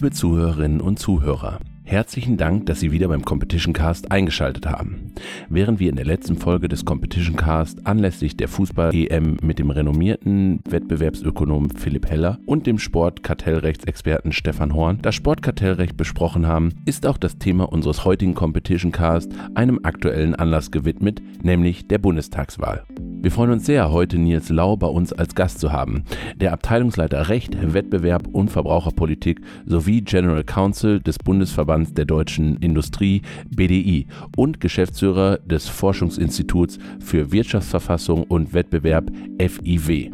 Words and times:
Liebe 0.00 0.12
Zuhörerinnen 0.12 0.80
und 0.80 0.98
Zuhörer, 0.98 1.58
Herzlichen 1.84 2.38
Dank, 2.38 2.64
dass 2.64 2.80
Sie 2.80 2.90
wieder 2.90 3.08
beim 3.08 3.22
Competition 3.22 3.74
Cast 3.74 4.10
eingeschaltet 4.10 4.64
haben. 4.64 5.12
Während 5.50 5.78
wir 5.78 5.90
in 5.90 5.96
der 5.96 6.06
letzten 6.06 6.38
Folge 6.38 6.68
des 6.68 6.86
Competition 6.86 7.36
Cast 7.36 7.86
anlässlich 7.86 8.34
der 8.34 8.48
Fußball-EM 8.48 9.36
mit 9.42 9.58
dem 9.58 9.68
renommierten 9.68 10.60
Wettbewerbsökonom 10.66 11.68
Philipp 11.68 12.08
Heller 12.08 12.38
und 12.46 12.66
dem 12.66 12.78
Sportkartellrechtsexperten 12.78 14.32
Stefan 14.32 14.72
Horn 14.72 15.00
das 15.02 15.16
Sportkartellrecht 15.16 15.98
besprochen 15.98 16.46
haben, 16.46 16.72
ist 16.86 17.04
auch 17.04 17.18
das 17.18 17.36
Thema 17.36 17.70
unseres 17.70 18.06
heutigen 18.06 18.34
Competition 18.34 18.92
Cast 18.92 19.32
einem 19.54 19.80
aktuellen 19.82 20.34
Anlass 20.34 20.70
gewidmet, 20.70 21.20
nämlich 21.42 21.88
der 21.88 21.98
Bundestagswahl. 21.98 22.84
Wir 23.22 23.30
freuen 23.30 23.50
uns 23.50 23.66
sehr, 23.66 23.90
heute 23.90 24.16
Nils 24.16 24.48
Lau 24.48 24.78
bei 24.78 24.86
uns 24.86 25.12
als 25.12 25.34
Gast 25.34 25.60
zu 25.60 25.72
haben. 25.72 26.04
Der 26.36 26.54
Abteilungsleiter 26.54 27.28
Recht, 27.28 27.54
Wettbewerb 27.74 28.26
und 28.32 28.50
Verbraucherpolitik 28.50 29.42
sowie 29.66 30.00
General 30.00 30.42
Counsel 30.42 31.00
des 31.00 31.18
Bundesverbands 31.18 31.92
der 31.92 32.06
deutschen 32.06 32.56
Industrie 32.56 33.20
BDI 33.50 34.06
und 34.38 34.58
Geschäftsführer 34.58 35.36
des 35.36 35.68
Forschungsinstituts 35.68 36.78
für 36.98 37.30
Wirtschaftsverfassung 37.30 38.22
und 38.24 38.54
Wettbewerb 38.54 39.10
FIW. 39.38 40.10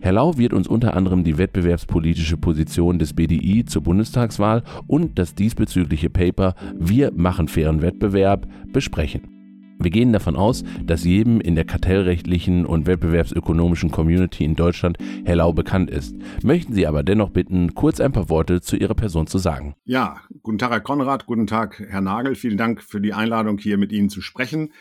Herr 0.00 0.12
Lau 0.12 0.36
wird 0.36 0.52
uns 0.52 0.66
unter 0.66 0.96
anderem 0.96 1.22
die 1.22 1.38
wettbewerbspolitische 1.38 2.36
Position 2.36 2.98
des 2.98 3.12
BDI 3.12 3.64
zur 3.64 3.82
Bundestagswahl 3.82 4.64
und 4.88 5.20
das 5.20 5.36
diesbezügliche 5.36 6.10
Paper 6.10 6.56
Wir 6.76 7.12
machen 7.12 7.46
fairen 7.46 7.80
Wettbewerb 7.80 8.48
besprechen. 8.72 9.39
Wir 9.82 9.90
gehen 9.90 10.12
davon 10.12 10.36
aus, 10.36 10.62
dass 10.84 11.04
jedem 11.04 11.40
in 11.40 11.54
der 11.54 11.64
kartellrechtlichen 11.64 12.66
und 12.66 12.86
wettbewerbsökonomischen 12.86 13.90
Community 13.90 14.44
in 14.44 14.54
Deutschland 14.54 14.98
Herr 15.24 15.36
Lau 15.36 15.54
bekannt 15.54 15.90
ist. 15.90 16.14
Möchten 16.42 16.74
Sie 16.74 16.86
aber 16.86 17.02
dennoch 17.02 17.30
bitten, 17.30 17.74
kurz 17.74 17.98
ein 17.98 18.12
paar 18.12 18.28
Worte 18.28 18.60
zu 18.60 18.76
Ihrer 18.76 18.92
Person 18.92 19.26
zu 19.26 19.38
sagen. 19.38 19.74
Ja, 19.84 20.20
guten 20.42 20.58
Tag, 20.58 20.72
Herr 20.72 20.80
Konrad, 20.80 21.24
guten 21.24 21.46
Tag, 21.46 21.82
Herr 21.88 22.02
Nagel. 22.02 22.34
Vielen 22.34 22.58
Dank 22.58 22.82
für 22.82 23.00
die 23.00 23.14
Einladung, 23.14 23.56
hier 23.56 23.78
mit 23.78 23.90
Ihnen 23.90 24.10
zu 24.10 24.20
sprechen. 24.20 24.74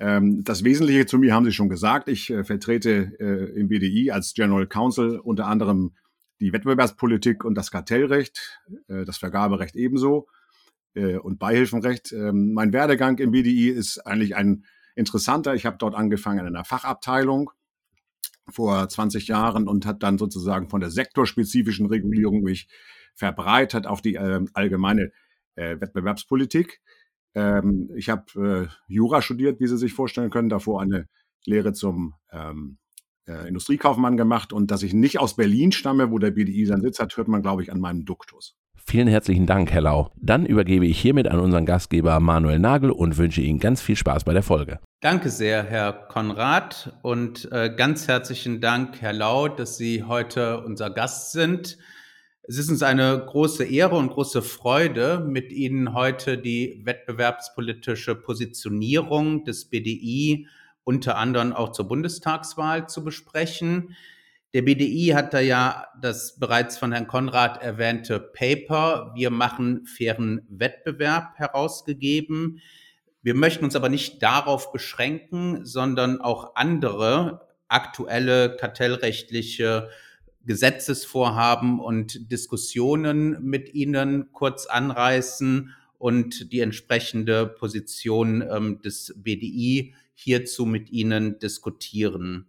Ähm, 0.00 0.42
das 0.42 0.64
Wesentliche 0.64 1.06
zu 1.06 1.18
mir 1.18 1.32
haben 1.32 1.44
Sie 1.44 1.52
schon 1.52 1.68
gesagt. 1.68 2.08
Ich 2.08 2.28
äh, 2.28 2.42
vertrete 2.42 3.12
äh, 3.20 3.60
im 3.60 3.68
BDI 3.68 4.10
als 4.10 4.34
General 4.34 4.66
Counsel 4.66 5.20
unter 5.20 5.46
anderem 5.46 5.92
die 6.40 6.52
Wettbewerbspolitik 6.52 7.44
und 7.44 7.54
das 7.54 7.70
Kartellrecht, 7.70 8.60
äh, 8.88 9.04
das 9.04 9.18
Vergaberecht 9.18 9.76
ebenso 9.76 10.26
äh, 10.96 11.16
und 11.16 11.38
Beihilfenrecht. 11.38 12.12
Ähm, 12.12 12.52
mein 12.52 12.72
Werdegang 12.72 13.18
im 13.18 13.30
BDI 13.30 13.68
ist 13.68 13.98
eigentlich 13.98 14.34
ein 14.34 14.64
interessanter. 14.96 15.54
Ich 15.54 15.66
habe 15.66 15.76
dort 15.78 15.94
angefangen 15.94 16.40
in 16.40 16.46
einer 16.46 16.64
Fachabteilung 16.64 17.50
vor 18.48 18.88
20 18.88 19.28
Jahren 19.28 19.68
und 19.68 19.86
hat 19.86 20.02
dann 20.02 20.18
sozusagen 20.18 20.68
von 20.68 20.80
der 20.80 20.90
sektorspezifischen 20.90 21.86
Regulierung 21.86 22.42
mich 22.42 22.68
verbreitet 23.14 23.86
auf 23.86 24.00
die 24.02 24.14
äh, 24.14 24.44
allgemeine 24.54 25.12
äh, 25.54 25.80
Wettbewerbspolitik. 25.80 26.80
Ähm, 27.34 27.90
ich 27.96 28.08
habe 28.08 28.68
äh, 28.70 28.92
Jura 28.92 29.22
studiert, 29.22 29.60
wie 29.60 29.66
Sie 29.66 29.78
sich 29.78 29.92
vorstellen 29.92 30.30
können, 30.30 30.48
davor 30.48 30.80
eine 30.80 31.08
Lehre 31.44 31.72
zum 31.72 32.14
ähm, 32.32 32.78
Industriekaufmann 33.28 34.16
gemacht 34.16 34.52
und 34.52 34.70
dass 34.70 34.84
ich 34.84 34.94
nicht 34.94 35.18
aus 35.18 35.34
Berlin 35.34 35.72
stamme, 35.72 36.12
wo 36.12 36.20
der 36.20 36.30
BDI 36.30 36.64
seinen 36.64 36.82
Sitz 36.82 37.00
hat, 37.00 37.16
hört 37.16 37.26
man, 37.26 37.42
glaube 37.42 37.60
ich, 37.60 37.72
an 37.72 37.80
meinem 37.80 38.04
Duktus. 38.04 38.56
Vielen 38.88 39.08
herzlichen 39.08 39.46
Dank, 39.46 39.72
Herr 39.72 39.80
Lau. 39.80 40.12
Dann 40.14 40.46
übergebe 40.46 40.86
ich 40.86 41.00
hiermit 41.00 41.26
an 41.26 41.40
unseren 41.40 41.66
Gastgeber 41.66 42.20
Manuel 42.20 42.60
Nagel 42.60 42.92
und 42.92 43.16
wünsche 43.16 43.40
Ihnen 43.40 43.58
ganz 43.58 43.82
viel 43.82 43.96
Spaß 43.96 44.22
bei 44.22 44.32
der 44.32 44.44
Folge. 44.44 44.78
Danke 45.00 45.30
sehr, 45.30 45.64
Herr 45.64 45.92
Konrad, 45.92 46.96
und 47.02 47.50
äh, 47.50 47.74
ganz 47.76 48.06
herzlichen 48.06 48.60
Dank, 48.60 49.02
Herr 49.02 49.12
Lau, 49.12 49.48
dass 49.48 49.76
Sie 49.76 50.04
heute 50.04 50.62
unser 50.62 50.90
Gast 50.90 51.32
sind. 51.32 51.78
Es 52.44 52.58
ist 52.58 52.70
uns 52.70 52.84
eine 52.84 53.24
große 53.26 53.64
Ehre 53.64 53.96
und 53.96 54.10
große 54.10 54.40
Freude, 54.40 55.18
mit 55.28 55.50
Ihnen 55.50 55.92
heute 55.92 56.38
die 56.38 56.82
wettbewerbspolitische 56.84 58.14
Positionierung 58.14 59.44
des 59.44 59.64
BDI 59.64 60.46
unter 60.84 61.16
anderem 61.16 61.52
auch 61.52 61.72
zur 61.72 61.88
Bundestagswahl 61.88 62.88
zu 62.88 63.02
besprechen. 63.02 63.96
Der 64.56 64.62
BDI 64.62 65.08
hat 65.08 65.34
da 65.34 65.40
ja 65.40 65.86
das 66.00 66.38
bereits 66.38 66.78
von 66.78 66.90
Herrn 66.90 67.06
Konrad 67.06 67.62
erwähnte 67.62 68.18
Paper 68.18 69.12
Wir 69.14 69.28
machen 69.28 69.84
fairen 69.84 70.46
Wettbewerb 70.48 71.34
herausgegeben. 71.36 72.62
Wir 73.20 73.34
möchten 73.34 73.66
uns 73.66 73.76
aber 73.76 73.90
nicht 73.90 74.22
darauf 74.22 74.72
beschränken, 74.72 75.66
sondern 75.66 76.22
auch 76.22 76.52
andere 76.54 77.46
aktuelle 77.68 78.56
kartellrechtliche 78.56 79.90
Gesetzesvorhaben 80.46 81.78
und 81.78 82.32
Diskussionen 82.32 83.36
mit 83.42 83.74
Ihnen 83.74 84.32
kurz 84.32 84.64
anreißen 84.64 85.74
und 85.98 86.50
die 86.50 86.60
entsprechende 86.60 87.46
Position 87.46 88.42
ähm, 88.50 88.80
des 88.80 89.12
BDI 89.18 89.94
hierzu 90.14 90.64
mit 90.64 90.88
Ihnen 90.88 91.38
diskutieren. 91.40 92.46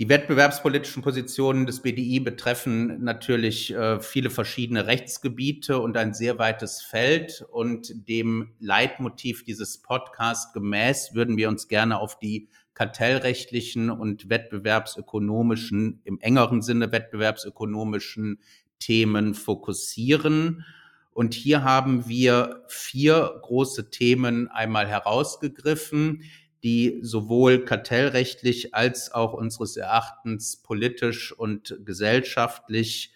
Die 0.00 0.08
wettbewerbspolitischen 0.08 1.02
Positionen 1.02 1.66
des 1.66 1.82
BDI 1.82 2.20
betreffen 2.20 3.02
natürlich 3.02 3.74
äh, 3.74 3.98
viele 4.00 4.30
verschiedene 4.30 4.86
Rechtsgebiete 4.86 5.80
und 5.80 5.96
ein 5.96 6.14
sehr 6.14 6.38
weites 6.38 6.80
Feld. 6.80 7.44
Und 7.50 8.08
dem 8.08 8.52
Leitmotiv 8.60 9.44
dieses 9.44 9.78
Podcasts 9.78 10.52
gemäß 10.52 11.14
würden 11.14 11.36
wir 11.36 11.48
uns 11.48 11.66
gerne 11.66 11.98
auf 11.98 12.16
die 12.16 12.46
kartellrechtlichen 12.74 13.90
und 13.90 14.30
wettbewerbsökonomischen, 14.30 16.00
im 16.04 16.20
engeren 16.20 16.62
Sinne 16.62 16.92
wettbewerbsökonomischen 16.92 18.38
Themen 18.78 19.34
fokussieren. 19.34 20.64
Und 21.10 21.34
hier 21.34 21.64
haben 21.64 22.06
wir 22.06 22.62
vier 22.68 23.40
große 23.42 23.90
Themen 23.90 24.46
einmal 24.46 24.86
herausgegriffen, 24.86 26.22
die 26.62 26.98
sowohl 27.02 27.64
kartellrechtlich 27.64 28.74
als 28.74 29.12
auch 29.12 29.32
unseres 29.32 29.76
Erachtens 29.76 30.56
politisch 30.56 31.32
und 31.32 31.78
gesellschaftlich, 31.84 33.12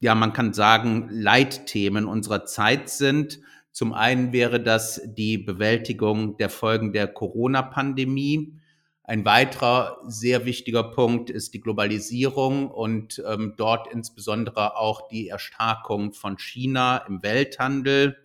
ja, 0.00 0.14
man 0.14 0.32
kann 0.32 0.52
sagen, 0.52 1.08
Leitthemen 1.10 2.06
unserer 2.06 2.46
Zeit 2.46 2.88
sind. 2.88 3.40
Zum 3.72 3.92
einen 3.92 4.32
wäre 4.32 4.60
das 4.60 5.00
die 5.04 5.38
Bewältigung 5.38 6.36
der 6.38 6.50
Folgen 6.50 6.92
der 6.92 7.06
Corona-Pandemie. 7.08 8.60
Ein 9.02 9.24
weiterer 9.24 9.98
sehr 10.06 10.44
wichtiger 10.44 10.84
Punkt 10.84 11.30
ist 11.30 11.52
die 11.52 11.60
Globalisierung 11.60 12.70
und 12.70 13.22
ähm, 13.26 13.54
dort 13.56 13.92
insbesondere 13.92 14.76
auch 14.76 15.08
die 15.08 15.28
Erstarkung 15.28 16.12
von 16.12 16.38
China 16.38 16.98
im 17.08 17.22
Welthandel. 17.22 18.16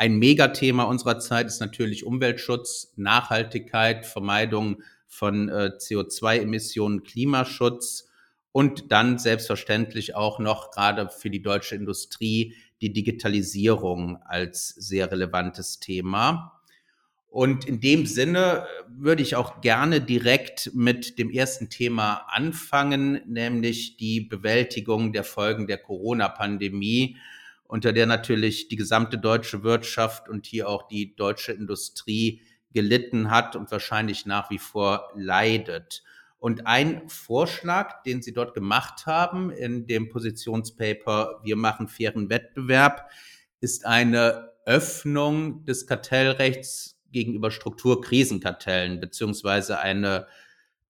Ein 0.00 0.20
Megathema 0.20 0.84
unserer 0.84 1.18
Zeit 1.18 1.48
ist 1.48 1.58
natürlich 1.58 2.06
Umweltschutz, 2.06 2.92
Nachhaltigkeit, 2.94 4.06
Vermeidung 4.06 4.80
von 5.08 5.48
äh, 5.48 5.72
CO2-Emissionen, 5.76 7.02
Klimaschutz 7.02 8.08
und 8.52 8.92
dann 8.92 9.18
selbstverständlich 9.18 10.14
auch 10.14 10.38
noch 10.38 10.70
gerade 10.70 11.08
für 11.08 11.30
die 11.30 11.42
deutsche 11.42 11.74
Industrie 11.74 12.54
die 12.80 12.92
Digitalisierung 12.92 14.18
als 14.22 14.68
sehr 14.68 15.10
relevantes 15.10 15.80
Thema. 15.80 16.60
Und 17.28 17.64
in 17.64 17.80
dem 17.80 18.06
Sinne 18.06 18.66
äh, 18.68 18.84
würde 18.88 19.22
ich 19.22 19.34
auch 19.34 19.60
gerne 19.62 20.00
direkt 20.00 20.70
mit 20.74 21.18
dem 21.18 21.28
ersten 21.28 21.70
Thema 21.70 22.24
anfangen, 22.28 23.20
nämlich 23.26 23.96
die 23.96 24.20
Bewältigung 24.20 25.12
der 25.12 25.24
Folgen 25.24 25.66
der 25.66 25.78
Corona-Pandemie 25.78 27.16
unter 27.68 27.92
der 27.92 28.06
natürlich 28.06 28.66
die 28.68 28.76
gesamte 28.76 29.18
deutsche 29.18 29.62
Wirtschaft 29.62 30.28
und 30.28 30.46
hier 30.46 30.68
auch 30.68 30.88
die 30.88 31.14
deutsche 31.14 31.52
Industrie 31.52 32.42
gelitten 32.72 33.30
hat 33.30 33.54
und 33.56 33.70
wahrscheinlich 33.70 34.26
nach 34.26 34.50
wie 34.50 34.58
vor 34.58 35.12
leidet. 35.14 36.02
Und 36.38 36.66
ein 36.66 37.08
Vorschlag, 37.08 38.02
den 38.04 38.22
Sie 38.22 38.32
dort 38.32 38.54
gemacht 38.54 39.06
haben 39.06 39.50
in 39.50 39.86
dem 39.86 40.08
Positionspaper 40.08 41.40
Wir 41.42 41.56
machen 41.56 41.88
fairen 41.88 42.30
Wettbewerb, 42.30 43.10
ist 43.60 43.84
eine 43.84 44.50
Öffnung 44.64 45.64
des 45.64 45.86
Kartellrechts 45.86 46.98
gegenüber 47.10 47.50
Strukturkrisenkartellen 47.50 49.00
beziehungsweise 49.00 49.78
eine 49.80 50.26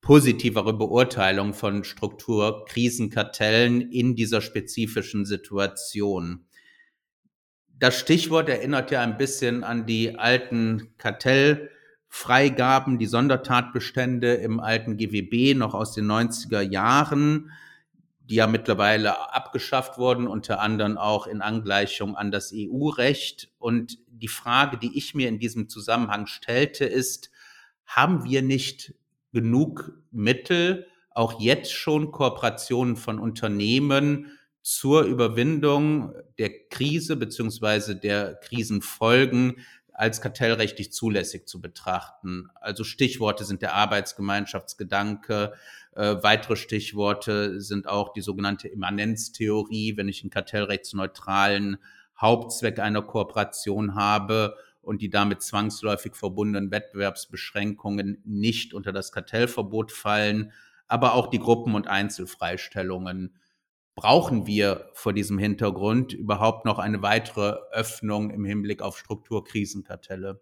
positivere 0.00 0.74
Beurteilung 0.74 1.54
von 1.54 1.82
Strukturkrisenkartellen 1.84 3.80
in 3.90 4.14
dieser 4.16 4.40
spezifischen 4.40 5.24
Situation. 5.24 6.44
Das 7.80 8.00
Stichwort 8.00 8.48
erinnert 8.48 8.90
ja 8.90 9.02
ein 9.02 9.18
bisschen 9.18 9.62
an 9.62 9.86
die 9.86 10.18
alten 10.18 10.94
Kartellfreigaben, 10.98 12.98
die 12.98 13.06
Sondertatbestände 13.06 14.34
im 14.34 14.58
alten 14.58 14.96
GWB 14.96 15.56
noch 15.56 15.74
aus 15.74 15.92
den 15.92 16.10
90er 16.10 16.60
Jahren, 16.60 17.52
die 18.24 18.34
ja 18.34 18.48
mittlerweile 18.48 19.32
abgeschafft 19.32 19.96
wurden, 19.96 20.26
unter 20.26 20.60
anderem 20.60 20.98
auch 20.98 21.28
in 21.28 21.40
Angleichung 21.40 22.16
an 22.16 22.32
das 22.32 22.52
EU-Recht. 22.52 23.52
Und 23.58 23.98
die 24.08 24.28
Frage, 24.28 24.76
die 24.76 24.98
ich 24.98 25.14
mir 25.14 25.28
in 25.28 25.38
diesem 25.38 25.68
Zusammenhang 25.68 26.26
stellte, 26.26 26.84
ist, 26.84 27.30
haben 27.86 28.24
wir 28.24 28.42
nicht 28.42 28.92
genug 29.32 29.92
Mittel, 30.10 30.88
auch 31.12 31.40
jetzt 31.40 31.72
schon 31.72 32.10
Kooperationen 32.10 32.96
von 32.96 33.20
Unternehmen 33.20 34.32
zur 34.68 35.04
Überwindung 35.04 36.12
der 36.36 36.50
Krise 36.68 37.16
beziehungsweise 37.16 37.96
der 37.96 38.34
Krisenfolgen 38.34 39.64
als 39.94 40.20
kartellrechtlich 40.20 40.92
zulässig 40.92 41.48
zu 41.48 41.62
betrachten. 41.62 42.50
Also 42.54 42.84
Stichworte 42.84 43.46
sind 43.46 43.62
der 43.62 43.72
Arbeitsgemeinschaftsgedanke, 43.72 45.54
äh, 45.96 46.16
weitere 46.20 46.56
Stichworte 46.56 47.62
sind 47.62 47.88
auch 47.88 48.12
die 48.12 48.20
sogenannte 48.20 48.68
Immanenztheorie, 48.68 49.96
wenn 49.96 50.06
ich 50.06 50.22
einen 50.22 50.28
kartellrechtsneutralen 50.28 51.78
Hauptzweck 52.20 52.78
einer 52.78 53.00
Kooperation 53.00 53.94
habe 53.94 54.54
und 54.82 55.00
die 55.00 55.08
damit 55.08 55.40
zwangsläufig 55.40 56.14
verbundenen 56.14 56.70
Wettbewerbsbeschränkungen 56.70 58.20
nicht 58.26 58.74
unter 58.74 58.92
das 58.92 59.12
Kartellverbot 59.12 59.92
fallen, 59.92 60.52
aber 60.88 61.14
auch 61.14 61.28
die 61.28 61.38
Gruppen- 61.38 61.74
und 61.74 61.86
Einzelfreistellungen. 61.86 63.32
Brauchen 63.98 64.46
wir 64.46 64.90
vor 64.92 65.12
diesem 65.12 65.38
Hintergrund 65.38 66.12
überhaupt 66.12 66.64
noch 66.64 66.78
eine 66.78 67.02
weitere 67.02 67.56
Öffnung 67.72 68.30
im 68.30 68.44
Hinblick 68.44 68.80
auf 68.80 68.96
Strukturkrisenkartelle? 68.96 70.40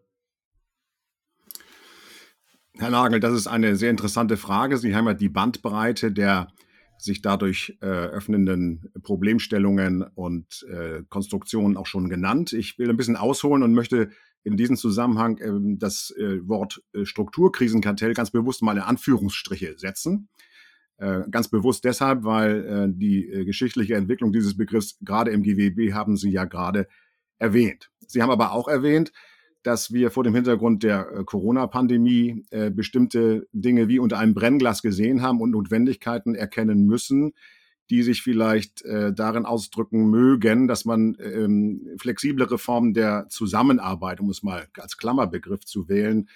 Herr 2.75 2.91
Nagel, 2.91 3.19
das 3.19 3.33
ist 3.33 3.47
eine 3.47 3.77
sehr 3.77 3.89
interessante 3.91 4.37
Frage. 4.37 4.77
Sie 4.77 4.95
haben 4.95 5.07
ja 5.07 5.15
die 5.15 5.31
Bandbreite 5.31 6.13
der 6.13 6.49
sich 6.99 7.23
dadurch 7.23 7.79
äh, 7.81 7.87
öffnenden 7.87 8.93
Problemstellungen 9.03 10.03
und 10.03 10.67
äh, 10.71 11.03
Konstruktionen 11.09 11.79
auch 11.79 11.87
schon 11.87 12.11
genannt. 12.11 12.53
Ich 12.53 12.79
will 12.79 12.91
ein 12.91 12.99
bisschen 12.99 13.17
ausholen 13.17 13.63
und 13.63 13.73
möchte 13.73 14.11
in 14.45 14.59
diesem 14.59 14.77
Zusammenhang 14.77 15.39
äh, 15.39 15.77
das 15.79 16.15
Wort 16.43 16.83
äh, 16.93 17.07
Strukturkrisenkartell 17.07 18.13
ganz 18.13 18.31
bewusst 18.31 18.61
mal 18.61 18.77
in 18.77 18.83
Anführungsstriche 18.83 19.79
setzen. 19.79 20.29
Äh, 20.99 21.23
ganz 21.31 21.49
bewusst 21.49 21.85
deshalb, 21.85 22.25
weil 22.25 22.65
äh, 22.65 22.89
die 22.89 23.29
äh, 23.29 23.45
geschichtliche 23.45 23.95
Entwicklung 23.97 24.33
dieses 24.33 24.57
Begriffs 24.57 24.99
gerade 25.03 25.31
im 25.31 25.43
GWB 25.43 25.93
haben 25.93 26.17
Sie 26.17 26.31
ja 26.31 26.45
gerade 26.45 26.89
erwähnt. 27.39 27.91
Sie 28.07 28.23
haben 28.23 28.31
aber 28.31 28.53
auch 28.53 28.67
erwähnt, 28.67 29.13
dass 29.63 29.93
wir 29.93 30.11
vor 30.11 30.23
dem 30.23 30.35
Hintergrund 30.35 30.85
der 30.85 31.11
äh, 31.11 31.25
Corona-Pandemie 31.25 32.45
äh, 32.51 32.71
bestimmte 32.71 33.49
Dinge 33.53 33.89
wie 33.89 33.99
unter 33.99 34.19
einem 34.19 34.33
Brennglas 34.33 34.81
gesehen 34.81 35.23
haben 35.23 35.41
und 35.41 35.51
Notwendigkeiten 35.51 36.35
erkennen 36.35 36.87
müssen, 36.87 37.33
die 37.91 38.03
sich 38.03 38.23
vielleicht 38.23 38.83
äh, 38.83 39.13
darin 39.13 39.45
ausdrücken 39.45 40.09
mögen, 40.09 40.69
dass 40.69 40.85
man 40.85 41.17
ähm, 41.21 41.89
flexiblere 41.99 42.59
Formen 42.59 42.95
der 42.95 43.27
Zusammenarbeit, 43.29 44.21
um 44.21 44.31
es 44.31 44.43
mal 44.43 44.69
als 44.79 44.97
Klammerbegriff 44.97 45.65
zu 45.65 45.89
wählen, 45.89 46.29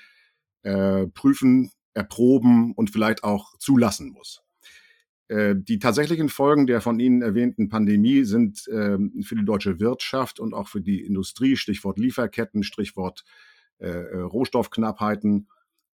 äh, 0.62 1.07
prüfen, 1.07 1.71
erproben 1.95 2.73
und 2.73 2.91
vielleicht 2.91 3.25
auch 3.25 3.57
zulassen 3.59 4.11
muss. 4.11 4.43
Äh, 5.31 5.55
die 5.56 5.79
tatsächlichen 5.79 6.29
Folgen 6.29 6.67
der 6.67 6.81
von 6.81 6.99
Ihnen 6.99 7.23
erwähnten 7.23 7.69
Pandemie 7.69 8.25
sind 8.25 8.69
ähm, 8.69 9.23
für 9.23 9.37
die 9.37 9.44
deutsche 9.44 9.79
Wirtschaft 9.79 10.41
und 10.41 10.55
auch 10.55 10.67
für 10.67 10.81
die 10.81 11.05
Industrie, 11.05 11.56
Stichwort 11.56 12.00
Lieferketten, 12.00 12.65
Stichwort 12.65 13.23
äh, 13.79 13.87
äh, 13.87 14.21
Rohstoffknappheiten, 14.23 15.49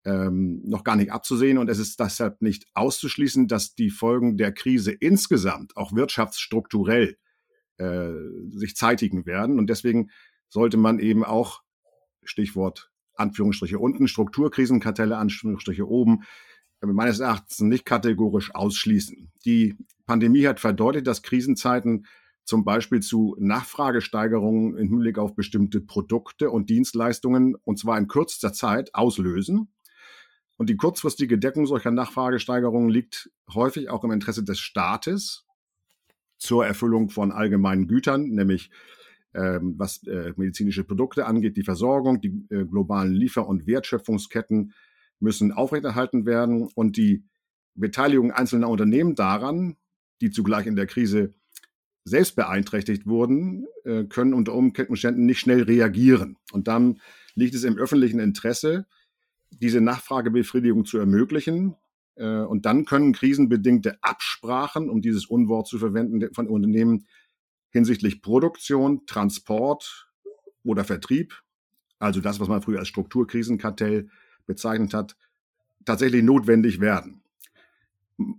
ähm, 0.05 0.63
noch 0.65 0.85
gar 0.85 0.95
nicht 0.95 1.11
abzusehen. 1.11 1.59
Und 1.59 1.69
es 1.69 1.81
ist 1.81 1.99
deshalb 1.99 2.43
nicht 2.43 2.69
auszuschließen, 2.75 3.49
dass 3.49 3.75
die 3.75 3.91
Folgen 3.91 4.37
der 4.37 4.53
Krise 4.53 4.93
insgesamt, 4.93 5.77
auch 5.77 5.93
wirtschaftsstrukturell, 5.93 7.17
sich 7.77 8.77
zeitigen 8.77 9.27
werden. 9.27 9.59
Und 9.59 9.69
deswegen 9.69 10.11
sollte 10.49 10.77
man 10.77 11.01
eben 11.01 11.25
auch, 11.25 11.65
Stichwort 12.23 12.93
Anführungsstriche 13.17 13.81
unten, 13.81 14.07
Strukturkrisenkartelle, 14.07 15.17
Anführungsstriche 15.17 15.89
oben, 15.89 16.23
meines 16.93 17.21
Erachtens 17.21 17.61
nicht 17.61 17.85
kategorisch 17.85 18.55
ausschließen. 18.55 19.31
Die 19.45 19.77
Pandemie 20.07 20.47
hat 20.47 20.61
verdeutlicht, 20.61 21.07
dass 21.07 21.23
Krisenzeiten 21.23 22.07
zum 22.45 22.65
Beispiel 22.65 23.01
zu 23.01 23.37
Nachfragesteigerungen 23.39 24.77
im 24.77 24.89
Hinblick 24.89 25.19
auf 25.19 25.35
bestimmte 25.35 25.81
Produkte 25.81 26.51
und 26.51 26.69
Dienstleistungen, 26.69 27.57
und 27.65 27.79
zwar 27.79 27.97
in 27.99 28.07
kürzester 28.07 28.53
Zeit, 28.53 28.95
auslösen. 28.95 29.73
Und 30.57 30.69
die 30.69 30.77
kurzfristige 30.77 31.39
Deckung 31.39 31.67
solcher 31.67 31.91
Nachfragesteigerungen 31.91 32.91
liegt 32.91 33.31
häufig 33.53 33.89
auch 33.89 34.05
im 34.05 34.13
Interesse 34.13 34.45
des 34.45 34.59
Staates 34.61 35.47
zur 36.37 36.67
Erfüllung 36.67 37.09
von 37.09 37.33
allgemeinen 37.33 37.89
Gütern, 37.89 38.29
nämlich 38.29 38.71
ähm, 39.33 39.75
was 39.79 40.07
äh, 40.07 40.33
medizinische 40.37 40.85
Produkte 40.85 41.27
angeht, 41.27 41.57
die 41.57 41.65
Versorgung, 41.65 42.21
die 42.21 42.47
äh, 42.51 42.65
globalen 42.65 43.13
Liefer- 43.13 43.49
und 43.49 43.67
Wertschöpfungsketten, 43.67 44.73
müssen 45.25 45.51
aufrechterhalten 45.51 46.27
werden 46.27 46.69
und 46.75 46.97
die 46.97 47.25
Beteiligung 47.75 48.31
einzelner 48.31 48.69
Unternehmen 48.69 49.17
daran, 49.17 49.77
die 50.21 50.31
zugleich 50.31 50.67
in 50.67 50.77
der 50.77 50.87
Krise 50.87 51.35
selbst 52.05 52.37
beeinträchtigt 52.37 53.07
wurden, 53.07 53.67
äh, 53.85 54.05
können 54.05 54.35
unter 54.35 54.53
Umständen 54.55 55.27
nicht 55.27 55.41
schnell 55.41 55.63
reagieren. 55.63 56.37
Und 56.53 56.69
dann 56.69 57.01
liegt 57.35 57.55
es 57.55 57.65
im 57.65 57.79
öffentlichen 57.79 58.21
Interesse, 58.21 58.87
diese 59.51 59.81
Nachfragebefriedigung 59.81 60.85
zu 60.85 60.99
ermöglichen. 60.99 61.75
Äh, 62.17 62.41
und 62.41 62.67
dann 62.67 62.85
können 62.85 63.13
krisenbedingte 63.13 63.99
Absprachen, 64.03 64.91
um 64.91 65.01
dieses 65.01 65.27
Unwort 65.27 65.67
zu 65.67 65.79
verwenden, 65.79 66.33
von 66.35 66.47
Unternehmen 66.47 67.07
hinsichtlich 67.71 68.23
Produktion, 68.23 69.07
Transport 69.07 70.09
oder 70.63 70.85
Vertrieb, 70.85 71.43
also 71.99 72.21
das, 72.21 72.39
was 72.39 72.49
man 72.49 72.63
früher 72.63 72.79
als 72.81 72.89
Strukturkrisenkartell 72.89 74.11
bezeichnet 74.47 74.95
hat, 74.95 75.17
tatsächlich 75.85 76.23
notwendig 76.23 76.81
werden. 76.81 77.23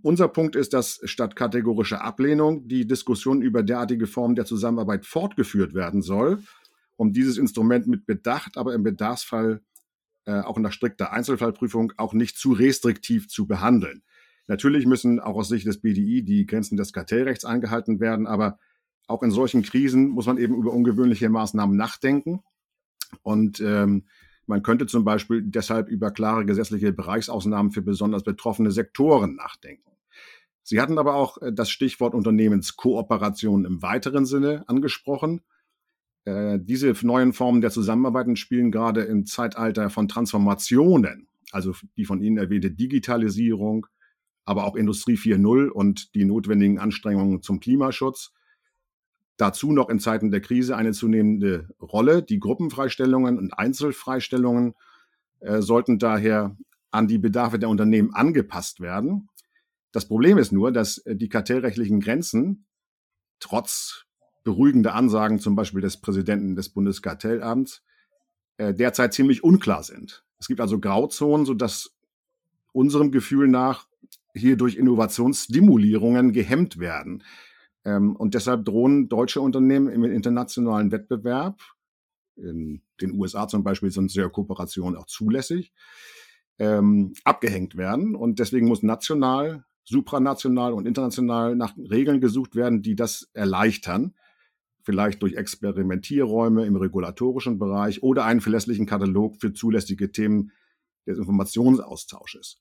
Unser 0.02 0.28
Punkt 0.28 0.56
ist, 0.56 0.72
dass 0.72 1.00
statt 1.04 1.36
kategorischer 1.36 2.02
Ablehnung 2.02 2.66
die 2.66 2.86
Diskussion 2.86 3.42
über 3.42 3.62
derartige 3.62 4.06
Formen 4.06 4.34
der 4.34 4.46
Zusammenarbeit 4.46 5.04
fortgeführt 5.04 5.74
werden 5.74 6.00
soll, 6.00 6.42
um 6.96 7.12
dieses 7.12 7.36
Instrument 7.36 7.86
mit 7.86 8.06
Bedacht, 8.06 8.56
aber 8.56 8.72
im 8.72 8.82
Bedarfsfall 8.82 9.60
äh, 10.24 10.40
auch 10.40 10.58
nach 10.58 10.72
strikter 10.72 11.12
Einzelfallprüfung 11.12 11.92
auch 11.98 12.14
nicht 12.14 12.38
zu 12.38 12.52
restriktiv 12.52 13.28
zu 13.28 13.46
behandeln. 13.46 14.02
Natürlich 14.46 14.86
müssen 14.86 15.20
auch 15.20 15.36
aus 15.36 15.48
Sicht 15.48 15.66
des 15.66 15.80
BDI 15.80 16.22
die 16.22 16.46
Grenzen 16.46 16.76
des 16.76 16.92
Kartellrechts 16.92 17.44
eingehalten 17.44 18.00
werden, 18.00 18.26
aber 18.26 18.58
auch 19.08 19.22
in 19.22 19.30
solchen 19.30 19.62
Krisen 19.62 20.08
muss 20.08 20.26
man 20.26 20.38
eben 20.38 20.56
über 20.56 20.72
ungewöhnliche 20.72 21.28
Maßnahmen 21.28 21.76
nachdenken. 21.76 22.42
Und 23.22 23.60
ähm, 23.60 24.06
man 24.46 24.62
könnte 24.62 24.86
zum 24.86 25.04
Beispiel 25.04 25.42
deshalb 25.42 25.88
über 25.88 26.10
klare 26.10 26.46
gesetzliche 26.46 26.92
Bereichsausnahmen 26.92 27.72
für 27.72 27.82
besonders 27.82 28.22
betroffene 28.22 28.70
Sektoren 28.70 29.34
nachdenken. 29.34 29.90
Sie 30.62 30.80
hatten 30.80 30.98
aber 30.98 31.14
auch 31.14 31.40
äh, 31.42 31.52
das 31.52 31.70
Stichwort 31.70 32.14
Unternehmenskooperation 32.14 33.64
im 33.64 33.82
weiteren 33.82 34.26
Sinne 34.26 34.68
angesprochen. 34.68 35.42
Äh, 36.24 36.58
diese 36.60 36.92
neuen 37.02 37.32
Formen 37.32 37.60
der 37.60 37.70
Zusammenarbeit 37.70 38.36
spielen 38.38 38.72
gerade 38.72 39.02
im 39.02 39.26
Zeitalter 39.26 39.90
von 39.90 40.08
Transformationen, 40.08 41.28
also 41.52 41.72
die 41.96 42.04
von 42.04 42.20
Ihnen 42.20 42.38
erwähnte 42.38 42.72
Digitalisierung, 42.72 43.86
aber 44.44 44.64
auch 44.64 44.74
Industrie 44.74 45.14
4.0 45.14 45.68
und 45.68 46.14
die 46.14 46.24
notwendigen 46.24 46.78
Anstrengungen 46.78 47.42
zum 47.42 47.60
Klimaschutz 47.60 48.32
Dazu 49.36 49.72
noch 49.72 49.90
in 49.90 50.00
Zeiten 50.00 50.30
der 50.30 50.40
Krise 50.40 50.76
eine 50.76 50.92
zunehmende 50.92 51.68
Rolle. 51.80 52.22
Die 52.22 52.40
Gruppenfreistellungen 52.40 53.38
und 53.38 53.52
Einzelfreistellungen 53.52 54.74
äh, 55.40 55.60
sollten 55.60 55.98
daher 55.98 56.56
an 56.90 57.06
die 57.06 57.18
Bedarfe 57.18 57.58
der 57.58 57.68
Unternehmen 57.68 58.14
angepasst 58.14 58.80
werden. 58.80 59.28
Das 59.92 60.08
Problem 60.08 60.38
ist 60.38 60.52
nur, 60.52 60.72
dass 60.72 60.98
äh, 60.98 61.16
die 61.16 61.28
kartellrechtlichen 61.28 62.00
Grenzen 62.00 62.64
trotz 63.40 64.06
beruhigender 64.44 64.94
Ansagen 64.94 65.38
zum 65.38 65.56
Beispiel 65.56 65.80
des 65.80 66.00
Präsidenten 66.00 66.54
des 66.54 66.70
Bundeskartellamts 66.70 67.82
äh, 68.56 68.72
derzeit 68.72 69.12
ziemlich 69.12 69.44
unklar 69.44 69.82
sind. 69.82 70.24
Es 70.38 70.48
gibt 70.48 70.60
also 70.60 70.78
Grauzonen, 70.78 71.44
sodass 71.44 71.94
unserem 72.72 73.10
Gefühl 73.10 73.48
nach 73.48 73.86
hier 74.34 74.56
durch 74.56 74.76
Innovationsstimulierungen 74.76 76.32
gehemmt 76.32 76.78
werden. 76.78 77.22
Ähm, 77.86 78.16
und 78.16 78.34
deshalb 78.34 78.64
drohen 78.64 79.08
deutsche 79.08 79.40
Unternehmen 79.40 79.88
im 79.88 80.04
internationalen 80.04 80.90
Wettbewerb, 80.90 81.60
in 82.34 82.82
den 83.00 83.12
USA 83.12 83.48
zum 83.48 83.62
Beispiel 83.62 83.90
sind 83.90 84.10
sehr 84.10 84.28
Kooperationen 84.28 84.96
auch 84.96 85.06
zulässig, 85.06 85.72
ähm, 86.58 87.14
abgehängt 87.24 87.76
werden. 87.76 88.16
Und 88.16 88.40
deswegen 88.40 88.66
muss 88.66 88.82
national, 88.82 89.64
supranational 89.84 90.72
und 90.72 90.86
international 90.86 91.54
nach 91.54 91.74
Regeln 91.78 92.20
gesucht 92.20 92.56
werden, 92.56 92.82
die 92.82 92.96
das 92.96 93.30
erleichtern. 93.32 94.14
Vielleicht 94.82 95.22
durch 95.22 95.34
Experimentierräume 95.34 96.66
im 96.66 96.76
regulatorischen 96.76 97.58
Bereich 97.58 98.02
oder 98.02 98.24
einen 98.24 98.40
verlässlichen 98.40 98.86
Katalog 98.86 99.36
für 99.40 99.52
zulässige 99.52 100.10
Themen 100.10 100.50
des 101.06 101.18
Informationsaustausches. 101.18 102.60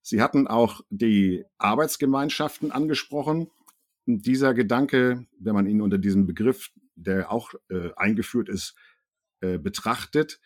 Sie 0.00 0.22
hatten 0.22 0.48
auch 0.48 0.80
die 0.90 1.44
Arbeitsgemeinschaften 1.58 2.72
angesprochen 2.72 3.48
dieser 4.06 4.54
Gedanke, 4.54 5.26
wenn 5.38 5.54
man 5.54 5.66
ihn 5.66 5.80
unter 5.80 5.98
diesem 5.98 6.26
Begriff, 6.26 6.70
der 6.94 7.30
auch 7.30 7.54
äh, 7.68 7.90
eingeführt 7.96 8.48
ist, 8.48 8.74
äh, 9.40 9.58
betrachtet, 9.58 10.40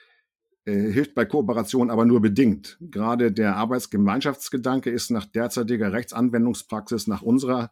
äh, 0.65 0.91
hilft 0.91 1.15
bei 1.15 1.25
Kooperation 1.25 1.91
aber 1.91 2.05
nur 2.05 2.21
bedingt. 2.21 2.77
Gerade 2.81 3.33
der 3.33 3.57
Arbeitsgemeinschaftsgedanke 3.57 4.91
ist 4.91 5.11
nach 5.11 5.27
derzeitiger 5.27 5.93
Rechtsanwendungspraxis, 5.93 7.07
nach 7.07 7.23
unserer 7.23 7.71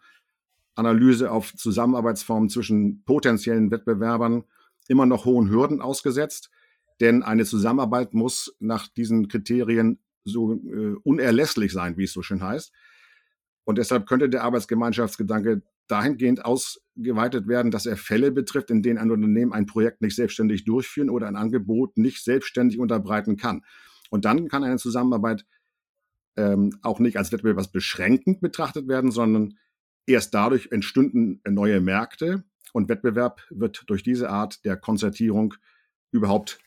Analyse 0.74 1.30
auf 1.30 1.54
Zusammenarbeitsformen 1.54 2.48
zwischen 2.48 3.04
potenziellen 3.04 3.70
Wettbewerbern 3.70 4.44
immer 4.88 5.06
noch 5.06 5.24
hohen 5.24 5.48
Hürden 5.48 5.80
ausgesetzt, 5.80 6.50
denn 7.00 7.22
eine 7.22 7.44
Zusammenarbeit 7.44 8.14
muss 8.14 8.56
nach 8.58 8.88
diesen 8.88 9.28
Kriterien 9.28 10.00
so 10.24 10.54
äh, 10.54 10.94
unerlässlich 11.02 11.72
sein, 11.72 11.96
wie 11.96 12.04
es 12.04 12.12
so 12.12 12.22
schön 12.22 12.42
heißt. 12.42 12.72
Und 13.64 13.78
deshalb 13.78 14.06
könnte 14.06 14.28
der 14.28 14.44
Arbeitsgemeinschaftsgedanke 14.44 15.62
dahingehend 15.86 16.44
ausgeweitet 16.44 17.46
werden, 17.48 17.70
dass 17.70 17.86
er 17.86 17.96
Fälle 17.96 18.32
betrifft, 18.32 18.70
in 18.70 18.82
denen 18.82 18.98
ein 18.98 19.10
Unternehmen 19.10 19.52
ein 19.52 19.66
Projekt 19.66 20.00
nicht 20.00 20.16
selbstständig 20.16 20.64
durchführen 20.64 21.10
oder 21.10 21.26
ein 21.28 21.36
Angebot 21.36 21.96
nicht 21.96 22.22
selbstständig 22.24 22.78
unterbreiten 22.78 23.36
kann. 23.36 23.62
Und 24.10 24.24
dann 24.24 24.48
kann 24.48 24.64
eine 24.64 24.78
Zusammenarbeit 24.78 25.44
ähm, 26.36 26.78
auch 26.82 26.98
nicht 26.98 27.16
als 27.16 27.32
wettbewerbsbeschränkend 27.32 28.40
betrachtet 28.40 28.88
werden, 28.88 29.10
sondern 29.10 29.58
erst 30.06 30.34
dadurch 30.34 30.72
entstünden 30.72 31.40
neue 31.48 31.80
Märkte 31.80 32.44
und 32.72 32.88
Wettbewerb 32.88 33.42
wird 33.50 33.84
durch 33.86 34.02
diese 34.02 34.30
Art 34.30 34.64
der 34.64 34.76
Konzertierung 34.76 35.54
überhaupt 36.10 36.58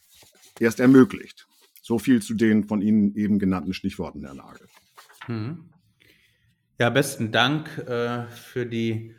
erst 0.60 0.80
ermöglicht. 0.80 1.48
So 1.82 2.00
viel 2.00 2.22
zu 2.22 2.34
den 2.34 2.66
von 2.66 2.82
Ihnen 2.82 3.16
eben 3.16 3.40
genannten 3.40 3.74
Stichworten, 3.74 4.24
Herr 4.24 4.34
Nagel. 4.34 4.68
Mhm. 5.28 5.70
Ja, 6.80 6.92
besten 6.92 7.32
Dank 7.32 7.76
äh, 7.88 8.28
für 8.28 8.68
die 8.68 9.16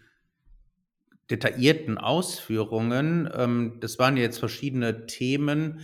detaillierten 1.28 1.98
Ausführungen. 1.98 3.28
Ähm, 3.34 3.78
das 3.80 3.98
waren 3.98 4.16
jetzt 4.16 4.38
verschiedene 4.38 5.06
Themen. 5.06 5.80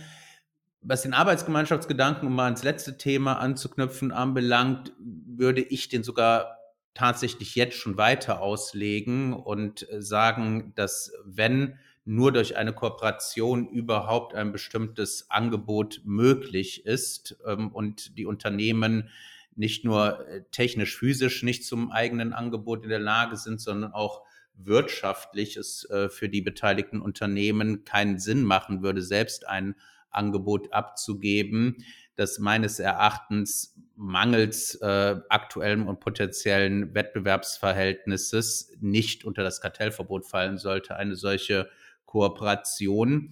Was 0.79 1.01
den 1.01 1.13
Arbeitsgemeinschaftsgedanken, 1.13 2.29
um 2.29 2.35
mal 2.35 2.45
ans 2.45 2.63
letzte 2.63 2.97
Thema 2.97 3.39
anzuknüpfen, 3.39 4.13
anbelangt, 4.13 4.93
würde 4.99 5.61
ich 5.61 5.89
den 5.89 6.03
sogar 6.03 6.59
tatsächlich 6.93 7.55
jetzt 7.55 7.75
schon 7.75 7.97
weiter 7.97 8.39
auslegen 8.41 9.33
und 9.33 9.89
äh, 9.91 10.01
sagen, 10.01 10.71
dass 10.75 11.11
wenn 11.25 11.77
nur 12.05 12.31
durch 12.31 12.55
eine 12.55 12.71
Kooperation 12.71 13.67
überhaupt 13.67 14.33
ein 14.33 14.53
bestimmtes 14.53 15.29
Angebot 15.29 15.99
möglich 16.05 16.85
ist 16.85 17.35
ähm, 17.45 17.73
und 17.73 18.17
die 18.17 18.25
Unternehmen 18.25 19.09
nicht 19.55 19.85
nur 19.85 20.27
äh, 20.27 20.43
technisch, 20.51 20.97
physisch 20.97 21.43
nicht 21.43 21.65
zum 21.65 21.91
eigenen 21.91 22.33
Angebot 22.33 22.83
in 22.83 22.89
der 22.89 22.99
Lage 22.99 23.37
sind, 23.37 23.61
sondern 23.61 23.93
auch 23.93 24.23
wirtschaftlich 24.57 25.57
es 25.57 25.89
äh, 25.89 26.09
für 26.09 26.29
die 26.29 26.41
beteiligten 26.41 27.01
Unternehmen 27.01 27.83
keinen 27.83 28.19
Sinn 28.19 28.43
machen 28.43 28.81
würde, 28.81 29.01
selbst 29.01 29.47
ein 29.47 29.75
Angebot 30.09 30.71
abzugeben, 30.71 31.83
das 32.15 32.39
meines 32.39 32.79
Erachtens 32.79 33.75
mangels 33.95 34.75
äh, 34.75 35.17
aktuellem 35.29 35.87
und 35.87 35.99
potenziellen 35.99 36.93
Wettbewerbsverhältnisses 36.93 38.71
nicht 38.79 39.25
unter 39.25 39.43
das 39.43 39.61
Kartellverbot 39.61 40.25
fallen 40.25 40.57
sollte, 40.57 40.95
eine 40.95 41.15
solche 41.15 41.69
Kooperation. 42.05 43.31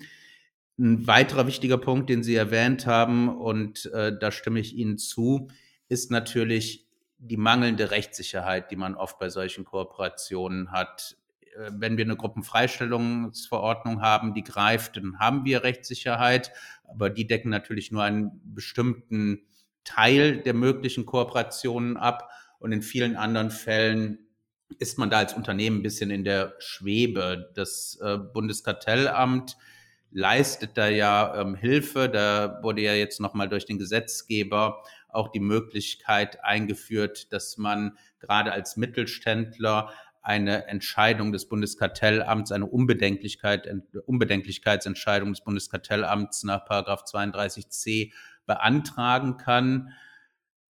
Ein 0.77 1.08
weiterer 1.08 1.48
wichtiger 1.48 1.77
Punkt, 1.77 2.10
den 2.10 2.24
Sie 2.24 2.36
erwähnt 2.36 2.86
haben, 2.86 3.30
und 3.30 3.86
äh, 3.94 4.18
da 4.18 4.32
stimme 4.32 4.60
ich 4.60 4.75
Ihnen 4.75 4.98
zu, 4.98 5.50
ist 5.94 6.12
natürlich 6.12 6.88
die 7.20 7.38
mangelnde 7.38 7.92
Rechtssicherheit, 7.92 8.72
die 8.72 8.76
man 8.76 8.96
oft 8.96 9.20
bei 9.20 9.30
solchen 9.30 9.64
Kooperationen 9.64 10.72
hat. 10.72 11.16
Äh, 11.56 11.72
wenn 11.74 11.96
wir 11.98 12.06
eine 12.06 12.18
Gruppenfreistellungsverordnung 12.18 14.02
haben, 14.02 14.34
die 14.34 14.44
greift, 14.44 14.98
dann 14.98 15.20
haben 15.20 15.46
wir 15.46 15.64
Rechtssicherheit, 15.64 16.52
aber 16.86 17.10
die 17.10 17.28
decken 17.28 17.50
natürlich 17.50 17.92
nur 17.92 18.04
einen 18.04 18.42
bestimmten 18.44 19.44
Teil 19.84 20.38
der 20.38 20.54
möglichen 20.54 21.06
Kooperationen 21.06 21.98
ab 21.98 22.30
und 22.60 22.72
in 22.72 22.82
vielen 22.82 23.16
anderen 23.16 23.52
Fällen 23.52 24.20
ist 24.80 24.98
man 24.98 25.10
da 25.10 25.20
als 25.20 25.34
Unternehmen 25.34 25.80
ein 25.80 25.84
bisschen 25.84 26.10
in 26.10 26.24
der 26.24 26.56
Schwebe. 26.60 27.52
Das 27.54 28.00
äh, 28.02 28.18
Bundeskartellamt 28.18 29.56
leistet 30.12 30.72
da 30.76 30.88
ja 30.88 31.42
ähm, 31.42 31.56
Hilfe. 31.56 32.10
Da 32.10 32.60
wurde 32.64 32.82
ja 32.82 32.94
jetzt 32.94 33.20
nochmal 33.20 33.50
durch 33.50 33.66
den 33.66 33.78
Gesetzgeber 33.78 34.84
auch 35.13 35.29
die 35.29 35.39
Möglichkeit 35.39 36.43
eingeführt, 36.43 37.32
dass 37.32 37.58
man 37.58 37.98
gerade 38.20 38.51
als 38.51 38.77
Mittelständler 38.77 39.91
eine 40.24 40.67
Entscheidung 40.67 41.34
des 41.34 41.50
Bundeskartellamts, 41.50 42.53
eine 42.53 42.65
Unbedenklichkeit, 42.65 43.67
Unbedenklichkeitsentscheidung 44.05 45.34
des 45.34 45.41
Bundeskartellamts 45.41 46.43
nach 46.46 46.65
32c 46.65 48.13
beantragen 48.46 49.38
kann. 49.38 49.89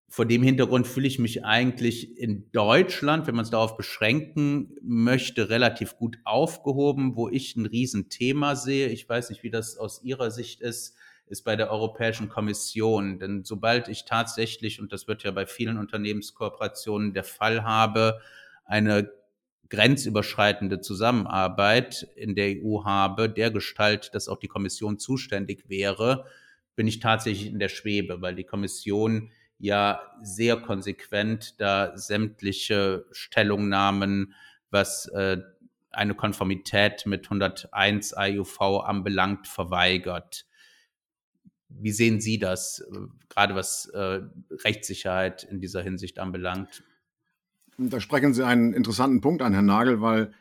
Vor 0.08 0.26
dem 0.26 0.42
Hintergrund 0.42 0.86
fühle 0.86 1.06
ich 1.06 1.18
mich 1.20 1.44
eigentlich 1.44 2.18
in 2.18 2.50
Deutschland, 2.50 3.26
wenn 3.26 3.36
man 3.36 3.44
es 3.44 3.50
darauf 3.50 3.76
beschränken 3.76 4.76
möchte, 4.82 5.48
relativ 5.50 5.96
gut 5.96 6.18
aufgehoben. 6.24 7.16
Wo 7.16 7.28
ich 7.28 7.56
ein 7.56 7.66
Riesenthema 7.66 8.56
sehe, 8.56 8.88
ich 8.88 9.08
weiß 9.08 9.30
nicht, 9.30 9.44
wie 9.44 9.50
das 9.50 9.76
aus 9.76 10.02
Ihrer 10.02 10.30
Sicht 10.32 10.60
ist, 10.60 10.96
ist 11.26 11.42
bei 11.42 11.56
der 11.56 11.70
Europäischen 11.70 12.28
Kommission. 12.28 13.18
Denn 13.18 13.44
sobald 13.44 13.88
ich 13.88 14.04
tatsächlich, 14.04 14.80
und 14.80 14.92
das 14.92 15.08
wird 15.08 15.22
ja 15.22 15.30
bei 15.30 15.46
vielen 15.46 15.78
Unternehmenskooperationen 15.78 17.14
der 17.14 17.24
Fall 17.24 17.64
habe, 17.64 18.20
eine 18.64 19.10
grenzüberschreitende 19.70 20.80
Zusammenarbeit 20.80 22.06
in 22.16 22.34
der 22.34 22.56
EU 22.56 22.84
habe, 22.84 23.28
der 23.28 23.50
Gestalt, 23.50 24.14
dass 24.14 24.28
auch 24.28 24.38
die 24.38 24.48
Kommission 24.48 24.98
zuständig 24.98 25.68
wäre, 25.68 26.26
bin 26.76 26.86
ich 26.86 27.00
tatsächlich 27.00 27.48
in 27.48 27.58
der 27.58 27.68
Schwebe, 27.68 28.20
weil 28.20 28.34
die 28.34 28.44
Kommission 28.44 29.30
ja 29.58 30.00
sehr 30.22 30.56
konsequent 30.56 31.60
da 31.60 31.96
sämtliche 31.96 33.06
Stellungnahmen, 33.12 34.34
was 34.70 35.06
äh, 35.08 35.38
eine 35.90 36.14
Konformität 36.14 37.06
mit 37.06 37.24
101 37.26 38.14
IUV 38.18 38.60
anbelangt, 38.84 39.46
verweigert. 39.46 40.46
Wie 41.68 41.92
sehen 41.92 42.20
Sie 42.20 42.38
das, 42.38 42.80
äh, 42.80 42.98
gerade 43.28 43.54
was 43.54 43.86
äh, 43.86 44.20
Rechtssicherheit 44.50 45.44
in 45.44 45.60
dieser 45.60 45.82
Hinsicht 45.82 46.18
anbelangt? 46.18 46.84
Da 47.78 48.00
sprechen 48.00 48.34
Sie 48.34 48.46
einen 48.46 48.72
interessanten 48.72 49.20
Punkt 49.20 49.42
an, 49.42 49.52
Herr 49.52 49.62
Nagel, 49.62 50.00
weil 50.00 50.32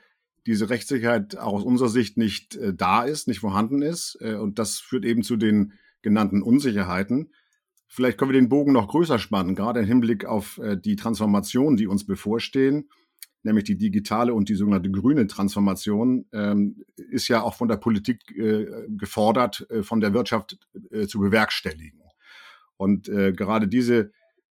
diese 0.45 0.69
Rechtssicherheit 0.69 1.37
auch 1.37 1.53
aus 1.53 1.63
unserer 1.63 1.89
Sicht 1.89 2.17
nicht 2.17 2.55
äh, 2.55 2.73
da 2.73 3.03
ist, 3.03 3.27
nicht 3.27 3.39
vorhanden 3.39 3.81
ist. 3.81 4.15
Und 4.15 4.59
das 4.59 4.79
führt 4.79 5.05
eben 5.05 5.23
zu 5.23 5.37
den 5.37 5.73
genannten 6.01 6.41
Unsicherheiten. 6.41 7.33
Vielleicht 7.87 8.17
können 8.17 8.31
wir 8.31 8.39
den 8.39 8.49
Bogen 8.49 8.73
noch 8.73 8.89
größer 8.89 9.19
spannen, 9.19 9.55
gerade 9.55 9.79
im 9.79 9.85
Hinblick 9.85 10.25
auf 10.25 10.59
die 10.83 10.95
Transformationen, 10.95 11.77
die 11.77 11.85
uns 11.85 12.05
bevorstehen, 12.05 12.89
nämlich 13.43 13.65
die 13.65 13.77
digitale 13.77 14.33
und 14.33 14.49
die 14.49 14.55
sogenannte 14.55 14.89
grüne 14.89 15.27
Transformation, 15.27 16.25
ähm, 16.31 16.83
ist 16.95 17.27
ja 17.27 17.41
auch 17.41 17.55
von 17.55 17.67
der 17.67 17.77
Politik 17.77 18.35
äh, 18.37 18.65
gefordert, 18.89 19.67
äh, 19.69 19.83
von 19.83 19.99
der 19.99 20.13
Wirtschaft 20.13 20.57
äh, 20.91 21.07
zu 21.07 21.19
bewerkstelligen. 21.19 22.01
Und 22.77 23.07
äh, 23.09 23.33
gerade 23.33 23.67
diese 23.67 24.11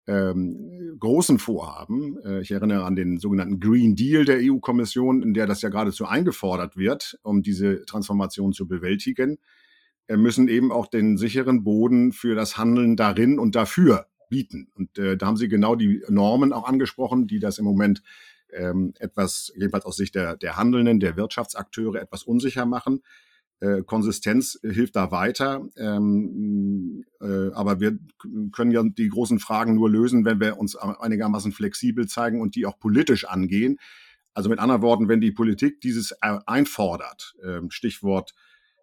ähm, 0.08 0.96
großen 1.00 1.38
Vorhaben, 1.38 2.18
äh, 2.24 2.42
ich 2.42 2.52
erinnere 2.52 2.86
an 2.86 2.96
den 2.96 3.20
sogenannten 3.20 3.60
Green 3.60 3.96
Deal 3.96 4.24
der 4.24 4.40
EU-Kommission, 4.42 5.22
in 5.22 5.34
der 5.34 5.48
das 5.48 5.62
ja 5.62 5.70
geradezu 5.70 6.06
eingefordert 6.06 6.78
wird, 6.78 7.20
um 7.24 7.44
diese 7.44 7.86
Transformation 7.86 8.54
zu 8.54 8.68
bewältigen, 8.68 9.38
äh, 10.08 10.16
müssen 10.16 10.48
eben 10.48 10.72
auch 10.72 10.88
den 10.88 11.18
sicheren 11.18 11.64
Boden 11.64 12.14
für 12.14 12.36
das 12.36 12.58
Handeln 12.58 12.96
darin 12.96 13.38
und 13.38 13.56
dafür 13.56 14.08
bieten. 14.30 14.70
Und 14.76 14.98
äh, 14.98 15.18
da 15.18 15.28
haben 15.28 15.38
Sie 15.38 15.50
genau 15.50 15.76
die 15.76 16.02
Normen 16.10 16.54
auch 16.54 16.68
angesprochen, 16.68 17.28
die 17.28 17.40
das 17.40 17.60
im 17.60 17.66
Moment 17.66 18.02
ähm, 18.54 18.94
etwas, 19.00 19.52
jedenfalls 19.56 19.86
aus 19.86 19.98
Sicht 19.98 20.16
der, 20.16 20.38
der 20.38 20.58
Handelnden, 20.58 21.00
der 21.00 21.18
Wirtschaftsakteure, 21.18 22.02
etwas 22.02 22.24
unsicher 22.24 22.66
machen. 22.66 23.02
Äh, 23.60 23.82
Konsistenz 23.82 24.60
hilft 24.62 24.96
da 24.96 25.10
weiter, 25.12 25.68
ähm, 25.78 27.04
äh, 27.20 27.52
aber 27.54 27.80
wir 27.80 27.98
können 28.52 28.72
ja 28.72 28.84
die 28.84 29.10
großen 29.10 29.40
Fragen 29.40 29.74
nur 29.74 29.90
lösen, 29.90 30.26
wenn 30.26 30.40
wir 30.40 30.60
uns 30.60 30.76
einigermaßen 30.76 31.52
flexibel 31.52 32.08
zeigen 32.08 32.40
und 32.40 32.56
die 32.56 32.68
auch 32.68 32.78
politisch 32.78 33.26
angehen. 33.26 33.80
Also 34.36 34.50
mit 34.50 34.60
anderen 34.60 34.84
Worten, 34.84 35.10
wenn 35.10 35.22
die 35.22 35.32
Politik 35.32 35.82
dieses 35.82 36.12
äh, 36.22 36.38
einfordert, 36.46 37.36
äh, 37.42 37.62
Stichwort 37.70 38.36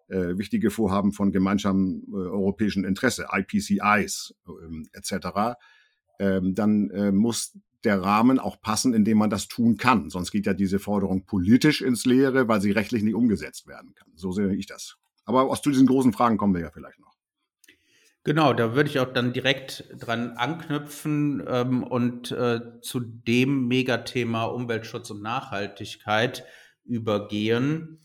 äh, 0.09 0.37
wichtige 0.37 0.69
Vorhaben 0.69 1.13
von 1.13 1.31
gemeinsamen 1.31 2.03
äh, 2.09 2.15
europäischen 2.15 2.83
Interesse, 2.83 3.27
IPCIs 3.31 4.35
äh, 4.47 4.97
etc., 4.97 5.55
ähm, 6.19 6.55
dann 6.55 6.89
äh, 6.91 7.11
muss 7.11 7.57
der 7.85 8.01
Rahmen 8.01 8.39
auch 8.39 8.59
passen, 8.59 8.93
in 8.93 9.05
dem 9.05 9.17
man 9.17 9.29
das 9.29 9.47
tun 9.47 9.77
kann. 9.77 10.09
Sonst 10.09 10.31
geht 10.31 10.45
ja 10.45 10.53
diese 10.53 10.79
Forderung 10.79 11.25
politisch 11.25 11.81
ins 11.81 12.05
Leere, 12.05 12.47
weil 12.47 12.61
sie 12.61 12.71
rechtlich 12.71 13.03
nicht 13.03 13.15
umgesetzt 13.15 13.67
werden 13.67 13.93
kann. 13.95 14.11
So 14.15 14.31
sehe 14.31 14.53
ich 14.55 14.65
das. 14.65 14.97
Aber 15.25 15.43
aus 15.43 15.61
zu 15.61 15.69
diesen 15.69 15.87
großen 15.87 16.13
Fragen 16.13 16.37
kommen 16.37 16.53
wir 16.53 16.61
ja 16.61 16.71
vielleicht 16.71 16.99
noch. 16.99 17.15
Genau, 18.23 18.53
da 18.53 18.73
würde 18.73 18.89
ich 18.89 18.99
auch 18.99 19.13
dann 19.13 19.33
direkt 19.33 19.85
dran 19.99 20.31
anknüpfen 20.31 21.43
ähm, 21.47 21.83
und 21.83 22.31
äh, 22.31 22.59
zu 22.81 22.99
dem 22.99 23.67
Megathema 23.67 24.45
Umweltschutz 24.45 25.11
und 25.11 25.21
Nachhaltigkeit 25.21 26.43
übergehen. 26.83 27.99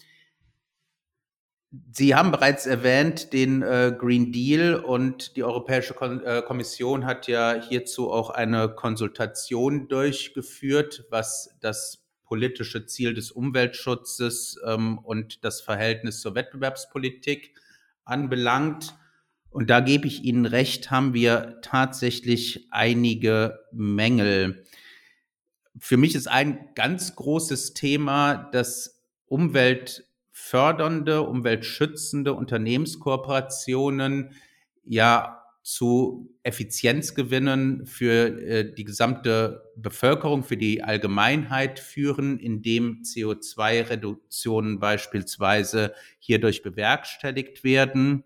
Sie 1.93 2.17
haben 2.17 2.33
bereits 2.33 2.67
erwähnt 2.67 3.33
den 3.33 3.63
äh, 3.63 3.95
Green 3.97 4.33
Deal 4.33 4.75
und 4.75 5.37
die 5.37 5.45
Europäische 5.45 5.95
Kon 5.95 6.21
äh, 6.25 6.43
Kommission 6.45 7.07
hat 7.07 7.29
ja 7.29 7.55
hierzu 7.55 8.11
auch 8.11 8.31
eine 8.31 8.71
Konsultation 8.71 9.87
durchgeführt, 9.87 11.05
was 11.11 11.57
das 11.61 12.05
politische 12.25 12.87
Ziel 12.87 13.15
des 13.15 13.31
Umweltschutzes 13.31 14.59
ähm, 14.67 14.99
und 14.99 15.45
das 15.45 15.61
Verhältnis 15.61 16.21
zur 16.21 16.35
Wettbewerbspolitik 16.35 17.55
anbelangt. 18.05 18.97
Und 19.51 19.71
da 19.71 19.79
gebe 19.79 20.09
ich 20.09 20.25
Ihnen 20.25 20.47
recht, 20.47 20.91
haben 20.91 21.15
wir 21.15 21.59
tatsächlich 21.63 22.67
einige 22.71 23.61
Mängel. 23.73 24.65
Für 25.79 25.97
mich 25.97 26.17
ist 26.17 26.27
ein 26.27 26.69
ganz 26.75 27.15
großes 27.15 27.75
Thema, 27.75 28.49
dass 28.53 29.03
umweltfördernde, 30.51 31.23
umweltschützende 31.23 32.35
Unternehmenskooperationen 32.35 34.31
ja 34.85 35.37
zu 35.63 36.35
Effizienzgewinnen 36.43 37.87
für 37.87 38.43
äh, 38.43 38.75
die 38.75 38.85
gesamte 38.85 39.63
Bevölkerung, 39.77 40.43
für 40.43 40.57
die 40.57 40.83
Allgemeinheit 40.83 41.79
führen, 41.79 42.39
indem 42.39 43.03
CO2-Reduktionen 43.03 44.81
beispielsweise 44.81 45.93
hierdurch 46.19 46.63
bewerkstelligt 46.63 47.63
werden. 47.63 48.25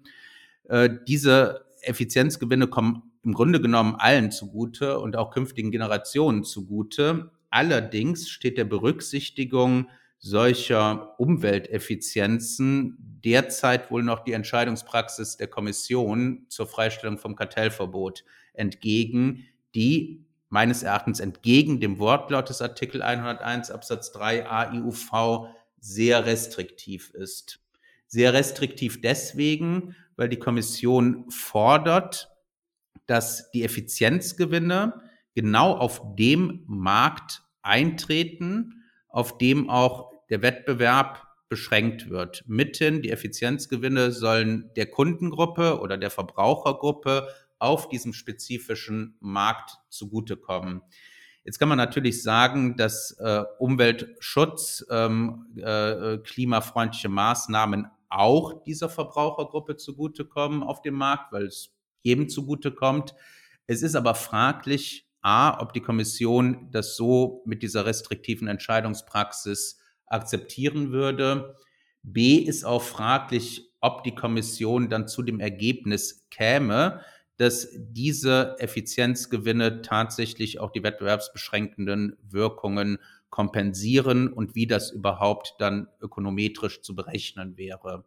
Äh, 0.68 0.90
diese 1.06 1.66
Effizienzgewinne 1.82 2.68
kommen 2.68 3.02
im 3.22 3.34
Grunde 3.34 3.60
genommen 3.60 3.96
allen 3.96 4.30
zugute 4.30 5.00
und 5.00 5.16
auch 5.16 5.30
künftigen 5.30 5.70
Generationen 5.70 6.44
zugute. 6.44 7.30
Allerdings 7.50 8.30
steht 8.30 8.58
der 8.58 8.64
Berücksichtigung 8.64 9.88
solcher 10.24 11.20
Umwelteffizienzen 11.20 12.96
derzeit 13.22 13.90
wohl 13.90 14.02
noch 14.02 14.20
die 14.20 14.32
Entscheidungspraxis 14.32 15.36
der 15.36 15.48
Kommission 15.48 16.46
zur 16.48 16.66
Freistellung 16.66 17.18
vom 17.18 17.36
Kartellverbot 17.36 18.24
entgegen, 18.54 19.44
die 19.74 20.24
meines 20.48 20.82
Erachtens 20.82 21.20
entgegen 21.20 21.78
dem 21.78 21.98
Wortlaut 21.98 22.48
des 22.48 22.62
Artikel 22.62 23.02
101 23.02 23.70
Absatz 23.70 24.12
3 24.12 24.48
AIUV 24.48 25.48
sehr 25.78 26.24
restriktiv 26.24 27.10
ist. 27.10 27.60
Sehr 28.06 28.32
restriktiv 28.32 29.02
deswegen, 29.02 29.94
weil 30.16 30.30
die 30.30 30.38
Kommission 30.38 31.26
fordert, 31.28 32.30
dass 33.04 33.50
die 33.50 33.62
Effizienzgewinne 33.62 35.02
genau 35.34 35.76
auf 35.76 36.00
dem 36.16 36.64
Markt 36.66 37.42
eintreten, 37.60 38.84
auf 39.08 39.36
dem 39.36 39.68
auch 39.68 40.13
der 40.34 40.42
Wettbewerb 40.42 41.28
beschränkt 41.48 42.10
wird. 42.10 42.42
Mitten 42.48 43.02
die 43.02 43.10
Effizienzgewinne 43.10 44.10
sollen 44.10 44.68
der 44.74 44.86
Kundengruppe 44.86 45.78
oder 45.78 45.96
der 45.96 46.10
Verbrauchergruppe 46.10 47.28
auf 47.60 47.88
diesem 47.88 48.12
spezifischen 48.12 49.16
Markt 49.20 49.78
zugutekommen. 49.90 50.82
Jetzt 51.44 51.60
kann 51.60 51.68
man 51.68 51.78
natürlich 51.78 52.20
sagen, 52.24 52.76
dass 52.76 53.16
äh, 53.20 53.44
Umweltschutz, 53.60 54.84
ähm, 54.90 55.46
äh, 55.56 56.18
klimafreundliche 56.18 57.08
Maßnahmen 57.08 57.86
auch 58.08 58.64
dieser 58.64 58.88
Verbrauchergruppe 58.88 59.76
zugutekommen 59.76 60.64
auf 60.64 60.82
dem 60.82 60.94
Markt, 60.94 61.32
weil 61.32 61.46
es 61.46 61.76
jedem 62.02 62.28
zugutekommt. 62.28 63.14
Es 63.68 63.82
ist 63.82 63.94
aber 63.94 64.16
fraglich, 64.16 65.08
a, 65.22 65.60
ob 65.60 65.72
die 65.74 65.80
Kommission 65.80 66.70
das 66.72 66.96
so 66.96 67.44
mit 67.46 67.62
dieser 67.62 67.86
restriktiven 67.86 68.48
Entscheidungspraxis 68.48 69.78
akzeptieren 70.06 70.92
würde. 70.92 71.56
B 72.02 72.36
ist 72.36 72.64
auch 72.64 72.82
fraglich, 72.82 73.72
ob 73.80 74.04
die 74.04 74.14
Kommission 74.14 74.88
dann 74.88 75.08
zu 75.08 75.22
dem 75.22 75.40
Ergebnis 75.40 76.26
käme, 76.30 77.00
dass 77.36 77.68
diese 77.74 78.56
Effizienzgewinne 78.58 79.82
tatsächlich 79.82 80.60
auch 80.60 80.70
die 80.70 80.82
wettbewerbsbeschränkenden 80.82 82.16
Wirkungen 82.22 82.98
kompensieren 83.30 84.32
und 84.32 84.54
wie 84.54 84.66
das 84.66 84.92
überhaupt 84.92 85.56
dann 85.58 85.88
ökonometrisch 86.00 86.82
zu 86.82 86.94
berechnen 86.94 87.56
wäre. 87.56 88.04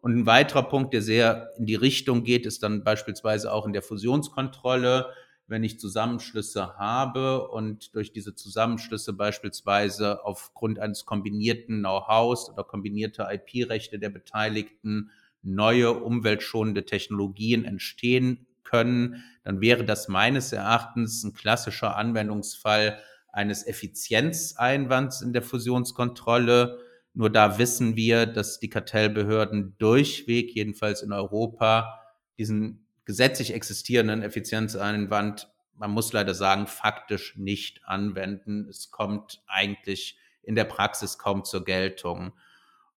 Und 0.00 0.14
ein 0.16 0.26
weiterer 0.26 0.68
Punkt, 0.68 0.92
der 0.92 1.02
sehr 1.02 1.50
in 1.58 1.66
die 1.66 1.74
Richtung 1.74 2.22
geht, 2.22 2.46
ist 2.46 2.62
dann 2.62 2.84
beispielsweise 2.84 3.52
auch 3.52 3.66
in 3.66 3.72
der 3.72 3.82
Fusionskontrolle 3.82 5.06
wenn 5.48 5.64
ich 5.64 5.80
Zusammenschlüsse 5.80 6.76
habe 6.76 7.48
und 7.48 7.94
durch 7.94 8.12
diese 8.12 8.34
Zusammenschlüsse 8.34 9.14
beispielsweise 9.14 10.24
aufgrund 10.24 10.78
eines 10.78 11.06
kombinierten 11.06 11.78
Know-hows 11.78 12.50
oder 12.50 12.64
kombinierter 12.64 13.32
IP-Rechte 13.32 13.98
der 13.98 14.10
Beteiligten 14.10 15.10
neue 15.42 15.92
umweltschonende 15.92 16.84
Technologien 16.84 17.64
entstehen 17.64 18.46
können, 18.62 19.24
dann 19.44 19.62
wäre 19.62 19.84
das 19.84 20.08
meines 20.08 20.52
Erachtens 20.52 21.24
ein 21.24 21.32
klassischer 21.32 21.96
Anwendungsfall 21.96 22.98
eines 23.32 23.66
Effizienzeinwands 23.66 25.22
in 25.22 25.32
der 25.32 25.42
Fusionskontrolle. 25.42 26.78
Nur 27.14 27.30
da 27.30 27.58
wissen 27.58 27.96
wir, 27.96 28.26
dass 28.26 28.60
die 28.60 28.68
Kartellbehörden 28.68 29.76
durchweg, 29.78 30.54
jedenfalls 30.54 31.00
in 31.02 31.12
Europa, 31.12 32.00
diesen 32.36 32.87
gesetzlich 33.08 33.54
existierenden 33.54 34.20
Effizienzeinwand, 34.22 35.48
man 35.74 35.90
muss 35.90 36.12
leider 36.12 36.34
sagen, 36.34 36.66
faktisch 36.66 37.36
nicht 37.36 37.80
anwenden. 37.86 38.68
Es 38.68 38.90
kommt 38.90 39.42
eigentlich 39.46 40.18
in 40.42 40.54
der 40.54 40.64
Praxis 40.64 41.16
kaum 41.16 41.42
zur 41.42 41.64
Geltung. 41.64 42.34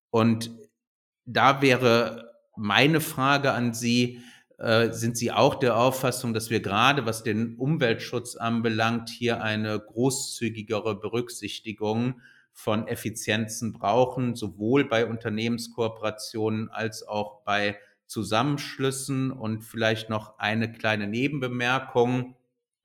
Und 0.10 0.52
da 1.24 1.62
wäre 1.62 2.34
meine 2.58 3.00
Frage 3.00 3.54
an 3.54 3.74
Sie, 3.74 4.22
äh, 4.58 4.92
sind 4.92 5.16
Sie 5.16 5.32
auch 5.32 5.56
der 5.56 5.78
Auffassung, 5.78 6.34
dass 6.34 6.50
wir 6.50 6.60
gerade, 6.60 7.06
was 7.06 7.24
den 7.24 7.56
Umweltschutz 7.56 8.36
anbelangt, 8.36 9.10
hier 9.10 9.42
eine 9.42 9.80
großzügigere 9.80 11.00
Berücksichtigung 11.00 12.20
von 12.52 12.86
Effizienzen 12.86 13.72
brauchen, 13.72 14.36
sowohl 14.36 14.90
bei 14.90 15.06
Unternehmenskooperationen 15.06 16.68
als 16.68 17.08
auch 17.08 17.44
bei 17.46 17.80
Zusammenschlüssen 18.12 19.32
und 19.32 19.62
vielleicht 19.62 20.10
noch 20.10 20.38
eine 20.38 20.70
kleine 20.70 21.08
Nebenbemerkung, 21.08 22.36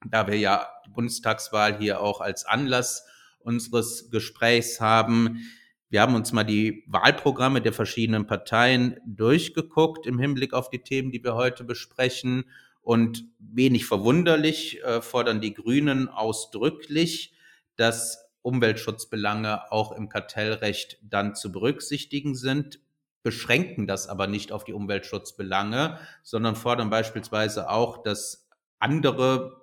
da 0.09 0.29
wir 0.29 0.39
ja 0.39 0.69
die 0.87 0.91
Bundestagswahl 0.91 1.79
hier 1.79 2.01
auch 2.01 2.21
als 2.21 2.45
Anlass 2.45 3.05
unseres 3.41 4.09
Gesprächs 4.11 4.81
haben. 4.81 5.41
Wir 5.89 6.01
haben 6.01 6.15
uns 6.15 6.33
mal 6.33 6.45
die 6.45 6.85
Wahlprogramme 6.87 7.61
der 7.61 7.73
verschiedenen 7.73 8.29
Parteien 8.29 9.01
durchgeguckt 9.05 10.07
im 10.07 10.21
Hinblick 10.21 10.53
auf 10.53 10.71
die 10.71 10.85
Themen, 10.85 11.11
die 11.11 11.25
wir 11.25 11.35
heute 11.35 11.65
besprechen. 11.65 12.45
Und 12.81 13.25
wenig 13.41 13.85
verwunderlich 13.85 14.81
äh, 14.85 15.03
fordern 15.03 15.41
die 15.41 15.55
Grünen 15.55 16.09
ausdrücklich, 16.09 17.35
dass 17.75 18.31
Umweltschutzbelange 18.43 19.73
auch 19.73 19.91
im 19.91 20.09
Kartellrecht 20.09 20.99
dann 21.03 21.35
zu 21.35 21.51
berücksichtigen 21.51 22.37
sind 22.37 22.79
beschränken 23.27 23.89
das 23.89 24.09
aber 24.09 24.29
nicht 24.29 24.53
auf 24.53 24.63
die 24.63 24.73
Umweltschutzbelange, 24.73 25.99
sondern 26.23 26.55
fordern 26.55 26.91
beispielsweise 26.91 27.69
auch, 27.69 28.05
dass 28.05 28.49
andere 28.79 29.61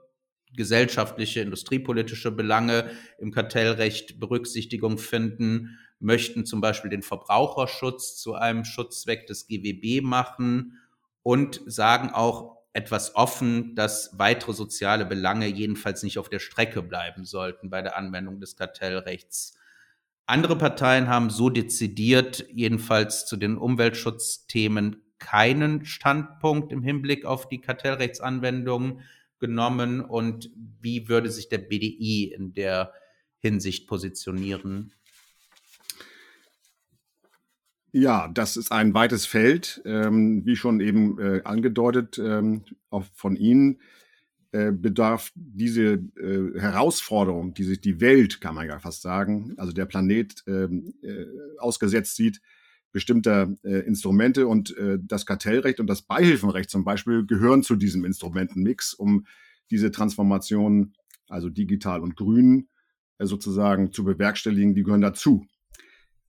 gesellschaftliche, 0.53 1.39
industriepolitische 1.39 2.31
Belange 2.31 2.91
im 3.19 3.31
Kartellrecht 3.31 4.19
Berücksichtigung 4.19 4.97
finden, 4.97 5.79
möchten 6.01 6.45
zum 6.45 6.59
Beispiel 6.59 6.89
den 6.89 7.03
Verbraucherschutz 7.03 8.17
zu 8.17 8.35
einem 8.35 8.65
Schutzzweck 8.65 9.27
des 9.27 9.47
GWB 9.47 10.03
machen 10.03 10.77
und 11.21 11.61
sagen 11.65 12.09
auch 12.09 12.57
etwas 12.73 13.15
offen, 13.15 13.75
dass 13.75 14.19
weitere 14.19 14.51
soziale 14.51 15.05
Belange 15.05 15.47
jedenfalls 15.47 16.03
nicht 16.03 16.19
auf 16.19 16.27
der 16.27 16.39
Strecke 16.39 16.81
bleiben 16.81 17.23
sollten 17.23 17.69
bei 17.69 17.81
der 17.81 17.95
Anwendung 17.95 18.41
des 18.41 18.57
Kartellrechts. 18.57 19.57
Andere 20.25 20.57
Parteien 20.57 21.09
haben 21.09 21.29
so 21.29 21.49
dezidiert, 21.49 22.45
jedenfalls 22.51 23.25
zu 23.25 23.35
den 23.35 23.57
Umweltschutzthemen, 23.57 25.03
keinen 25.19 25.85
Standpunkt 25.85 26.71
im 26.71 26.81
Hinblick 26.81 27.25
auf 27.25 27.49
die 27.49 27.61
Kartellrechtsanwendung 27.61 29.01
genommen. 29.39 30.01
Und 30.01 30.49
wie 30.81 31.09
würde 31.09 31.29
sich 31.29 31.49
der 31.49 31.57
BDI 31.57 32.33
in 32.35 32.53
der 32.53 32.93
Hinsicht 33.37 33.87
positionieren? 33.87 34.93
Ja, 37.91 38.27
das 38.33 38.57
ist 38.57 38.71
ein 38.71 38.93
weites 38.93 39.25
Feld, 39.25 39.81
ähm, 39.85 40.43
wie 40.45 40.55
schon 40.55 40.79
eben 40.79 41.19
äh, 41.19 41.41
angedeutet, 41.43 42.17
ähm, 42.17 42.63
auch 42.89 43.03
von 43.13 43.35
Ihnen. 43.35 43.81
Äh, 44.53 44.71
bedarf 44.71 45.31
diese 45.33 45.93
äh, 46.15 46.59
Herausforderung, 46.59 47.55
die 47.55 47.63
sich 47.63 47.81
die 47.81 47.99
Welt, 47.99 48.39
kann 48.39 48.53
man 48.53 48.67
ja 48.67 48.77
fast 48.77 49.01
sagen, 49.01 49.55
also 49.57 49.73
der 49.73 49.85
Planet 49.85 50.43
ähm, 50.45 50.93
äh, 51.01 51.25
ausgesetzt 51.57 52.15
sieht, 52.15 52.39
bestimmter 52.91 53.51
äh, 53.63 53.79
Instrumente 53.79 54.47
und 54.47 54.77
äh, 54.77 54.99
das 55.01 55.25
Kartellrecht 55.25 55.79
und 55.79 55.87
das 55.87 56.03
Beihilfenrecht 56.03 56.69
zum 56.69 56.83
Beispiel 56.83 57.25
gehören 57.25 57.63
zu 57.63 57.75
diesem 57.75 58.05
Instrumentenmix, 58.05 58.93
um 58.93 59.25
diese 59.71 59.89
Transformation, 59.89 60.93
also 61.29 61.49
digital 61.49 62.01
und 62.01 62.15
grün, 62.15 62.69
äh, 63.17 63.25
sozusagen 63.25 63.91
zu 63.91 64.03
bewerkstelligen, 64.03 64.75
die 64.75 64.83
gehören 64.83 65.01
dazu. 65.01 65.47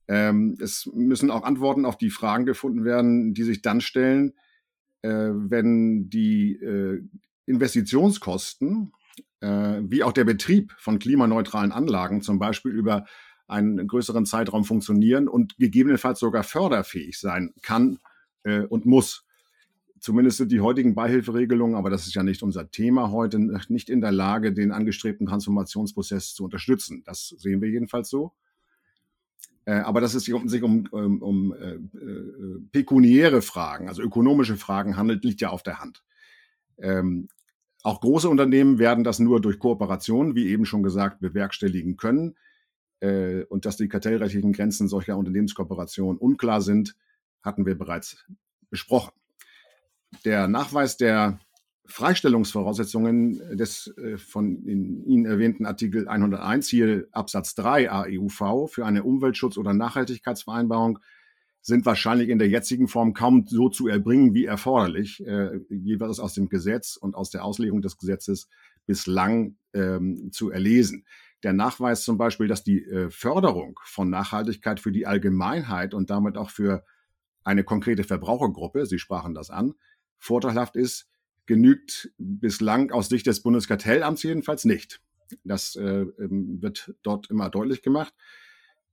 Ähm, 0.07 0.57
es 0.59 0.89
müssen 0.95 1.29
auch 1.29 1.43
Antworten 1.43 1.85
auf 1.85 1.99
die 1.99 2.09
Fragen 2.09 2.47
gefunden 2.47 2.85
werden, 2.85 3.35
die 3.35 3.43
sich 3.43 3.61
dann 3.61 3.81
stellen, 3.81 4.33
äh, 5.03 5.09
wenn 5.09 6.09
die 6.09 6.53
äh, 6.53 7.03
Investitionskosten 7.45 8.91
äh, 9.41 9.81
wie 9.83 10.03
auch 10.03 10.13
der 10.13 10.25
Betrieb 10.25 10.73
von 10.77 10.99
klimaneutralen 10.99 11.71
Anlagen, 11.71 12.21
zum 12.21 12.39
Beispiel 12.39 12.71
über 12.71 13.05
einen 13.47 13.87
größeren 13.87 14.25
Zeitraum 14.25 14.63
funktionieren 14.63 15.27
und 15.27 15.57
gegebenenfalls 15.57 16.19
sogar 16.19 16.43
förderfähig 16.43 17.19
sein 17.19 17.53
kann 17.61 17.99
äh, 18.43 18.61
und 18.61 18.85
muss. 18.85 19.25
Zumindest 19.99 20.37
sind 20.37 20.51
die 20.51 20.59
heutigen 20.61 20.93
Beihilferegelungen, 20.95 21.75
aber 21.75 21.89
das 21.89 22.05
ist 22.05 22.15
ja 22.15 22.23
nicht 22.23 22.43
unser 22.43 22.69
Thema 22.69 23.11
heute, 23.11 23.39
nicht 23.69 23.89
in 23.89 24.01
der 24.01 24.11
Lage, 24.11 24.53
den 24.53 24.71
angestrebten 24.71 25.27
Transformationsprozess 25.27 26.33
zu 26.33 26.43
unterstützen. 26.43 27.03
Das 27.05 27.29
sehen 27.29 27.61
wir 27.61 27.69
jedenfalls 27.69 28.09
so. 28.09 28.33
Äh, 29.65 29.75
aber 29.77 30.01
dass 30.01 30.13
es 30.13 30.25
sich 30.25 30.33
um, 30.33 30.43
um, 30.43 30.87
um, 30.91 31.21
um 31.21 31.53
äh, 31.53 31.75
äh, 31.75 32.59
pekuniäre 32.71 33.41
Fragen, 33.41 33.89
also 33.89 34.01
ökonomische 34.01 34.57
Fragen 34.57 34.95
handelt, 34.95 35.23
liegt 35.23 35.41
ja 35.41 35.49
auf 35.49 35.63
der 35.63 35.79
Hand. 35.79 36.03
Ähm, 36.77 37.29
auch 37.85 38.01
große 38.01 38.27
Unternehmen 38.27 38.79
werden 38.79 39.03
das 39.03 39.19
nur 39.19 39.39
durch 39.39 39.59
Kooperation, 39.59 40.33
wie 40.33 40.47
eben 40.47 40.65
schon 40.65 40.81
gesagt, 40.81 41.19
bewerkstelligen 41.19 41.97
können. 41.97 42.35
Äh, 42.99 43.43
und 43.43 43.65
dass 43.65 43.77
die 43.77 43.87
kartellrechtlichen 43.87 44.53
Grenzen 44.53 44.87
solcher 44.87 45.17
Unternehmenskooperationen 45.17 46.17
unklar 46.17 46.61
sind, 46.61 46.95
hatten 47.43 47.67
wir 47.67 47.77
bereits 47.77 48.25
besprochen. 48.71 49.11
Der 50.25 50.47
Nachweis 50.47 50.97
der 50.97 51.39
Freistellungsvoraussetzungen 51.85 53.55
des 53.55 53.93
äh, 53.97 54.17
von 54.17 54.65
Ihnen 54.65 55.27
erwähnten 55.27 55.67
Artikel 55.67 56.07
101 56.07 56.67
hier 56.67 57.07
Absatz 57.11 57.53
3 57.53 57.91
AEUV 57.91 58.67
für 58.67 58.85
eine 58.87 59.03
Umweltschutz- 59.03 59.59
oder 59.59 59.75
Nachhaltigkeitsvereinbarung 59.75 60.97
sind 61.65 61.83
wahrscheinlich 61.87 62.29
in 62.29 62.37
der 62.37 62.47
jetzigen 62.47 62.87
Form 62.87 63.15
kaum 63.15 63.47
so 63.47 63.69
zu 63.69 63.87
erbringen 63.87 64.35
wie 64.35 64.45
erforderlich, 64.45 65.25
äh, 65.25 65.61
jeweils 65.69 66.19
aus 66.19 66.35
dem 66.35 66.47
Gesetz 66.47 66.95
und 66.95 67.15
aus 67.15 67.31
der 67.31 67.43
Auslegung 67.43 67.81
des 67.81 67.97
Gesetzes 67.97 68.49
bislang 68.85 69.57
ähm, 69.73 70.29
zu 70.31 70.51
erlesen. 70.51 71.07
Der 71.41 71.53
Nachweis 71.53 72.03
zum 72.03 72.19
Beispiel, 72.19 72.47
dass 72.47 72.63
die 72.63 72.85
äh, 72.85 73.09
Förderung 73.09 73.79
von 73.83 74.11
Nachhaltigkeit 74.11 74.79
für 74.79 74.91
die 74.91 75.07
Allgemeinheit 75.07 75.95
und 75.95 76.11
damit 76.11 76.37
auch 76.37 76.51
für 76.51 76.85
eine 77.43 77.63
konkrete 77.63 78.03
Verbrauchergruppe, 78.03 78.85
Sie 78.85 78.99
sprachen 78.99 79.33
das 79.33 79.49
an, 79.49 79.73
vorteilhaft 80.19 80.75
ist, 80.75 81.09
genügt 81.47 82.11
bislang 82.19 82.91
aus 82.91 83.09
Sicht 83.09 83.25
des 83.25 83.41
Bundeskartellamts 83.41 84.21
jedenfalls 84.21 84.65
nicht. 84.65 85.01
Das 85.43 85.75
äh, 85.75 86.01
ähm, 86.19 86.61
wird 86.61 86.93
dort 87.01 87.31
immer 87.31 87.49
deutlich 87.49 87.81
gemacht. 87.81 88.13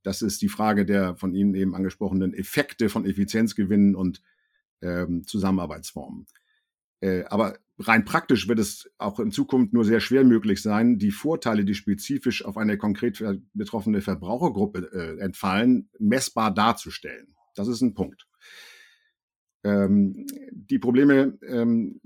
Das 0.03 0.21
ist 0.21 0.41
die 0.41 0.49
Frage 0.49 0.85
der 0.85 1.15
von 1.15 1.33
Ihnen 1.33 1.55
eben 1.55 1.75
angesprochenen 1.75 2.33
Effekte 2.33 2.89
von 2.89 3.05
Effizienzgewinnen 3.05 3.95
und 3.95 4.21
ähm, 4.81 5.25
Zusammenarbeitsformen. 5.25 6.27
Äh, 6.99 7.23
aber 7.25 7.57
rein 7.79 8.05
praktisch 8.05 8.47
wird 8.47 8.59
es 8.59 8.91
auch 8.97 9.19
in 9.19 9.31
Zukunft 9.31 9.73
nur 9.73 9.85
sehr 9.85 9.99
schwer 9.99 10.23
möglich 10.23 10.61
sein, 10.61 10.99
die 10.99 11.11
Vorteile, 11.11 11.65
die 11.65 11.75
spezifisch 11.75 12.45
auf 12.45 12.57
eine 12.57 12.77
konkret 12.77 13.23
betroffene 13.53 14.01
Verbrauchergruppe 14.01 14.89
äh, 14.93 15.19
entfallen, 15.19 15.89
messbar 15.99 16.53
darzustellen. 16.53 17.35
Das 17.55 17.67
ist 17.67 17.81
ein 17.81 17.93
Punkt. 17.93 18.27
Ähm, 19.63 20.25
die 20.51 20.79
Probleme 20.79 21.37
ähm, 21.47 22.01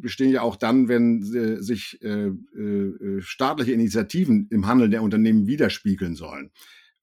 bestehen 0.00 0.30
ja 0.30 0.42
auch 0.42 0.56
dann, 0.56 0.88
wenn 0.88 1.22
äh, 1.34 1.60
sich 1.60 2.00
äh, 2.02 2.28
äh, 2.28 3.20
staatliche 3.20 3.72
Initiativen 3.72 4.46
im 4.50 4.66
Handeln 4.66 4.92
der 4.92 5.02
Unternehmen 5.02 5.46
widerspiegeln 5.46 6.14
sollen. 6.14 6.52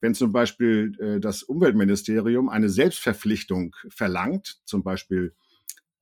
Wenn 0.03 0.15
zum 0.15 0.33
Beispiel 0.33 0.97
äh, 0.99 1.21
das 1.21 1.43
Umweltministerium 1.43 2.49
eine 2.49 2.67
Selbstverpflichtung 2.67 3.73
verlangt, 3.87 4.59
zum 4.65 4.83
Beispiel 4.83 5.33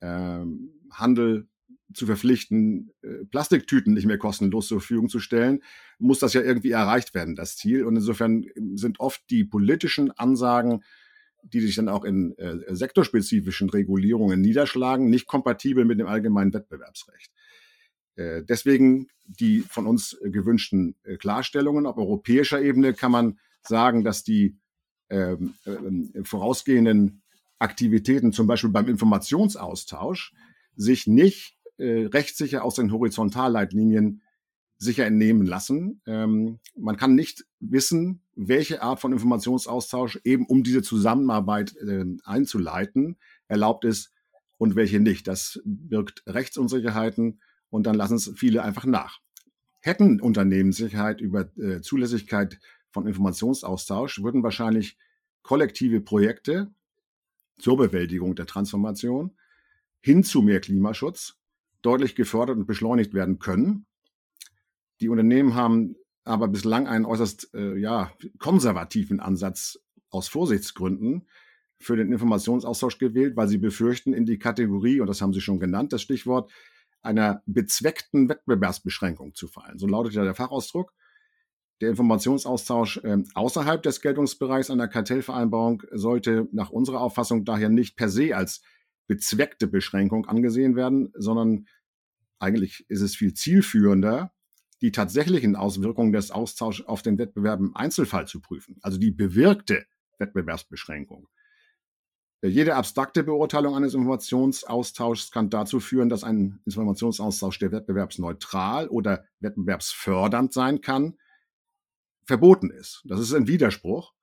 ähm, 0.02 0.72
Handel 0.92 1.48
zu 1.94 2.08
verpflichten, 2.08 2.94
äh, 3.04 3.26
Plastiktüten 3.30 3.94
nicht 3.94 4.08
mehr 4.08 4.18
kostenlos 4.18 4.70
zur 4.70 4.80
Verfügung 4.80 5.08
zu 5.08 5.20
stellen, 5.20 5.62
muss 6.00 6.18
das 6.18 6.34
ja 6.34 6.42
irgendwie 6.42 6.72
erreicht 6.72 7.14
werden, 7.14 7.36
das 7.36 7.58
Ziel. 7.58 7.86
Und 7.86 7.96
insofern 7.96 8.44
sind 8.74 9.00
oft 9.00 9.22
die 9.30 9.44
politischen 9.44 10.10
Ansagen 10.10 10.84
die 11.44 11.60
sich 11.60 11.76
dann 11.76 11.90
auch 11.90 12.04
in 12.04 12.38
äh, 12.38 12.76
sektorspezifischen 12.76 13.70
Regulierungen 13.72 14.42
niederschlagen, 14.42 15.10
nicht 15.10 15.26
kompatibel 15.26 15.86
mit 15.86 16.00
dem 16.00 16.06
allgemeinen 16.06 16.54
Wettbewerbsrecht. 16.54 17.32
Deswegen 18.16 19.08
die 19.26 19.62
von 19.62 19.88
uns 19.88 20.20
gewünschten 20.22 20.96
Klarstellungen. 21.18 21.88
Auf 21.88 21.98
europäischer 21.98 22.62
Ebene 22.62 22.94
kann 22.94 23.12
man 23.12 23.40
sagen, 23.68 24.04
dass 24.04 24.24
die 24.24 24.58
ähm, 25.10 25.54
äh, 25.66 26.24
vorausgehenden 26.24 27.22
Aktivitäten, 27.60 28.34
zum 28.34 28.48
Beispiel 28.48 28.72
beim 28.72 28.88
Informationsaustausch, 28.88 30.34
sich 30.76 31.06
nicht 31.08 31.58
äh, 31.78 32.06
rechtssicher 32.06 32.64
aus 32.64 32.76
den 32.76 32.92
Horizontalleitlinien 32.92 34.22
sicher 34.78 35.06
entnehmen 35.06 35.46
lassen. 35.46 36.02
Ähm, 36.08 36.60
man 36.76 36.98
kann 36.98 37.14
nicht 37.14 37.46
wissen, 37.60 38.24
welche 38.36 38.82
Art 38.82 39.00
von 39.00 39.14
Informationsaustausch 39.14 40.20
eben 40.24 40.48
um 40.48 40.64
diese 40.64 40.82
Zusammenarbeit 40.82 41.76
äh, 41.78 42.04
einzuleiten 42.24 43.18
erlaubt 43.48 43.86
ist 43.86 44.12
und 44.58 44.76
welche 44.76 45.00
nicht. 45.00 45.28
Das 45.28 45.62
birgt 45.66 46.24
Rechtsunsicherheiten 46.26 47.42
und 47.70 47.86
dann 47.86 47.96
lassen 47.96 48.16
es 48.16 48.32
viele 48.36 48.64
einfach 48.64 48.86
nach. 48.86 49.20
Hätten 49.82 50.20
Unternehmen 50.20 50.72
Sicherheit 50.72 51.22
über 51.22 51.56
äh, 51.58 51.82
Zulässigkeit 51.82 52.60
von 52.92 53.08
Informationsaustausch, 53.08 54.22
würden 54.22 54.44
wahrscheinlich 54.44 54.98
kollektive 55.44 56.02
Projekte 56.02 56.74
zur 57.60 57.78
Bewältigung 57.78 58.36
der 58.36 58.46
Transformation 58.46 59.38
hin 60.02 60.24
zu 60.24 60.42
mehr 60.42 60.62
Klimaschutz 60.62 61.38
deutlich 61.82 62.16
gefördert 62.16 62.58
und 62.58 62.66
beschleunigt 62.66 63.14
werden 63.14 63.40
können 63.40 63.86
die 65.02 65.10
Unternehmen 65.10 65.56
haben 65.56 65.96
aber 66.24 66.48
bislang 66.48 66.88
einen 66.88 67.06
äußerst 67.06 67.54
äh, 67.56 67.76
ja, 67.78 68.12
konservativen 68.38 69.20
Ansatz 69.20 69.80
aus 70.12 70.28
Vorsichtsgründen 70.28 71.28
für 71.80 71.96
den 71.96 72.12
Informationsaustausch 72.12 73.00
gewählt, 73.00 73.36
weil 73.36 73.48
sie 73.48 73.58
befürchten, 73.58 74.14
in 74.14 74.28
die 74.28 74.38
Kategorie, 74.38 75.02
und 75.02 75.08
das 75.08 75.22
haben 75.22 75.34
Sie 75.34 75.42
schon 75.42 75.60
genannt, 75.60 75.94
das 75.94 76.04
Stichwort, 76.04 76.52
einer 77.02 77.42
bezweckten 77.48 78.30
Wettbewerbsbeschränkung 78.30 79.34
zu 79.34 79.48
fallen. 79.48 79.80
So 79.80 79.88
lautet 79.88 80.14
ja 80.14 80.24
der 80.24 80.36
Fachausdruck. 80.36 80.94
Der 81.82 81.90
Informationsaustausch 81.90 82.98
äh, 82.98 83.24
außerhalb 83.34 83.82
des 83.82 84.02
Geltungsbereichs 84.02 84.70
einer 84.70 84.88
Kartellvereinbarung 84.88 85.82
sollte 85.92 86.48
nach 86.52 86.70
unserer 86.70 87.02
Auffassung 87.02 87.44
daher 87.44 87.70
nicht 87.70 87.98
per 87.98 88.08
se 88.08 88.36
als 88.36 88.62
bezweckte 89.08 89.68
Beschränkung 89.68 90.28
angesehen 90.28 90.76
werden, 90.76 91.12
sondern 91.16 91.66
eigentlich 92.38 92.86
ist 92.88 93.02
es 93.02 93.16
viel 93.16 93.34
zielführender, 93.34 94.32
die 94.82 94.92
tatsächlichen 94.92 95.56
Auswirkungen 95.56 96.14
des 96.14 96.30
Austauschs 96.32 96.86
auf 96.86 97.02
den 97.02 97.18
Wettbewerb 97.18 97.60
im 97.60 97.76
Einzelfall 97.76 98.28
zu 98.28 98.42
prüfen, 98.42 98.78
also 98.82 99.00
die 99.00 99.12
bewirkte 99.12 99.84
Wettbewerbsbeschränkung. 100.20 101.28
Äh, 102.42 102.50
jede 102.50 102.76
abstrakte 102.76 103.24
Beurteilung 103.24 103.76
eines 103.76 103.96
Informationsaustauschs 103.96 105.32
kann 105.32 105.50
dazu 105.50 105.80
führen, 105.80 106.10
dass 106.10 106.24
ein 106.24 106.62
Informationsaustausch, 106.66 107.58
der 107.58 107.72
wettbewerbsneutral 107.72 108.88
oder 108.88 109.26
wettbewerbsfördernd 109.40 110.54
sein 110.54 110.82
kann, 110.82 111.18
verboten 112.32 112.70
ist. 112.70 113.04
Das 113.06 113.20
ist 113.20 113.34
ein 113.34 113.48
Widerspruch 113.48 114.14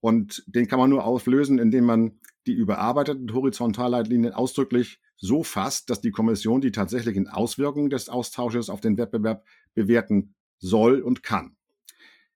und 0.00 0.42
den 0.46 0.66
kann 0.66 0.78
man 0.78 0.88
nur 0.88 1.04
auflösen, 1.04 1.58
indem 1.58 1.84
man 1.84 2.20
die 2.46 2.54
überarbeiteten 2.54 3.34
Horizontalleitlinien 3.34 4.32
ausdrücklich 4.32 4.98
so 5.16 5.42
fasst, 5.42 5.90
dass 5.90 6.00
die 6.00 6.10
Kommission 6.10 6.62
die 6.62 6.72
tatsächlichen 6.72 7.28
Auswirkungen 7.28 7.90
des 7.90 8.08
Austausches 8.08 8.70
auf 8.70 8.80
den 8.80 8.96
Wettbewerb 8.96 9.44
bewerten 9.74 10.34
soll 10.58 11.02
und 11.02 11.22
kann. 11.22 11.56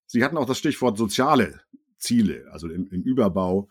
Sie 0.04 0.22
hatten 0.22 0.36
auch 0.36 0.44
das 0.44 0.58
Stichwort 0.58 0.98
soziale 0.98 1.62
Ziele, 1.96 2.46
also 2.52 2.68
im, 2.68 2.86
im 2.88 3.02
Überbau 3.02 3.70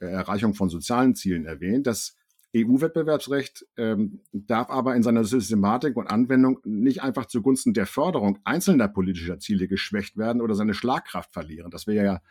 äh, 0.00 0.06
Erreichung 0.06 0.52
von 0.52 0.68
sozialen 0.68 1.14
Zielen 1.14 1.46
erwähnt. 1.46 1.86
Das 1.86 2.14
EU-Wettbewerbsrecht 2.56 3.66
ähm, 3.76 4.20
darf 4.32 4.70
aber 4.70 4.94
in 4.94 5.02
seiner 5.02 5.24
Systematik 5.24 5.96
und 5.96 6.06
Anwendung 6.06 6.60
nicht 6.64 7.02
einfach 7.02 7.26
zugunsten 7.26 7.74
der 7.74 7.86
Förderung 7.86 8.38
einzelner 8.44 8.88
politischer 8.88 9.38
Ziele 9.38 9.66
geschwächt 9.66 10.16
werden 10.16 10.40
oder 10.40 10.54
seine 10.54 10.74
Schlagkraft 10.74 11.32
verlieren. 11.32 11.70
Das 11.70 11.86
wäre 11.86 12.04
ja 12.04 12.22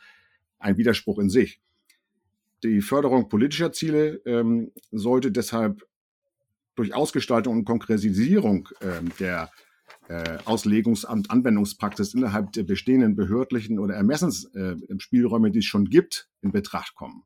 ein 0.60 0.78
Widerspruch 0.78 1.20
in 1.20 1.30
sich. 1.30 1.62
Die 2.64 2.82
Förderung 2.82 3.28
politischer 3.28 3.74
Ziele 3.74 4.22
ähm, 4.26 4.72
sollte 4.92 5.32
deshalb 5.32 5.86
durch 6.76 6.94
Ausgestaltung 6.94 7.58
und 7.58 7.66
Konkretisierung 7.66 8.70
ähm, 8.82 9.12
der 9.20 9.52
äh, 10.08 10.38
Auslegungs- 10.46 11.06
und 11.06 11.32
Anwendungspraxis 11.32 12.14
innerhalb 12.14 12.52
der 12.54 12.64
bestehenden 12.64 13.16
behördlichen 13.16 13.80
oder 13.80 13.96
Ermessensspielräume, 13.96 15.50
äh, 15.50 15.52
die 15.52 15.60
es 15.60 15.66
schon 15.66 15.90
gibt, 15.90 16.30
in 16.42 16.52
Betracht 16.52 16.96
kommen. 16.96 17.24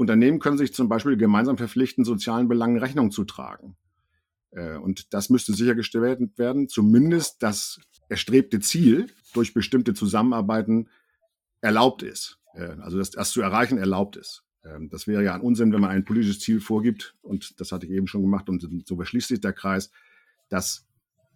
Unternehmen 0.00 0.38
können 0.38 0.56
sich 0.56 0.72
zum 0.72 0.88
Beispiel 0.88 1.18
gemeinsam 1.18 1.58
verpflichten, 1.58 2.06
sozialen 2.06 2.48
Belangen 2.48 2.78
Rechnung 2.78 3.10
zu 3.10 3.24
tragen. 3.24 3.76
Äh, 4.50 4.78
und 4.78 5.12
das 5.12 5.28
müsste 5.28 5.52
sichergestellt 5.52 6.38
werden, 6.38 6.68
zumindest 6.68 7.42
das 7.42 7.80
erstrebte 8.08 8.60
Ziel 8.60 9.08
durch 9.34 9.52
bestimmte 9.52 9.92
Zusammenarbeiten 9.92 10.88
erlaubt 11.60 12.02
ist. 12.02 12.38
Äh, 12.54 12.76
also 12.80 12.96
dass 12.96 13.10
das 13.10 13.30
zu 13.30 13.42
erreichen 13.42 13.76
erlaubt 13.76 14.16
ist. 14.16 14.42
Ähm, 14.64 14.88
das 14.88 15.06
wäre 15.06 15.22
ja 15.22 15.34
ein 15.34 15.42
Unsinn, 15.42 15.70
wenn 15.70 15.82
man 15.82 15.90
ein 15.90 16.06
politisches 16.06 16.40
Ziel 16.40 16.62
vorgibt, 16.62 17.14
und 17.20 17.60
das 17.60 17.70
hatte 17.70 17.84
ich 17.84 17.92
eben 17.92 18.06
schon 18.06 18.22
gemacht, 18.22 18.48
und 18.48 18.88
so 18.88 18.96
verschließt 18.96 19.28
sich 19.28 19.42
der 19.42 19.52
Kreis, 19.52 19.90
dass 20.48 20.86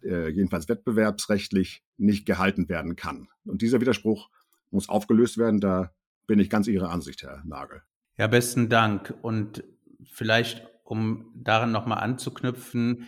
äh, 0.01 0.29
jedenfalls 0.29 0.67
wettbewerbsrechtlich 0.67 1.83
nicht 1.97 2.25
gehalten 2.25 2.67
werden 2.67 2.95
kann. 2.95 3.27
Und 3.45 3.61
dieser 3.61 3.79
Widerspruch 3.79 4.31
muss 4.71 4.89
aufgelöst 4.89 5.37
werden. 5.37 5.61
Da 5.61 5.93
bin 6.25 6.39
ich 6.39 6.49
ganz 6.49 6.67
Ihrer 6.67 6.89
Ansicht, 6.89 7.21
Herr 7.21 7.43
Nagel. 7.45 7.83
Ja, 8.17 8.27
besten 8.27 8.69
Dank. 8.69 9.13
Und 9.21 9.63
vielleicht, 10.03 10.65
um 10.83 11.31
daran 11.35 11.71
nochmal 11.71 11.99
anzuknüpfen, 11.99 13.07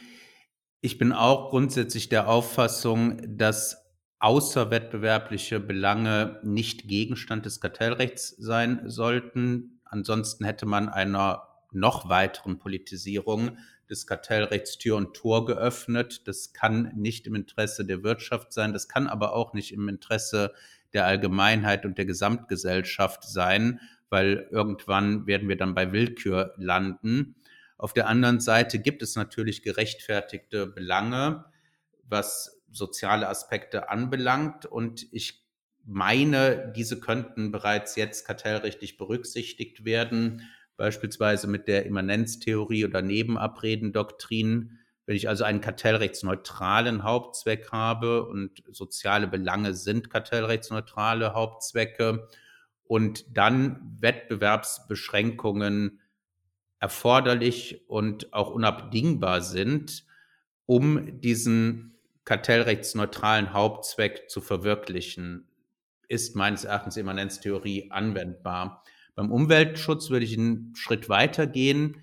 ich 0.81 0.97
bin 0.97 1.13
auch 1.13 1.49
grundsätzlich 1.49 2.09
der 2.09 2.27
Auffassung, 2.27 3.37
dass 3.37 3.85
außerwettbewerbliche 4.19 5.59
Belange 5.59 6.39
nicht 6.43 6.87
Gegenstand 6.87 7.45
des 7.45 7.61
Kartellrechts 7.61 8.35
sein 8.37 8.81
sollten. 8.85 9.79
Ansonsten 9.85 10.43
hätte 10.43 10.65
man 10.65 10.89
einer 10.89 11.47
noch 11.71 12.09
weiteren 12.09 12.59
Politisierung 12.59 13.57
des 13.89 14.07
Kartellrechts 14.07 14.77
Tür 14.77 14.97
und 14.97 15.15
Tor 15.15 15.45
geöffnet. 15.45 16.27
Das 16.27 16.51
kann 16.51 16.91
nicht 16.95 17.27
im 17.27 17.35
Interesse 17.35 17.85
der 17.85 18.03
Wirtschaft 18.03 18.51
sein, 18.51 18.73
das 18.73 18.89
kann 18.89 19.07
aber 19.07 19.33
auch 19.33 19.53
nicht 19.53 19.71
im 19.71 19.87
Interesse 19.87 20.53
der 20.93 21.05
Allgemeinheit 21.05 21.85
und 21.85 21.97
der 21.97 22.05
Gesamtgesellschaft 22.05 23.23
sein, 23.23 23.79
weil 24.09 24.47
irgendwann 24.51 25.27
werden 25.27 25.49
wir 25.49 25.57
dann 25.57 25.75
bei 25.75 25.91
Willkür 25.91 26.53
landen. 26.57 27.35
Auf 27.77 27.93
der 27.93 28.07
anderen 28.07 28.39
Seite 28.39 28.79
gibt 28.79 29.01
es 29.01 29.15
natürlich 29.15 29.61
gerechtfertigte 29.61 30.67
Belange, 30.67 31.45
was 32.03 32.61
soziale 32.71 33.27
Aspekte 33.29 33.89
anbelangt. 33.89 34.65
Und 34.65 35.07
ich 35.11 35.45
meine, 35.83 36.73
diese 36.75 36.99
könnten 36.99 37.51
bereits 37.51 37.95
jetzt 37.95 38.25
kartellrechtlich 38.25 38.97
berücksichtigt 38.97 39.85
werden, 39.85 40.41
beispielsweise 40.75 41.47
mit 41.47 41.67
der 41.67 41.85
Immanenztheorie 41.85 42.85
oder 42.85 43.01
Nebenabredendoktrin. 43.01 44.79
Wenn 45.05 45.15
ich 45.15 45.29
also 45.29 45.43
einen 45.43 45.61
kartellrechtsneutralen 45.61 47.03
Hauptzweck 47.03 47.71
habe 47.71 48.25
und 48.25 48.63
soziale 48.71 49.27
Belange 49.27 49.73
sind 49.73 50.09
kartellrechtsneutrale 50.09 51.33
Hauptzwecke 51.33 52.27
und 52.87 53.25
dann 53.35 53.97
Wettbewerbsbeschränkungen 53.99 55.99
erforderlich 56.79 57.81
und 57.87 58.33
auch 58.33 58.51
unabdingbar 58.51 59.41
sind, 59.41 60.05
um 60.65 61.21
diesen 61.21 61.95
kartellrechtsneutralen 62.25 63.53
Hauptzweck 63.53 64.29
zu 64.29 64.41
verwirklichen, 64.41 65.47
ist 66.07 66.35
meines 66.35 66.65
Erachtens 66.65 66.97
Immanenztheorie 66.97 67.91
anwendbar. 67.91 68.83
Beim 69.15 69.31
Umweltschutz 69.31 70.09
würde 70.09 70.25
ich 70.25 70.37
einen 70.37 70.73
Schritt 70.75 71.09
weiter 71.09 71.47
gehen. 71.47 72.01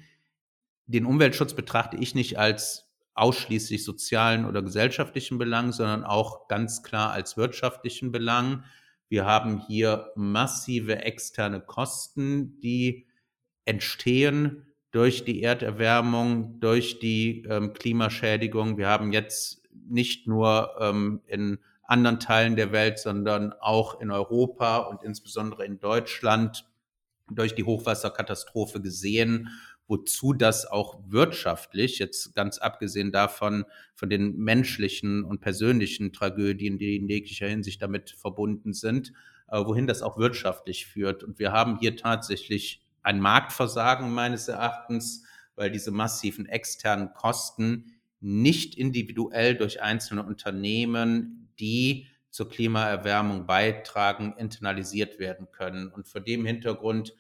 Den 0.87 1.07
Umweltschutz 1.07 1.55
betrachte 1.55 1.97
ich 1.97 2.15
nicht 2.15 2.39
als 2.39 2.91
ausschließlich 3.15 3.85
sozialen 3.85 4.45
oder 4.45 4.63
gesellschaftlichen 4.63 5.39
Belang, 5.39 5.73
sondern 5.73 6.05
auch 6.05 6.49
ganz 6.49 6.83
klar 6.83 7.13
als 7.13 7.37
wirtschaftlichen 7.37 8.11
Belang. 8.11 8.65
Wir 9.09 9.25
haben 9.25 9.61
hier 9.67 10.13
massive 10.17 11.03
externe 11.03 11.61
Kosten, 11.61 12.61
die 12.61 13.07
entstehen 13.65 14.67
durch 14.91 15.25
die 15.25 15.43
Erderwärmung, 15.43 16.61
durch 16.61 17.01
die 17.01 17.45
ähm, 17.49 17.73
Klimaschädigung. 17.73 18.79
Wir 18.79 18.89
haben 18.89 19.13
jetzt 19.13 19.63
nicht 19.73 20.27
nur 20.27 20.77
ähm, 20.81 21.21
in 21.27 21.59
anderen 21.83 22.21
Teilen 22.21 22.57
der 22.57 22.73
Welt, 22.73 22.99
sondern 22.99 23.53
auch 23.53 24.01
in 24.01 24.11
Europa 24.11 24.79
und 24.79 25.03
insbesondere 25.03 25.65
in 25.65 25.81
Deutschland 25.81 26.65
durch 27.31 27.55
die 27.55 27.65
Hochwasserkatastrophe 27.65 28.81
gesehen, 28.81 29.49
wozu 29.87 30.33
das 30.33 30.67
auch 30.67 31.01
wirtschaftlich, 31.07 31.99
jetzt 31.99 32.35
ganz 32.35 32.59
abgesehen 32.59 33.13
davon, 33.13 33.65
von 33.95 34.09
den 34.09 34.37
menschlichen 34.37 35.25
und 35.25 35.41
persönlichen 35.41 36.13
Tragödien, 36.13 36.79
die 36.79 36.97
in 36.97 37.09
jeglicher 37.09 37.49
Hinsicht 37.49 37.83
damit 37.83 38.11
verbunden 38.11 38.73
sind, 38.73 39.13
äh, 39.49 39.59
wohin 39.59 39.87
das 39.87 40.03
auch 40.03 40.17
wirtschaftlich 40.19 40.87
führt. 40.87 41.23
Und 41.23 41.39
wir 41.39 41.53
haben 41.53 41.79
hier 41.79 41.97
tatsächlich 41.97 42.83
ein 43.03 43.21
Marktversagen 43.21 44.13
meines 44.13 44.49
Erachtens, 44.49 45.25
weil 45.55 45.71
diese 45.71 45.91
massiven 45.91 46.47
externen 46.47 47.13
Kosten 47.13 47.93
nicht 48.21 48.77
individuell 48.77 49.55
durch 49.55 49.83
einzelne 49.83 50.23
Unternehmen, 50.23 51.51
die 51.61 52.09
zur 52.31 52.49
Klimaerwärmung 52.49 53.47
beitragen, 53.47 54.35
internalisiert 54.39 55.19
werden 55.19 55.49
können. 55.53 55.89
Und 55.89 56.09
vor 56.09 56.21
dem 56.21 56.47
Hintergrund 56.47 57.15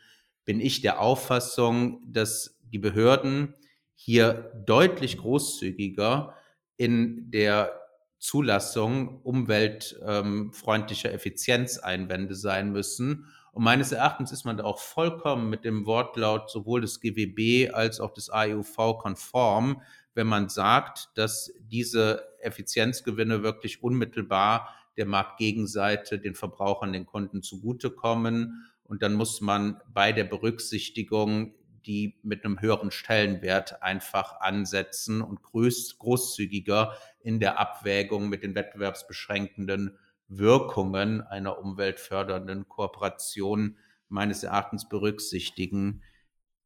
bin 0.44 0.61
ich 0.61 0.83
der 0.83 1.00
Auffassung, 1.00 2.00
dass 2.07 2.59
die 2.72 2.78
Behörden 2.78 3.54
hier 3.94 4.52
deutlich 4.66 5.18
großzügiger 5.18 6.35
in 6.76 7.30
der 7.30 7.80
Zulassung 8.18 9.20
umweltfreundlicher 9.22 11.12
Effizienzeinwände 11.12 12.35
sein 12.35 12.72
müssen. 12.72 13.26
Und 13.52 13.62
meines 13.64 13.92
Erachtens 13.92 14.33
ist 14.33 14.44
man 14.44 14.57
da 14.57 14.64
auch 14.64 14.78
vollkommen 14.80 15.50
mit 15.50 15.64
dem 15.64 15.87
Wortlaut 15.87 16.50
sowohl 16.50 16.80
des 16.80 17.00
GWB 17.00 17.72
als 17.72 18.00
auch 18.00 18.12
des 18.12 18.30
AEUV 18.30 18.98
konform, 18.98 19.83
wenn 20.14 20.26
man 20.26 20.48
sagt, 20.48 21.11
dass 21.14 21.52
diese 21.61 22.26
Effizienzgewinne 22.40 23.42
wirklich 23.42 23.83
unmittelbar 23.83 24.74
der 24.96 25.07
Marktgegenseite, 25.07 26.18
den 26.18 26.35
Verbrauchern, 26.35 26.92
den 26.92 27.07
Kunden 27.07 27.42
zugutekommen. 27.42 28.66
Und 28.84 29.02
dann 29.02 29.14
muss 29.14 29.40
man 29.40 29.80
bei 29.92 30.12
der 30.12 30.24
Berücksichtigung 30.24 31.54
die 31.86 32.18
mit 32.22 32.44
einem 32.44 32.60
höheren 32.60 32.90
Stellenwert 32.90 33.82
einfach 33.82 34.40
ansetzen 34.40 35.20
und 35.22 35.42
groß, 35.42 35.98
großzügiger 35.98 36.96
in 37.20 37.40
der 37.40 37.58
Abwägung 37.58 38.28
mit 38.28 38.42
den 38.42 38.54
wettbewerbsbeschränkenden 38.54 39.98
Wirkungen 40.28 41.20
einer 41.20 41.58
umweltfördernden 41.58 42.68
Kooperation 42.68 43.76
meines 44.08 44.42
Erachtens 44.42 44.88
berücksichtigen. 44.88 46.02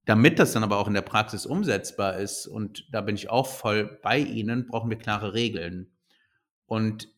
Damit 0.04 0.38
das 0.38 0.52
dann 0.52 0.62
aber 0.62 0.78
auch 0.78 0.88
in 0.88 0.94
der 0.94 1.02
Praxis 1.02 1.44
umsetzbar 1.44 2.16
ist, 2.16 2.46
und 2.46 2.86
da 2.92 3.00
bin 3.00 3.14
ich 3.14 3.30
auch 3.30 3.46
voll 3.46 3.98
bei 4.02 4.18
Ihnen, 4.18 4.66
brauchen 4.66 4.90
wir 4.90 4.98
klare 4.98 5.34
Regeln. 5.34 5.92
Und 6.66 7.08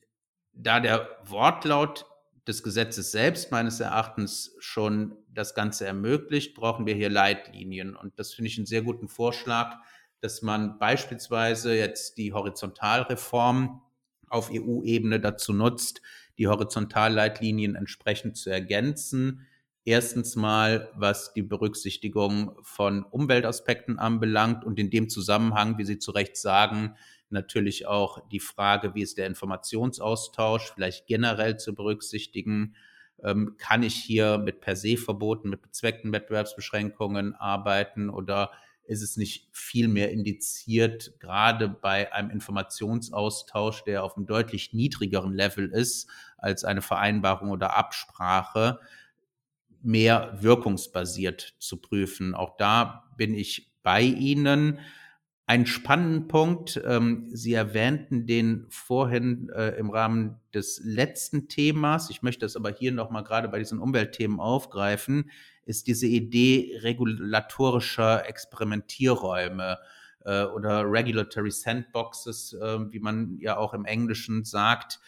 da 0.52 0.80
der 0.80 1.08
Wortlaut 1.24 2.06
des 2.50 2.62
Gesetzes 2.62 3.12
selbst 3.12 3.50
meines 3.50 3.80
Erachtens 3.80 4.54
schon 4.58 5.16
das 5.28 5.54
Ganze 5.54 5.86
ermöglicht, 5.86 6.54
brauchen 6.54 6.84
wir 6.86 6.94
hier 6.94 7.08
Leitlinien. 7.08 7.96
Und 7.96 8.18
das 8.18 8.34
finde 8.34 8.48
ich 8.48 8.58
einen 8.58 8.66
sehr 8.66 8.82
guten 8.82 9.08
Vorschlag, 9.08 9.76
dass 10.20 10.42
man 10.42 10.78
beispielsweise 10.78 11.74
jetzt 11.74 12.18
die 12.18 12.32
Horizontalreform 12.32 13.80
auf 14.28 14.50
EU-Ebene 14.52 15.20
dazu 15.20 15.52
nutzt, 15.52 16.02
die 16.36 16.48
Horizontalleitlinien 16.48 17.74
entsprechend 17.76 18.36
zu 18.36 18.50
ergänzen, 18.50 19.46
Erstens 19.84 20.36
mal, 20.36 20.90
was 20.94 21.32
die 21.32 21.42
Berücksichtigung 21.42 22.52
von 22.62 23.02
Umweltaspekten 23.02 23.98
anbelangt 23.98 24.62
und 24.62 24.78
in 24.78 24.90
dem 24.90 25.08
Zusammenhang, 25.08 25.78
wie 25.78 25.84
Sie 25.84 25.98
zu 25.98 26.10
Recht 26.10 26.36
sagen, 26.36 26.96
natürlich 27.32 27.86
auch 27.86 28.28
die 28.28 28.40
Frage, 28.40 28.94
wie 28.94 29.02
ist 29.02 29.18
der 29.18 29.26
Informationsaustausch 29.26 30.72
vielleicht 30.74 31.06
generell 31.06 31.56
zu 31.56 31.74
berücksichtigen. 31.74 32.74
Ähm, 33.22 33.56
kann 33.58 33.82
ich 33.82 33.94
hier 33.94 34.38
mit 34.38 34.60
per 34.60 34.76
se 34.76 34.96
Verboten, 34.96 35.50
mit 35.50 35.62
bezweckten 35.62 36.12
Wettbewerbsbeschränkungen 36.12 37.34
arbeiten 37.34 38.10
oder 38.10 38.50
ist 38.90 39.02
es 39.02 39.16
nicht 39.16 39.48
viel 39.52 39.86
mehr 39.86 40.10
indiziert, 40.10 41.12
gerade 41.20 41.68
bei 41.68 42.12
einem 42.12 42.30
Informationsaustausch, 42.30 43.84
der 43.84 44.02
auf 44.02 44.16
einem 44.16 44.26
deutlich 44.26 44.72
niedrigeren 44.72 45.32
Level 45.32 45.70
ist 45.70 46.10
als 46.38 46.64
eine 46.64 46.82
Vereinbarung 46.82 47.50
oder 47.50 47.76
Absprache, 47.76 48.80
mehr 49.80 50.38
wirkungsbasiert 50.40 51.54
zu 51.60 51.80
prüfen. 51.80 52.34
Auch 52.34 52.56
da 52.56 53.04
bin 53.16 53.32
ich 53.32 53.70
bei 53.82 54.02
Ihnen. 54.02 54.80
Ein 55.50 55.66
spannenden 55.66 56.28
Punkt, 56.28 56.80
ähm, 56.84 57.28
Sie 57.32 57.54
erwähnten 57.54 58.24
den 58.24 58.66
vorhin 58.68 59.48
äh, 59.48 59.70
im 59.70 59.90
Rahmen 59.90 60.36
des 60.54 60.80
letzten 60.84 61.48
Themas, 61.48 62.08
ich 62.08 62.22
möchte 62.22 62.46
das 62.46 62.54
aber 62.54 62.70
hier 62.70 62.92
nochmal 62.92 63.24
gerade 63.24 63.48
bei 63.48 63.58
diesen 63.58 63.80
Umweltthemen 63.80 64.38
aufgreifen, 64.38 65.28
ist 65.64 65.88
diese 65.88 66.06
Idee 66.06 66.78
regulatorischer 66.82 68.28
Experimentierräume 68.28 69.78
äh, 70.24 70.44
oder 70.44 70.84
Regulatory 70.84 71.50
Sandboxes, 71.50 72.52
äh, 72.52 72.92
wie 72.92 73.00
man 73.00 73.36
ja 73.40 73.56
auch 73.56 73.74
im 73.74 73.86
Englischen 73.86 74.44
sagt 74.44 75.00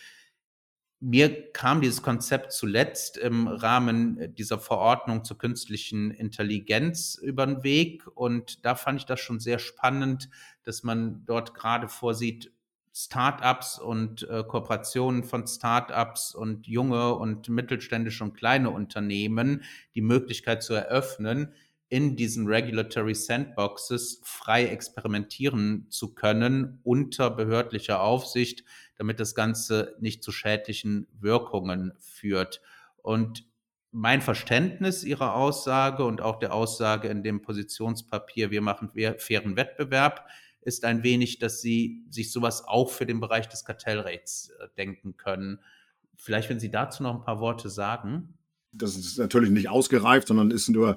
mir 1.05 1.51
kam 1.51 1.81
dieses 1.81 2.01
Konzept 2.01 2.53
zuletzt 2.53 3.17
im 3.17 3.49
Rahmen 3.49 4.33
dieser 4.37 4.61
Verordnung 4.61 5.25
zur 5.25 5.37
künstlichen 5.37 6.13
Intelligenz 6.13 7.19
über 7.21 7.45
den 7.45 7.65
Weg. 7.65 8.07
Und 8.15 8.65
da 8.65 8.77
fand 8.77 9.01
ich 9.01 9.07
das 9.07 9.19
schon 9.19 9.41
sehr 9.41 9.59
spannend, 9.59 10.31
dass 10.63 10.85
man 10.85 11.25
dort 11.27 11.55
gerade 11.55 11.89
vorsieht, 11.89 12.53
Start-ups 12.95 13.81
und 13.81 14.29
äh, 14.29 14.45
Kooperationen 14.47 15.25
von 15.25 15.47
Start-ups 15.47 16.37
und 16.37 16.69
junge 16.69 17.15
und 17.15 17.49
mittelständische 17.49 18.23
und 18.23 18.35
kleine 18.35 18.71
Unternehmen 18.71 19.65
die 19.95 20.03
Möglichkeit 20.03 20.63
zu 20.63 20.75
eröffnen, 20.75 21.53
in 21.89 22.17
diesen 22.17 22.47
Regulatory 22.47 23.15
Sandboxes 23.15 24.21
frei 24.25 24.67
experimentieren 24.67 25.87
zu 25.91 26.15
können 26.15 26.81
unter 26.85 27.31
behördlicher 27.31 28.01
Aufsicht, 28.01 28.65
damit 29.03 29.19
das 29.19 29.35
Ganze 29.35 29.97
nicht 29.99 30.23
zu 30.23 30.31
schädlichen 30.31 31.09
Wirkungen 31.19 31.93
führt. 31.99 32.61
Und 32.99 33.45
mein 33.91 34.23
Verständnis 34.23 35.03
Ihrer 35.03 35.35
Aussage 35.35 36.05
und 36.05 36.21
auch 36.21 36.39
der 36.39 36.55
Aussage 36.55 37.09
in 37.09 37.25
dem 37.25 37.43
Positionspapier, 37.43 38.53
wir 38.53 38.63
machen 38.63 38.93
fairen 39.19 39.57
Wettbewerb, 39.57 40.29
ist 40.61 40.85
ein 40.85 41.03
wenig, 41.03 41.41
dass 41.41 41.61
Sie 41.61 42.05
sich 42.11 42.31
sowas 42.31 42.63
auch 42.65 42.91
für 42.91 43.05
den 43.05 43.19
Bereich 43.19 43.49
des 43.49 43.65
Kartellrechts 43.65 44.51
äh, 44.51 44.69
denken 44.77 45.17
können. 45.17 45.59
Vielleicht, 46.17 46.49
wenn 46.49 46.61
Sie 46.61 46.71
dazu 46.71 47.03
noch 47.03 47.17
ein 47.17 47.25
paar 47.25 47.41
Worte 47.41 47.71
sagen. 47.71 48.39
Das 48.71 48.95
ist 48.95 49.19
natürlich 49.19 49.51
nicht 49.51 49.69
ausgereift, 49.69 50.29
sondern 50.29 50.53
ist 50.53 50.69
nur 50.69 50.97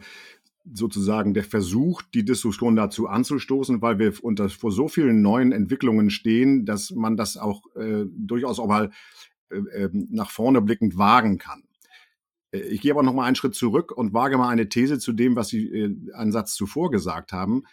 sozusagen 0.73 1.33
der 1.33 1.43
Versuch, 1.43 2.01
die 2.01 2.25
Diskussion 2.25 2.75
dazu 2.75 3.07
anzustoßen, 3.07 3.81
weil 3.81 3.99
wir 3.99 4.13
unter, 4.23 4.49
vor 4.49 4.71
so 4.71 4.87
vielen 4.87 5.21
neuen 5.21 5.51
Entwicklungen 5.51 6.09
stehen, 6.09 6.65
dass 6.65 6.91
man 6.91 7.17
das 7.17 7.37
auch 7.37 7.63
äh, 7.75 8.05
durchaus 8.09 8.59
auch 8.59 8.67
mal 8.67 8.91
äh, 9.49 9.57
ähm, 9.57 10.07
nach 10.11 10.31
vorne 10.31 10.61
blickend 10.61 10.97
wagen 10.97 11.37
kann. 11.37 11.63
Äh, 12.51 12.59
ich 12.59 12.81
gehe 12.81 12.91
aber 12.91 13.03
noch 13.03 13.13
mal 13.13 13.25
einen 13.25 13.35
Schritt 13.35 13.55
zurück 13.55 13.91
und 13.91 14.13
wage 14.13 14.37
mal 14.37 14.49
eine 14.49 14.69
These 14.69 14.97
zu 14.97 15.13
dem, 15.13 15.35
was 15.35 15.49
Sie 15.49 15.67
äh, 15.67 15.95
einen 16.13 16.31
Satz 16.31 16.55
zuvor 16.55 16.89
gesagt 16.89 17.31
haben, 17.31 17.63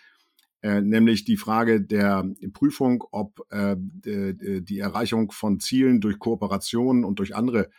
äh, 0.60 0.82
nämlich 0.82 1.24
die 1.24 1.38
Frage 1.38 1.80
der 1.80 2.28
Prüfung, 2.52 3.04
ob 3.10 3.40
äh, 3.50 3.76
die 3.78 4.78
Erreichung 4.78 5.32
von 5.32 5.60
Zielen 5.60 6.00
durch 6.00 6.18
Kooperationen 6.18 7.04
und 7.04 7.18
durch 7.18 7.34
andere 7.34 7.70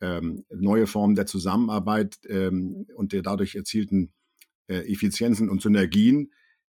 ähm, 0.00 0.44
neue 0.50 0.86
Formen 0.86 1.14
der 1.14 1.26
Zusammenarbeit 1.26 2.18
ähm, 2.28 2.86
und 2.94 3.12
der 3.12 3.22
dadurch 3.22 3.56
erzielten 3.56 4.12
Effizienzen 4.74 5.48
und 5.48 5.62
Synergien 5.62 6.32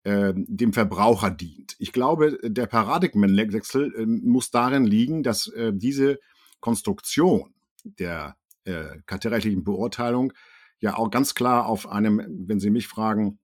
äh, 0.04 0.32
dem 0.34 0.72
Verbraucher 0.72 1.30
dient. 1.30 1.76
Ich 1.78 1.92
glaube, 1.92 2.38
der 2.42 2.66
Paradigmenwechsel 2.66 3.94
äh, 3.94 4.06
muss 4.06 4.50
darin 4.50 4.84
liegen, 4.84 5.22
dass 5.22 5.48
äh, 5.48 5.72
diese 5.74 6.18
Konstruktion 6.60 7.54
der 7.84 8.36
äh, 8.64 8.98
kartellrechtlichen 9.06 9.64
Beurteilung 9.64 10.32
ja 10.80 10.96
auch 10.96 11.10
ganz 11.10 11.34
klar 11.34 11.66
auf 11.66 11.88
einem, 11.88 12.22
wenn 12.46 12.60
Sie 12.60 12.70
mich 12.70 12.86
fragen, 12.88 13.38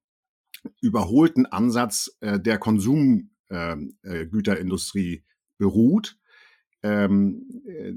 überholten 0.80 1.44
Ansatz 1.46 2.16
äh, 2.20 2.40
der 2.40 2.58
Konsumgüterindustrie 2.58 5.14
ähm, 5.14 5.20
äh, 5.20 5.22
beruht, 5.58 6.18
ähm, 6.82 7.62
äh, 7.66 7.92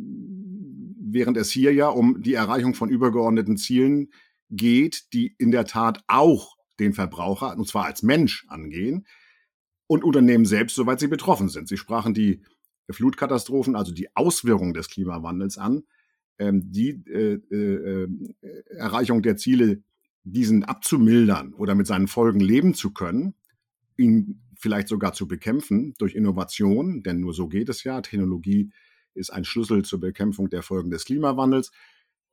während 1.00 1.38
es 1.38 1.50
hier 1.50 1.74
ja 1.74 1.88
um 1.90 2.22
die 2.22 2.34
Erreichung 2.34 2.74
von 2.74 2.90
übergeordneten 2.90 3.58
Zielen 3.58 4.10
geht, 4.50 5.14
die 5.14 5.36
in 5.38 5.52
der 5.52 5.66
Tat 5.66 6.04
auch 6.08 6.58
den 6.80 6.94
Verbraucher, 6.94 7.58
und 7.58 7.68
zwar 7.68 7.86
als 7.86 8.04
Mensch, 8.04 8.46
angehen 8.48 9.06
und 9.88 10.04
Unternehmen 10.04 10.46
selbst, 10.46 10.76
soweit 10.76 11.00
sie 11.00 11.08
betroffen 11.08 11.50
sind. 11.50 11.68
Sie 11.68 11.78
sprachen 11.78 12.14
die 12.14 12.42
Flutkatastrophen, 12.90 13.76
also 13.76 13.94
die 13.94 14.16
Auswirkungen 14.16 14.74
des 14.74 14.90
Klimawandels 14.90 15.58
an. 15.58 15.84
Ähm, 16.38 16.72
die 16.72 17.04
äh, 17.08 17.34
äh, 17.54 18.08
Erreichung 18.70 19.22
der 19.22 19.36
Ziele, 19.36 19.84
diesen 20.24 20.64
abzumildern 20.64 21.54
oder 21.54 21.76
mit 21.76 21.88
seinen 21.88 22.08
Folgen 22.08 22.40
leben 22.40 22.74
zu 22.74 22.94
können, 22.94 23.34
ihn 23.98 24.42
vielleicht 24.58 24.88
sogar 24.88 25.14
zu 25.14 25.28
bekämpfen 25.28 25.96
durch 25.98 26.16
Innovation, 26.16 27.04
denn 27.04 27.20
nur 27.20 27.34
so 27.34 27.48
geht 27.48 27.70
es 27.70 27.84
ja. 27.84 28.02
Technologie 28.02 28.72
ist 29.14 29.32
ein 29.32 29.44
Schlüssel 29.44 29.84
zur 29.84 30.00
Bekämpfung 30.00 30.50
der 30.50 30.62
Folgen 30.62 30.92
des 30.92 31.06
Klimawandels 31.06 31.72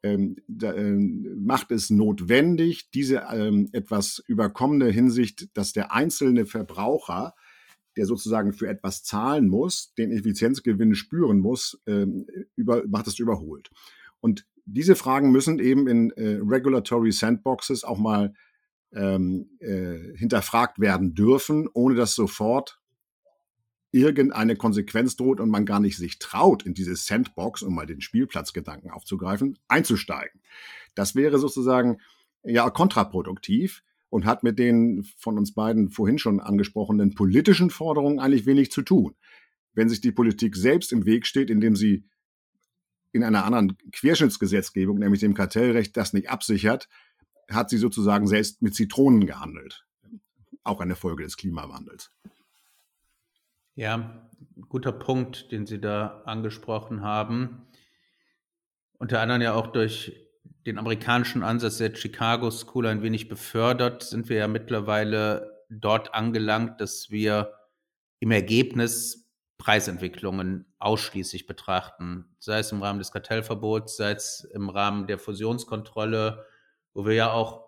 ähm, 0.02 0.36
da, 0.46 0.74
ähm, 0.74 1.44
macht 1.44 1.70
es 1.70 1.90
notwendig, 1.90 2.90
diese 2.90 3.24
ähm, 3.32 3.68
etwas 3.72 4.22
überkommene 4.26 4.90
Hinsicht, 4.90 5.48
dass 5.56 5.72
der 5.72 5.92
einzelne 5.92 6.46
Verbraucher, 6.46 7.34
der 7.96 8.06
sozusagen 8.06 8.52
für 8.52 8.68
etwas 8.68 9.02
zahlen 9.02 9.48
muss, 9.48 9.94
den 9.94 10.12
Effizienzgewinn 10.12 10.94
spüren 10.94 11.40
muss, 11.40 11.80
ähm, 11.86 12.26
über, 12.54 12.84
macht 12.86 13.06
es 13.06 13.18
überholt. 13.18 13.70
Und 14.20 14.46
diese 14.64 14.96
Fragen 14.96 15.30
müssen 15.30 15.58
eben 15.58 15.86
in 15.86 16.10
äh, 16.12 16.40
Regulatory 16.42 17.12
Sandboxes 17.12 17.84
auch 17.84 17.98
mal 17.98 18.34
ähm, 18.92 19.50
äh, 19.60 20.16
hinterfragt 20.16 20.80
werden 20.80 21.14
dürfen, 21.14 21.68
ohne 21.72 21.94
dass 21.94 22.14
sofort 22.14 22.80
irgendeine 24.00 24.56
Konsequenz 24.56 25.16
droht 25.16 25.40
und 25.40 25.50
man 25.50 25.64
gar 25.64 25.80
nicht 25.80 25.96
sich 25.96 26.18
traut, 26.18 26.64
in 26.64 26.74
diese 26.74 26.96
Sandbox, 26.96 27.62
um 27.62 27.74
mal 27.74 27.86
den 27.86 28.00
Spielplatzgedanken 28.00 28.90
aufzugreifen, 28.90 29.58
einzusteigen. 29.68 30.40
Das 30.94 31.14
wäre 31.14 31.38
sozusagen 31.38 32.00
ja 32.42 32.68
kontraproduktiv 32.70 33.82
und 34.08 34.24
hat 34.24 34.42
mit 34.42 34.58
den 34.58 35.04
von 35.18 35.36
uns 35.36 35.52
beiden 35.52 35.90
vorhin 35.90 36.18
schon 36.18 36.40
angesprochenen 36.40 37.14
politischen 37.14 37.70
Forderungen 37.70 38.18
eigentlich 38.18 38.46
wenig 38.46 38.70
zu 38.70 38.82
tun. 38.82 39.14
Wenn 39.74 39.88
sich 39.88 40.00
die 40.00 40.12
Politik 40.12 40.56
selbst 40.56 40.92
im 40.92 41.04
Weg 41.04 41.26
steht, 41.26 41.50
indem 41.50 41.76
sie 41.76 42.04
in 43.12 43.24
einer 43.24 43.44
anderen 43.44 43.76
Querschnittsgesetzgebung, 43.92 44.98
nämlich 44.98 45.20
dem 45.20 45.34
Kartellrecht, 45.34 45.96
das 45.96 46.12
nicht 46.12 46.30
absichert, 46.30 46.88
hat 47.50 47.70
sie 47.70 47.78
sozusagen 47.78 48.26
selbst 48.26 48.62
mit 48.62 48.74
Zitronen 48.74 49.26
gehandelt. 49.26 49.86
Auch 50.64 50.80
eine 50.80 50.96
Folge 50.96 51.24
des 51.24 51.36
Klimawandels. 51.36 52.10
Ja, 53.78 54.26
guter 54.70 54.90
Punkt, 54.90 55.52
den 55.52 55.66
Sie 55.66 55.78
da 55.78 56.22
angesprochen 56.24 57.02
haben. 57.02 57.66
Unter 58.98 59.20
anderem 59.20 59.42
ja 59.42 59.52
auch 59.52 59.66
durch 59.66 60.16
den 60.64 60.78
amerikanischen 60.78 61.42
Ansatz 61.42 61.76
der 61.76 61.94
Chicago 61.94 62.50
School 62.50 62.86
ein 62.86 63.02
wenig 63.02 63.28
befördert, 63.28 64.02
sind 64.02 64.30
wir 64.30 64.38
ja 64.38 64.48
mittlerweile 64.48 65.62
dort 65.68 66.14
angelangt, 66.14 66.80
dass 66.80 67.10
wir 67.10 67.52
im 68.18 68.30
Ergebnis 68.30 69.30
Preisentwicklungen 69.58 70.64
ausschließlich 70.78 71.46
betrachten, 71.46 72.34
sei 72.38 72.60
es 72.60 72.72
im 72.72 72.82
Rahmen 72.82 72.98
des 72.98 73.12
Kartellverbots, 73.12 73.98
sei 73.98 74.12
es 74.12 74.48
im 74.54 74.70
Rahmen 74.70 75.06
der 75.06 75.18
Fusionskontrolle, 75.18 76.46
wo 76.94 77.04
wir 77.04 77.12
ja 77.12 77.30
auch 77.30 77.65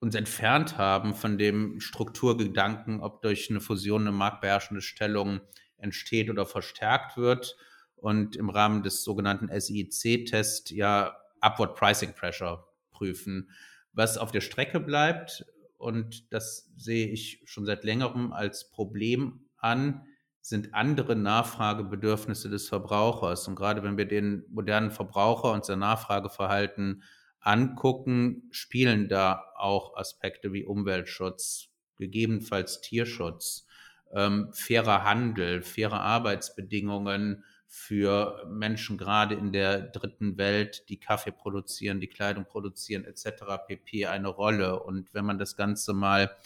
uns 0.00 0.14
entfernt 0.14 0.78
haben 0.78 1.14
von 1.14 1.38
dem 1.38 1.78
Strukturgedanken, 1.78 3.00
ob 3.00 3.22
durch 3.22 3.50
eine 3.50 3.60
Fusion 3.60 4.02
eine 4.02 4.12
marktbeherrschende 4.12 4.80
Stellung 4.80 5.40
entsteht 5.76 6.30
oder 6.30 6.46
verstärkt 6.46 7.16
wird 7.16 7.56
und 7.96 8.36
im 8.36 8.48
Rahmen 8.48 8.82
des 8.82 9.04
sogenannten 9.04 9.48
SIC-Test 9.48 10.70
ja 10.70 11.16
Upward 11.40 11.76
Pricing 11.76 12.14
Pressure 12.14 12.66
prüfen. 12.90 13.50
Was 13.92 14.18
auf 14.18 14.32
der 14.32 14.40
Strecke 14.40 14.80
bleibt, 14.80 15.44
und 15.76 16.32
das 16.32 16.70
sehe 16.76 17.08
ich 17.08 17.42
schon 17.44 17.66
seit 17.66 17.84
längerem 17.84 18.32
als 18.32 18.70
Problem 18.70 19.46
an, 19.58 20.06
sind 20.40 20.74
andere 20.74 21.16
Nachfragebedürfnisse 21.16 22.48
des 22.48 22.68
Verbrauchers. 22.68 23.46
Und 23.48 23.56
gerade 23.56 23.82
wenn 23.82 23.98
wir 23.98 24.06
den 24.06 24.44
modernen 24.48 24.90
Verbraucher 24.90 25.52
und 25.52 25.64
sein 25.64 25.78
Nachfrageverhalten 25.78 27.02
angucken, 27.40 28.48
spielen 28.50 29.08
da 29.08 29.44
auch 29.56 29.96
Aspekte 29.96 30.52
wie 30.52 30.64
Umweltschutz, 30.64 31.68
gegebenenfalls 31.96 32.80
Tierschutz, 32.80 33.66
ähm, 34.12 34.52
fairer 34.52 35.04
Handel, 35.04 35.62
faire 35.62 36.00
Arbeitsbedingungen 36.00 37.44
für 37.66 38.44
Menschen 38.48 38.98
gerade 38.98 39.36
in 39.36 39.52
der 39.52 39.80
dritten 39.80 40.36
Welt, 40.38 40.88
die 40.88 40.98
Kaffee 40.98 41.30
produzieren, 41.30 42.00
die 42.00 42.08
Kleidung 42.08 42.44
produzieren 42.44 43.04
etc. 43.04 43.44
pp. 43.66 44.06
eine 44.06 44.26
Rolle. 44.26 44.82
Und 44.82 45.14
wenn 45.14 45.24
man 45.24 45.38
das 45.38 45.54
Ganze 45.56 45.94
mal 45.94 46.36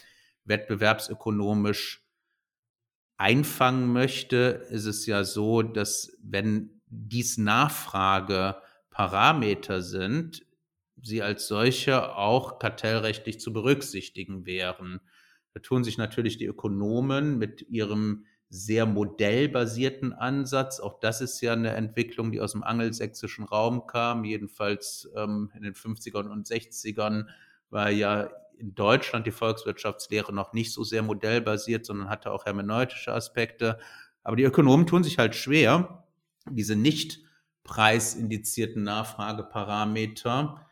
wettbewerbsökonomisch 0.43 2.03
einfangen 3.17 3.91
möchte, 3.91 4.67
ist 4.69 4.85
es 4.85 5.07
ja 5.07 5.23
so, 5.23 5.63
dass 5.63 6.15
wenn 6.21 6.79
dies 6.87 7.39
Nachfrageparameter 7.39 9.81
sind, 9.81 10.45
sie 11.05 11.21
als 11.21 11.47
solche 11.47 12.15
auch 12.15 12.59
kartellrechtlich 12.59 13.39
zu 13.39 13.53
berücksichtigen 13.53 14.45
wären. 14.45 14.99
Da 15.53 15.59
tun 15.59 15.83
sich 15.83 15.97
natürlich 15.97 16.37
die 16.37 16.45
Ökonomen 16.45 17.37
mit 17.37 17.61
ihrem 17.69 18.25
sehr 18.49 18.85
modellbasierten 18.85 20.13
Ansatz. 20.13 20.79
Auch 20.79 20.99
das 20.99 21.21
ist 21.21 21.41
ja 21.41 21.53
eine 21.53 21.71
Entwicklung, 21.71 22.31
die 22.31 22.41
aus 22.41 22.53
dem 22.53 22.63
angelsächsischen 22.63 23.45
Raum 23.45 23.87
kam. 23.87 24.23
Jedenfalls 24.23 25.09
ähm, 25.15 25.51
in 25.55 25.63
den 25.63 25.73
50ern 25.73 26.29
und 26.29 26.47
60ern 26.47 27.27
war 27.69 27.89
ja 27.89 28.29
in 28.57 28.73
Deutschland 28.73 29.27
die 29.27 29.31
Volkswirtschaftslehre 29.31 30.33
noch 30.33 30.53
nicht 30.53 30.73
so 30.73 30.83
sehr 30.83 31.03
modellbasiert, 31.03 31.85
sondern 31.85 32.09
hatte 32.09 32.31
auch 32.31 32.45
hermeneutische 32.45 33.13
Aspekte. 33.13 33.79
Aber 34.23 34.35
die 34.35 34.43
Ökonomen 34.43 34.87
tun 34.87 35.03
sich 35.03 35.17
halt 35.17 35.35
schwer, 35.35 36.03
diese 36.49 36.75
nicht 36.75 37.19
preisindizierten 37.63 38.83
Nachfrageparameter 38.83 40.65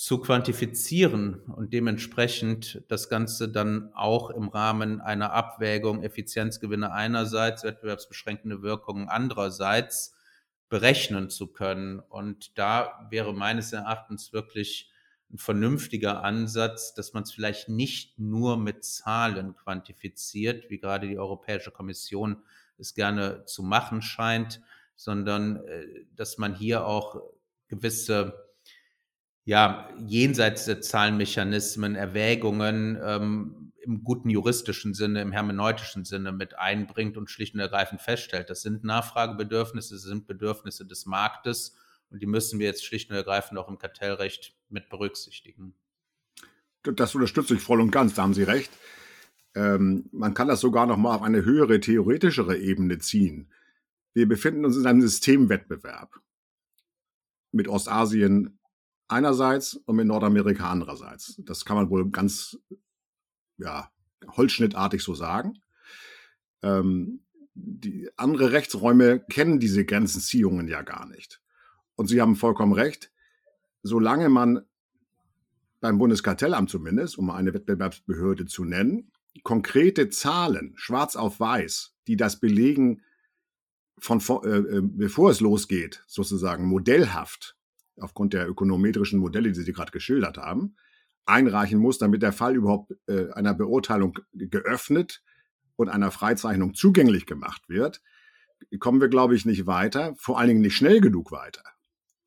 zu 0.00 0.16
quantifizieren 0.16 1.40
und 1.42 1.74
dementsprechend 1.74 2.82
das 2.88 3.10
Ganze 3.10 3.50
dann 3.50 3.92
auch 3.92 4.30
im 4.30 4.48
Rahmen 4.48 5.02
einer 5.02 5.34
Abwägung 5.34 6.02
Effizienzgewinne 6.02 6.90
einerseits, 6.90 7.64
wettbewerbsbeschränkende 7.64 8.62
Wirkungen 8.62 9.10
andererseits 9.10 10.16
berechnen 10.70 11.28
zu 11.28 11.48
können. 11.48 12.00
Und 12.00 12.56
da 12.56 13.06
wäre 13.10 13.34
meines 13.34 13.74
Erachtens 13.74 14.32
wirklich 14.32 14.90
ein 15.30 15.36
vernünftiger 15.36 16.24
Ansatz, 16.24 16.94
dass 16.94 17.12
man 17.12 17.24
es 17.24 17.32
vielleicht 17.32 17.68
nicht 17.68 18.18
nur 18.18 18.56
mit 18.56 18.82
Zahlen 18.84 19.54
quantifiziert, 19.54 20.70
wie 20.70 20.78
gerade 20.78 21.08
die 21.08 21.18
Europäische 21.18 21.72
Kommission 21.72 22.42
es 22.78 22.94
gerne 22.94 23.44
zu 23.44 23.62
machen 23.62 24.00
scheint, 24.00 24.62
sondern 24.96 25.56
äh, 25.56 26.06
dass 26.16 26.38
man 26.38 26.54
hier 26.54 26.86
auch 26.86 27.20
gewisse 27.68 28.49
ja, 29.50 29.88
jenseits 29.98 30.66
der 30.66 30.80
Zahlenmechanismen, 30.80 31.96
Erwägungen 31.96 32.96
ähm, 33.02 33.72
im 33.82 34.04
guten 34.04 34.30
juristischen 34.30 34.94
Sinne, 34.94 35.22
im 35.22 35.32
hermeneutischen 35.32 36.04
Sinne 36.04 36.30
mit 36.30 36.56
einbringt 36.56 37.16
und 37.16 37.28
schlicht 37.28 37.54
und 37.54 37.60
ergreifend 37.60 38.00
feststellt, 38.00 38.48
das 38.48 38.62
sind 38.62 38.84
Nachfragebedürfnisse, 38.84 39.96
das 39.96 40.04
sind 40.04 40.28
Bedürfnisse 40.28 40.86
des 40.86 41.04
Marktes 41.04 41.74
und 42.10 42.22
die 42.22 42.26
müssen 42.26 42.60
wir 42.60 42.66
jetzt 42.66 42.84
schlicht 42.84 43.10
und 43.10 43.16
ergreifend 43.16 43.58
auch 43.58 43.68
im 43.68 43.78
Kartellrecht 43.78 44.54
mit 44.68 44.88
berücksichtigen. 44.88 45.74
Das 46.84 47.16
unterstütze 47.16 47.54
ich 47.54 47.60
voll 47.60 47.80
und 47.80 47.90
ganz, 47.90 48.14
da 48.14 48.22
haben 48.22 48.34
Sie 48.34 48.44
recht. 48.44 48.70
Ähm, 49.56 50.08
man 50.12 50.32
kann 50.32 50.46
das 50.46 50.60
sogar 50.60 50.86
noch 50.86 50.96
mal 50.96 51.16
auf 51.16 51.22
eine 51.22 51.44
höhere, 51.44 51.80
theoretischere 51.80 52.56
Ebene 52.56 53.00
ziehen. 53.00 53.50
Wir 54.14 54.28
befinden 54.28 54.64
uns 54.64 54.76
in 54.76 54.86
einem 54.86 55.00
Systemwettbewerb 55.00 56.20
mit 57.50 57.66
Ostasien 57.66 58.59
einerseits 59.10 59.74
und 59.74 59.96
mit 59.96 60.06
Nordamerika 60.06 60.70
andererseits. 60.70 61.36
Das 61.44 61.64
kann 61.64 61.76
man 61.76 61.90
wohl 61.90 62.10
ganz 62.10 62.58
ja, 63.58 63.90
holzschnittartig 64.36 65.02
so 65.02 65.14
sagen. 65.14 65.60
Ähm, 66.62 67.20
die 67.54 68.08
andere 68.16 68.52
Rechtsräume 68.52 69.20
kennen 69.20 69.60
diese 69.60 69.84
Grenzenziehungen 69.84 70.68
ja 70.68 70.82
gar 70.82 71.06
nicht. 71.06 71.40
Und 71.96 72.06
Sie 72.06 72.20
haben 72.20 72.36
vollkommen 72.36 72.72
recht. 72.72 73.12
Solange 73.82 74.28
man 74.28 74.62
beim 75.80 75.98
Bundeskartellamt 75.98 76.70
zumindest, 76.70 77.18
um 77.18 77.30
eine 77.30 77.54
Wettbewerbsbehörde 77.54 78.46
zu 78.46 78.64
nennen, 78.64 79.10
konkrete 79.42 80.10
Zahlen, 80.10 80.72
schwarz 80.76 81.16
auf 81.16 81.40
weiß, 81.40 81.94
die 82.06 82.16
das 82.16 82.40
belegen, 82.40 83.02
von, 83.98 84.20
äh, 84.44 84.48
äh, 84.48 84.80
bevor 84.82 85.30
es 85.30 85.40
losgeht, 85.40 86.02
sozusagen 86.06 86.66
modellhaft, 86.66 87.56
aufgrund 88.00 88.32
der 88.32 88.48
ökonometrischen 88.48 89.18
Modelle, 89.18 89.52
die 89.52 89.62
Sie 89.62 89.72
gerade 89.72 89.92
geschildert 89.92 90.38
haben, 90.38 90.76
einreichen 91.26 91.78
muss, 91.78 91.98
damit 91.98 92.22
der 92.22 92.32
Fall 92.32 92.56
überhaupt 92.56 92.94
äh, 93.06 93.30
einer 93.32 93.54
Beurteilung 93.54 94.18
geöffnet 94.32 95.22
und 95.76 95.88
einer 95.88 96.10
Freizeichnung 96.10 96.74
zugänglich 96.74 97.26
gemacht 97.26 97.68
wird, 97.68 98.02
kommen 98.78 99.00
wir, 99.00 99.08
glaube 99.08 99.34
ich, 99.34 99.46
nicht 99.46 99.66
weiter, 99.66 100.14
vor 100.16 100.38
allen 100.38 100.48
Dingen 100.48 100.60
nicht 100.60 100.76
schnell 100.76 101.00
genug 101.00 101.32
weiter. 101.32 101.62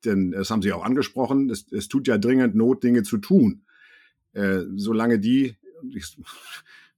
Denn 0.04 0.32
das 0.32 0.50
haben 0.50 0.62
Sie 0.62 0.72
auch 0.72 0.84
angesprochen, 0.84 1.50
es, 1.50 1.70
es 1.72 1.88
tut 1.88 2.06
ja 2.08 2.18
dringend 2.18 2.54
Not, 2.54 2.82
Dinge 2.82 3.02
zu 3.02 3.18
tun. 3.18 3.64
Äh, 4.32 4.62
solange 4.74 5.18
die, 5.18 5.56
ich 5.94 6.18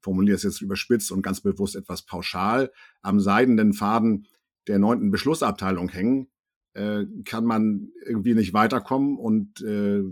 formuliere 0.00 0.36
es 0.36 0.42
jetzt 0.42 0.60
überspitzt 0.60 1.12
und 1.12 1.22
ganz 1.22 1.40
bewusst 1.40 1.76
etwas 1.76 2.02
pauschal, 2.02 2.72
am 3.02 3.20
seidenen 3.20 3.72
Faden 3.72 4.26
der 4.66 4.78
neunten 4.78 5.10
Beschlussabteilung 5.10 5.88
hängen, 5.88 6.28
äh, 6.76 7.06
kann 7.24 7.44
man 7.44 7.90
irgendwie 8.04 8.34
nicht 8.34 8.52
weiterkommen 8.52 9.16
und 9.16 9.62
äh, 9.62 10.02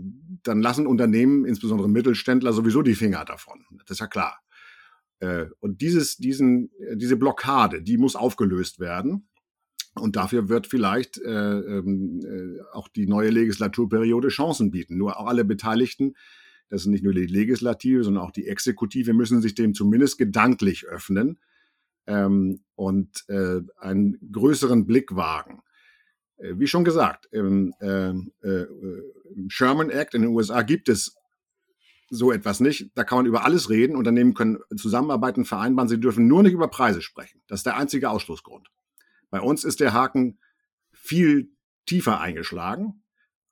dann 0.43 0.61
lassen 0.61 0.87
Unternehmen, 0.87 1.45
insbesondere 1.45 1.87
Mittelständler, 1.87 2.53
sowieso 2.53 2.81
die 2.81 2.95
Finger 2.95 3.23
davon. 3.23 3.63
Das 3.77 3.91
ist 3.91 3.99
ja 3.99 4.07
klar. 4.07 4.39
Äh, 5.19 5.45
und 5.59 5.81
dieses, 5.81 6.17
diesen, 6.17 6.71
diese 6.95 7.17
Blockade, 7.17 7.83
die 7.83 7.97
muss 7.97 8.15
aufgelöst 8.15 8.79
werden. 8.79 9.27
Und 9.93 10.15
dafür 10.15 10.49
wird 10.49 10.67
vielleicht 10.67 11.19
äh, 11.19 11.29
ähm, 11.29 12.19
äh, 12.25 12.61
auch 12.73 12.89
die 12.89 13.07
neue 13.07 13.29
Legislaturperiode 13.29 14.27
Chancen 14.27 14.71
bieten. 14.71 14.97
Nur 14.97 15.19
auch 15.19 15.27
alle 15.27 15.45
Beteiligten, 15.45 16.15
das 16.69 16.83
sind 16.83 16.91
nicht 16.91 17.03
nur 17.03 17.13
die 17.13 17.27
Legislative, 17.27 18.03
sondern 18.03 18.23
auch 18.23 18.31
die 18.31 18.47
Exekutive, 18.47 19.13
müssen 19.13 19.41
sich 19.41 19.53
dem 19.53 19.73
zumindest 19.73 20.17
gedanklich 20.17 20.85
öffnen 20.85 21.39
ähm, 22.07 22.61
und 22.73 23.23
äh, 23.29 23.61
einen 23.77 24.17
größeren 24.31 24.85
Blick 24.85 25.15
wagen. 25.15 25.61
Äh, 26.37 26.53
wie 26.57 26.67
schon 26.67 26.83
gesagt, 26.83 27.27
im, 27.31 27.73
äh, 27.79 28.09
äh, 28.09 28.67
im 29.35 29.49
Sherman 29.49 29.89
Act 29.89 30.13
in 30.13 30.23
den 30.23 30.31
USA 30.31 30.61
gibt 30.61 30.89
es 30.89 31.15
so 32.09 32.31
etwas 32.31 32.59
nicht. 32.59 32.91
Da 32.95 33.03
kann 33.03 33.19
man 33.19 33.25
über 33.25 33.45
alles 33.45 33.69
reden. 33.69 33.95
Unternehmen 33.95 34.33
können 34.33 34.59
zusammenarbeiten, 34.75 35.45
vereinbaren. 35.45 35.89
Sie 35.89 35.99
dürfen 35.99 36.27
nur 36.27 36.43
nicht 36.43 36.53
über 36.53 36.67
Preise 36.67 37.01
sprechen. 37.01 37.41
Das 37.47 37.61
ist 37.61 37.65
der 37.65 37.77
einzige 37.77 38.09
Ausschlussgrund. 38.09 38.69
Bei 39.29 39.41
uns 39.41 39.63
ist 39.63 39.79
der 39.79 39.93
Haken 39.93 40.39
viel 40.93 41.51
tiefer 41.85 42.19
eingeschlagen 42.19 43.03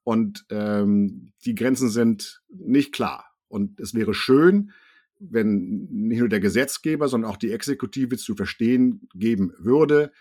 und 0.04 0.46
ähm, 0.50 1.34
die 1.46 1.56
Grenzen 1.56 1.90
sind 1.90 2.42
nicht 2.50 2.94
klar. 2.94 3.26
Und 3.48 3.80
es 3.80 3.94
wäre 3.94 4.14
schön, 4.14 4.72
wenn 5.20 5.88
nicht 5.90 6.20
nur 6.20 6.30
der 6.30 6.40
Gesetzgeber, 6.40 7.08
sondern 7.08 7.32
auch 7.32 7.38
die 7.38 7.52
Exekutive 7.52 8.18
zu 8.18 8.36
verstehen 8.36 9.08
geben 9.14 9.54
würde, 9.58 10.12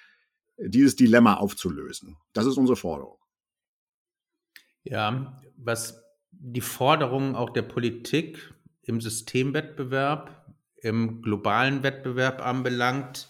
dieses 0.58 0.96
Dilemma 0.96 1.34
aufzulösen. 1.34 2.16
Das 2.32 2.46
ist 2.46 2.56
unsere 2.56 2.76
Forderung. 2.76 3.18
Ja, 4.84 5.40
was 5.56 6.02
die 6.30 6.60
Forderungen 6.60 7.36
auch 7.36 7.50
der 7.50 7.62
Politik 7.62 8.54
im 8.82 9.00
Systemwettbewerb, 9.00 10.54
im 10.76 11.22
globalen 11.22 11.82
Wettbewerb 11.82 12.44
anbelangt, 12.44 13.28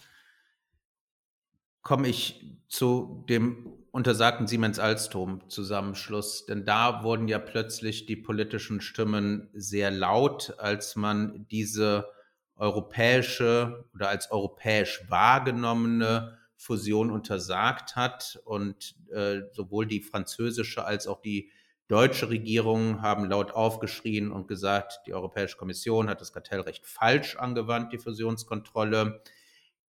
komme 1.81 2.07
ich 2.07 2.57
zu 2.67 3.25
dem 3.29 3.71
untersagten 3.91 4.47
Siemens-Alstom-Zusammenschluss. 4.47 6.47
Denn 6.47 6.65
da 6.65 7.03
wurden 7.03 7.27
ja 7.27 7.37
plötzlich 7.37 8.07
die 8.07 8.15
politischen 8.15 8.81
Stimmen 8.81 9.49
sehr 9.53 9.91
laut, 9.91 10.55
als 10.57 10.95
man 10.95 11.45
diese 11.51 12.09
europäische 12.55 13.85
oder 13.93 14.09
als 14.09 14.31
europäisch 14.31 15.05
wahrgenommene 15.09 16.39
Fusion 16.63 17.11
untersagt 17.11 17.95
hat. 17.95 18.41
Und 18.45 18.95
äh, 19.11 19.41
sowohl 19.51 19.85
die 19.85 20.01
französische 20.01 20.85
als 20.85 21.07
auch 21.07 21.21
die 21.21 21.51
deutsche 21.87 22.29
Regierung 22.29 23.01
haben 23.01 23.25
laut 23.29 23.51
aufgeschrien 23.51 24.31
und 24.31 24.47
gesagt, 24.47 25.01
die 25.05 25.13
Europäische 25.13 25.57
Kommission 25.57 26.09
hat 26.09 26.21
das 26.21 26.33
Kartellrecht 26.33 26.85
falsch 26.85 27.35
angewandt, 27.35 27.91
die 27.91 27.97
Fusionskontrolle. 27.97 29.21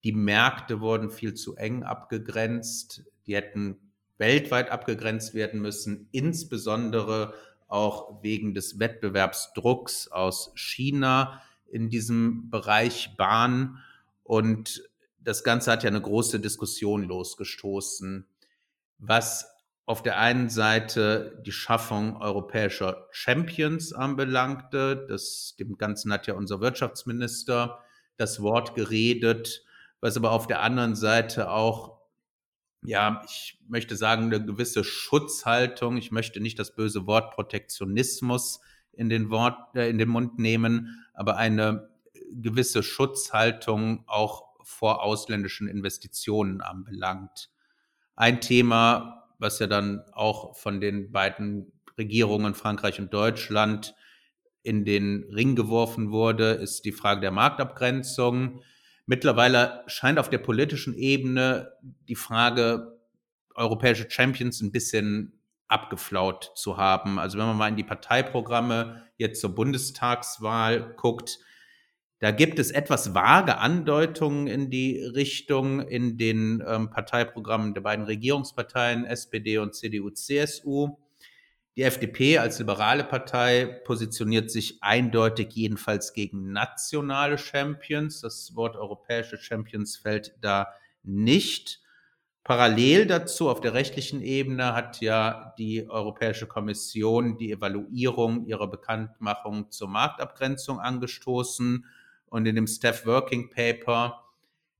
Die 0.02 0.12
Märkte 0.12 0.80
wurden 0.80 1.10
viel 1.10 1.34
zu 1.34 1.56
eng 1.56 1.82
abgegrenzt. 1.82 3.04
Die 3.26 3.36
hätten 3.36 3.92
weltweit 4.18 4.70
abgegrenzt 4.70 5.34
werden 5.34 5.60
müssen, 5.60 6.08
insbesondere 6.12 7.34
auch 7.68 8.22
wegen 8.22 8.54
des 8.54 8.78
Wettbewerbsdrucks 8.78 10.08
aus 10.08 10.52
China 10.54 11.40
in 11.66 11.88
diesem 11.88 12.50
Bereich 12.50 13.16
Bahn. 13.16 13.78
Und 14.22 14.82
das 15.24 15.42
Ganze 15.42 15.72
hat 15.72 15.82
ja 15.82 15.88
eine 15.88 16.00
große 16.00 16.38
Diskussion 16.38 17.02
losgestoßen, 17.02 18.26
was 18.98 19.50
auf 19.86 20.02
der 20.02 20.18
einen 20.18 20.48
Seite 20.48 21.42
die 21.44 21.52
Schaffung 21.52 22.16
europäischer 22.16 23.06
Champions 23.10 23.92
anbelangte. 23.92 25.06
Das, 25.08 25.56
dem 25.58 25.76
Ganzen 25.76 26.12
hat 26.12 26.26
ja 26.26 26.34
unser 26.34 26.60
Wirtschaftsminister 26.60 27.80
das 28.16 28.40
Wort 28.40 28.74
geredet, 28.74 29.64
was 30.00 30.16
aber 30.16 30.30
auf 30.30 30.46
der 30.46 30.62
anderen 30.62 30.94
Seite 30.94 31.50
auch, 31.50 31.98
ja, 32.82 33.22
ich 33.26 33.58
möchte 33.68 33.96
sagen, 33.96 34.24
eine 34.24 34.44
gewisse 34.44 34.84
Schutzhaltung, 34.84 35.96
ich 35.96 36.12
möchte 36.12 36.40
nicht 36.40 36.58
das 36.58 36.74
böse 36.74 37.06
Wort 37.06 37.34
Protektionismus 37.34 38.60
in 38.92 39.08
den, 39.08 39.30
Wort, 39.30 39.74
äh, 39.74 39.88
in 39.88 39.98
den 39.98 40.08
Mund 40.08 40.38
nehmen, 40.38 41.04
aber 41.14 41.36
eine 41.36 41.90
gewisse 42.30 42.82
Schutzhaltung 42.82 44.04
auch 44.06 44.53
vor 44.64 45.02
ausländischen 45.02 45.68
Investitionen 45.68 46.60
anbelangt. 46.60 47.50
Ein 48.16 48.40
Thema, 48.40 49.28
was 49.38 49.58
ja 49.58 49.66
dann 49.66 50.02
auch 50.12 50.56
von 50.56 50.80
den 50.80 51.12
beiden 51.12 51.72
Regierungen 51.98 52.54
Frankreich 52.54 52.98
und 52.98 53.12
Deutschland 53.12 53.94
in 54.62 54.84
den 54.84 55.24
Ring 55.32 55.54
geworfen 55.54 56.10
wurde, 56.10 56.52
ist 56.52 56.84
die 56.84 56.92
Frage 56.92 57.20
der 57.20 57.30
Marktabgrenzung. 57.30 58.62
Mittlerweile 59.06 59.84
scheint 59.86 60.18
auf 60.18 60.30
der 60.30 60.38
politischen 60.38 60.94
Ebene 60.94 61.72
die 62.08 62.16
Frage 62.16 62.98
europäische 63.54 64.10
Champions 64.10 64.60
ein 64.62 64.72
bisschen 64.72 65.38
abgeflaut 65.68 66.52
zu 66.54 66.76
haben. 66.76 67.18
Also 67.18 67.38
wenn 67.38 67.46
man 67.46 67.56
mal 67.56 67.68
in 67.68 67.76
die 67.76 67.84
Parteiprogramme 67.84 69.04
jetzt 69.16 69.40
zur 69.40 69.54
Bundestagswahl 69.54 70.94
guckt, 70.96 71.38
da 72.24 72.30
gibt 72.30 72.58
es 72.58 72.70
etwas 72.70 73.12
vage 73.12 73.58
Andeutungen 73.58 74.46
in 74.46 74.70
die 74.70 74.98
Richtung 74.98 75.80
in 75.80 76.16
den 76.16 76.64
ähm, 76.66 76.88
Parteiprogrammen 76.88 77.74
der 77.74 77.82
beiden 77.82 78.06
Regierungsparteien 78.06 79.04
SPD 79.04 79.58
und 79.58 79.74
CDU, 79.74 80.08
CSU. 80.08 80.96
Die 81.76 81.82
FDP 81.82 82.38
als 82.38 82.58
liberale 82.58 83.04
Partei 83.04 83.66
positioniert 83.84 84.50
sich 84.50 84.82
eindeutig 84.82 85.48
jedenfalls 85.50 86.14
gegen 86.14 86.50
nationale 86.50 87.36
Champions. 87.36 88.22
Das 88.22 88.56
Wort 88.56 88.76
europäische 88.76 89.36
Champions 89.36 89.98
fällt 89.98 90.34
da 90.40 90.68
nicht. 91.02 91.82
Parallel 92.42 93.04
dazu 93.04 93.50
auf 93.50 93.60
der 93.60 93.74
rechtlichen 93.74 94.22
Ebene 94.22 94.72
hat 94.72 95.02
ja 95.02 95.52
die 95.58 95.90
Europäische 95.90 96.46
Kommission 96.46 97.36
die 97.36 97.52
Evaluierung 97.52 98.46
ihrer 98.46 98.70
Bekanntmachung 98.70 99.70
zur 99.70 99.88
Marktabgrenzung 99.88 100.80
angestoßen 100.80 101.84
und 102.34 102.46
in 102.46 102.56
dem 102.56 102.66
Staff 102.66 103.06
Working 103.06 103.48
Paper 103.48 104.24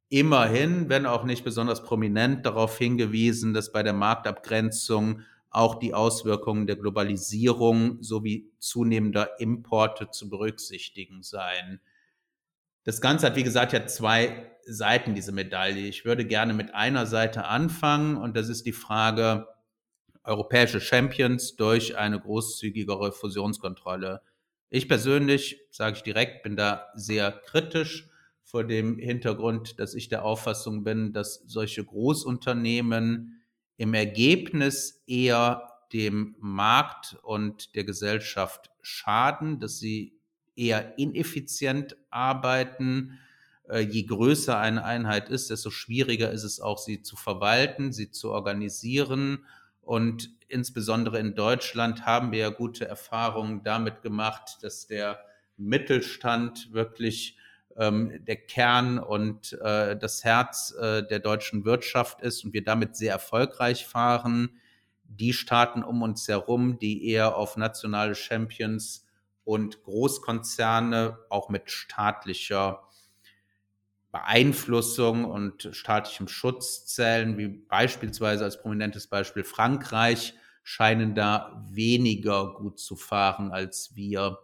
immerhin, 0.08 0.88
wenn 0.88 1.06
auch 1.06 1.22
nicht 1.22 1.44
besonders 1.44 1.84
prominent, 1.84 2.44
darauf 2.44 2.76
hingewiesen, 2.78 3.54
dass 3.54 3.70
bei 3.70 3.84
der 3.84 3.92
Marktabgrenzung 3.92 5.20
auch 5.50 5.76
die 5.76 5.94
Auswirkungen 5.94 6.66
der 6.66 6.74
Globalisierung 6.74 8.02
sowie 8.02 8.50
zunehmender 8.58 9.38
Importe 9.38 10.10
zu 10.10 10.28
berücksichtigen 10.28 11.22
sein. 11.22 11.80
Das 12.82 13.00
Ganze 13.00 13.26
hat, 13.26 13.36
wie 13.36 13.44
gesagt, 13.44 13.72
ja 13.72 13.86
zwei 13.86 14.50
Seiten, 14.66 15.14
diese 15.14 15.30
Medaille. 15.30 15.86
Ich 15.86 16.04
würde 16.04 16.26
gerne 16.26 16.54
mit 16.54 16.74
einer 16.74 17.06
Seite 17.06 17.44
anfangen 17.44 18.16
und 18.16 18.36
das 18.36 18.48
ist 18.48 18.66
die 18.66 18.72
Frage 18.72 19.46
europäische 20.24 20.80
Champions 20.80 21.54
durch 21.54 21.96
eine 21.96 22.18
großzügigere 22.18 23.12
Fusionskontrolle. 23.12 24.22
Ich 24.74 24.88
persönlich, 24.88 25.60
sage 25.70 25.98
ich 25.98 26.02
direkt, 26.02 26.42
bin 26.42 26.56
da 26.56 26.88
sehr 26.96 27.30
kritisch 27.30 28.08
vor 28.42 28.64
dem 28.64 28.98
Hintergrund, 28.98 29.78
dass 29.78 29.94
ich 29.94 30.08
der 30.08 30.24
Auffassung 30.24 30.82
bin, 30.82 31.12
dass 31.12 31.44
solche 31.46 31.84
Großunternehmen 31.84 33.40
im 33.76 33.94
Ergebnis 33.94 35.04
eher 35.06 35.62
dem 35.92 36.34
Markt 36.40 37.16
und 37.22 37.76
der 37.76 37.84
Gesellschaft 37.84 38.72
schaden, 38.82 39.60
dass 39.60 39.78
sie 39.78 40.18
eher 40.56 40.98
ineffizient 40.98 41.96
arbeiten. 42.10 43.20
Äh, 43.68 43.82
je 43.82 44.02
größer 44.02 44.58
eine 44.58 44.84
Einheit 44.84 45.28
ist, 45.28 45.50
desto 45.50 45.70
schwieriger 45.70 46.32
ist 46.32 46.42
es 46.42 46.58
auch, 46.58 46.78
sie 46.78 47.00
zu 47.00 47.14
verwalten, 47.14 47.92
sie 47.92 48.10
zu 48.10 48.32
organisieren. 48.32 49.44
Und 49.84 50.30
insbesondere 50.48 51.18
in 51.18 51.34
Deutschland 51.34 52.06
haben 52.06 52.32
wir 52.32 52.38
ja 52.38 52.50
gute 52.50 52.86
Erfahrungen 52.86 53.62
damit 53.62 54.02
gemacht, 54.02 54.58
dass 54.62 54.86
der 54.86 55.20
Mittelstand 55.56 56.72
wirklich 56.72 57.36
ähm, 57.76 58.24
der 58.24 58.36
Kern 58.36 58.98
und 58.98 59.52
äh, 59.60 59.96
das 59.96 60.24
Herz 60.24 60.74
äh, 60.80 61.02
der 61.06 61.18
deutschen 61.18 61.64
Wirtschaft 61.64 62.22
ist 62.22 62.44
und 62.44 62.52
wir 62.52 62.64
damit 62.64 62.96
sehr 62.96 63.12
erfolgreich 63.12 63.86
fahren. 63.86 64.60
Die 65.04 65.32
Staaten 65.32 65.82
um 65.82 66.02
uns 66.02 66.26
herum, 66.28 66.78
die 66.78 67.08
eher 67.08 67.36
auf 67.36 67.56
nationale 67.56 68.14
Champions 68.14 69.06
und 69.44 69.82
Großkonzerne 69.82 71.18
auch 71.28 71.50
mit 71.50 71.70
staatlicher 71.70 72.88
Beeinflussung 74.14 75.24
und 75.24 75.70
staatlichem 75.72 76.28
Schutz 76.28 76.86
zählen, 76.86 77.36
wie 77.36 77.48
beispielsweise 77.48 78.44
als 78.44 78.62
prominentes 78.62 79.08
Beispiel 79.08 79.42
Frankreich, 79.42 80.34
scheinen 80.62 81.16
da 81.16 81.66
weniger 81.68 82.54
gut 82.54 82.78
zu 82.78 82.94
fahren 82.94 83.50
als 83.50 83.96
wir. 83.96 84.38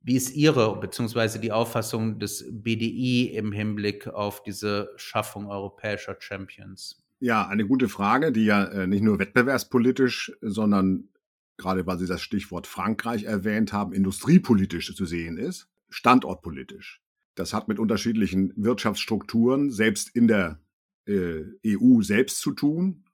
Wie 0.00 0.16
ist 0.16 0.34
Ihre 0.34 0.80
bzw. 0.80 1.38
die 1.38 1.52
Auffassung 1.52 2.18
des 2.18 2.46
BDI 2.50 3.26
im 3.26 3.52
Hinblick 3.52 4.06
auf 4.08 4.42
diese 4.42 4.90
Schaffung 4.96 5.46
europäischer 5.46 6.16
Champions? 6.18 7.04
Ja, 7.20 7.46
eine 7.46 7.66
gute 7.66 7.90
Frage, 7.90 8.32
die 8.32 8.46
ja 8.46 8.64
äh, 8.64 8.86
nicht 8.86 9.02
nur 9.02 9.18
wettbewerbspolitisch, 9.18 10.32
sondern 10.40 11.10
gerade 11.58 11.86
weil 11.86 11.98
Sie 11.98 12.06
das 12.06 12.22
Stichwort 12.22 12.66
Frankreich 12.66 13.24
erwähnt 13.24 13.74
haben, 13.74 13.92
industriepolitisch 13.92 14.96
zu 14.96 15.04
sehen 15.04 15.36
ist, 15.36 15.68
standortpolitisch. 15.90 17.02
Das 17.34 17.52
hat 17.52 17.68
mit 17.68 17.78
unterschiedlichen 17.78 18.52
Wirtschaftsstrukturen 18.56 19.70
selbst 19.70 20.14
in 20.14 20.28
der 20.28 20.60
äh, 21.06 21.42
EU 21.66 22.02
selbst 22.02 22.40
zu 22.40 22.52
tun. 22.52 23.04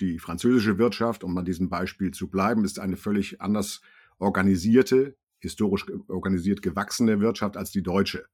Die 0.00 0.18
französische 0.18 0.78
Wirtschaft, 0.78 1.24
um 1.24 1.36
an 1.36 1.44
diesem 1.44 1.68
Beispiel 1.68 2.10
zu 2.12 2.28
bleiben, 2.28 2.64
ist 2.64 2.78
eine 2.78 2.96
völlig 2.96 3.40
anders 3.40 3.80
organisierte 4.18 5.16
historisch 5.46 5.86
organisiert 6.08 6.62
gewachsene 6.62 7.20
Wirtschaft 7.20 7.56
als 7.56 7.70
die 7.70 7.82
deutsche. 7.82 8.26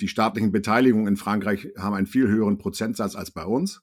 Die 0.00 0.08
staatlichen 0.08 0.52
Beteiligungen 0.52 1.08
in 1.08 1.16
Frankreich 1.16 1.72
haben 1.76 1.94
einen 1.94 2.06
viel 2.06 2.28
höheren 2.28 2.58
Prozentsatz 2.58 3.16
als 3.16 3.30
bei 3.30 3.44
uns. 3.44 3.82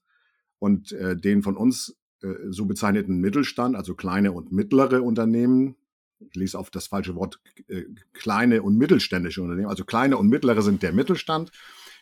Und 0.60 0.94
äh, 0.94 1.18
den 1.18 1.44
von 1.44 1.58
uns 1.58 1.98
äh, 2.22 2.34
so 2.50 2.66
bezeichneten 2.66 3.20
Mittelstand, 3.20 3.76
also 3.76 3.94
kleine 3.94 4.32
und 4.32 4.52
mittlere 4.52 5.04
Unternehmen, 5.04 5.76
ich 6.20 6.36
lese 6.36 6.57
auf 6.57 6.70
das 6.70 6.88
falsche 6.88 7.16
Wort, 7.16 7.39
äh, 7.68 7.84
kleine 8.13 8.61
und 8.63 8.78
mittelständische 8.78 9.41
Unternehmen, 9.41 9.70
also 9.70 9.86
kleine 9.86 10.18
und 10.18 10.28
mittlere 10.28 10.61
sind 10.61 10.84
der 10.84 10.93
Mittelstand, 10.93 11.51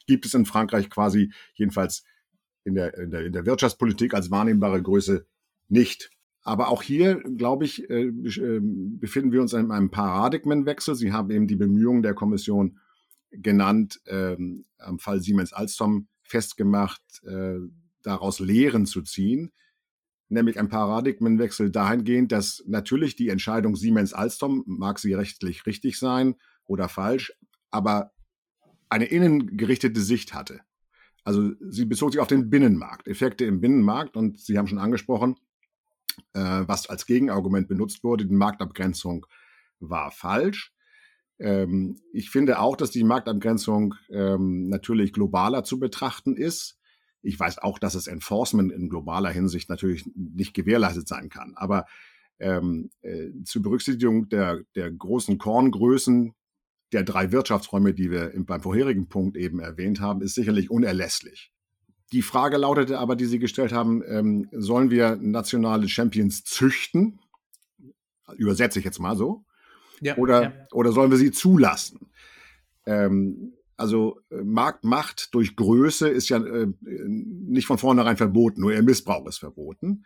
gibt 0.07 0.25
es 0.25 0.33
in 0.33 0.45
Frankreich 0.45 0.89
quasi 0.89 1.31
jedenfalls 1.53 2.03
in 2.63 2.75
der, 2.75 2.97
in 2.97 3.11
der, 3.11 3.25
in 3.25 3.33
der 3.33 3.45
Wirtschaftspolitik 3.45 4.13
als 4.13 4.31
wahrnehmbare 4.31 4.81
Größe 4.81 5.25
nicht. 5.67 6.09
Aber 6.43 6.67
auch 6.67 6.83
hier, 6.83 7.21
glaube 7.37 7.65
ich, 7.65 7.89
äh, 7.89 8.07
äh, 8.07 8.59
befinden 8.61 9.31
wir 9.31 9.41
uns 9.41 9.53
in 9.53 9.71
einem 9.71 9.91
Paradigmenwechsel. 9.91 10.95
Sie 10.95 11.13
haben 11.13 11.31
eben 11.31 11.47
die 11.47 11.55
Bemühungen 11.55 12.03
der 12.03 12.13
Kommission 12.13 12.79
genannt, 13.31 14.01
ähm, 14.07 14.65
am 14.77 14.99
Fall 14.99 15.21
Siemens 15.21 15.53
Alstom 15.53 16.07
festgemacht, 16.21 17.01
äh, 17.23 17.59
daraus 18.01 18.39
Lehren 18.39 18.85
zu 18.85 19.01
ziehen, 19.01 19.51
nämlich 20.33 20.59
ein 20.59 20.69
Paradigmenwechsel 20.69 21.71
dahingehend, 21.71 22.31
dass 22.31 22.63
natürlich 22.67 23.15
die 23.15 23.29
Entscheidung 23.29 23.75
Siemens 23.75 24.13
Alstom, 24.13 24.63
mag 24.65 24.99
sie 24.99 25.13
rechtlich 25.13 25.65
richtig 25.65 25.97
sein 25.97 26.35
oder 26.65 26.89
falsch, 26.89 27.33
aber 27.71 28.11
eine 28.89 29.05
innengerichtete 29.05 30.01
Sicht 30.01 30.33
hatte. 30.33 30.61
Also 31.23 31.51
sie 31.61 31.85
bezog 31.85 32.11
sich 32.11 32.21
auf 32.21 32.27
den 32.27 32.49
Binnenmarkt, 32.49 33.07
Effekte 33.07 33.45
im 33.45 33.61
Binnenmarkt 33.61 34.17
und 34.17 34.39
Sie 34.39 34.57
haben 34.57 34.67
schon 34.67 34.77
angesprochen, 34.77 35.37
äh, 36.33 36.63
was 36.67 36.89
als 36.89 37.05
Gegenargument 37.05 37.67
benutzt 37.67 38.03
wurde, 38.03 38.25
die 38.25 38.35
Marktabgrenzung 38.35 39.25
war 39.79 40.11
falsch. 40.11 40.73
Ähm, 41.39 41.97
ich 42.11 42.29
finde 42.29 42.59
auch, 42.59 42.75
dass 42.75 42.91
die 42.91 43.03
Marktabgrenzung 43.03 43.95
ähm, 44.09 44.67
natürlich 44.67 45.13
globaler 45.13 45.63
zu 45.63 45.79
betrachten 45.79 46.35
ist. 46.35 46.77
Ich 47.23 47.39
weiß 47.39 47.59
auch, 47.59 47.79
dass 47.79 47.93
das 47.93 48.07
Enforcement 48.07 48.71
in 48.71 48.89
globaler 48.89 49.31
Hinsicht 49.31 49.69
natürlich 49.69 50.05
nicht 50.15 50.53
gewährleistet 50.53 51.07
sein 51.07 51.29
kann. 51.29 51.53
Aber 51.55 51.85
ähm, 52.39 52.89
äh, 53.01 53.29
zur 53.45 53.61
Berücksichtigung 53.61 54.29
der, 54.29 54.61
der 54.75 54.91
großen 54.91 55.37
Korngrößen 55.37 56.33
der 56.91 57.03
drei 57.03 57.31
Wirtschaftsräume, 57.31 57.93
die 57.93 58.11
wir 58.11 58.31
beim 58.35 58.61
vorherigen 58.61 59.07
Punkt 59.09 59.35
eben 59.35 59.59
erwähnt 59.59 59.99
haben, 59.99 60.21
ist 60.21 60.35
sicherlich 60.35 60.69
unerlässlich. 60.69 61.51
Die 62.11 62.21
Frage 62.21 62.57
lautete 62.57 62.99
aber, 62.99 63.15
die 63.15 63.25
Sie 63.25 63.39
gestellt 63.39 63.71
haben, 63.71 64.03
ähm, 64.05 64.47
sollen 64.51 64.91
wir 64.91 65.15
nationale 65.15 65.89
Champions 65.89 66.43
züchten? 66.43 67.19
Übersetze 68.37 68.77
ich 68.77 68.85
jetzt 68.85 68.99
mal 68.99 69.17
so. 69.17 69.45
Ja, 69.99 70.17
oder, 70.17 70.43
ja. 70.43 70.53
oder 70.71 70.91
sollen 70.91 71.09
wir 71.09 71.17
sie 71.17 71.31
zulassen? 71.31 72.11
Ähm, 72.85 73.53
also 73.77 74.19
äh, 74.29 74.43
Marktmacht 74.43 75.33
durch 75.33 75.55
Größe 75.55 76.07
ist 76.09 76.29
ja 76.29 76.37
äh, 76.43 76.67
nicht 76.81 77.67
von 77.67 77.77
vornherein 77.77 78.17
verboten, 78.17 78.61
nur 78.61 78.73
ihr 78.73 78.83
Missbrauch 78.83 79.27
ist 79.27 79.39
verboten. 79.39 80.05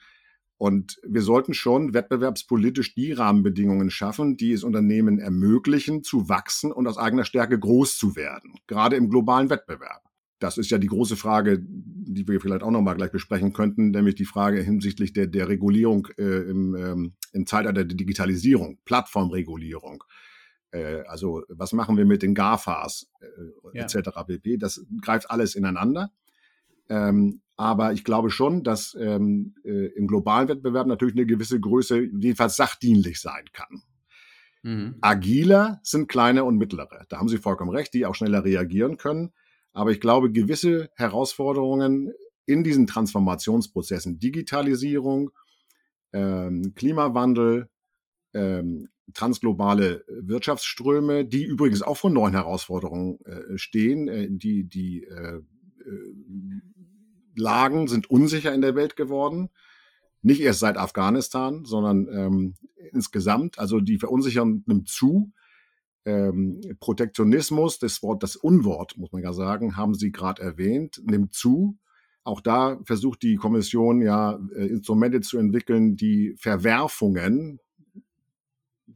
Und 0.57 0.99
wir 1.07 1.21
sollten 1.21 1.53
schon 1.53 1.93
wettbewerbspolitisch 1.93 2.95
die 2.95 3.11
Rahmenbedingungen 3.11 3.91
schaffen, 3.91 4.37
die 4.37 4.53
es 4.53 4.63
Unternehmen 4.63 5.19
ermöglichen, 5.19 6.03
zu 6.03 6.29
wachsen 6.29 6.71
und 6.71 6.87
aus 6.87 6.97
eigener 6.97 7.25
Stärke 7.25 7.59
groß 7.59 7.97
zu 7.97 8.15
werden, 8.15 8.55
gerade 8.65 8.95
im 8.95 9.09
globalen 9.09 9.51
Wettbewerb. 9.51 10.01
Das 10.39 10.57
ist 10.57 10.69
ja 10.69 10.77
die 10.77 10.87
große 10.87 11.15
Frage, 11.15 11.59
die 11.61 12.27
wir 12.27 12.39
vielleicht 12.39 12.63
auch 12.63 12.71
nochmal 12.71 12.95
gleich 12.95 13.11
besprechen 13.11 13.53
könnten, 13.53 13.91
nämlich 13.91 14.15
die 14.15 14.25
Frage 14.25 14.61
hinsichtlich 14.61 15.13
der, 15.13 15.27
der 15.27 15.47
Regulierung 15.47 16.07
äh, 16.17 16.49
im, 16.49 16.75
ähm, 16.75 17.13
im 17.33 17.45
Zeitalter 17.45 17.83
der 17.83 17.95
Digitalisierung, 17.95 18.79
Plattformregulierung. 18.85 20.03
Äh, 20.71 21.01
also 21.07 21.43
was 21.49 21.73
machen 21.73 21.97
wir 21.97 22.05
mit 22.05 22.21
den 22.21 22.35
GAFAs 22.35 23.09
äh, 23.21 23.77
ja. 23.77 23.83
etc. 23.83 24.09
pp. 24.25 24.57
Das 24.57 24.85
greift 25.01 25.29
alles 25.31 25.55
ineinander. 25.55 26.11
Ähm, 26.89 27.41
aber 27.55 27.93
ich 27.93 28.03
glaube 28.03 28.29
schon, 28.29 28.63
dass 28.63 28.95
ähm, 28.99 29.55
äh, 29.63 29.87
im 29.87 30.07
globalen 30.07 30.47
Wettbewerb 30.47 30.87
natürlich 30.87 31.15
eine 31.15 31.25
gewisse 31.25 31.59
Größe 31.59 31.99
jedenfalls 31.99 32.55
sachdienlich 32.55 33.19
sein 33.19 33.45
kann. 33.51 33.81
Mhm. 34.63 34.95
Agiler 35.01 35.79
sind 35.83 36.07
kleine 36.07 36.43
und 36.43 36.57
mittlere. 36.57 37.05
Da 37.09 37.17
haben 37.17 37.29
Sie 37.29 37.37
vollkommen 37.37 37.71
recht, 37.71 37.93
die 37.93 38.05
auch 38.05 38.15
schneller 38.15 38.43
reagieren 38.43 38.97
können. 38.97 39.33
Aber 39.73 39.91
ich 39.91 39.99
glaube, 39.99 40.31
gewisse 40.31 40.89
Herausforderungen 40.95 42.11
in 42.45 42.63
diesen 42.63 42.87
Transformationsprozessen, 42.87 44.19
Digitalisierung, 44.19 45.31
ähm, 46.13 46.73
Klimawandel, 46.75 47.69
ähm, 48.33 48.89
transglobale 49.13 50.03
Wirtschaftsströme, 50.07 51.25
die 51.25 51.43
übrigens 51.43 51.81
auch 51.81 51.97
vor 51.97 52.09
neuen 52.09 52.33
Herausforderungen 52.33 53.19
äh, 53.25 53.57
stehen, 53.57 54.07
äh, 54.07 54.27
die, 54.29 54.65
die 54.65 55.03
äh, 55.03 55.37
äh, 55.37 55.41
Lagen 57.35 57.87
sind 57.87 58.09
unsicher 58.09 58.53
in 58.53 58.61
der 58.61 58.75
Welt 58.75 58.95
geworden. 58.95 59.49
Nicht 60.21 60.41
erst 60.41 60.59
seit 60.59 60.77
Afghanistan, 60.77 61.63
sondern 61.65 62.07
ähm, 62.11 62.55
insgesamt. 62.91 63.59
Also 63.59 63.79
die 63.79 63.99
Verunsicherung 63.99 64.63
nimmt 64.65 64.89
zu 64.89 65.31
ähm, 66.07 66.61
Protektionismus, 66.79 67.79
das 67.79 68.01
Wort, 68.01 68.23
das 68.23 68.35
Unwort, 68.35 68.97
muss 68.97 69.11
man 69.11 69.21
ja 69.21 69.33
sagen, 69.33 69.75
haben 69.75 69.93
Sie 69.93 70.11
gerade 70.11 70.41
erwähnt, 70.41 71.01
nimmt 71.05 71.33
zu. 71.33 71.77
Auch 72.23 72.41
da 72.41 72.79
versucht 72.83 73.21
die 73.23 73.35
Kommission 73.35 74.01
ja 74.01 74.39
äh, 74.55 74.67
Instrumente 74.67 75.21
zu 75.21 75.37
entwickeln, 75.37 75.95
die 75.95 76.33
Verwerfungen, 76.37 77.59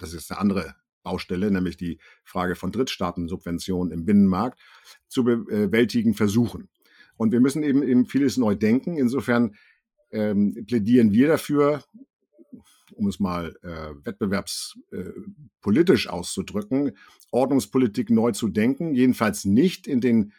das 0.01 0.13
ist 0.13 0.31
eine 0.31 0.39
andere 0.39 0.75
Baustelle, 1.03 1.51
nämlich 1.51 1.77
die 1.77 1.99
Frage 2.23 2.55
von 2.55 2.71
Drittstaatensubventionen 2.71 3.91
im 3.91 4.05
Binnenmarkt, 4.05 4.59
zu 5.07 5.23
bewältigen 5.23 6.13
versuchen. 6.13 6.69
Und 7.17 7.31
wir 7.31 7.39
müssen 7.39 7.63
eben, 7.63 7.83
eben 7.83 8.05
vieles 8.05 8.37
neu 8.37 8.55
denken. 8.55 8.97
Insofern 8.97 9.55
ähm, 10.11 10.65
plädieren 10.67 11.11
wir 11.11 11.27
dafür, 11.27 11.83
um 12.93 13.07
es 13.07 13.19
mal 13.19 13.55
äh, 13.63 13.93
wettbewerbspolitisch 14.05 16.05
äh, 16.05 16.09
auszudrücken, 16.09 16.97
Ordnungspolitik 17.31 18.09
neu 18.09 18.31
zu 18.31 18.49
denken, 18.49 18.93
jedenfalls 18.93 19.45
nicht 19.45 19.87
in 19.87 20.01
den, 20.01 20.33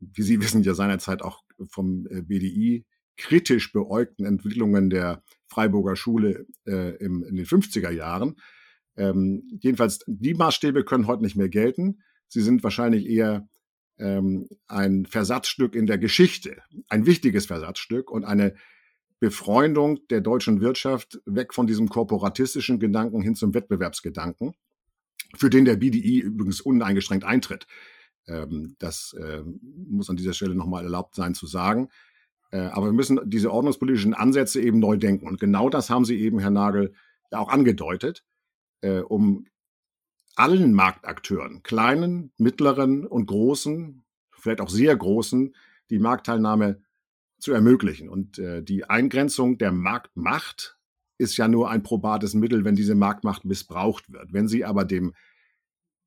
wie 0.00 0.22
Sie 0.22 0.40
wissen, 0.42 0.62
ja 0.62 0.74
seinerzeit 0.74 1.22
auch 1.22 1.42
vom 1.68 2.06
äh, 2.10 2.22
BDI 2.22 2.84
kritisch 3.16 3.72
beäugten 3.72 4.24
Entwicklungen 4.24 4.90
der 4.90 5.22
Freiburger 5.46 5.94
Schule 5.94 6.46
äh, 6.66 6.96
im, 6.96 7.22
in 7.22 7.36
den 7.36 7.46
50er 7.46 7.90
Jahren. 7.90 8.34
Ähm, 8.96 9.58
jedenfalls, 9.60 10.04
die 10.06 10.34
Maßstäbe 10.34 10.84
können 10.84 11.06
heute 11.06 11.22
nicht 11.22 11.36
mehr 11.36 11.48
gelten. 11.48 12.02
Sie 12.28 12.40
sind 12.40 12.62
wahrscheinlich 12.62 13.06
eher 13.06 13.48
ähm, 13.98 14.48
ein 14.66 15.06
Versatzstück 15.06 15.74
in 15.74 15.86
der 15.86 15.98
Geschichte, 15.98 16.62
ein 16.88 17.06
wichtiges 17.06 17.46
Versatzstück 17.46 18.10
und 18.10 18.24
eine 18.24 18.54
Befreundung 19.20 20.06
der 20.08 20.20
deutschen 20.20 20.60
Wirtschaft 20.60 21.20
weg 21.24 21.54
von 21.54 21.66
diesem 21.66 21.88
korporatistischen 21.88 22.78
Gedanken 22.78 23.22
hin 23.22 23.34
zum 23.34 23.54
Wettbewerbsgedanken, 23.54 24.54
für 25.36 25.50
den 25.50 25.64
der 25.64 25.76
BDI 25.76 26.20
übrigens 26.20 26.60
uneingeschränkt 26.60 27.24
eintritt. 27.24 27.66
Ähm, 28.26 28.76
das 28.78 29.14
äh, 29.18 29.42
muss 29.88 30.10
an 30.10 30.16
dieser 30.16 30.32
Stelle 30.32 30.54
nochmal 30.54 30.84
erlaubt 30.84 31.14
sein 31.14 31.34
zu 31.34 31.46
sagen. 31.46 31.88
Äh, 32.50 32.58
aber 32.58 32.86
wir 32.86 32.92
müssen 32.92 33.20
diese 33.24 33.52
ordnungspolitischen 33.52 34.14
Ansätze 34.14 34.60
eben 34.60 34.78
neu 34.78 34.96
denken. 34.96 35.26
Und 35.26 35.40
genau 35.40 35.68
das 35.68 35.90
haben 35.90 36.04
Sie 36.04 36.20
eben, 36.20 36.38
Herr 36.38 36.50
Nagel, 36.50 36.92
ja 37.30 37.38
auch 37.38 37.48
angedeutet, 37.48 38.24
äh, 38.84 39.00
um 39.00 39.46
allen 40.36 40.74
Marktakteuren, 40.74 41.62
kleinen, 41.62 42.32
mittleren 42.36 43.06
und 43.06 43.26
großen, 43.26 44.04
vielleicht 44.32 44.60
auch 44.60 44.68
sehr 44.68 44.94
großen, 44.94 45.54
die 45.90 45.98
Marktteilnahme 45.98 46.82
zu 47.38 47.52
ermöglichen. 47.52 48.08
Und 48.08 48.38
äh, 48.38 48.62
die 48.62 48.84
Eingrenzung 48.84 49.58
der 49.58 49.72
Marktmacht 49.72 50.78
ist 51.18 51.36
ja 51.36 51.48
nur 51.48 51.70
ein 51.70 51.82
probates 51.82 52.34
Mittel, 52.34 52.64
wenn 52.64 52.76
diese 52.76 52.94
Marktmacht 52.94 53.44
missbraucht 53.44 54.12
wird. 54.12 54.32
Wenn 54.32 54.48
sie 54.48 54.64
aber 54.64 54.84
dem 54.84 55.14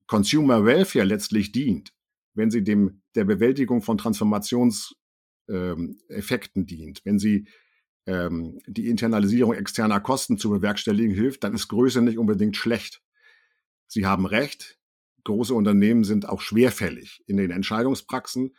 Consumer 0.05 0.65
Welfare 0.65 1.05
letztlich 1.05 1.51
dient, 1.51 1.93
wenn 2.33 2.51
sie 2.51 2.63
dem 2.63 3.01
der 3.15 3.25
Bewältigung 3.25 3.81
von 3.81 3.97
Transformationseffekten 3.97 6.61
ähm, 6.61 6.67
dient, 6.67 7.01
wenn 7.05 7.17
sie 7.17 7.47
ähm, 8.07 8.59
die 8.65 8.87
Internalisierung 8.89 9.53
externer 9.53 9.99
Kosten 9.99 10.37
zu 10.37 10.49
bewerkstelligen 10.49 11.13
hilft, 11.13 11.43
dann 11.43 11.53
ist 11.53 11.67
Größe 11.67 12.01
nicht 12.01 12.17
unbedingt 12.17 12.57
schlecht. 12.57 13.01
Sie 13.85 14.05
haben 14.05 14.25
recht, 14.25 14.79
große 15.25 15.53
Unternehmen 15.53 16.03
sind 16.03 16.27
auch 16.27 16.41
schwerfällig 16.41 17.23
in 17.27 17.37
den 17.37 17.51
Entscheidungspraxen, 17.51 18.55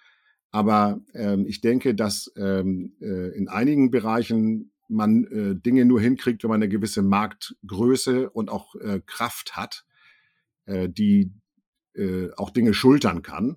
aber 0.51 1.01
ähm, 1.15 1.47
ich 1.47 1.61
denke, 1.61 1.95
dass 1.95 2.33
ähm, 2.37 2.95
äh, 3.01 3.37
in 3.37 3.49
einigen 3.49 3.91
Bereichen 3.91 4.73
man 4.89 5.25
äh, 5.25 5.55
Dinge 5.55 5.85
nur 5.85 6.01
hinkriegt, 6.01 6.43
wenn 6.43 6.51
man 6.51 6.63
eine 6.63 6.71
gewisse 6.71 7.03
Marktgröße 7.03 8.31
und 8.31 8.49
auch 8.49 8.75
äh, 8.77 9.01
Kraft 9.05 9.57
hat, 9.57 9.85
äh, 10.65 10.89
die 10.89 11.33
äh, 11.95 12.31
auch 12.37 12.51
Dinge 12.51 12.73
schultern 12.73 13.23
kann. 13.23 13.57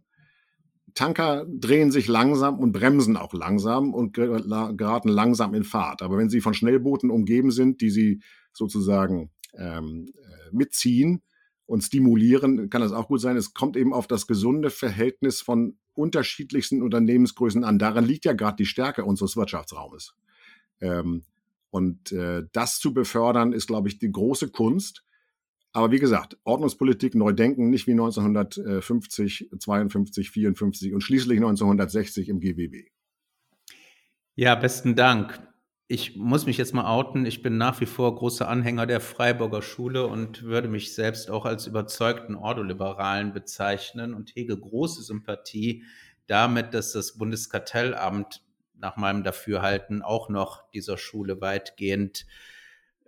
Tanker 0.94 1.46
drehen 1.48 1.92
sich 1.92 2.08
langsam 2.08 2.60
und 2.60 2.72
bremsen 2.72 3.18
auch 3.18 3.34
langsam 3.34 3.94
und 3.94 4.14
geraten 4.14 5.10
langsam 5.10 5.54
in 5.54 5.64
Fahrt. 5.64 6.02
Aber 6.02 6.18
wenn 6.18 6.30
sie 6.30 6.42
von 6.42 6.54
Schnellbooten 6.54 7.10
umgeben 7.10 7.52
sind, 7.52 7.82
die 7.82 7.90
sie 7.90 8.22
sozusagen 8.54 9.32
ähm, 9.58 10.08
äh, 10.16 10.56
mitziehen 10.56 11.22
und 11.66 11.84
stimulieren, 11.84 12.70
kann 12.70 12.82
das 12.82 12.92
auch 12.92 13.08
gut 13.08 13.22
sein. 13.22 13.38
Es 13.38 13.54
kommt 13.54 13.78
eben 13.78 13.94
auf 13.94 14.08
das 14.08 14.28
gesunde 14.28 14.70
Verhältnis 14.70 15.42
von 15.42 15.78
unterschiedlichsten 15.94 16.82
Unternehmensgrößen 16.82 17.64
an. 17.64 17.80
Daran 17.80 18.06
liegt 18.06 18.26
ja 18.26 18.34
gerade 18.34 18.58
die 18.58 18.66
Stärke 18.66 19.06
unseres 19.06 19.36
Wirtschaftsraumes. 19.36 20.16
Ähm, 20.80 21.24
und 21.70 22.12
äh, 22.12 22.44
das 22.52 22.80
zu 22.80 22.94
befördern, 22.94 23.54
ist, 23.54 23.68
glaube 23.68 23.88
ich, 23.88 23.98
die 24.00 24.12
große 24.12 24.50
Kunst. 24.50 25.04
Aber 25.74 25.92
wie 25.92 26.00
gesagt, 26.00 26.38
Ordnungspolitik 26.44 27.16
neu 27.16 27.32
denken, 27.32 27.70
nicht 27.70 27.88
wie 27.88 27.92
1950, 27.92 29.50
52, 29.58 30.30
54 30.30 30.94
und 30.94 31.02
schließlich 31.02 31.38
1960 31.38 32.30
im 32.30 32.40
GWB. 32.42 32.90
Ja, 34.36 34.56
besten 34.56 34.96
Dank. 34.96 35.42
Ich 35.88 36.16
muss 36.16 36.46
mich 36.46 36.58
jetzt 36.58 36.74
mal 36.74 36.90
outen. 36.90 37.26
Ich 37.26 37.42
bin 37.42 37.58
nach 37.58 37.82
wie 37.82 37.86
vor 37.86 38.16
großer 38.16 38.48
Anhänger 38.48 38.86
der 38.86 39.02
Freiburger 39.02 39.62
Schule 39.62 40.08
und 40.08 40.44
würde 40.44 40.70
mich 40.70 40.94
selbst 40.94 41.30
auch 41.30 41.46
als 41.46 41.68
überzeugten 41.68 42.36
Ordoliberalen 42.36 43.34
bezeichnen 43.34 44.14
und 44.14 44.36
hege 44.36 44.58
große 44.58 45.04
Sympathie 45.04 45.84
damit, 46.28 46.74
dass 46.74 46.94
das 46.94 47.18
Bundeskartellamt 47.18 48.42
nach 48.78 48.98
meinem 48.98 49.24
Dafürhalten 49.24 50.02
auch 50.02 50.30
noch 50.30 50.70
dieser 50.72 50.98
Schule 50.98 51.42
weitgehend 51.42 52.26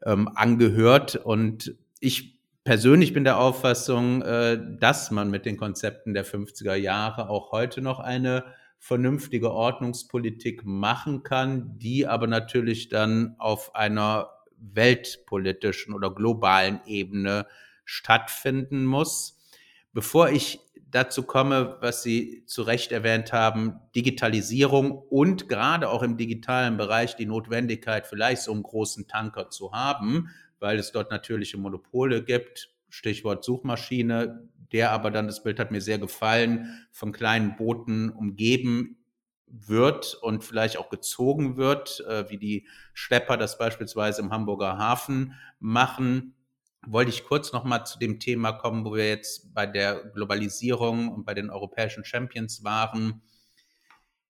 ähm, 0.04 0.30
angehört. 0.36 1.16
Und 1.16 1.76
ich 2.00 2.38
persönlich 2.64 3.14
bin 3.14 3.24
der 3.24 3.40
Auffassung, 3.40 4.22
äh, 4.22 4.60
dass 4.80 5.12
man 5.12 5.30
mit 5.30 5.46
den 5.46 5.58
Konzepten 5.58 6.14
der 6.14 6.26
50er 6.26 6.76
Jahre 6.76 7.30
auch 7.30 7.52
heute 7.52 7.82
noch 7.82 8.00
eine 8.00 8.46
vernünftige 8.80 9.52
Ordnungspolitik 9.52 10.66
machen 10.66 11.24
kann, 11.24 11.78
die 11.78 12.06
aber 12.06 12.28
natürlich 12.28 12.90
dann 12.90 13.36
auf 13.38 13.76
einer 13.76 14.30
weltpolitischen 14.58 15.94
oder 15.94 16.14
globalen 16.14 16.82
Ebene 16.86 17.48
stattfinden 17.86 18.86
muss. 18.86 19.40
Bevor 19.94 20.30
ich 20.30 20.60
dazu 20.90 21.24
komme, 21.24 21.78
was 21.82 22.04
Sie 22.04 22.46
zu 22.46 22.62
Recht 22.64 22.92
erwähnt 22.92 23.34
haben, 23.34 23.80
Digitalisierung 23.96 24.92
und 24.92 25.50
gerade 25.50 25.90
auch 25.90 26.04
im 26.04 26.18
digitalen 26.18 26.78
Bereich 26.78 27.16
die 27.16 27.26
Notwendigkeit, 27.26 28.06
vielleicht 28.06 28.44
so 28.44 28.52
einen 28.52 28.64
großen 28.64 29.08
Tanker 29.08 29.50
zu 29.50 29.72
haben, 29.74 30.30
weil 30.64 30.80
es 30.80 30.92
dort 30.92 31.12
natürliche 31.12 31.58
Monopole 31.58 32.24
gibt. 32.24 32.74
Stichwort 32.90 33.44
Suchmaschine, 33.44 34.50
der 34.72 34.92
aber 34.92 35.12
dann, 35.12 35.28
das 35.28 35.44
Bild 35.44 35.60
hat 35.60 35.70
mir 35.70 35.82
sehr 35.82 36.00
gefallen, 36.00 36.88
von 36.92 37.12
kleinen 37.12 37.56
Booten 37.56 38.10
umgeben 38.10 38.98
wird 39.46 40.16
und 40.16 40.44
vielleicht 40.44 40.78
auch 40.78 40.90
gezogen 40.90 41.58
wird, 41.58 42.00
äh, 42.08 42.28
wie 42.32 42.40
die 42.40 42.68
Schlepper 42.94 43.38
das 43.38 43.60
beispielsweise 43.60 44.22
im 44.22 44.32
Hamburger 44.32 44.80
Hafen 44.80 45.34
machen 45.60 46.34
wollte 46.86 47.12
ich 47.12 47.24
kurz 47.24 47.54
noch 47.54 47.64
mal 47.64 47.86
zu 47.86 47.98
dem 47.98 48.20
Thema 48.20 48.52
kommen, 48.52 48.86
wo 48.86 48.94
wir 48.94 49.08
jetzt 49.08 49.54
bei 49.54 49.66
der 49.66 50.04
Globalisierung 50.04 51.10
und 51.10 51.26
bei 51.26 51.34
den 51.34 51.50
europäischen 51.50 52.04
Champions 52.04 52.64
waren. 52.64 53.22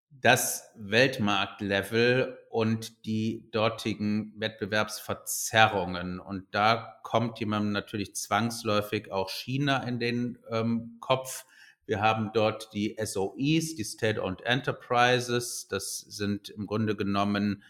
Das 0.10 0.72
Weltmarktlevel 0.76 2.38
und 2.54 3.08
die 3.08 3.50
dortigen 3.50 4.32
Wettbewerbsverzerrungen. 4.38 6.20
Und 6.20 6.46
da 6.52 7.00
kommt 7.02 7.40
jemandem 7.40 7.72
natürlich 7.72 8.14
zwangsläufig 8.14 9.12
auch 9.12 9.32
China 9.32 9.82
in 9.82 10.00
den 10.00 10.38
ähm, 10.52 10.98
Kopf. 11.00 11.48
Wir 11.88 12.00
haben 12.00 12.30
dort 12.32 12.72
die 12.76 12.96
SOEs, 13.04 13.74
die 13.74 13.84
State-Owned 13.84 14.42
Enterprises. 14.46 15.68
Das 15.68 16.02
sind 16.02 16.50
im 16.50 16.68
Grunde 16.68 16.96
genommen 16.96 17.64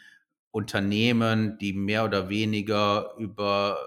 Unternehmen, 0.51 1.57
die 1.59 1.71
mehr 1.71 2.03
oder 2.03 2.27
weniger 2.27 3.13
über 3.17 3.77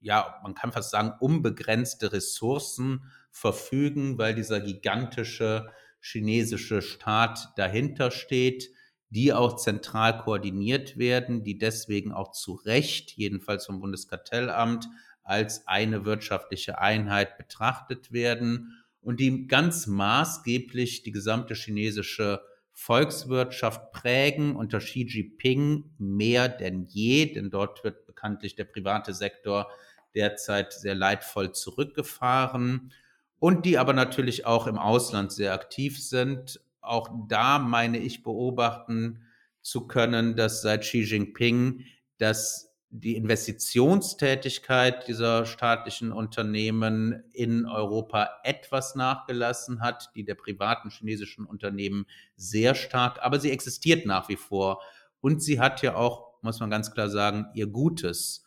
ja, 0.00 0.40
man 0.42 0.54
kann 0.54 0.72
fast 0.72 0.90
sagen, 0.90 1.12
unbegrenzte 1.20 2.14
Ressourcen 2.14 3.12
verfügen, 3.30 4.16
weil 4.16 4.34
dieser 4.34 4.60
gigantische 4.60 5.70
chinesische 6.00 6.80
Staat 6.80 7.50
dahinter 7.56 8.10
steht, 8.10 8.70
die 9.16 9.32
auch 9.32 9.56
zentral 9.56 10.18
koordiniert 10.18 10.98
werden, 10.98 11.42
die 11.42 11.56
deswegen 11.56 12.12
auch 12.12 12.32
zu 12.32 12.52
Recht, 12.52 13.12
jedenfalls 13.12 13.64
vom 13.64 13.80
Bundeskartellamt, 13.80 14.90
als 15.24 15.66
eine 15.66 16.04
wirtschaftliche 16.04 16.78
Einheit 16.78 17.38
betrachtet 17.38 18.12
werden 18.12 18.84
und 19.00 19.18
die 19.18 19.46
ganz 19.46 19.86
maßgeblich 19.86 21.02
die 21.02 21.12
gesamte 21.12 21.54
chinesische 21.54 22.42
Volkswirtschaft 22.72 23.90
prägen 23.90 24.54
unter 24.54 24.80
Xi 24.80 25.06
Jinping 25.06 25.94
mehr 25.96 26.50
denn 26.50 26.84
je, 26.84 27.32
denn 27.32 27.48
dort 27.48 27.84
wird 27.84 28.04
bekanntlich 28.04 28.54
der 28.54 28.64
private 28.64 29.14
Sektor 29.14 29.70
derzeit 30.14 30.74
sehr 30.74 30.94
leidvoll 30.94 31.52
zurückgefahren 31.52 32.92
und 33.38 33.64
die 33.64 33.78
aber 33.78 33.94
natürlich 33.94 34.44
auch 34.44 34.66
im 34.66 34.76
Ausland 34.76 35.32
sehr 35.32 35.54
aktiv 35.54 36.02
sind. 36.02 36.60
Auch 36.86 37.10
da 37.28 37.58
meine 37.58 37.98
ich 37.98 38.22
beobachten 38.22 39.22
zu 39.62 39.86
können, 39.86 40.36
dass 40.36 40.62
seit 40.62 40.82
Xi 40.82 41.02
Jinping 41.02 41.84
dass 42.18 42.74
die 42.90 43.16
Investitionstätigkeit 43.16 45.06
dieser 45.08 45.44
staatlichen 45.44 46.12
Unternehmen 46.12 47.24
in 47.32 47.66
Europa 47.66 48.30
etwas 48.44 48.94
nachgelassen 48.94 49.80
hat, 49.80 50.10
die 50.14 50.24
der 50.24 50.36
privaten 50.36 50.90
chinesischen 50.90 51.44
Unternehmen 51.44 52.06
sehr 52.36 52.74
stark, 52.74 53.18
aber 53.20 53.38
sie 53.40 53.50
existiert 53.50 54.06
nach 54.06 54.28
wie 54.28 54.36
vor. 54.36 54.80
Und 55.20 55.42
sie 55.42 55.60
hat 55.60 55.82
ja 55.82 55.96
auch, 55.96 56.42
muss 56.42 56.60
man 56.60 56.70
ganz 56.70 56.92
klar 56.92 57.10
sagen, 57.10 57.46
ihr 57.54 57.66
Gutes. 57.66 58.44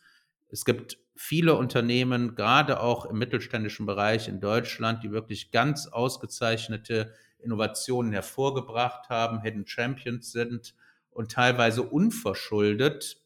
Es 0.48 0.66
gibt 0.66 0.98
viele 1.16 1.56
Unternehmen, 1.56 2.34
gerade 2.34 2.80
auch 2.80 3.06
im 3.06 3.18
mittelständischen 3.18 3.86
Bereich 3.86 4.28
in 4.30 4.40
Deutschland, 4.40 5.04
die 5.04 5.12
wirklich 5.12 5.52
ganz 5.52 5.88
ausgezeichnete 5.88 7.14
Innovationen 7.40 8.12
hervorgebracht 8.12 9.10
haben, 9.10 9.42
Hidden 9.42 9.68
Champions 9.68 10.32
sind 10.32 10.76
und 11.10 11.32
teilweise 11.32 11.84
unverschuldet 11.84 13.18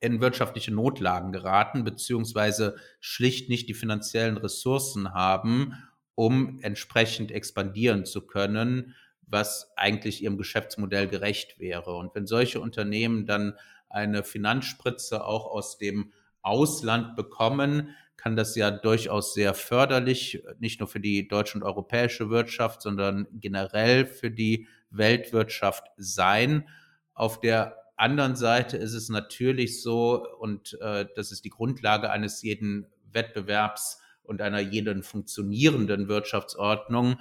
in 0.00 0.20
wirtschaftliche 0.20 0.72
Notlagen 0.72 1.32
geraten, 1.32 1.84
beziehungsweise 1.84 2.76
schlicht 3.00 3.48
nicht 3.48 3.68
die 3.68 3.74
finanziellen 3.74 4.36
Ressourcen 4.36 5.14
haben, 5.14 5.74
um 6.14 6.60
entsprechend 6.62 7.30
expandieren 7.30 8.04
zu 8.04 8.26
können, 8.26 8.94
was 9.22 9.72
eigentlich 9.76 10.22
ihrem 10.22 10.36
Geschäftsmodell 10.36 11.08
gerecht 11.08 11.58
wäre. 11.58 11.96
Und 11.96 12.14
wenn 12.14 12.26
solche 12.26 12.60
Unternehmen 12.60 13.26
dann 13.26 13.54
eine 13.88 14.24
Finanzspritze 14.24 15.24
auch 15.24 15.46
aus 15.46 15.78
dem 15.78 16.12
Ausland 16.42 17.16
bekommen, 17.16 17.94
kann 18.16 18.36
das 18.36 18.56
ja 18.56 18.70
durchaus 18.70 19.34
sehr 19.34 19.54
förderlich, 19.54 20.42
nicht 20.58 20.80
nur 20.80 20.88
für 20.88 21.00
die 21.00 21.28
deutsche 21.28 21.58
und 21.58 21.64
europäische 21.64 22.30
Wirtschaft, 22.30 22.82
sondern 22.82 23.26
generell 23.32 24.06
für 24.06 24.30
die 24.30 24.66
Weltwirtschaft 24.90 25.84
sein. 25.96 26.68
Auf 27.12 27.40
der 27.40 27.76
anderen 27.96 28.36
Seite 28.36 28.76
ist 28.76 28.94
es 28.94 29.08
natürlich 29.08 29.82
so, 29.82 30.26
und 30.38 30.78
äh, 30.80 31.06
das 31.14 31.32
ist 31.32 31.44
die 31.44 31.50
Grundlage 31.50 32.10
eines 32.10 32.42
jeden 32.42 32.86
Wettbewerbs 33.12 34.00
und 34.22 34.40
einer 34.40 34.60
jeden 34.60 35.02
funktionierenden 35.02 36.08
Wirtschaftsordnung, 36.08 37.16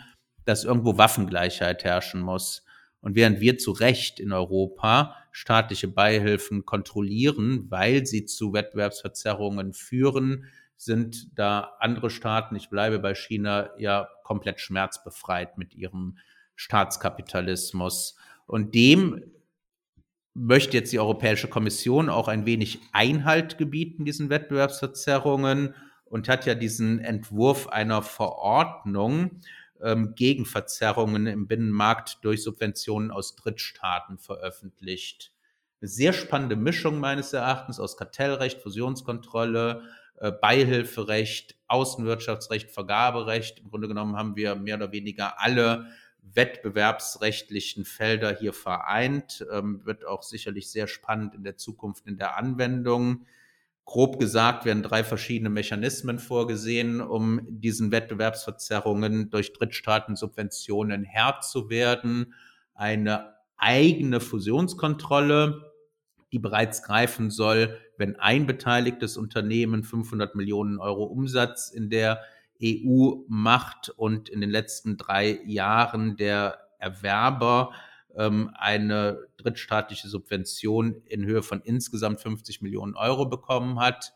dass 0.45 0.63
irgendwo 0.63 0.97
Waffengleichheit 0.97 1.83
herrschen 1.83 2.21
muss. 2.21 2.65
Und 3.01 3.15
während 3.15 3.41
wir 3.41 3.57
zu 3.57 3.71
Recht 3.71 4.19
in 4.19 4.31
Europa 4.31 5.15
staatliche 5.31 5.89
Beihilfen 5.89 6.65
kontrollieren, 6.65 7.65
weil 7.69 8.05
sie 8.05 8.25
zu 8.25 8.53
Wettbewerbsverzerrungen 8.53 9.73
führen, 9.73 10.45
sind 10.77 11.37
da 11.37 11.75
andere 11.79 12.09
Staaten, 12.09 12.55
ich 12.55 12.69
bleibe 12.69 12.99
bei 12.99 13.15
China, 13.15 13.69
ja 13.77 14.09
komplett 14.23 14.59
schmerzbefreit 14.59 15.57
mit 15.57 15.73
ihrem 15.75 16.17
Staatskapitalismus. 16.55 18.15
Und 18.45 18.75
dem 18.75 19.23
möchte 20.33 20.77
jetzt 20.77 20.91
die 20.91 20.99
Europäische 20.99 21.47
Kommission 21.47 22.09
auch 22.09 22.27
ein 22.27 22.45
wenig 22.45 22.79
Einhalt 22.91 23.57
gebieten, 23.57 24.05
diesen 24.05 24.29
Wettbewerbsverzerrungen, 24.29 25.75
und 26.05 26.29
hat 26.29 26.45
ja 26.45 26.53
diesen 26.53 26.99
Entwurf 26.99 27.69
einer 27.69 28.03
Verordnung 28.03 29.39
ähm, 29.81 30.13
gegen 30.15 30.45
Verzerrungen 30.45 31.25
im 31.25 31.47
Binnenmarkt 31.47 32.19
durch 32.21 32.43
Subventionen 32.43 33.09
aus 33.09 33.35
Drittstaaten 33.35 34.19
veröffentlicht. 34.19 35.31
Eine 35.81 35.89
sehr 35.89 36.13
spannende 36.13 36.55
Mischung 36.55 36.99
meines 36.99 37.33
Erachtens 37.33 37.79
aus 37.79 37.97
Kartellrecht, 37.97 38.61
Fusionskontrolle, 38.61 39.81
Beihilferecht, 40.41 41.55
Außenwirtschaftsrecht, 41.67 42.71
Vergaberecht. 42.71 43.59
Im 43.59 43.69
Grunde 43.69 43.87
genommen 43.87 44.15
haben 44.15 44.35
wir 44.35 44.55
mehr 44.55 44.75
oder 44.75 44.91
weniger 44.91 45.41
alle 45.41 45.87
wettbewerbsrechtlichen 46.21 47.85
Felder 47.85 48.35
hier 48.37 48.53
vereint. 48.53 49.45
Ähm, 49.51 49.85
wird 49.85 50.05
auch 50.05 50.23
sicherlich 50.23 50.69
sehr 50.71 50.87
spannend 50.87 51.35
in 51.35 51.43
der 51.43 51.57
Zukunft 51.57 52.07
in 52.07 52.17
der 52.17 52.37
Anwendung. 52.37 53.25
Grob 53.85 54.17
gesagt 54.17 54.63
werden 54.63 54.81
drei 54.81 55.03
verschiedene 55.03 55.49
Mechanismen 55.49 56.17
vorgesehen, 56.17 57.01
um 57.01 57.41
diesen 57.49 57.91
Wettbewerbsverzerrungen 57.91 59.29
durch 59.29 59.51
Drittstaatensubventionen 59.51 61.03
Herr 61.03 61.41
zu 61.41 61.69
werden. 61.69 62.33
Eine 62.73 63.33
eigene 63.57 64.21
Fusionskontrolle, 64.21 65.72
die 66.33 66.39
bereits 66.39 66.83
greifen 66.83 67.29
soll, 67.29 67.79
wenn 67.97 68.19
ein 68.19 68.45
beteiligtes 68.45 69.15
Unternehmen 69.15 69.83
500 69.83 70.35
Millionen 70.35 70.79
Euro 70.79 71.03
Umsatz 71.03 71.69
in 71.69 71.89
der 71.89 72.21
EU 72.61 73.17
macht 73.27 73.89
und 73.89 74.29
in 74.29 74.41
den 74.41 74.49
letzten 74.49 74.97
drei 74.97 75.39
Jahren 75.45 76.17
der 76.17 76.59
Erwerber 76.79 77.71
ähm, 78.15 78.51
eine 78.55 79.27
drittstaatliche 79.37 80.07
Subvention 80.07 81.03
in 81.05 81.23
Höhe 81.23 81.43
von 81.43 81.61
insgesamt 81.61 82.21
50 82.21 82.61
Millionen 82.61 82.95
Euro 82.95 83.27
bekommen 83.27 83.79
hat. 83.79 84.13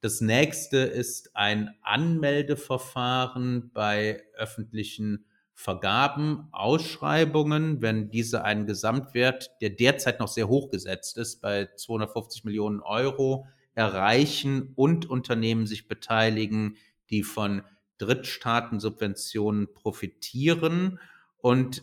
Das 0.00 0.20
nächste 0.20 0.78
ist 0.78 1.36
ein 1.36 1.74
Anmeldeverfahren 1.82 3.70
bei 3.74 4.22
öffentlichen 4.34 5.26
Vergaben, 5.60 6.46
Ausschreibungen, 6.52 7.82
wenn 7.82 8.10
diese 8.10 8.44
einen 8.44 8.64
Gesamtwert, 8.64 9.50
der 9.60 9.70
derzeit 9.70 10.20
noch 10.20 10.28
sehr 10.28 10.46
hoch 10.46 10.70
gesetzt 10.70 11.18
ist, 11.18 11.42
bei 11.42 11.68
250 11.74 12.44
Millionen 12.44 12.80
Euro 12.80 13.48
erreichen 13.74 14.72
und 14.76 15.10
Unternehmen 15.10 15.66
sich 15.66 15.88
beteiligen, 15.88 16.76
die 17.10 17.24
von 17.24 17.62
Drittstaatensubventionen 17.98 19.74
profitieren. 19.74 21.00
Und 21.38 21.82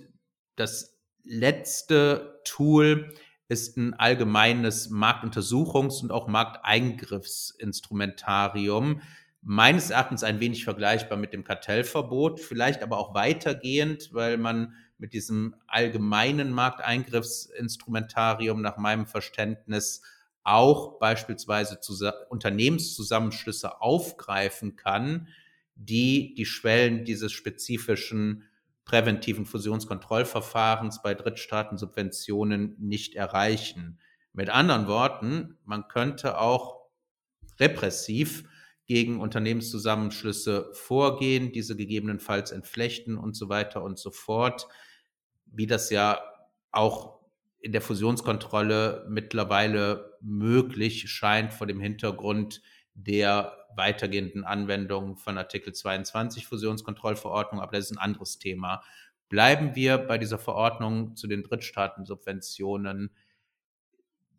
das 0.55 0.97
letzte 1.25 2.39
Tool 2.45 3.13
ist 3.49 3.75
ein 3.75 3.93
allgemeines 3.93 4.89
Marktuntersuchungs- 4.89 6.01
und 6.01 6.13
auch 6.13 6.29
Markteingriffsinstrumentarium. 6.29 9.01
Meines 9.47 9.91
Erachtens 9.91 10.23
ein 10.23 10.39
wenig 10.39 10.63
vergleichbar 10.63 11.19
mit 11.19 11.31
dem 11.31 11.43
Kartellverbot, 11.43 12.39
vielleicht 12.39 12.81
aber 12.81 12.97
auch 12.97 13.13
weitergehend, 13.13 14.11
weil 14.11 14.37
man 14.37 14.73
mit 14.97 15.13
diesem 15.13 15.53
allgemeinen 15.67 16.51
Markteingriffsinstrumentarium 16.51 18.63
nach 18.63 18.77
meinem 18.77 19.05
Verständnis 19.05 20.01
auch 20.43 20.97
beispielsweise 20.97 21.79
Unternehmenszusammenschlüsse 22.29 23.83
aufgreifen 23.83 24.77
kann, 24.77 25.27
die 25.75 26.33
die 26.33 26.47
Schwellen 26.47 27.05
dieses 27.05 27.31
spezifischen 27.31 28.45
präventiven 28.83 29.45
Fusionskontrollverfahrens 29.45 31.03
bei 31.03 31.13
Drittstaatensubventionen 31.13 32.77
nicht 32.79 33.13
erreichen. 33.13 33.99
Mit 34.33 34.49
anderen 34.49 34.87
Worten, 34.87 35.59
man 35.65 35.87
könnte 35.87 36.39
auch 36.39 36.87
repressiv 37.59 38.45
gegen 38.85 39.19
Unternehmenszusammenschlüsse 39.19 40.69
vorgehen, 40.73 41.51
diese 41.51 41.75
gegebenenfalls 41.75 42.51
entflechten 42.51 43.17
und 43.17 43.35
so 43.35 43.49
weiter 43.49 43.83
und 43.83 43.97
so 43.97 44.11
fort, 44.11 44.67
wie 45.45 45.67
das 45.67 45.89
ja 45.89 46.21
auch 46.71 47.19
in 47.59 47.71
der 47.71 47.81
Fusionskontrolle 47.81 49.07
mittlerweile 49.09 50.17
möglich 50.21 51.09
scheint 51.09 51.51
vor 51.51 51.65
dem 51.65 51.79
Hintergrund 51.79 52.61
der 52.93 53.57
weitergehenden 53.75 54.43
Anwendung 54.43 55.17
von 55.17 55.37
Artikel 55.37 55.73
22 55.73 56.45
Fusionskontrollverordnung, 56.45 57.61
aber 57.61 57.73
das 57.73 57.85
ist 57.85 57.97
ein 57.97 57.97
anderes 57.97 58.37
Thema. 58.37 58.83
Bleiben 59.29 59.75
wir 59.75 59.97
bei 59.97 60.17
dieser 60.17 60.37
Verordnung 60.37 61.15
zu 61.15 61.27
den 61.27 61.43
Drittstaatensubventionen. 61.43 63.09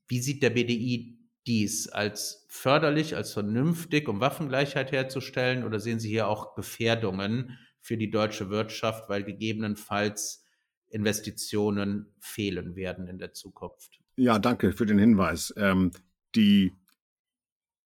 Wie 0.07 0.21
sieht 0.21 0.43
der 0.43 0.51
BDI 0.51 1.19
dies 1.47 1.89
als 1.89 2.47
förderlich, 2.49 3.17
als 3.17 3.33
vernünftig, 3.33 4.09
um 4.09 4.21
Waffengleichheit 4.21 4.93
herzustellen? 4.93 5.65
Oder 5.65 5.81
sehen 5.81 6.01
Sie 6.01 6.09
hier 6.09 6.29
auch 6.29 6.55
Gefährdungen 6.55 7.59
für 7.81 7.97
die 7.97 8.11
deutsche 8.11 8.51
Wirtschaft, 8.51 9.09
weil 9.09 9.25
gegebenenfalls 9.25 10.45
Investitionen 10.89 12.15
fehlen 12.19 12.75
werden 12.77 13.07
in 13.07 13.19
der 13.19 13.33
Zukunft? 13.33 14.01
Ja, 14.17 14.39
danke 14.39 14.73
für 14.73 14.87
den 14.87 14.99
Hinweis. 14.99 15.53
Ähm, 15.57 15.93
die 16.35 16.73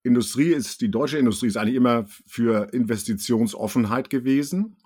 Industrie 0.03 0.53
ist, 0.53 0.81
die 0.81 0.91
deutsche 0.91 1.19
Industrie 1.19 1.49
ist 1.49 1.57
eigentlich 1.57 1.75
immer 1.75 2.07
für 2.27 2.73
Investitionsoffenheit 2.73 4.09
gewesen. 4.09 4.77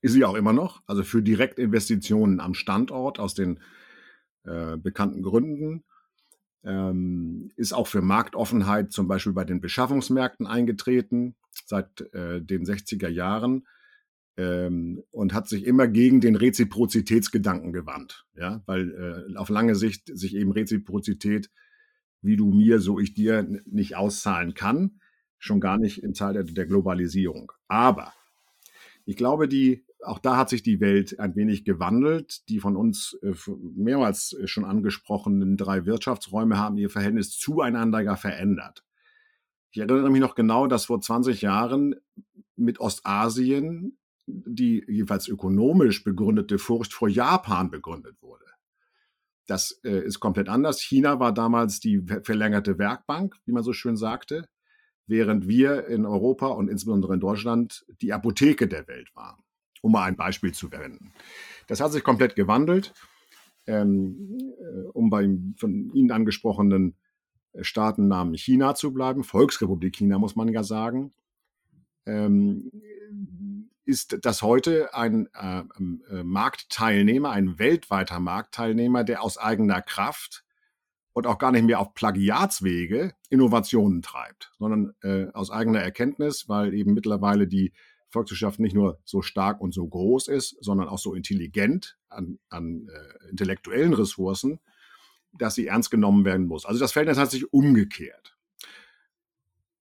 Ist 0.00 0.12
sie 0.12 0.24
auch 0.24 0.34
immer 0.34 0.52
noch. 0.52 0.82
Also 0.86 1.02
für 1.02 1.22
Direktinvestitionen 1.22 2.38
am 2.38 2.54
Standort 2.54 3.18
aus 3.18 3.34
den 3.34 3.60
äh, 4.44 4.76
bekannten 4.76 5.22
Gründen. 5.22 5.84
Ähm, 6.64 7.50
ist 7.56 7.74
auch 7.74 7.86
für 7.86 8.00
Marktoffenheit 8.00 8.90
zum 8.92 9.06
Beispiel 9.06 9.32
bei 9.32 9.44
den 9.44 9.60
Beschaffungsmärkten 9.60 10.46
eingetreten 10.46 11.34
seit 11.66 12.00
äh, 12.14 12.40
den 12.40 12.64
60er 12.64 13.08
Jahren 13.08 13.66
ähm, 14.36 15.02
und 15.10 15.34
hat 15.34 15.48
sich 15.48 15.66
immer 15.66 15.86
gegen 15.86 16.20
den 16.20 16.36
Reziprozitätsgedanken 16.36 17.72
gewandt. 17.72 18.24
Ja, 18.34 18.62
weil 18.66 19.26
äh, 19.32 19.36
auf 19.36 19.50
lange 19.50 19.74
Sicht 19.74 20.10
sich 20.16 20.34
eben 20.34 20.52
Reziprozität 20.52 21.50
wie 22.24 22.36
du 22.36 22.50
mir, 22.50 22.80
so 22.80 22.98
ich 22.98 23.12
dir 23.12 23.46
nicht 23.66 23.96
auszahlen 23.96 24.54
kann, 24.54 24.98
schon 25.38 25.60
gar 25.60 25.76
nicht 25.76 26.02
im 26.02 26.14
Zeitalter 26.14 26.52
der 26.54 26.66
Globalisierung. 26.66 27.52
Aber 27.68 28.14
ich 29.04 29.16
glaube, 29.16 29.46
die, 29.46 29.84
auch 30.02 30.18
da 30.18 30.36
hat 30.36 30.48
sich 30.48 30.62
die 30.62 30.80
Welt 30.80 31.18
ein 31.18 31.34
wenig 31.36 31.64
gewandelt. 31.64 32.48
Die 32.48 32.60
von 32.60 32.76
uns 32.76 33.16
äh, 33.22 33.32
mehrmals 33.74 34.36
schon 34.44 34.64
angesprochenen 34.64 35.56
drei 35.56 35.86
Wirtschaftsräume 35.86 36.58
haben 36.58 36.78
ihr 36.78 36.90
Verhältnis 36.90 37.38
zueinander 37.38 38.00
ja 38.00 38.16
verändert. 38.16 38.84
Ich 39.70 39.80
erinnere 39.80 40.10
mich 40.10 40.20
noch 40.20 40.34
genau, 40.34 40.66
dass 40.66 40.86
vor 40.86 41.00
20 41.00 41.42
Jahren 41.42 41.96
mit 42.56 42.80
Ostasien 42.80 43.98
die 44.26 44.84
jeweils 44.88 45.28
ökonomisch 45.28 46.04
begründete 46.04 46.58
Furcht 46.58 46.94
vor 46.94 47.08
Japan 47.08 47.70
begründet 47.70 48.20
wurde. 48.22 48.44
Das 49.46 49.80
äh, 49.84 50.00
ist 50.00 50.20
komplett 50.20 50.48
anders. 50.48 50.80
China 50.80 51.20
war 51.20 51.32
damals 51.32 51.80
die 51.80 52.02
verlängerte 52.22 52.78
Werkbank, 52.78 53.36
wie 53.44 53.52
man 53.52 53.62
so 53.62 53.72
schön 53.72 53.96
sagte, 53.96 54.48
während 55.06 55.46
wir 55.48 55.86
in 55.86 56.06
Europa 56.06 56.46
und 56.46 56.68
insbesondere 56.68 57.14
in 57.14 57.20
Deutschland 57.20 57.84
die 58.00 58.12
Apotheke 58.12 58.68
der 58.68 58.88
Welt 58.88 59.14
waren, 59.14 59.42
um 59.84 59.92
mal 59.92 60.04
ein 60.04 60.16
Beispiel 60.16 60.52
zu 60.52 60.70
verwenden. 60.70 61.12
Das 61.66 61.80
hat 61.80 61.92
sich 61.92 62.02
komplett 62.02 62.36
gewandelt. 62.36 62.94
Ähm, 63.66 64.38
äh, 64.58 64.88
um 64.94 65.10
beim 65.10 65.54
von 65.58 65.90
Ihnen 65.92 66.10
angesprochenen 66.10 66.96
Staatennamen 67.60 68.34
China 68.34 68.74
zu 68.74 68.94
bleiben, 68.94 69.24
Volksrepublik 69.24 69.94
China 69.96 70.18
muss 70.18 70.36
man 70.36 70.48
ja 70.48 70.62
sagen, 70.62 71.12
ähm, 72.06 72.70
ist 73.84 74.18
das 74.22 74.40
heute 74.40 74.94
ein 74.94 75.28
äh, 75.34 75.60
äh, 75.60 76.22
Marktteilnehmer, 76.24 77.30
ein 77.30 77.58
weltweiter 77.58 78.20
Marktteilnehmer, 78.20 79.04
der 79.04 79.22
aus 79.22 79.36
eigener 79.36 79.82
Kraft 79.82 80.44
und 81.12 81.26
auch 81.26 81.38
gar 81.38 81.52
nicht 81.52 81.64
mehr 81.64 81.80
auf 81.80 81.92
Plagiatswege 81.92 83.12
Innovationen 83.28 84.00
treibt, 84.00 84.52
sondern 84.58 84.94
äh, 85.02 85.26
aus 85.34 85.50
eigener 85.50 85.80
Erkenntnis, 85.80 86.48
weil 86.48 86.72
eben 86.72 86.94
mittlerweile 86.94 87.46
die 87.46 87.72
Volkswirtschaft 88.14 88.58
nicht 88.58 88.74
nur 88.74 88.98
so 89.04 89.20
stark 89.20 89.60
und 89.60 89.74
so 89.74 89.86
groß 89.86 90.28
ist, 90.28 90.56
sondern 90.60 90.88
auch 90.88 90.98
so 90.98 91.14
intelligent 91.14 91.98
an, 92.08 92.38
an 92.48 92.88
äh, 92.88 93.30
intellektuellen 93.30 93.92
Ressourcen, 93.92 94.60
dass 95.32 95.54
sie 95.54 95.66
ernst 95.66 95.90
genommen 95.90 96.24
werden 96.24 96.46
muss. 96.46 96.64
Also 96.64 96.80
das 96.80 96.92
Verhältnis 96.92 97.18
hat 97.18 97.30
sich 97.30 97.52
umgekehrt. 97.52 98.36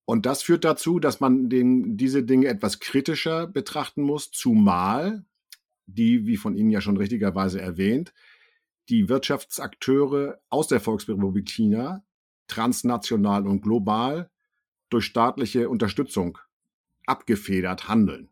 Und 0.06 0.26
das 0.26 0.44
führt 0.44 0.66
dazu, 0.66 1.00
dass 1.00 1.20
man 1.22 1.50
den, 1.50 1.96
diese 1.96 2.24
Dinge 2.24 2.48
etwas 2.48 2.80
kritischer 2.80 3.48
betrachten 3.48 4.02
muss, 4.02 4.32
zumal 4.32 5.26
die, 5.86 6.26
wie 6.26 6.38
von 6.38 6.56
Ihnen 6.56 6.72
ja 6.72 6.82
schon 6.82 6.98
richtigerweise 6.98 7.62
erwähnt, 7.62 8.14
die 8.90 9.08
Wirtschaftsakteure 9.08 10.42
aus 10.50 10.68
der 10.68 10.82
Volksrepublik 10.82 11.48
China 11.48 12.04
transnational 12.48 13.48
und 13.48 13.62
global 13.62 14.30
durch 14.90 15.06
staatliche 15.06 15.70
Unterstützung 15.70 16.38
abgefedert 17.06 17.88
handeln. 17.88 18.30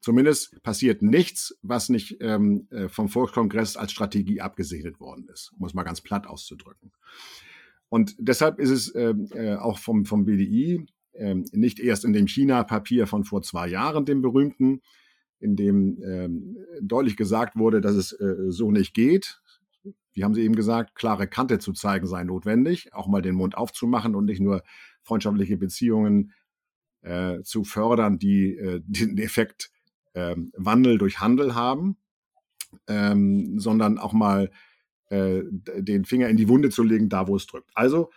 Zumindest 0.00 0.62
passiert 0.62 1.02
nichts, 1.02 1.58
was 1.62 1.90
nicht 1.90 2.16
ähm, 2.20 2.66
äh, 2.70 2.88
vom 2.88 3.08
Volkskongress 3.08 3.76
als 3.76 3.92
Strategie 3.92 4.40
abgesegnet 4.40 4.98
worden 4.98 5.28
ist, 5.30 5.52
um 5.58 5.66
es 5.66 5.74
mal 5.74 5.82
ganz 5.82 6.00
platt 6.00 6.26
auszudrücken. 6.26 6.90
Und 7.90 8.14
deshalb 8.18 8.58
ist 8.58 8.70
es 8.70 8.94
ähm, 8.94 9.28
äh, 9.32 9.56
auch 9.56 9.78
vom, 9.78 10.06
vom 10.06 10.24
BDI 10.24 10.86
äh, 11.12 11.34
nicht 11.52 11.80
erst 11.80 12.04
in 12.04 12.14
dem 12.14 12.28
China-Papier 12.28 13.06
von 13.06 13.24
vor 13.24 13.42
zwei 13.42 13.68
Jahren, 13.68 14.06
dem 14.06 14.22
berühmten, 14.22 14.80
in 15.38 15.56
dem 15.56 16.00
ähm, 16.02 16.56
deutlich 16.80 17.16
gesagt 17.16 17.56
wurde, 17.56 17.80
dass 17.80 17.94
es 17.94 18.12
äh, 18.12 18.36
so 18.48 18.70
nicht 18.70 18.94
geht. 18.94 19.42
Wie 20.12 20.24
haben 20.24 20.34
Sie 20.34 20.42
eben 20.42 20.56
gesagt, 20.56 20.94
klare 20.94 21.26
Kante 21.26 21.58
zu 21.58 21.72
zeigen 21.72 22.06
sei 22.06 22.24
notwendig, 22.24 22.94
auch 22.94 23.06
mal 23.06 23.22
den 23.22 23.34
Mund 23.34 23.56
aufzumachen 23.56 24.14
und 24.14 24.24
nicht 24.24 24.40
nur 24.40 24.62
freundschaftliche 25.02 25.56
Beziehungen 25.56 26.32
äh, 27.02 27.42
zu 27.42 27.64
fördern, 27.64 28.18
die 28.18 28.56
äh, 28.56 28.80
den 28.86 29.18
Effekt 29.18 29.70
äh, 30.14 30.36
Wandel 30.56 30.98
durch 30.98 31.20
Handel 31.20 31.54
haben, 31.54 31.96
ähm, 32.86 33.58
sondern 33.58 33.98
auch 33.98 34.12
mal 34.12 34.50
äh, 35.08 35.42
den 35.50 36.04
Finger 36.04 36.28
in 36.28 36.36
die 36.36 36.48
Wunde 36.48 36.70
zu 36.70 36.82
legen, 36.82 37.08
da 37.08 37.26
wo 37.28 37.36
es 37.36 37.46
drückt. 37.46 37.70
Also 37.74 38.10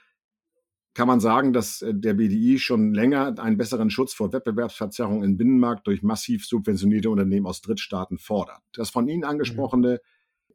kann 0.93 1.07
man 1.07 1.19
sagen, 1.19 1.53
dass 1.53 1.81
äh, 1.81 1.93
der 1.93 2.13
BDI 2.13 2.59
schon 2.59 2.93
länger 2.93 3.39
einen 3.39 3.57
besseren 3.57 3.89
Schutz 3.89 4.13
vor 4.13 4.31
Wettbewerbsverzerrung 4.31 5.23
im 5.23 5.37
Binnenmarkt 5.37 5.87
durch 5.87 6.03
massiv 6.03 6.45
subventionierte 6.45 7.09
Unternehmen 7.09 7.47
aus 7.47 7.61
Drittstaaten 7.61 8.17
fordert. 8.17 8.61
Das 8.73 8.89
von 8.89 9.07
Ihnen 9.07 9.23
angesprochene 9.23 10.01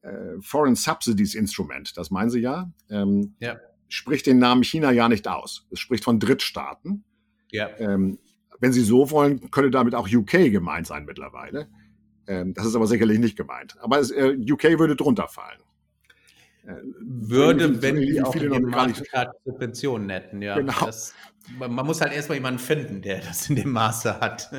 äh, 0.02 0.40
Foreign 0.40 0.76
Subsidies 0.76 1.34
Instrument, 1.34 1.96
das 1.96 2.10
meinen 2.10 2.30
Sie 2.30 2.40
ja, 2.40 2.72
ähm, 2.88 3.34
ja, 3.40 3.58
spricht 3.88 4.26
den 4.26 4.38
Namen 4.38 4.62
China 4.62 4.92
ja 4.92 5.08
nicht 5.08 5.26
aus. 5.26 5.66
Es 5.70 5.80
spricht 5.80 6.04
von 6.04 6.20
Drittstaaten. 6.20 7.04
Ja. 7.50 7.70
Ähm, 7.78 8.18
wenn 8.60 8.72
Sie 8.72 8.82
so 8.82 9.10
wollen, 9.10 9.50
könnte 9.50 9.70
damit 9.70 9.94
auch 9.94 10.08
UK 10.08 10.50
gemeint 10.50 10.86
sein 10.86 11.04
mittlerweile. 11.04 11.68
Ähm, 12.26 12.54
das 12.54 12.66
ist 12.66 12.74
aber 12.74 12.86
sicherlich 12.86 13.18
nicht 13.18 13.36
gemeint. 13.36 13.76
Aber 13.80 13.98
es, 13.98 14.10
äh, 14.10 14.36
UK 14.36 14.78
würde 14.78 14.96
drunter 14.96 15.28
fallen. 15.28 15.60
Äh, 16.66 16.74
würde, 17.00 17.80
wenn 17.80 17.96
die 17.96 18.20
auch 18.20 18.34
in 18.34 18.52
dem 18.52 18.62
Markt 18.64 19.02
Subventionen 19.44 20.10
hätten, 20.10 20.42
ja. 20.42 20.56
Genau. 20.56 20.86
Das, 20.86 21.14
man 21.58 21.86
muss 21.86 22.00
halt 22.00 22.12
erstmal 22.12 22.36
jemanden 22.36 22.58
finden, 22.58 23.00
der 23.00 23.20
das 23.20 23.48
in 23.48 23.56
dem 23.56 23.72
Maße 23.72 24.20
hat. 24.20 24.50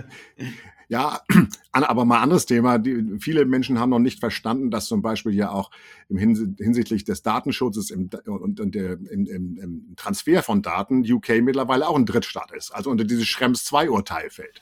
Ja, 0.90 1.22
aber 1.72 2.04
mal 2.04 2.20
anderes 2.20 2.48
Thema. 2.48 2.80
Die, 2.80 3.20
viele 3.20 3.46
Menschen 3.46 3.80
haben 3.80 3.92
noch 3.92 4.00
nicht 4.00 4.20
verstanden, 4.20 4.72
dass 4.72 4.88
zum 4.88 5.04
Beispiel 5.04 5.34
ja 5.34 5.52
auch 5.52 5.70
im 6.10 6.18
hinsichtlich 6.18 7.04
des 7.04 7.22
Datenschutzes 7.22 7.92
im, 7.92 8.10
und, 8.26 8.60
und 8.60 8.76
der, 8.76 8.94
im, 8.94 9.28
im, 9.28 9.58
im, 9.58 9.96
Transfer 9.96 10.42
von 10.42 10.64
Daten 10.64 11.10
UK 11.10 11.42
mittlerweile 11.42 11.88
auch 11.88 11.96
ein 11.96 12.08
Drittstaat 12.08 12.52
ist, 12.52 12.72
also 12.72 12.90
unter 12.90 13.06
dieses 13.06 13.28
Schrems 13.28 13.64
2 13.66 13.90
Urteil 13.90 14.30
fällt. 14.30 14.60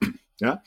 Ja. 0.42 0.62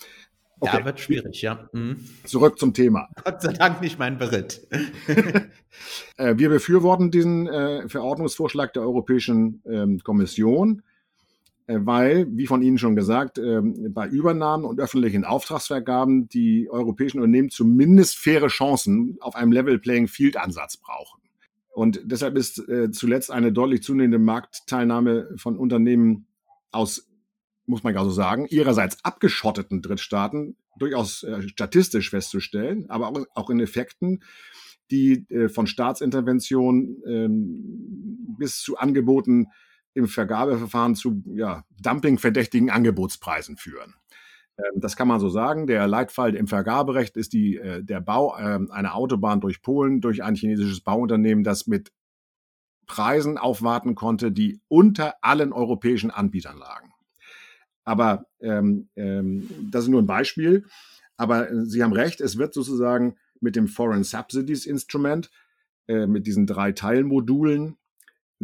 Okay. 0.59 0.77
Ja, 0.77 0.85
wird 0.85 0.99
schwierig, 0.99 1.41
ja. 1.41 1.67
Mhm. 1.73 1.97
Zurück 2.25 2.59
zum 2.59 2.75
Thema. 2.75 3.09
Gott 3.23 3.41
sei 3.41 3.53
Dank 3.53 3.81
nicht 3.81 3.97
mein 3.97 4.19
Beritt. 4.19 4.67
Äh, 6.17 6.37
wir 6.37 6.49
befürworten 6.49 7.09
diesen 7.09 7.47
äh, 7.47 7.89
Verordnungsvorschlag 7.89 8.71
der 8.73 8.83
Europäischen 8.83 9.63
ähm, 9.65 9.99
Kommission 10.03 10.83
weil, 11.67 12.27
wie 12.29 12.47
von 12.47 12.61
Ihnen 12.61 12.77
schon 12.77 12.95
gesagt, 12.95 13.37
ähm, 13.37 13.93
bei 13.93 14.07
Übernahmen 14.07 14.65
und 14.65 14.79
öffentlichen 14.79 15.23
Auftragsvergaben 15.23 16.27
die 16.27 16.69
europäischen 16.69 17.19
Unternehmen 17.19 17.49
zumindest 17.49 18.17
faire 18.17 18.47
Chancen 18.47 19.17
auf 19.21 19.35
einem 19.35 19.51
Level 19.51 19.79
Playing 19.79 20.07
Field 20.07 20.37
Ansatz 20.37 20.77
brauchen. 20.77 21.21
Und 21.71 22.01
deshalb 22.03 22.37
ist 22.37 22.59
äh, 22.67 22.91
zuletzt 22.91 23.31
eine 23.31 23.51
deutlich 23.51 23.81
zunehmende 23.81 24.19
Marktteilnahme 24.19 25.29
von 25.37 25.57
Unternehmen 25.57 26.27
aus, 26.71 27.09
muss 27.65 27.83
man 27.83 27.93
ja 27.95 28.03
so 28.03 28.11
sagen, 28.11 28.45
ihrerseits 28.49 29.03
abgeschotteten 29.03 29.81
Drittstaaten 29.81 30.57
durchaus 30.77 31.23
äh, 31.23 31.47
statistisch 31.47 32.09
festzustellen, 32.09 32.89
aber 32.89 33.25
auch 33.35 33.49
in 33.49 33.59
Effekten, 33.59 34.23
die 34.91 35.25
von 35.47 35.65
Staatsintervention 35.65 37.01
ähm, 37.07 38.35
bis 38.37 38.59
zu 38.59 38.77
Angeboten 38.77 39.47
im 39.93 40.07
Vergabeverfahren 40.07 40.95
zu 40.95 41.23
ja, 41.25 41.63
dumpingverdächtigen 41.81 42.69
Angebotspreisen 42.69 43.57
führen. 43.57 43.95
Ähm, 44.57 44.79
das 44.79 44.95
kann 44.95 45.07
man 45.07 45.19
so 45.19 45.29
sagen. 45.29 45.67
Der 45.67 45.87
Leitfall 45.87 46.35
im 46.35 46.47
Vergaberecht 46.47 47.17
ist 47.17 47.33
die, 47.33 47.57
äh, 47.57 47.83
der 47.83 48.01
Bau 48.01 48.35
äh, 48.37 48.59
einer 48.71 48.95
Autobahn 48.95 49.41
durch 49.41 49.61
Polen 49.61 50.01
durch 50.01 50.23
ein 50.23 50.35
chinesisches 50.35 50.81
Bauunternehmen, 50.81 51.43
das 51.43 51.67
mit 51.67 51.91
Preisen 52.85 53.37
aufwarten 53.37 53.95
konnte, 53.95 54.31
die 54.31 54.61
unter 54.67 55.15
allen 55.21 55.53
europäischen 55.53 56.11
Anbietern 56.11 56.57
lagen. 56.57 56.93
Aber 57.85 58.25
ähm, 58.39 58.89
ähm, 58.95 59.49
das 59.71 59.83
ist 59.83 59.89
nur 59.89 60.01
ein 60.01 60.07
Beispiel. 60.07 60.65
Aber 61.17 61.49
äh, 61.49 61.65
Sie 61.65 61.83
haben 61.83 61.93
recht, 61.93 62.21
es 62.21 62.37
wird 62.37 62.53
sozusagen 62.53 63.15
mit 63.39 63.55
dem 63.55 63.67
Foreign 63.67 64.03
Subsidies 64.03 64.65
Instrument, 64.65 65.29
äh, 65.87 66.07
mit 66.07 66.27
diesen 66.27 66.47
drei 66.47 66.71
Teilmodulen, 66.71 67.77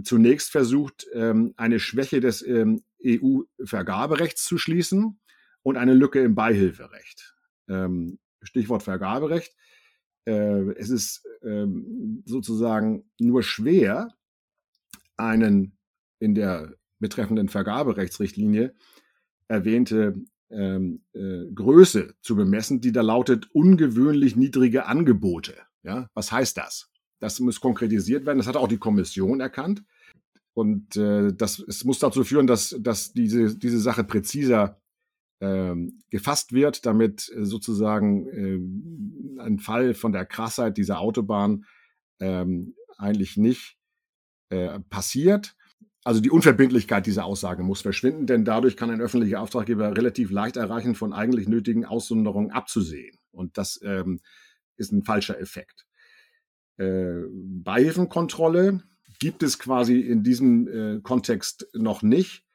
zunächst 0.04 0.52
versucht, 0.52 1.08
ähm, 1.14 1.54
eine 1.58 1.80
Schwäche 1.80 2.20
des 2.20 2.46
ähm, 2.46 2.84
EU-Vergaberechts 3.06 4.44
zu 4.44 4.58
schließen 4.58 5.20
und 5.64 5.78
eine 5.78 5.94
Lücke 5.94 6.22
im 6.22 6.36
Beihilferecht. 6.36 7.36
Ähm, 7.68 8.20
Stichwort 8.42 8.84
Vergaberecht. 8.84 9.56
Äh, 10.26 10.72
es 10.74 10.90
ist 10.90 11.26
sozusagen 12.26 13.10
nur 13.18 13.44
schwer, 13.44 14.10
einen 15.16 15.78
in 16.20 16.36
der 16.36 16.76
betreffenden 17.00 17.48
Vergaberechtsrichtlinie 17.48 18.76
erwähnte 19.48 20.16
äh, 20.50 20.80
Größe 21.56 22.14
zu 22.22 22.36
bemessen, 22.36 22.82
die 22.82 22.92
da 22.92 23.02
lautet 23.02 23.50
ungewöhnlich 23.54 24.36
niedrige 24.36 24.86
Angebote. 24.86 25.56
Ja, 25.84 26.10
was 26.14 26.30
heißt 26.34 26.58
das? 26.58 26.90
Das 27.20 27.40
muss 27.40 27.60
konkretisiert 27.60 28.26
werden. 28.26 28.38
Das 28.38 28.48
hat 28.48 28.58
auch 28.58 28.68
die 28.68 28.78
Kommission 28.78 29.40
erkannt. 29.40 29.84
Und 30.54 30.98
äh, 30.98 31.34
das, 31.34 31.60
es 31.60 31.84
muss 31.86 32.00
dazu 32.00 32.24
führen, 32.24 32.48
dass, 32.48 32.76
dass 32.80 33.14
diese, 33.14 33.58
diese 33.58 33.80
Sache 33.80 34.04
präziser 34.04 34.82
ähm, 35.42 36.02
gefasst 36.10 36.52
wird, 36.52 36.86
damit 36.86 37.32
äh, 37.34 37.46
sozusagen 37.46 38.28
äh, 38.28 39.42
ein 39.42 39.60
Fall 39.60 39.94
von 39.94 40.12
der 40.12 40.26
Krassheit 40.26 40.78
dieser 40.78 41.00
Autobahn 41.00 41.66
ähm, 42.20 42.76
eigentlich 42.98 43.38
nicht 43.38 43.78
äh, 44.50 44.80
passiert. 44.90 45.56
Also 46.04 46.20
die 46.22 46.32
Unverbindlichkeit 46.32 47.06
dieser 47.06 47.26
Aussage 47.26 47.64
muss 47.64 47.82
verschwinden, 47.82 48.26
denn 48.26 48.44
dadurch 48.44 48.76
kann 48.76 48.90
ein 48.90 49.02
öffentlicher 49.02 49.42
Auftraggeber 49.42 49.96
relativ 49.96 50.32
leicht 50.32 50.58
erreichen, 50.58 50.96
von 50.96 51.14
eigentlich 51.14 51.48
nötigen 51.48 51.86
Aussonderungen 51.86 52.52
abzusehen. 52.52 53.18
Und 53.32 53.58
das 53.58 53.80
ähm, 53.84 54.20
ist 54.76 54.92
ein 54.92 55.04
falscher 55.04 55.40
Effekt 55.40 55.89
äh, 56.80 57.26
Beihilfenkontrolle 57.30 58.82
gibt 59.20 59.44
es 59.44 59.60
quasi 59.60 60.00
in 60.00 60.24
diesem 60.24 60.68
äh, 60.68 61.02
Kontext 61.02 61.68
noch 61.74 62.02
nicht. 62.02 62.46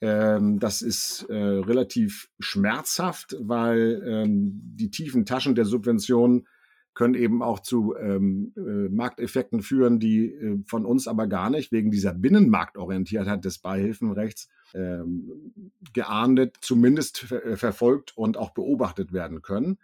Ähm, 0.00 0.58
das 0.60 0.82
ist 0.82 1.26
äh, 1.28 1.34
relativ 1.34 2.30
schmerzhaft, 2.38 3.36
weil 3.40 4.02
ähm, 4.06 4.60
die 4.76 4.90
tiefen 4.90 5.26
Taschen 5.26 5.54
der 5.54 5.66
Subventionen 5.66 6.46
können 6.94 7.14
eben 7.14 7.42
auch 7.42 7.60
zu 7.60 7.94
ähm, 7.96 8.52
äh, 8.56 8.88
Markteffekten 8.88 9.62
führen, 9.62 10.00
die 10.00 10.26
äh, 10.26 10.58
von 10.66 10.84
uns 10.84 11.06
aber 11.06 11.26
gar 11.26 11.50
nicht 11.50 11.70
wegen 11.72 11.90
dieser 11.90 12.14
Binnenmarktorientiertheit 12.14 13.44
des 13.44 13.58
Beihilfenrechts 13.58 14.48
ähm, 14.74 15.52
geahndet, 15.92 16.56
zumindest 16.60 17.18
ver 17.18 17.56
verfolgt 17.56 18.16
und 18.16 18.36
auch 18.36 18.50
beobachtet 18.50 19.12
werden 19.12 19.42
können. 19.42 19.78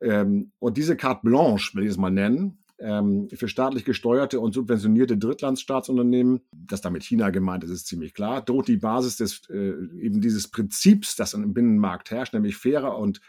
Ähm, 0.00 0.52
und 0.58 0.76
diese 0.76 0.96
Carte 0.96 1.20
Blanche, 1.24 1.74
will 1.74 1.84
ich 1.84 1.90
es 1.90 1.96
mal 1.96 2.10
nennen, 2.10 2.58
ähm, 2.78 3.28
für 3.32 3.48
staatlich 3.48 3.84
gesteuerte 3.84 4.40
und 4.40 4.52
subventionierte 4.52 5.16
Drittlandsstaatsunternehmen, 5.16 6.40
dass 6.52 6.82
damit 6.82 7.04
China 7.04 7.30
gemeint 7.30 7.64
ist, 7.64 7.70
ist 7.70 7.86
ziemlich 7.86 8.12
klar, 8.12 8.42
droht 8.44 8.68
die 8.68 8.76
Basis 8.76 9.16
des 9.16 9.48
äh, 9.48 9.72
eben 9.98 10.20
dieses 10.20 10.48
Prinzips, 10.48 11.16
das 11.16 11.34
im 11.34 11.54
Binnenmarkt 11.54 12.10
herrscht, 12.10 12.34
nämlich 12.34 12.56
fairer 12.56 12.98
und 12.98 13.20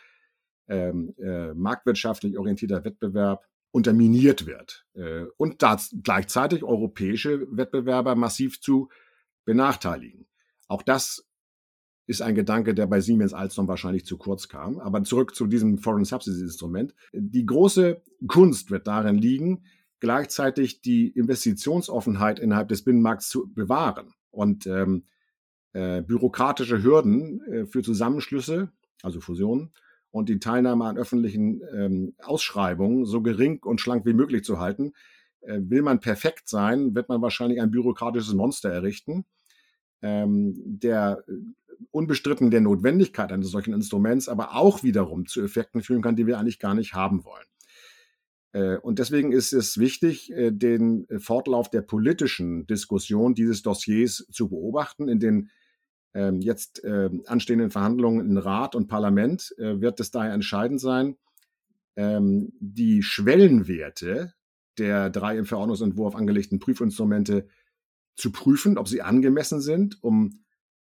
ähm, 0.67 1.13
äh, 1.17 1.53
marktwirtschaftlich 1.53 2.37
orientierter 2.37 2.83
Wettbewerb 2.83 3.45
unterminiert 3.71 4.45
wird 4.45 4.85
äh, 4.95 5.25
und 5.37 5.61
da 5.61 5.79
gleichzeitig 6.03 6.63
europäische 6.63 7.47
Wettbewerber 7.49 8.15
massiv 8.15 8.59
zu 8.59 8.89
benachteiligen. 9.45 10.27
Auch 10.67 10.81
das 10.81 11.26
ist 12.07 12.21
ein 12.21 12.35
Gedanke, 12.35 12.73
der 12.73 12.87
bei 12.87 13.01
Siemens 13.01 13.33
Alstom 13.33 13.67
wahrscheinlich 13.67 14.05
zu 14.05 14.17
kurz 14.17 14.47
kam. 14.47 14.79
Aber 14.79 15.03
zurück 15.03 15.35
zu 15.35 15.45
diesem 15.45 15.77
Foreign 15.77 16.05
Subsidies 16.05 16.41
Instrument. 16.41 16.95
Die 17.13 17.45
große 17.45 18.01
Kunst 18.27 18.71
wird 18.71 18.87
darin 18.87 19.17
liegen, 19.17 19.65
gleichzeitig 19.99 20.81
die 20.81 21.09
Investitionsoffenheit 21.09 22.39
innerhalb 22.39 22.69
des 22.69 22.83
Binnenmarkts 22.83 23.29
zu 23.29 23.51
bewahren 23.53 24.13
und 24.31 24.65
ähm, 24.67 25.03
äh, 25.73 26.01
bürokratische 26.01 26.81
Hürden 26.81 27.41
äh, 27.41 27.65
für 27.65 27.83
Zusammenschlüsse, 27.83 28.71
also 29.03 29.19
Fusionen, 29.19 29.71
und 30.11 30.29
die 30.29 30.39
Teilnahme 30.39 30.85
an 30.85 30.97
öffentlichen 30.97 31.61
ähm, 31.73 32.15
Ausschreibungen 32.19 33.05
so 33.05 33.21
gering 33.21 33.61
und 33.63 33.81
schlank 33.81 34.05
wie 34.05 34.13
möglich 34.13 34.43
zu 34.43 34.59
halten. 34.59 34.93
Äh, 35.41 35.59
will 35.63 35.81
man 35.81 35.99
perfekt 35.99 36.47
sein, 36.47 36.95
wird 36.95 37.09
man 37.09 37.21
wahrscheinlich 37.21 37.61
ein 37.61 37.71
bürokratisches 37.71 38.33
Monster 38.33 38.69
errichten, 38.69 39.25
ähm, 40.01 40.53
der 40.65 41.23
äh, 41.27 41.33
unbestritten 41.91 42.51
der 42.51 42.61
Notwendigkeit 42.61 43.31
eines 43.31 43.49
solchen 43.49 43.73
Instruments, 43.73 44.29
aber 44.29 44.55
auch 44.55 44.83
wiederum 44.83 45.25
zu 45.25 45.41
Effekten 45.41 45.81
führen 45.81 46.01
kann, 46.01 46.15
die 46.15 46.27
wir 46.27 46.39
eigentlich 46.39 46.59
gar 46.59 46.73
nicht 46.73 46.93
haben 46.93 47.23
wollen. 47.25 47.45
Äh, 48.53 48.77
und 48.77 48.99
deswegen 48.99 49.31
ist 49.31 49.53
es 49.53 49.77
wichtig, 49.77 50.31
äh, 50.31 50.51
den 50.51 51.07
Fortlauf 51.17 51.69
der 51.69 51.81
politischen 51.81 52.65
Diskussion 52.67 53.35
dieses 53.35 53.61
Dossiers 53.61 54.27
zu 54.31 54.49
beobachten. 54.49 55.07
In 55.07 55.19
den 55.19 55.49
ähm, 56.13 56.41
jetzt 56.41 56.81
ähm, 56.83 57.23
anstehenden 57.27 57.69
Verhandlungen 57.69 58.29
in 58.29 58.37
Rat 58.37 58.75
und 58.75 58.87
Parlament 58.87 59.53
äh, 59.57 59.81
wird 59.81 59.99
es 59.99 60.11
daher 60.11 60.33
entscheidend 60.33 60.81
sein, 60.81 61.17
ähm, 61.95 62.53
die 62.59 63.03
Schwellenwerte 63.03 64.33
der 64.77 65.09
drei 65.09 65.37
im 65.37 65.45
Verordnungsentwurf 65.45 66.15
angelegten 66.15 66.59
Prüfinstrumente 66.59 67.47
zu 68.15 68.31
prüfen, 68.31 68.77
ob 68.77 68.87
sie 68.87 69.01
angemessen 69.01 69.61
sind, 69.61 70.01
um 70.03 70.43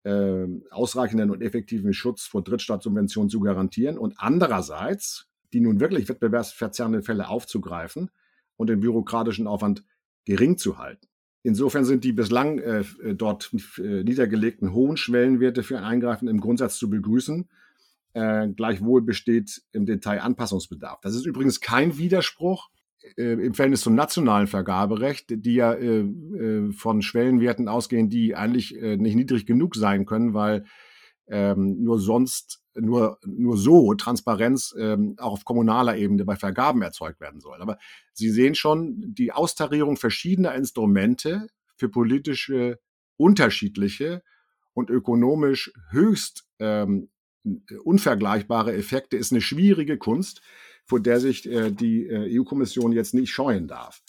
äh, 0.04 0.46
ausreichenden 0.72 1.32
und 1.32 1.42
effektiven 1.42 1.94
Schutz 1.94 2.26
vor 2.26 2.44
Drittstaatssubventionen 2.44 3.30
zu 3.30 3.40
garantieren 3.40 3.98
und 3.98 4.16
andererseits 4.18 5.30
die 5.54 5.60
nun 5.60 5.80
wirklich 5.80 6.10
wettbewerbsverzerrenden 6.10 7.04
Fälle 7.04 7.30
aufzugreifen 7.30 8.10
und 8.58 8.68
den 8.68 8.80
bürokratischen 8.80 9.48
Aufwand 9.48 9.84
gering 10.26 10.58
zu 10.58 10.78
halten. 10.78 11.08
Insofern 11.44 11.86
sind 11.86 12.04
die 12.04 12.14
bislang 12.14 12.60
äh, 12.60 12.84
dort 13.14 13.52
äh, 13.78 14.04
niedergelegten 14.04 14.74
hohen 14.74 14.98
Schwellenwerte 14.98 15.62
für 15.64 15.78
ein 15.78 15.84
Eingreifen 15.84 16.28
im 16.28 16.40
Grundsatz 16.40 16.78
zu 16.78 16.90
begrüßen. 16.90 17.50
Äh, 18.14 18.50
gleichwohl 18.50 19.02
besteht 19.02 19.62
im 19.74 19.86
Detail 19.86 20.22
Anpassungsbedarf. 20.22 21.02
Das 21.02 21.16
ist 21.16 21.26
übrigens 21.26 21.60
kein 21.60 21.98
Widerspruch 21.98 22.70
äh, 23.18 23.34
im 23.34 23.54
Verhältnis 23.54 23.82
zum 23.82 23.96
nationalen 23.96 24.48
Vergaberecht, 24.48 25.26
die 25.30 25.56
ja 25.56 25.74
äh, 25.74 26.00
äh, 26.00 26.72
von 26.72 27.02
Schwellenwerten 27.02 27.68
ausgehen, 27.68 28.10
die 28.10 28.36
eigentlich 28.36 28.76
äh, 28.76 28.98
nicht 28.98 29.16
niedrig 29.16 29.46
genug 29.46 29.76
sein 29.76 30.06
können, 30.06 30.34
weil 30.34 30.66
ähm, 31.28 31.82
nur 31.84 32.00
sonst, 32.00 32.62
nur, 32.76 33.18
nur 33.26 33.58
so 33.58 33.94
Transparenz 33.94 34.76
ähm, 34.78 35.16
auch 35.18 35.34
auf 35.34 35.46
kommunaler 35.46 35.96
Ebene 35.96 36.26
bei 36.26 36.36
Vergaben 36.36 36.82
erzeugt 36.82 37.22
werden 37.22 37.40
soll. 37.40 37.62
Aber 37.62 37.78
Sie 38.14 38.30
sehen 38.30 38.56
schon, 38.56 38.96
die 39.14 39.32
Austarierung 39.32 39.96
verschiedener 39.96 40.54
Instrumente 40.56 41.48
für 41.78 41.90
politische 41.90 42.80
unterschiedliche 43.16 44.22
und 44.74 44.90
ökonomisch 44.90 45.72
höchst 45.92 46.46
ähm, 46.60 47.10
unvergleichbare 47.84 48.74
Effekte 48.74 49.18
ist 49.18 49.32
eine 49.32 49.42
schwierige 49.42 49.98
Kunst 49.98 50.42
vor 50.86 51.00
der 51.00 51.20
sich 51.20 51.50
äh, 51.50 51.72
die 51.72 52.08
äh, 52.08 52.40
EU-Kommission 52.40 52.92
jetzt 52.92 53.14
nicht 53.14 53.32
scheuen 53.32 53.68
darf. 53.68 54.02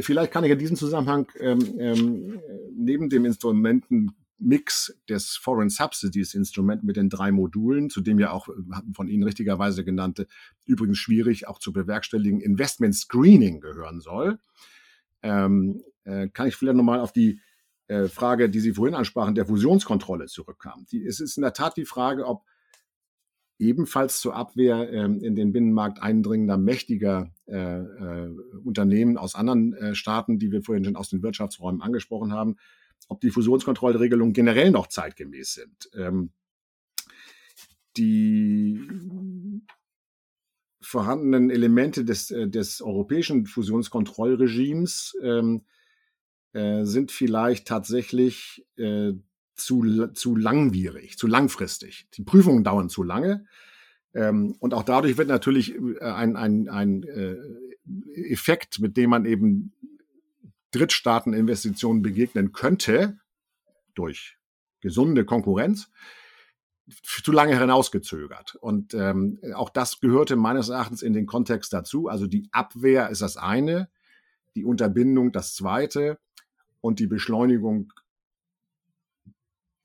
Vielleicht 0.00 0.32
kann 0.32 0.44
ich 0.44 0.50
in 0.50 0.58
diesem 0.58 0.76
Zusammenhang 0.76 1.30
ähm, 1.40 1.58
ähm, 1.78 2.40
neben 2.72 3.10
dem 3.10 3.24
Instrumentenmix 3.24 4.96
des 5.08 5.36
Foreign 5.36 5.70
Subsidies 5.70 6.34
Instrument 6.34 6.84
mit 6.84 6.96
den 6.96 7.10
drei 7.10 7.32
Modulen, 7.32 7.90
zu 7.90 8.00
dem 8.00 8.20
ja 8.20 8.30
auch 8.30 8.48
äh, 8.48 8.52
von 8.94 9.08
Ihnen 9.08 9.24
richtigerweise 9.24 9.84
genannte, 9.84 10.28
übrigens 10.66 10.98
schwierig 10.98 11.48
auch 11.48 11.58
zu 11.58 11.72
bewerkstelligen 11.72 12.40
Investment 12.40 12.94
Screening 12.94 13.60
gehören 13.60 14.00
soll, 14.00 14.38
ähm, 15.22 15.82
äh, 16.04 16.28
kann 16.28 16.46
ich 16.46 16.54
vielleicht 16.54 16.76
nochmal 16.76 17.00
auf 17.00 17.12
die 17.12 17.40
äh, 17.88 18.06
Frage, 18.06 18.48
die 18.48 18.60
Sie 18.60 18.74
vorhin 18.74 18.94
ansprachen, 18.94 19.34
der 19.34 19.46
Fusionskontrolle 19.46 20.26
zurückkommen. 20.26 20.86
Es 21.06 21.20
ist 21.20 21.36
in 21.36 21.42
der 21.42 21.54
Tat 21.54 21.76
die 21.76 21.86
Frage, 21.86 22.24
ob 22.24 22.44
ebenfalls 23.58 24.20
zur 24.20 24.36
Abwehr 24.36 24.90
ähm, 24.92 25.20
in 25.20 25.34
den 25.34 25.52
Binnenmarkt 25.52 26.00
eindringender 26.02 26.56
mächtiger 26.56 27.32
äh, 27.46 27.56
äh, 27.56 28.36
Unternehmen 28.64 29.18
aus 29.18 29.34
anderen 29.34 29.74
äh, 29.74 29.94
Staaten, 29.94 30.38
die 30.38 30.52
wir 30.52 30.62
vorhin 30.62 30.84
schon 30.84 30.96
aus 30.96 31.10
den 31.10 31.22
Wirtschaftsräumen 31.22 31.82
angesprochen 31.82 32.32
haben, 32.32 32.56
ob 33.08 33.20
die 33.20 33.30
Fusionskontrollregelungen 33.30 34.32
generell 34.32 34.70
noch 34.70 34.86
zeitgemäß 34.86 35.54
sind. 35.54 35.90
Ähm, 35.94 36.30
die 37.96 38.80
vorhandenen 40.80 41.50
Elemente 41.50 42.04
des, 42.04 42.30
äh, 42.30 42.48
des 42.48 42.80
europäischen 42.80 43.46
Fusionskontrollregimes 43.46 45.16
ähm, 45.22 45.62
äh, 46.52 46.84
sind 46.84 47.10
vielleicht 47.12 47.66
tatsächlich 47.66 48.66
äh, 48.76 49.12
zu, 49.60 50.08
zu 50.08 50.36
langwierig, 50.36 51.18
zu 51.18 51.26
langfristig. 51.26 52.08
Die 52.14 52.22
Prüfungen 52.22 52.64
dauern 52.64 52.88
zu 52.88 53.02
lange. 53.02 53.46
Ähm, 54.14 54.56
und 54.58 54.74
auch 54.74 54.82
dadurch 54.82 55.18
wird 55.18 55.28
natürlich 55.28 55.74
äh, 55.74 56.00
ein, 56.00 56.36
ein, 56.36 56.68
ein 56.68 57.02
äh, 57.02 57.36
Effekt, 58.14 58.80
mit 58.80 58.96
dem 58.96 59.10
man 59.10 59.24
eben 59.24 59.72
Drittstaateninvestitionen 60.72 62.02
begegnen 62.02 62.52
könnte, 62.52 63.18
durch 63.94 64.36
gesunde 64.80 65.24
Konkurrenz, 65.24 65.90
zu 67.02 67.32
lange 67.32 67.58
hinausgezögert. 67.58 68.54
Und 68.56 68.94
ähm, 68.94 69.38
auch 69.54 69.70
das 69.70 70.00
gehörte 70.00 70.36
meines 70.36 70.68
Erachtens 70.68 71.02
in 71.02 71.12
den 71.12 71.26
Kontext 71.26 71.72
dazu. 71.72 72.08
Also 72.08 72.26
die 72.26 72.48
Abwehr 72.50 73.10
ist 73.10 73.20
das 73.20 73.36
eine, 73.36 73.90
die 74.54 74.64
Unterbindung 74.64 75.32
das 75.32 75.54
zweite 75.54 76.18
und 76.80 76.98
die 76.98 77.06
Beschleunigung 77.06 77.92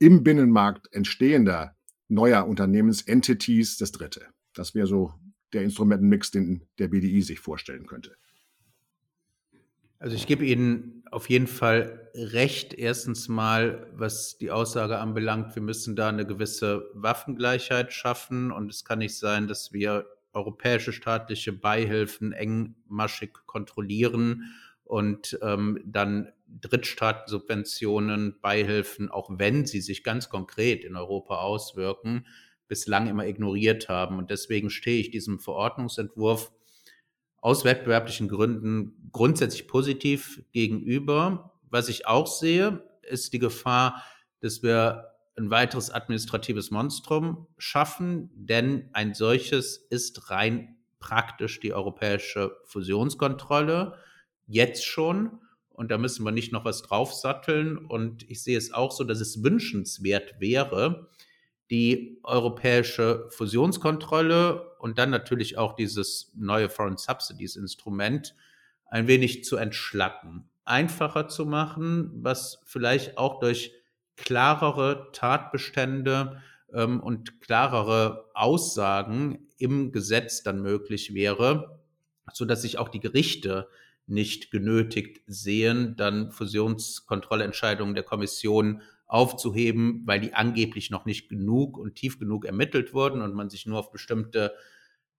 im 0.03 0.21
Binnenmarkt 0.21 0.91
entstehender 0.91 1.77
neuer 2.09 2.45
Unternehmensentities 2.45 3.77
das 3.77 3.93
dritte. 3.93 4.25
Das 4.53 4.75
wäre 4.75 4.85
so 4.85 5.13
der 5.53 5.63
Instrumentenmix, 5.63 6.29
den 6.29 6.67
der 6.77 6.89
BDI 6.89 7.21
sich 7.21 7.39
vorstellen 7.39 7.85
könnte. 7.85 8.11
Also 9.99 10.17
ich 10.17 10.27
gebe 10.27 10.43
Ihnen 10.43 11.03
auf 11.09 11.29
jeden 11.29 11.47
Fall 11.47 12.09
recht. 12.15 12.73
Erstens 12.73 13.29
mal, 13.29 13.87
was 13.93 14.37
die 14.37 14.51
Aussage 14.51 14.99
anbelangt, 14.99 15.55
wir 15.55 15.61
müssen 15.61 15.95
da 15.95 16.09
eine 16.09 16.25
gewisse 16.25 16.89
Waffengleichheit 16.93 17.93
schaffen 17.93 18.51
und 18.51 18.69
es 18.69 18.83
kann 18.83 18.99
nicht 18.99 19.17
sein, 19.17 19.47
dass 19.47 19.71
wir 19.71 20.05
europäische 20.33 20.91
staatliche 20.91 21.53
Beihilfen 21.53 22.33
engmaschig 22.33 23.31
kontrollieren 23.45 24.53
und 24.83 25.37
ähm, 25.41 25.79
dann 25.85 26.31
Drittstaatensubventionen, 26.61 28.39
Beihilfen, 28.41 29.09
auch 29.09 29.29
wenn 29.31 29.65
sie 29.65 29.81
sich 29.81 30.03
ganz 30.03 30.29
konkret 30.29 30.83
in 30.83 30.95
Europa 30.95 31.37
auswirken, 31.37 32.27
bislang 32.67 33.07
immer 33.07 33.25
ignoriert 33.25 33.89
haben. 33.89 34.17
Und 34.17 34.29
deswegen 34.29 34.69
stehe 34.69 34.99
ich 34.99 35.11
diesem 35.11 35.39
Verordnungsentwurf 35.39 36.51
aus 37.37 37.65
wettbewerblichen 37.65 38.29
Gründen 38.29 39.09
grundsätzlich 39.11 39.67
positiv 39.67 40.43
gegenüber. 40.51 41.53
Was 41.69 41.89
ich 41.89 42.07
auch 42.07 42.27
sehe, 42.27 42.87
ist 43.01 43.33
die 43.33 43.39
Gefahr, 43.39 44.03
dass 44.39 44.63
wir 44.63 45.09
ein 45.35 45.49
weiteres 45.49 45.89
administratives 45.89 46.71
Monstrum 46.71 47.47
schaffen, 47.57 48.29
denn 48.33 48.89
ein 48.93 49.13
solches 49.13 49.77
ist 49.77 50.29
rein 50.29 50.77
praktisch 50.99 51.59
die 51.59 51.73
europäische 51.73 52.55
Fusionskontrolle 52.65 53.97
jetzt 54.47 54.85
schon. 54.85 55.39
Und 55.69 55.89
da 55.91 55.97
müssen 55.97 56.23
wir 56.23 56.31
nicht 56.31 56.51
noch 56.51 56.65
was 56.65 56.83
draufsatteln. 56.83 57.77
Und 57.77 58.29
ich 58.29 58.43
sehe 58.43 58.57
es 58.57 58.73
auch 58.73 58.91
so, 58.91 59.03
dass 59.03 59.19
es 59.19 59.43
wünschenswert 59.43 60.39
wäre, 60.39 61.09
die 61.69 62.19
europäische 62.23 63.27
Fusionskontrolle 63.29 64.77
und 64.77 64.99
dann 64.99 65.09
natürlich 65.09 65.57
auch 65.57 65.75
dieses 65.75 66.31
neue 66.35 66.69
Foreign 66.69 66.97
Subsidies 66.97 67.55
Instrument 67.55 68.35
ein 68.85 69.07
wenig 69.07 69.43
zu 69.43 69.57
entschlacken, 69.57 70.49
einfacher 70.65 71.27
zu 71.27 71.45
machen, 71.45 72.11
was 72.21 72.61
vielleicht 72.65 73.17
auch 73.17 73.39
durch 73.39 73.71
klarere 74.17 75.09
Tatbestände 75.13 76.41
ähm, 76.71 76.99
und 76.99 77.41
klarere 77.41 78.29
Aussagen 78.33 79.47
im 79.57 79.91
Gesetz 79.91 80.43
dann 80.43 80.61
möglich 80.61 81.13
wäre, 81.13 81.79
so 82.33 82.45
dass 82.45 82.61
sich 82.61 82.77
auch 82.77 82.89
die 82.89 82.99
Gerichte 82.99 83.67
nicht 84.05 84.51
genötigt 84.51 85.21
sehen, 85.27 85.95
dann 85.95 86.31
Fusionskontrollentscheidungen 86.31 87.95
der 87.95 88.03
Kommission 88.03 88.81
aufzuheben, 89.05 90.01
weil 90.05 90.19
die 90.19 90.33
angeblich 90.33 90.89
noch 90.89 91.05
nicht 91.05 91.29
genug 91.29 91.77
und 91.77 91.95
tief 91.95 92.19
genug 92.19 92.45
ermittelt 92.45 92.93
wurden 92.93 93.21
und 93.21 93.33
man 93.33 93.49
sich 93.49 93.65
nur 93.65 93.79
auf 93.79 93.91
bestimmte 93.91 94.53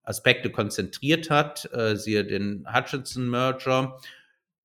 Aspekte 0.03 0.51
konzentriert 0.51 1.31
hat, 1.31 1.71
äh, 1.73 1.97
siehe 1.97 2.25
den 2.25 2.67
Hutchinson-Merger, 2.71 3.99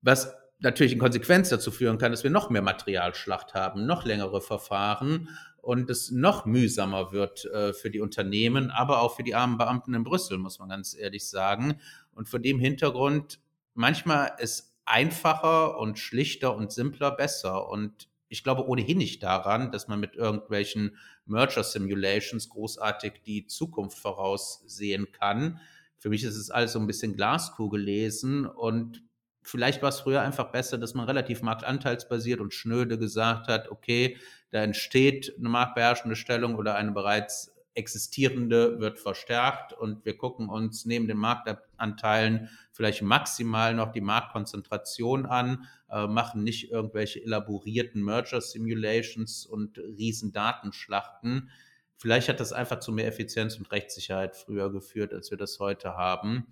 was 0.01 0.33
natürlich 0.59 0.93
in 0.93 0.99
Konsequenz 0.99 1.49
dazu 1.49 1.71
führen 1.71 1.97
kann, 1.97 2.11
dass 2.11 2.23
wir 2.23 2.31
noch 2.31 2.49
mehr 2.49 2.61
Materialschlacht 2.61 3.53
haben, 3.53 3.85
noch 3.85 4.03
längere 4.03 4.41
Verfahren 4.41 5.29
und 5.61 5.89
es 5.89 6.11
noch 6.11 6.45
mühsamer 6.45 7.11
wird 7.11 7.45
äh, 7.45 7.73
für 7.73 7.89
die 7.89 8.01
Unternehmen, 8.01 8.71
aber 8.71 9.01
auch 9.01 9.15
für 9.15 9.23
die 9.23 9.35
armen 9.35 9.57
Beamten 9.57 9.93
in 9.93 10.03
Brüssel, 10.03 10.37
muss 10.37 10.59
man 10.59 10.69
ganz 10.69 10.95
ehrlich 10.95 11.27
sagen. 11.27 11.79
Und 12.13 12.27
vor 12.27 12.39
dem 12.39 12.59
Hintergrund, 12.59 13.39
manchmal 13.79 14.33
ist 14.39 14.75
einfacher 14.83 15.79
und 15.79 15.97
schlichter 15.97 16.53
und 16.53 16.73
simpler 16.73 17.11
besser. 17.11 17.69
Und 17.69 18.09
ich 18.27 18.43
glaube 18.43 18.67
ohnehin 18.67 18.97
nicht 18.97 19.23
daran, 19.23 19.71
dass 19.71 19.87
man 19.87 20.01
mit 20.01 20.15
irgendwelchen 20.15 20.97
Merger 21.25 21.63
Simulations 21.63 22.49
großartig 22.49 23.21
die 23.25 23.47
Zukunft 23.47 23.97
voraussehen 23.97 25.07
kann. 25.13 25.61
Für 25.97 26.09
mich 26.09 26.23
ist 26.25 26.35
es 26.35 26.51
alles 26.51 26.73
so 26.73 26.79
ein 26.79 26.87
bisschen 26.87 27.15
Glaskugel 27.15 27.81
lesen 27.81 28.45
und 28.45 29.01
vielleicht 29.43 29.81
war 29.81 29.89
es 29.89 30.01
früher 30.01 30.21
einfach 30.21 30.51
besser, 30.51 30.77
dass 30.77 30.93
man 30.93 31.05
relativ 31.05 31.41
marktanteilsbasiert 31.41 32.41
und 32.41 32.53
schnöde 32.53 32.97
gesagt 32.97 33.47
hat, 33.47 33.71
okay, 33.71 34.17
da 34.51 34.61
entsteht 34.61 35.35
eine 35.39 35.47
marktbeherrschende 35.47 36.17
Stellung 36.17 36.55
oder 36.55 36.75
eine 36.75 36.91
bereits 36.91 37.55
existierende 37.75 38.79
wird 38.79 38.99
verstärkt 38.99 39.73
und 39.73 40.03
wir 40.05 40.17
gucken 40.17 40.49
uns 40.49 40.85
neben 40.85 41.07
den 41.07 41.17
Marktanteilen 41.17 42.49
vielleicht 42.79 43.01
maximal 43.01 43.73
noch 43.73 43.91
die 43.91 43.99
Marktkonzentration 43.99 45.25
an, 45.25 45.67
äh, 45.91 46.07
machen 46.07 46.45
nicht 46.45 46.71
irgendwelche 46.71 47.21
elaborierten 47.21 48.01
Merger 48.01 48.39
Simulations 48.39 49.45
und 49.45 49.77
riesen 49.79 50.31
Datenschlachten. 50.31 51.49
Vielleicht 51.97 52.29
hat 52.29 52.39
das 52.39 52.53
einfach 52.53 52.79
zu 52.79 52.93
mehr 52.93 53.07
Effizienz 53.07 53.57
und 53.57 53.69
Rechtssicherheit 53.69 54.37
früher 54.37 54.71
geführt, 54.71 55.13
als 55.13 55.29
wir 55.29 55.37
das 55.37 55.59
heute 55.59 55.97
haben. 55.97 56.47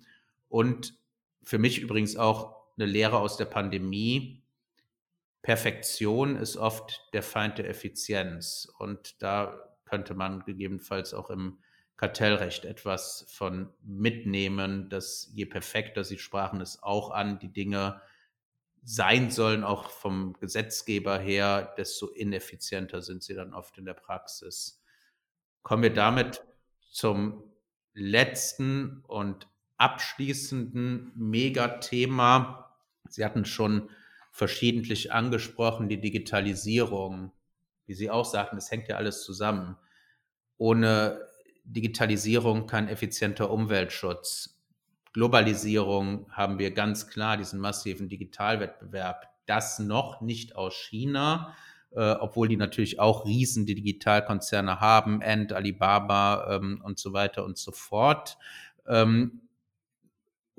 Und 0.50 0.92
für 1.42 1.56
mich 1.56 1.80
übrigens 1.80 2.18
auch 2.18 2.56
eine 2.76 2.84
Lehre 2.84 3.20
aus 3.20 3.38
der 3.38 3.46
Pandemie. 3.46 4.42
Perfektion 5.40 6.36
ist 6.36 6.58
oft 6.58 7.08
der 7.14 7.22
Feind 7.22 7.56
der 7.56 7.70
Effizienz. 7.70 8.70
Und 8.78 9.22
da 9.22 9.58
könnte 9.86 10.12
man 10.12 10.44
gegebenenfalls 10.44 11.14
auch 11.14 11.30
im 11.30 11.56
Kartellrecht 11.98 12.64
etwas 12.64 13.26
von 13.28 13.70
mitnehmen, 13.82 14.88
dass 14.88 15.30
je 15.34 15.44
perfekter, 15.44 16.04
Sie 16.04 16.16
sprachen 16.18 16.60
es 16.60 16.82
auch 16.82 17.10
an, 17.10 17.38
die 17.38 17.52
Dinge 17.52 18.00
sein 18.82 19.30
sollen, 19.30 19.64
auch 19.64 19.90
vom 19.90 20.34
Gesetzgeber 20.40 21.18
her, 21.18 21.74
desto 21.76 22.06
ineffizienter 22.06 23.02
sind 23.02 23.22
sie 23.22 23.34
dann 23.34 23.52
oft 23.52 23.76
in 23.76 23.84
der 23.84 23.94
Praxis. 23.94 24.82
Kommen 25.62 25.82
wir 25.82 25.92
damit 25.92 26.42
zum 26.90 27.42
letzten 27.92 29.04
und 29.06 29.48
abschließenden 29.76 31.12
Megathema, 31.16 32.64
Sie 33.10 33.24
hatten 33.24 33.44
schon 33.44 33.90
verschiedentlich 34.32 35.12
angesprochen, 35.12 35.88
die 35.88 36.00
Digitalisierung. 36.00 37.32
Wie 37.86 37.94
Sie 37.94 38.10
auch 38.10 38.26
sagten, 38.26 38.58
es 38.58 38.70
hängt 38.70 38.88
ja 38.88 38.96
alles 38.96 39.22
zusammen. 39.22 39.76
Ohne 40.58 41.27
Digitalisierung 41.68 42.66
kein 42.66 42.88
effizienter 42.88 43.50
Umweltschutz. 43.50 44.58
Globalisierung 45.12 46.30
haben 46.30 46.58
wir 46.58 46.72
ganz 46.72 47.08
klar 47.08 47.36
diesen 47.36 47.60
massiven 47.60 48.08
Digitalwettbewerb. 48.08 49.28
Das 49.46 49.78
noch 49.78 50.20
nicht 50.20 50.56
aus 50.56 50.74
China, 50.74 51.54
äh, 51.90 52.12
obwohl 52.12 52.48
die 52.48 52.56
natürlich 52.56 53.00
auch 53.00 53.24
riesen 53.24 53.66
Digitalkonzerne 53.66 54.80
haben, 54.80 55.22
Ant, 55.22 55.52
Alibaba 55.52 56.56
ähm, 56.56 56.80
und 56.84 56.98
so 56.98 57.12
weiter 57.12 57.44
und 57.44 57.58
so 57.58 57.72
fort. 57.72 58.38
Ähm, 58.86 59.42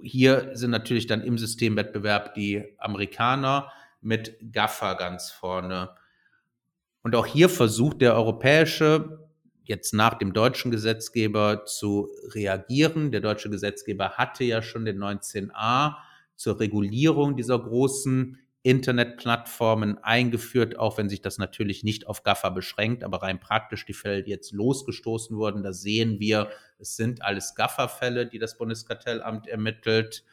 hier 0.02 0.52
sind 0.54 0.72
natürlich 0.72 1.08
dann 1.08 1.22
im 1.22 1.38
Systemwettbewerb 1.38 2.34
die 2.34 2.76
Amerikaner 2.78 3.72
mit 4.02 4.38
GAFA 4.52 4.94
ganz 4.94 5.30
vorne. 5.32 5.90
Und 7.02 7.16
auch 7.16 7.26
hier 7.26 7.50
versucht 7.50 8.02
der 8.02 8.16
europäische, 8.16 9.29
jetzt 9.70 9.94
nach 9.94 10.16
dem 10.16 10.34
deutschen 10.34 10.72
Gesetzgeber 10.72 11.66
zu 11.66 12.10
reagieren. 12.34 13.12
Der 13.12 13.22
deutsche 13.22 13.52
Gesetzgeber 13.52 14.12
hatte 14.12 14.44
ja 14.44 14.64
schon 14.64 14.84
den 14.84 14.98
19a 14.98 15.96
zur 16.36 16.60
Regulierung 16.60 17.38
dieser 17.38 17.60
großen 17.60 18.40
Internetplattformen 18.64 20.00
eingeführt, 20.00 20.78
auch 20.78 20.98
wenn 20.98 21.08
sich 21.08 21.22
das 21.22 21.38
natürlich 21.38 21.84
nicht 21.84 22.08
auf 22.08 22.24
GAFA 22.24 22.50
beschränkt, 22.50 23.04
aber 23.04 23.22
rein 23.22 23.40
praktisch 23.40 23.86
die 23.86 23.94
Fälle, 23.94 24.24
die 24.24 24.32
jetzt 24.32 24.52
losgestoßen 24.52 25.38
wurden, 25.38 25.64
da 25.64 25.72
sehen 25.72 26.20
wir, 26.20 26.50
es 26.78 26.96
sind 26.96 27.22
alles 27.22 27.56
GAFA-Fälle, 27.56 28.26
die 28.26 28.40
das 28.40 28.58
Bundeskartellamt 28.58 29.48
ermittelt. 29.48 30.26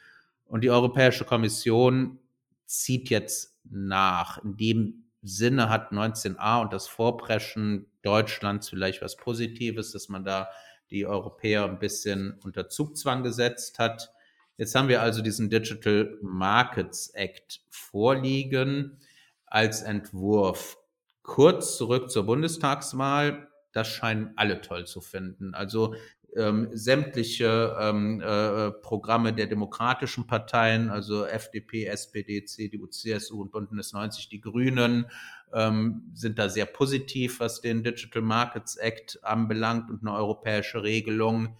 Und 0.45 0.63
die 0.63 0.71
Europäische 0.71 1.25
Kommission 1.25 2.19
zieht 2.65 3.09
jetzt 3.09 3.57
nach. 3.63 4.43
In 4.43 4.57
dem 4.57 5.06
Sinne 5.27 5.69
hat 5.69 5.91
19a 5.91 6.61
und 6.61 6.73
das 6.73 6.87
Vorpreschen 6.87 7.91
Deutschlands 8.01 8.69
vielleicht 8.69 9.01
was 9.01 9.17
Positives, 9.17 9.91
dass 9.91 10.09
man 10.09 10.23
da 10.23 10.49
die 10.89 11.05
Europäer 11.05 11.65
ein 11.65 11.79
bisschen 11.79 12.39
unter 12.43 12.69
Zugzwang 12.69 13.23
gesetzt 13.23 13.79
hat. 13.79 14.11
Jetzt 14.57 14.73
haben 14.73 14.87
wir 14.87 15.01
also 15.01 15.21
diesen 15.21 15.49
Digital 15.49 16.17
Markets 16.21 17.09
Act 17.09 17.61
vorliegen 17.69 18.97
als 19.45 19.81
Entwurf. 19.81 20.77
Kurz 21.23 21.77
zurück 21.77 22.09
zur 22.09 22.25
Bundestagswahl. 22.25 23.49
Das 23.73 23.87
scheinen 23.89 24.31
alle 24.37 24.61
toll 24.61 24.87
zu 24.87 25.01
finden. 25.01 25.53
Also 25.53 25.93
ähm, 26.37 26.69
sämtliche 26.71 27.75
ähm, 27.79 28.21
äh, 28.21 28.71
Programme 28.71 29.33
der 29.33 29.47
demokratischen 29.47 30.27
Parteien, 30.27 30.89
also 30.89 31.25
FDP, 31.25 31.85
SPD, 31.85 32.45
CDU, 32.45 32.87
CSU 32.87 33.41
und 33.41 33.51
Bündnis 33.51 33.93
90, 33.93 34.29
die 34.29 34.41
Grünen, 34.41 35.07
ähm, 35.53 36.11
sind 36.13 36.39
da 36.39 36.49
sehr 36.49 36.65
positiv, 36.65 37.39
was 37.39 37.61
den 37.61 37.83
Digital 37.83 38.21
Markets 38.21 38.75
Act 38.75 39.23
anbelangt 39.23 39.89
und 39.89 40.01
eine 40.01 40.15
europäische 40.15 40.83
Regelung. 40.83 41.57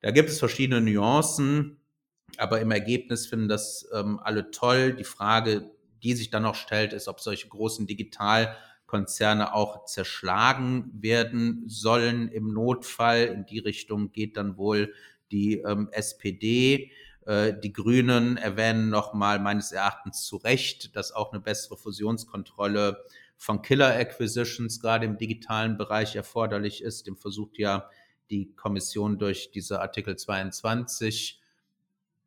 Da 0.00 0.10
gibt 0.10 0.28
es 0.28 0.38
verschiedene 0.38 0.80
Nuancen. 0.80 1.78
Aber 2.38 2.60
im 2.60 2.70
Ergebnis 2.70 3.26
finden 3.26 3.48
das 3.48 3.88
ähm, 3.94 4.20
alle 4.22 4.50
toll. 4.50 4.94
Die 4.94 5.04
Frage, 5.04 5.70
die 6.02 6.14
sich 6.14 6.30
dann 6.30 6.42
noch 6.42 6.54
stellt, 6.54 6.92
ist, 6.92 7.08
ob 7.08 7.20
solche 7.20 7.48
großen 7.48 7.86
Digitalkonzerne 8.86 9.52
auch 9.54 9.84
zerschlagen 9.84 10.90
werden 10.94 11.64
sollen 11.66 12.28
im 12.28 12.52
Notfall. 12.52 13.24
In 13.24 13.46
die 13.46 13.58
Richtung 13.58 14.12
geht 14.12 14.36
dann 14.36 14.56
wohl 14.56 14.94
die 15.30 15.58
ähm, 15.58 15.88
SPD. 15.92 16.92
Äh, 17.24 17.54
die 17.60 17.72
Grünen 17.72 18.36
erwähnen 18.36 18.88
nochmal 18.88 19.38
meines 19.40 19.72
Erachtens 19.72 20.24
zu 20.24 20.36
Recht, 20.36 20.94
dass 20.94 21.12
auch 21.12 21.32
eine 21.32 21.40
bessere 21.40 21.76
Fusionskontrolle 21.76 23.04
von 23.36 23.60
Killer 23.60 23.94
Acquisitions 23.94 24.80
gerade 24.80 25.04
im 25.04 25.18
digitalen 25.18 25.76
Bereich 25.76 26.16
erforderlich 26.16 26.82
ist. 26.82 27.06
Dem 27.06 27.16
versucht 27.16 27.58
ja 27.58 27.90
die 28.30 28.54
Kommission 28.54 29.18
durch 29.18 29.50
diese 29.50 29.80
Artikel 29.80 30.16
22 30.16 31.40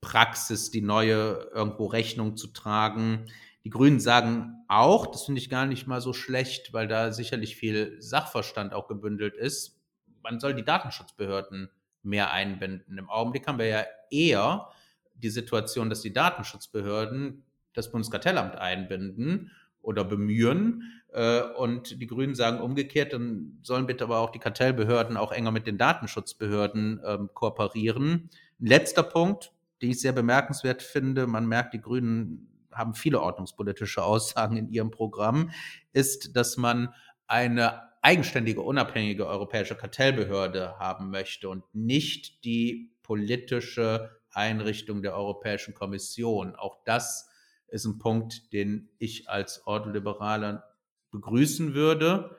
Praxis, 0.01 0.71
die 0.71 0.81
neue 0.81 1.49
irgendwo 1.53 1.87
Rechnung 1.87 2.37
zu 2.37 2.47
tragen. 2.47 3.25
Die 3.65 3.69
Grünen 3.69 3.99
sagen 3.99 4.63
auch, 4.67 5.07
das 5.07 5.25
finde 5.25 5.41
ich 5.41 5.49
gar 5.49 5.65
nicht 5.65 5.87
mal 5.87 6.01
so 6.01 6.13
schlecht, 6.13 6.73
weil 6.73 6.87
da 6.87 7.11
sicherlich 7.11 7.55
viel 7.55 8.01
Sachverstand 8.01 8.73
auch 8.73 8.87
gebündelt 8.87 9.35
ist. 9.35 9.79
Man 10.23 10.39
soll 10.39 10.53
die 10.53 10.63
Datenschutzbehörden 10.63 11.69
mehr 12.03 12.31
einbinden. 12.31 12.97
Im 12.97 13.09
Augenblick 13.09 13.47
haben 13.47 13.59
wir 13.59 13.65
ja 13.67 13.83
eher 14.09 14.69
die 15.15 15.29
Situation, 15.29 15.89
dass 15.89 16.01
die 16.01 16.13
Datenschutzbehörden 16.13 17.43
das 17.73 17.91
Bundeskartellamt 17.91 18.55
einbinden 18.55 19.51
oder 19.81 20.03
bemühen. 20.03 21.01
Äh, 21.11 21.41
und 21.41 22.01
die 22.01 22.07
Grünen 22.07 22.35
sagen 22.35 22.61
umgekehrt, 22.61 23.13
dann 23.13 23.59
sollen 23.61 23.85
bitte 23.85 24.05
aber 24.05 24.19
auch 24.19 24.31
die 24.31 24.39
Kartellbehörden 24.39 25.17
auch 25.17 25.31
enger 25.31 25.51
mit 25.51 25.67
den 25.67 25.77
Datenschutzbehörden 25.77 27.01
ähm, 27.05 27.29
kooperieren. 27.33 28.29
Letzter 28.59 29.03
Punkt, 29.03 29.51
die 29.81 29.91
ich 29.91 30.01
sehr 30.01 30.11
bemerkenswert 30.11 30.81
finde, 30.81 31.27
man 31.27 31.47
merkt, 31.47 31.73
die 31.73 31.81
Grünen 31.81 32.47
haben 32.79 32.95
viele 32.95 33.21
ordnungspolitische 33.21 34.03
Aussagen 34.03 34.57
in 34.57 34.69
ihrem 34.69 34.89
Programm, 34.89 35.51
ist, 35.93 36.35
dass 36.35 36.57
man 36.57 36.93
eine 37.27 37.89
eigenständige, 38.01 38.61
unabhängige 38.61 39.27
europäische 39.27 39.75
Kartellbehörde 39.75 40.79
haben 40.79 41.11
möchte 41.11 41.49
und 41.49 41.63
nicht 41.73 42.43
die 42.43 42.95
politische 43.03 44.19
Einrichtung 44.31 45.01
der 45.01 45.15
Europäischen 45.15 45.73
Kommission. 45.73 46.55
Auch 46.55 46.83
das 46.85 47.29
ist 47.67 47.85
ein 47.85 47.99
Punkt, 47.99 48.53
den 48.53 48.89
ich 48.97 49.29
als 49.29 49.65
Ordoliberaler 49.67 50.63
begrüßen 51.11 51.73
würde. 51.73 52.37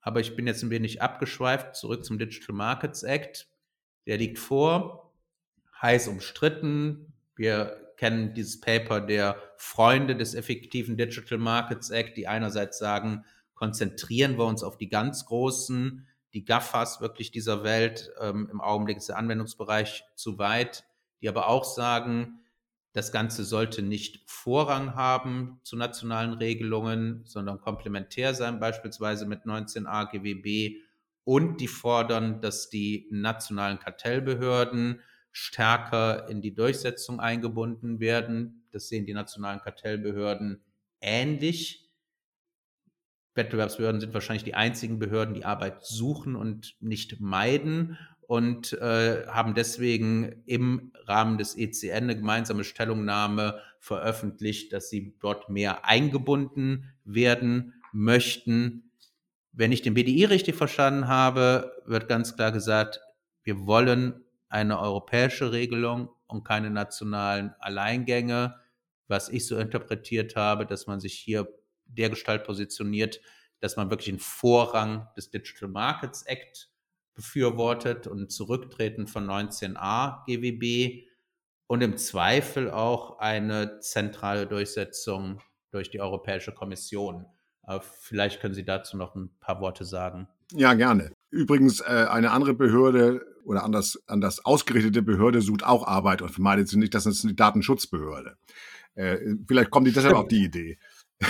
Aber 0.00 0.20
ich 0.20 0.36
bin 0.36 0.46
jetzt 0.46 0.62
ein 0.62 0.70
wenig 0.70 1.00
abgeschweift, 1.00 1.76
zurück 1.76 2.04
zum 2.04 2.18
Digital 2.18 2.54
Markets 2.54 3.02
Act. 3.02 3.48
Der 4.06 4.18
liegt 4.18 4.38
vor 4.38 5.12
heiß 5.80 6.08
umstritten. 6.08 7.12
Wir 7.36 7.92
kennen 7.96 8.34
dieses 8.34 8.60
Paper 8.60 9.00
der 9.00 9.36
Freunde 9.62 10.16
des 10.16 10.34
effektiven 10.34 10.96
Digital 10.96 11.38
Markets 11.38 11.90
Act, 11.90 12.16
die 12.16 12.26
einerseits 12.26 12.78
sagen, 12.78 13.24
konzentrieren 13.54 14.36
wir 14.36 14.44
uns 14.44 14.64
auf 14.64 14.76
die 14.76 14.88
ganz 14.88 15.24
großen, 15.24 16.04
die 16.34 16.44
GAFAs 16.44 17.00
wirklich 17.00 17.30
dieser 17.30 17.62
Welt. 17.62 18.10
Ähm, 18.20 18.48
Im 18.50 18.60
Augenblick 18.60 18.96
ist 18.96 19.08
der 19.08 19.18
Anwendungsbereich 19.18 20.04
zu 20.16 20.36
weit, 20.38 20.84
die 21.20 21.28
aber 21.28 21.46
auch 21.46 21.62
sagen, 21.62 22.40
das 22.92 23.12
Ganze 23.12 23.44
sollte 23.44 23.82
nicht 23.82 24.24
Vorrang 24.26 24.96
haben 24.96 25.60
zu 25.62 25.76
nationalen 25.76 26.32
Regelungen, 26.32 27.22
sondern 27.24 27.60
komplementär 27.60 28.34
sein, 28.34 28.58
beispielsweise 28.58 29.26
mit 29.26 29.44
19a 29.44 30.10
GWB. 30.10 30.82
Und 31.22 31.60
die 31.60 31.68
fordern, 31.68 32.40
dass 32.40 32.68
die 32.68 33.06
nationalen 33.12 33.78
Kartellbehörden 33.78 35.00
stärker 35.30 36.28
in 36.28 36.42
die 36.42 36.52
Durchsetzung 36.52 37.20
eingebunden 37.20 38.00
werden. 38.00 38.61
Das 38.72 38.88
sehen 38.88 39.06
die 39.06 39.14
nationalen 39.14 39.60
Kartellbehörden 39.60 40.62
ähnlich. 41.00 41.90
Wettbewerbsbehörden 43.34 44.00
sind 44.00 44.14
wahrscheinlich 44.14 44.44
die 44.44 44.54
einzigen 44.54 44.98
Behörden, 44.98 45.34
die 45.34 45.44
Arbeit 45.44 45.84
suchen 45.84 46.36
und 46.36 46.76
nicht 46.80 47.20
meiden 47.20 47.96
und 48.20 48.72
äh, 48.74 49.26
haben 49.26 49.54
deswegen 49.54 50.42
im 50.46 50.92
Rahmen 51.04 51.38
des 51.38 51.56
ECN 51.56 52.04
eine 52.04 52.16
gemeinsame 52.16 52.64
Stellungnahme 52.64 53.60
veröffentlicht, 53.78 54.72
dass 54.72 54.88
sie 54.88 55.16
dort 55.20 55.48
mehr 55.48 55.84
eingebunden 55.84 56.92
werden 57.04 57.74
möchten. 57.92 58.90
Wenn 59.52 59.72
ich 59.72 59.82
den 59.82 59.94
BDI 59.94 60.24
richtig 60.24 60.54
verstanden 60.54 61.08
habe, 61.08 61.72
wird 61.84 62.08
ganz 62.08 62.36
klar 62.36 62.52
gesagt, 62.52 63.00
wir 63.42 63.66
wollen 63.66 64.24
eine 64.48 64.78
europäische 64.78 65.52
Regelung 65.52 66.08
und 66.26 66.44
keine 66.44 66.70
nationalen 66.70 67.54
Alleingänge. 67.58 68.54
Was 69.12 69.28
ich 69.28 69.46
so 69.46 69.58
interpretiert 69.58 70.36
habe, 70.36 70.64
dass 70.64 70.86
man 70.86 70.98
sich 70.98 71.12
hier 71.12 71.46
dergestalt 71.84 72.44
positioniert, 72.44 73.20
dass 73.60 73.76
man 73.76 73.90
wirklich 73.90 74.08
einen 74.08 74.18
Vorrang 74.18 75.06
des 75.18 75.28
Digital 75.28 75.68
Markets 75.68 76.22
Act 76.22 76.70
befürwortet 77.14 78.06
und 78.06 78.32
Zurücktreten 78.32 79.06
von 79.06 79.26
19a 79.26 80.24
GWB 80.24 81.06
und 81.66 81.82
im 81.82 81.98
Zweifel 81.98 82.70
auch 82.70 83.18
eine 83.18 83.80
zentrale 83.80 84.46
Durchsetzung 84.46 85.42
durch 85.72 85.90
die 85.90 86.00
Europäische 86.00 86.52
Kommission. 86.52 87.26
Aber 87.64 87.82
vielleicht 87.82 88.40
können 88.40 88.54
Sie 88.54 88.64
dazu 88.64 88.96
noch 88.96 89.14
ein 89.14 89.28
paar 89.40 89.60
Worte 89.60 89.84
sagen. 89.84 90.26
Ja, 90.52 90.72
gerne. 90.72 91.12
Übrigens, 91.28 91.80
äh, 91.80 92.06
eine 92.08 92.30
andere 92.30 92.54
Behörde 92.54 93.26
oder 93.44 93.62
anders, 93.62 94.02
anders 94.06 94.42
ausgerichtete 94.42 95.02
Behörde 95.02 95.42
sucht 95.42 95.64
auch 95.64 95.86
Arbeit 95.86 96.22
und 96.22 96.30
vermeidet 96.30 96.68
sie 96.68 96.78
nicht, 96.78 96.94
das 96.94 97.04
ist 97.04 97.24
eine 97.24 97.34
Datenschutzbehörde. 97.34 98.38
Äh, 98.94 99.18
vielleicht 99.46 99.70
kommen 99.70 99.86
die 99.86 99.92
deshalb 99.92 100.14
auf 100.14 100.28
die 100.28 100.44
Idee. 100.44 100.78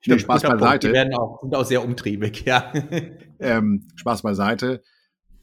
Stimmt, 0.00 0.20
Spaß 0.20 0.42
beiseite. 0.42 0.88
Die 0.88 0.92
werden 0.92 1.14
auch, 1.14 1.40
sind 1.40 1.54
auch 1.54 1.64
sehr 1.64 1.82
umtriebig, 1.82 2.44
ja. 2.44 2.72
ähm, 3.38 3.88
Spaß 3.96 4.22
beiseite. 4.22 4.82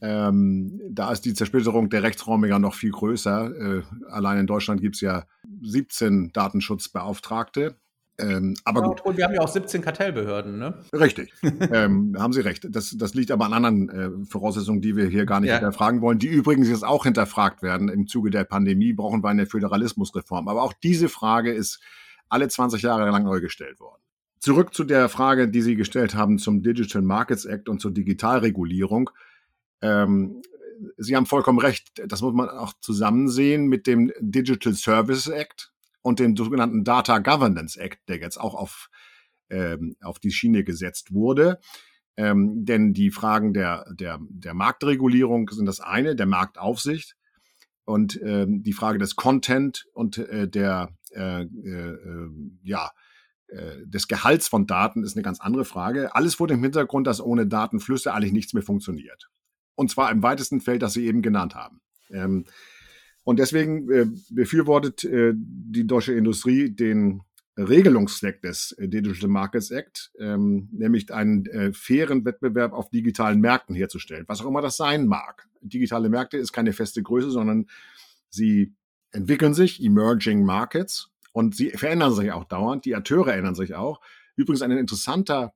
Ähm, 0.00 0.80
da 0.90 1.12
ist 1.12 1.24
die 1.24 1.34
Zersplitterung 1.34 1.88
der 1.88 2.02
Rechtsräume 2.02 2.48
ja 2.48 2.58
noch 2.58 2.74
viel 2.74 2.90
größer. 2.90 3.78
Äh, 3.78 3.82
allein 4.08 4.38
in 4.38 4.46
Deutschland 4.46 4.80
gibt 4.80 4.96
es 4.96 5.00
ja 5.00 5.26
17 5.62 6.32
Datenschutzbeauftragte. 6.32 7.76
Ähm, 8.22 8.54
aber 8.64 8.82
gut. 8.82 9.00
Und 9.00 9.16
wir 9.16 9.24
haben 9.24 9.34
ja 9.34 9.40
auch 9.40 9.48
17 9.48 9.82
Kartellbehörden, 9.82 10.58
ne? 10.58 10.78
Richtig. 10.94 11.32
ähm, 11.72 12.16
haben 12.18 12.32
Sie 12.32 12.40
recht. 12.40 12.66
Das, 12.70 12.96
das 12.96 13.14
liegt 13.14 13.30
aber 13.30 13.46
an 13.46 13.52
anderen 13.52 13.88
äh, 13.88 14.26
Voraussetzungen, 14.26 14.80
die 14.80 14.96
wir 14.96 15.06
hier 15.06 15.26
gar 15.26 15.40
nicht 15.40 15.50
ja. 15.50 15.56
hinterfragen 15.56 16.00
wollen, 16.00 16.18
die 16.18 16.28
übrigens 16.28 16.68
jetzt 16.68 16.84
auch 16.84 17.04
hinterfragt 17.04 17.62
werden. 17.62 17.88
Im 17.88 18.06
Zuge 18.06 18.30
der 18.30 18.44
Pandemie 18.44 18.92
brauchen 18.92 19.24
wir 19.24 19.28
eine 19.28 19.46
Föderalismusreform. 19.46 20.48
Aber 20.48 20.62
auch 20.62 20.72
diese 20.72 21.08
Frage 21.08 21.52
ist 21.52 21.80
alle 22.28 22.48
20 22.48 22.82
Jahre 22.82 23.10
lang 23.10 23.24
neu 23.24 23.40
gestellt 23.40 23.80
worden. 23.80 24.00
Zurück 24.38 24.74
zu 24.74 24.84
der 24.84 25.08
Frage, 25.08 25.48
die 25.48 25.62
Sie 25.62 25.76
gestellt 25.76 26.14
haben 26.14 26.38
zum 26.38 26.62
Digital 26.62 27.02
Markets 27.02 27.44
Act 27.44 27.68
und 27.68 27.80
zur 27.80 27.92
Digitalregulierung. 27.92 29.10
Ähm, 29.80 30.42
Sie 30.96 31.16
haben 31.16 31.26
vollkommen 31.26 31.58
recht. 31.58 32.02
Das 32.06 32.22
muss 32.22 32.34
man 32.34 32.48
auch 32.48 32.72
zusammen 32.80 33.28
sehen 33.28 33.66
mit 33.66 33.86
dem 33.86 34.12
Digital 34.20 34.74
Services 34.74 35.28
Act 35.28 35.71
und 36.02 36.18
dem 36.18 36.36
sogenannten 36.36 36.84
Data 36.84 37.18
Governance 37.18 37.78
Act, 37.80 38.00
der 38.08 38.18
jetzt 38.18 38.38
auch 38.38 38.54
auf, 38.54 38.88
ähm, 39.50 39.96
auf 40.02 40.18
die 40.18 40.32
Schiene 40.32 40.64
gesetzt 40.64 41.12
wurde. 41.12 41.58
Ähm, 42.16 42.64
denn 42.64 42.92
die 42.92 43.10
Fragen 43.10 43.54
der, 43.54 43.86
der, 43.94 44.18
der 44.28 44.54
Marktregulierung 44.54 45.48
sind 45.48 45.66
das 45.66 45.80
eine, 45.80 46.14
der 46.14 46.26
Marktaufsicht 46.26 47.16
und 47.84 48.20
ähm, 48.22 48.62
die 48.62 48.74
Frage 48.74 48.98
des 48.98 49.16
Content 49.16 49.86
und 49.94 50.18
äh, 50.18 50.46
der 50.46 50.90
äh, 51.14 51.42
äh, 51.42 52.28
ja 52.62 52.90
äh, 53.48 53.86
des 53.86 54.08
Gehalts 54.08 54.48
von 54.48 54.66
Daten 54.66 55.02
ist 55.04 55.16
eine 55.16 55.22
ganz 55.22 55.40
andere 55.40 55.64
Frage. 55.64 56.14
Alles 56.14 56.34
vor 56.34 56.48
dem 56.48 56.62
Hintergrund, 56.62 57.06
dass 57.06 57.20
ohne 57.20 57.46
Datenflüsse 57.46 58.12
eigentlich 58.12 58.32
nichts 58.32 58.54
mehr 58.54 58.62
funktioniert. 58.62 59.28
Und 59.74 59.90
zwar 59.90 60.10
im 60.10 60.22
weitesten 60.22 60.60
Feld, 60.60 60.82
das 60.82 60.92
Sie 60.92 61.06
eben 61.06 61.22
genannt 61.22 61.54
haben. 61.54 61.80
Ähm, 62.10 62.44
und 63.24 63.38
deswegen 63.38 63.90
äh, 63.90 64.06
befürwortet 64.30 65.04
äh, 65.04 65.32
die 65.34 65.86
deutsche 65.86 66.12
Industrie 66.12 66.70
den 66.70 67.22
Regelungszweck 67.56 68.40
des 68.42 68.72
äh, 68.72 68.88
Digital 68.88 69.28
Markets 69.28 69.70
Act, 69.70 70.10
ähm, 70.18 70.68
nämlich 70.72 71.12
einen 71.12 71.46
äh, 71.46 71.72
fairen 71.72 72.24
Wettbewerb 72.24 72.72
auf 72.72 72.90
digitalen 72.90 73.40
Märkten 73.40 73.74
herzustellen, 73.74 74.24
was 74.26 74.40
auch 74.40 74.46
immer 74.46 74.62
das 74.62 74.76
sein 74.76 75.06
mag. 75.06 75.48
Digitale 75.60 76.08
Märkte 76.08 76.38
ist 76.38 76.52
keine 76.52 76.72
feste 76.72 77.02
Größe, 77.02 77.30
sondern 77.30 77.66
sie 78.30 78.74
entwickeln 79.12 79.54
sich, 79.54 79.82
Emerging 79.82 80.44
Markets, 80.44 81.10
und 81.32 81.54
sie 81.54 81.70
verändern 81.70 82.14
sich 82.14 82.32
auch 82.32 82.44
dauernd. 82.44 82.84
Die 82.84 82.94
Akteure 82.94 83.34
ändern 83.34 83.54
sich 83.54 83.74
auch. 83.74 84.00
Übrigens 84.36 84.62
ein 84.62 84.70
interessanter 84.70 85.54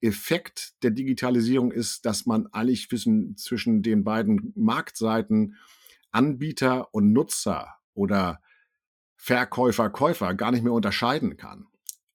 Effekt 0.00 0.74
der 0.82 0.90
Digitalisierung 0.90 1.72
ist, 1.72 2.04
dass 2.04 2.26
man 2.26 2.46
eigentlich 2.48 2.88
zwischen, 2.88 3.36
zwischen 3.36 3.82
den 3.82 4.04
beiden 4.04 4.52
Marktseiten 4.54 5.56
Anbieter 6.14 6.92
und 6.94 7.12
Nutzer 7.12 7.76
oder 7.94 8.40
Verkäufer, 9.16 9.90
Käufer 9.90 10.34
gar 10.34 10.52
nicht 10.52 10.62
mehr 10.62 10.72
unterscheiden 10.72 11.36
kann. 11.36 11.66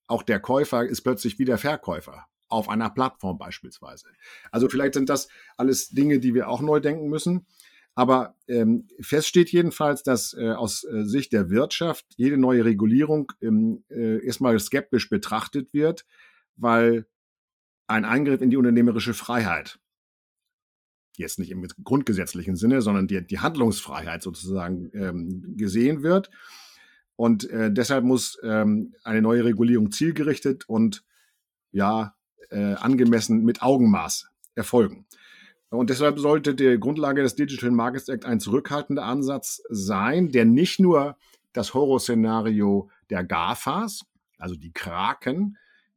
Auch 0.06 0.22
der 0.22 0.40
Käufer 0.40 0.84
ist 0.84 1.02
plötzlich 1.02 1.38
wieder 1.38 1.58
Verkäufer 1.58 2.26
auf 2.48 2.68
einer 2.68 2.90
Plattform 2.90 3.38
beispielsweise. 3.38 4.08
Also 4.50 4.68
vielleicht 4.68 4.94
sind 4.94 5.08
das 5.08 5.28
alles 5.56 5.88
Dinge, 5.90 6.18
die 6.18 6.34
wir 6.34 6.48
auch 6.48 6.60
neu 6.60 6.80
denken 6.80 7.08
müssen. 7.08 7.46
Aber 7.94 8.36
ähm, 8.46 8.88
fest 9.00 9.26
steht 9.26 9.50
jedenfalls, 9.50 10.02
dass 10.02 10.34
äh, 10.34 10.50
aus 10.50 10.84
äh, 10.84 11.04
Sicht 11.04 11.32
der 11.32 11.50
Wirtschaft 11.50 12.06
jede 12.16 12.38
neue 12.38 12.64
Regulierung 12.64 13.32
ähm, 13.40 13.84
äh, 13.90 14.24
erstmal 14.24 14.58
skeptisch 14.58 15.08
betrachtet 15.08 15.72
wird, 15.74 16.06
weil 16.56 17.06
ein 17.88 18.04
Eingriff 18.04 18.40
in 18.40 18.50
die 18.50 18.56
unternehmerische 18.56 19.14
Freiheit, 19.14 19.79
jetzt 21.20 21.38
nicht 21.38 21.50
im 21.50 21.66
grundgesetzlichen 21.84 22.56
Sinne, 22.56 22.82
sondern 22.82 23.06
die, 23.06 23.24
die 23.24 23.38
Handlungsfreiheit 23.38 24.22
sozusagen 24.22 24.90
ähm, 24.94 25.54
gesehen 25.56 26.02
wird. 26.02 26.30
Und 27.16 27.48
äh, 27.50 27.70
deshalb 27.70 28.04
muss 28.04 28.38
ähm, 28.42 28.94
eine 29.04 29.22
neue 29.22 29.44
Regulierung 29.44 29.92
zielgerichtet 29.92 30.68
und 30.68 31.04
ja 31.70 32.14
äh, 32.50 32.74
angemessen 32.74 33.44
mit 33.44 33.62
Augenmaß 33.62 34.28
erfolgen. 34.54 35.06
Und 35.68 35.90
deshalb 35.90 36.18
sollte 36.18 36.54
die 36.54 36.80
Grundlage 36.80 37.22
des 37.22 37.36
Digital 37.36 37.70
Markets 37.70 38.08
Act 38.08 38.24
ein 38.24 38.40
zurückhaltender 38.40 39.04
Ansatz 39.04 39.62
sein, 39.68 40.30
der 40.30 40.44
nicht 40.44 40.80
nur 40.80 41.16
das 41.52 41.74
Horrorszenario 41.74 42.90
der 43.08 43.22
GAFAs, 43.24 44.04
also 44.38 44.56
die 44.56 44.72
Kraken, 44.72 45.56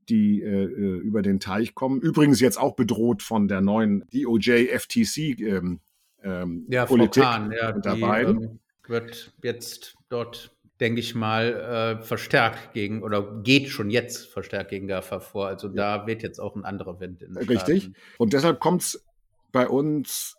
die 0.09 0.41
äh, 0.41 0.63
äh 0.63 0.97
über 0.99 1.21
den 1.21 1.39
Teich 1.39 1.75
kommen, 1.75 2.01
übrigens 2.01 2.39
jetzt 2.39 2.57
auch 2.57 2.75
bedroht 2.75 3.21
von 3.21 3.47
der 3.47 3.61
neuen 3.61 4.03
DOJ 4.13 4.67
FTC 4.67 5.39
ähm, 5.39 5.79
ähm, 6.23 6.65
ja, 6.69 6.85
Politik 6.85 7.23
Kahn, 7.23 7.51
ja, 7.51 7.71
die, 7.71 7.99
beiden. 7.99 8.43
Ähm, 8.43 8.59
wird 8.87 9.33
jetzt 9.41 9.95
dort 10.09 10.53
denke 10.79 10.99
ich 10.99 11.15
mal, 11.15 11.99
äh, 12.01 12.03
verstärkt 12.03 12.73
gegen 12.73 13.03
oder 13.03 13.41
geht 13.41 13.69
schon 13.69 13.89
jetzt 13.89 14.25
verstärkt 14.25 14.71
gegen 14.71 14.87
GAFA 14.87 15.21
vor. 15.21 15.47
Also 15.47 15.69
da 15.69 16.07
wird 16.07 16.23
jetzt 16.23 16.39
auch 16.39 16.55
ein 16.55 16.65
anderer 16.65 16.99
Wind 16.99 17.21
in 17.21 17.35
den 17.35 17.47
Richtig. 17.47 17.83
Staaten. 17.83 17.95
Und 18.17 18.33
deshalb 18.33 18.59
kommt 18.59 18.81
es 18.81 19.05
bei 19.53 19.67
uns 19.67 20.35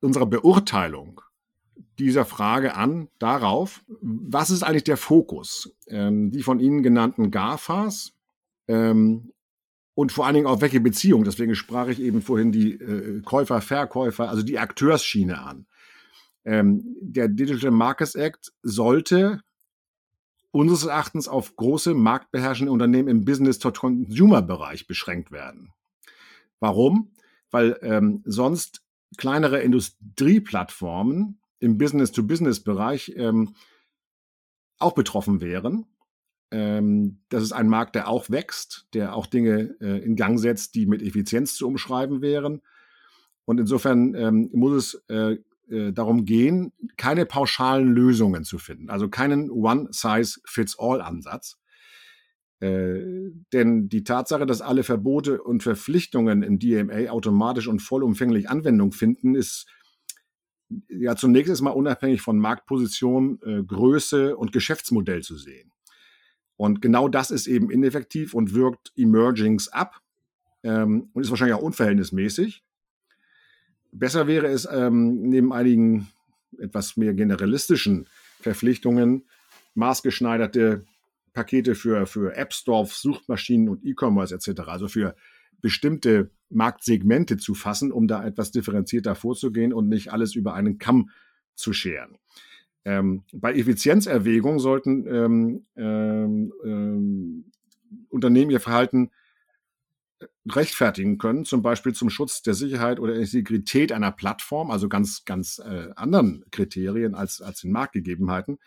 unserer 0.00 0.26
Beurteilung 0.26 1.20
dieser 1.98 2.24
Frage 2.24 2.74
an, 2.74 3.08
darauf, 3.18 3.84
was 4.00 4.50
ist 4.50 4.62
eigentlich 4.62 4.84
der 4.84 4.96
Fokus? 4.96 5.76
Ähm, 5.86 6.30
die 6.30 6.42
von 6.42 6.58
Ihnen 6.58 6.82
genannten 6.82 7.30
GAFAs 7.30 8.12
ähm, 8.70 9.32
und 9.94 10.12
vor 10.12 10.26
allen 10.26 10.34
Dingen 10.34 10.46
auf 10.46 10.60
welche 10.60 10.80
Beziehung, 10.80 11.24
deswegen 11.24 11.54
sprach 11.54 11.88
ich 11.88 12.00
eben 12.00 12.22
vorhin 12.22 12.52
die 12.52 12.72
äh, 12.72 13.20
Käufer, 13.22 13.60
Verkäufer, 13.60 14.28
also 14.28 14.42
die 14.42 14.58
Akteursschiene 14.58 15.40
an. 15.40 15.66
Ähm, 16.44 16.96
der 17.00 17.28
Digital 17.28 17.70
Markets 17.70 18.14
Act 18.14 18.52
sollte 18.62 19.42
unseres 20.52 20.84
Erachtens 20.84 21.28
auf 21.28 21.54
große 21.56 21.94
marktbeherrschende 21.94 22.72
Unternehmen 22.72 23.08
im 23.08 23.24
Business-to-Consumer-Bereich 23.24 24.86
beschränkt 24.86 25.30
werden. 25.30 25.72
Warum? 26.60 27.12
weil 27.50 27.78
ähm, 27.82 28.22
sonst 28.24 28.82
kleinere 29.16 29.60
Industrieplattformen 29.60 31.40
im 31.58 31.78
Business-to-Business-Bereich 31.78 33.14
ähm, 33.16 33.54
auch 34.78 34.92
betroffen 34.92 35.40
wären. 35.40 35.86
Ähm, 36.50 37.20
das 37.28 37.42
ist 37.42 37.52
ein 37.52 37.68
Markt, 37.68 37.94
der 37.94 38.08
auch 38.08 38.30
wächst, 38.30 38.86
der 38.94 39.14
auch 39.14 39.26
Dinge 39.26 39.76
äh, 39.80 40.04
in 40.04 40.16
Gang 40.16 40.38
setzt, 40.38 40.74
die 40.74 40.86
mit 40.86 41.02
Effizienz 41.02 41.54
zu 41.54 41.66
umschreiben 41.66 42.22
wären. 42.22 42.62
Und 43.44 43.58
insofern 43.58 44.14
ähm, 44.14 44.50
muss 44.52 44.72
es 44.72 44.94
äh, 45.08 45.38
äh, 45.70 45.92
darum 45.92 46.24
gehen, 46.24 46.72
keine 46.96 47.26
pauschalen 47.26 47.92
Lösungen 47.92 48.44
zu 48.44 48.58
finden, 48.58 48.90
also 48.90 49.08
keinen 49.08 49.50
One-Size-Fits-All-Ansatz. 49.50 51.58
Äh, 52.60 53.30
denn 53.52 53.88
die 53.88 54.04
Tatsache, 54.04 54.46
dass 54.46 54.60
alle 54.60 54.82
Verbote 54.82 55.42
und 55.42 55.62
Verpflichtungen 55.62 56.42
im 56.42 56.58
DMA 56.58 57.10
automatisch 57.10 57.68
und 57.68 57.80
vollumfänglich 57.80 58.50
Anwendung 58.50 58.92
finden, 58.92 59.34
ist 59.34 59.66
ja 60.88 61.16
zunächst 61.16 61.48
erstmal 61.48 61.74
unabhängig 61.74 62.20
von 62.20 62.38
Marktposition, 62.38 63.40
äh, 63.42 63.62
Größe 63.62 64.36
und 64.36 64.52
Geschäftsmodell 64.52 65.22
zu 65.22 65.36
sehen. 65.36 65.72
Und 66.60 66.82
genau 66.82 67.08
das 67.08 67.30
ist 67.30 67.46
eben 67.46 67.70
ineffektiv 67.70 68.34
und 68.34 68.52
wirkt 68.52 68.92
Emergings 68.94 69.68
ab 69.68 70.02
ähm, 70.62 71.08
und 71.14 71.22
ist 71.22 71.30
wahrscheinlich 71.30 71.54
auch 71.54 71.62
unverhältnismäßig. 71.62 72.62
Besser 73.92 74.26
wäre 74.26 74.46
es, 74.48 74.68
ähm, 74.70 75.22
neben 75.22 75.54
einigen 75.54 76.08
etwas 76.58 76.98
mehr 76.98 77.14
generalistischen 77.14 78.10
Verpflichtungen 78.40 79.24
maßgeschneiderte 79.74 80.84
Pakete 81.32 81.74
für, 81.74 82.04
für 82.04 82.36
App 82.36 82.52
Store, 82.52 82.84
Suchmaschinen 82.84 83.70
und 83.70 83.82
E-Commerce 83.82 84.34
etc., 84.34 84.60
also 84.66 84.86
für 84.86 85.16
bestimmte 85.62 86.30
Marktsegmente 86.50 87.38
zu 87.38 87.54
fassen, 87.54 87.90
um 87.90 88.06
da 88.06 88.22
etwas 88.22 88.50
differenzierter 88.50 89.14
vorzugehen 89.14 89.72
und 89.72 89.88
nicht 89.88 90.12
alles 90.12 90.34
über 90.34 90.52
einen 90.52 90.76
Kamm 90.76 91.08
zu 91.54 91.72
scheren. 91.72 92.18
Ähm, 92.84 93.24
bei 93.32 93.54
Effizienzerwägung 93.54 94.58
sollten 94.58 95.06
ähm, 95.06 95.66
ähm, 95.76 96.52
ähm 96.64 97.44
Unternehmen 98.08 98.50
ihr 98.50 98.60
Verhalten 98.60 99.10
rechtfertigen 100.48 101.18
können, 101.18 101.44
zum 101.44 101.62
Beispiel 101.62 101.92
zum 101.92 102.10
Schutz 102.10 102.42
der 102.42 102.54
Sicherheit 102.54 103.00
oder 103.00 103.14
Integrität 103.14 103.92
einer 103.92 104.12
Plattform, 104.12 104.70
also 104.70 104.88
ganz, 104.88 105.24
ganz 105.24 105.58
äh, 105.58 105.88
anderen 105.96 106.44
Kriterien 106.50 107.14
als, 107.14 107.40
als 107.40 107.60
den 107.60 107.72
Marktgegebenheiten. 107.72 108.58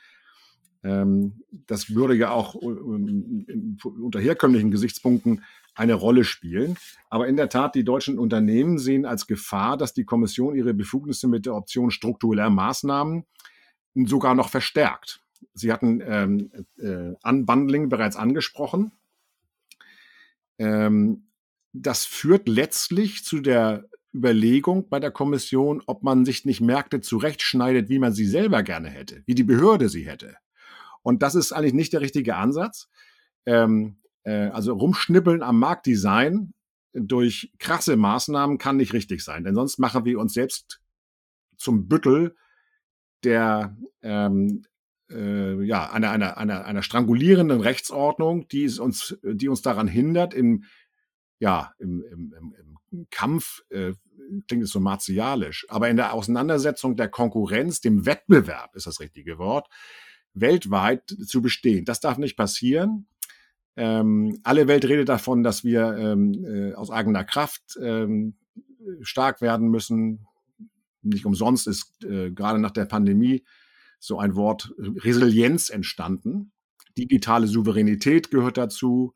Ähm, 0.84 1.44
das 1.52 1.94
würde 1.94 2.16
ja 2.16 2.32
auch 2.32 2.56
äh, 2.56 2.66
unter 2.66 4.20
herkömmlichen 4.20 4.72
Gesichtspunkten 4.72 5.44
eine 5.76 5.94
Rolle 5.94 6.24
spielen. 6.24 6.78
Aber 7.10 7.28
in 7.28 7.38
der 7.38 7.50
Tat, 7.50 7.76
die 7.76 7.84
deutschen 7.84 8.20
Unternehmen 8.20 8.78
sehen 8.78 9.06
als 9.06 9.28
Gefahr, 9.28 9.78
dass 9.78 9.94
die 9.94 10.06
Kommission 10.06 10.56
ihre 10.56 10.74
Befugnisse 10.74 11.28
mit 11.28 11.46
der 11.46 11.56
Option 11.56 11.92
struktureller 11.92 12.50
Maßnahmen 12.50 13.26
sogar 13.96 14.36
noch 14.36 14.50
verstärkt. 14.50 15.22
Sie 15.54 15.72
hatten 15.72 16.02
ähm, 16.06 16.52
äh, 16.78 17.14
Unbundling 17.28 17.90
bereits 17.90 18.16
angesprochen. 18.16 18.92
Ähm, 20.58 21.28
das 21.74 22.06
führt 22.06 22.48
letztlich 22.48 23.24
zu 23.24 23.40
der 23.40 23.86
Überlegung 24.14 24.90
bei 24.90 25.00
der 25.00 25.12
Kommission, 25.12 25.82
ob 25.86 26.04
man 26.04 26.24
sich 26.24 26.46
nicht 26.46 26.62
Märkte 26.62 27.02
zurechtschneidet, 27.02 27.90
wie 27.90 28.00
man 28.00 28.14
sie 28.14 28.28
selber 28.28 28.62
gerne 28.64 28.90
hätte, 28.90 29.24
wie 29.26 29.36
die 29.36 29.44
Behörde 29.44 29.90
sie 29.90 30.08
hätte. 30.08 30.38
Und 31.02 31.22
das 31.22 31.36
ist 31.36 31.52
eigentlich 31.52 31.74
nicht 31.74 31.94
der 31.94 32.02
richtige 32.02 32.36
Ansatz. 32.36 32.90
Ähm, 33.46 33.98
äh, 34.24 34.48
also 34.48 34.74
rumschnippeln 34.74 35.42
am 35.42 35.60
Marktdesign 35.60 36.54
durch 36.94 37.52
krasse 37.58 37.98
Maßnahmen 37.98 38.60
kann 38.60 38.78
nicht 38.78 38.94
richtig 38.94 39.24
sein, 39.24 39.44
denn 39.44 39.56
sonst 39.56 39.80
machen 39.80 40.06
wir 40.06 40.20
uns 40.20 40.34
selbst 40.34 40.80
zum 41.58 41.88
Büttel 41.88 42.36
der 43.24 43.78
ähm, 44.02 44.64
äh, 45.12 45.64
ja 45.64 45.92
einer, 45.92 46.12
einer, 46.12 46.38
einer, 46.38 46.66
einer 46.66 46.84
strangulierenden 46.84 47.62
Rechtsordnung, 47.62 48.48
die 48.48 48.68
uns, 48.80 49.18
die 49.24 49.50
uns 49.50 49.62
daran 49.62 49.88
hindert, 49.88 50.34
im 50.34 50.64
ja, 51.40 51.74
im, 51.78 52.02
im, 52.10 52.56
im 52.92 53.08
Kampf 53.10 53.64
äh, 53.70 53.94
klingt 54.48 54.64
es 54.64 54.70
so 54.70 54.80
martialisch, 54.80 55.66
aber 55.70 55.90
in 55.90 55.98
der 55.98 56.14
Auseinandersetzung 56.14 56.96
der 56.96 57.10
Konkurrenz, 57.10 57.82
dem 57.82 58.06
Wettbewerb 58.06 58.76
ist 58.76 58.88
das 58.88 59.00
richtige 59.00 59.38
Wort, 59.38 59.68
weltweit 60.34 61.10
zu 61.26 61.42
bestehen. 61.42 61.86
Das 61.86 62.00
darf 62.00 62.18
nicht 62.18 62.38
passieren. 62.38 63.08
Ähm, 63.76 64.40
alle 64.44 64.68
Welt 64.68 64.86
redet 64.86 65.10
davon, 65.10 65.44
dass 65.44 65.64
wir 65.64 65.98
ähm, 65.98 66.46
äh, 66.46 66.74
aus 66.76 66.92
eigener 66.92 67.24
Kraft 67.24 67.78
ähm, 67.82 68.36
stark 69.02 69.42
werden 69.42 69.70
müssen. 69.70 70.28
Nicht 71.04 71.26
umsonst 71.26 71.68
ist 71.68 72.04
äh, 72.04 72.32
gerade 72.32 72.60
nach 72.60 72.72
der 72.72 72.86
Pandemie 72.86 73.44
so 74.00 74.20
ein 74.20 74.36
Wort 74.36 74.74
Resilienz 74.78 75.70
entstanden. 75.70 76.52
Digitale 76.98 77.48
Souveränität 77.48 78.32
gehört 78.32 78.58
dazu 78.58 79.14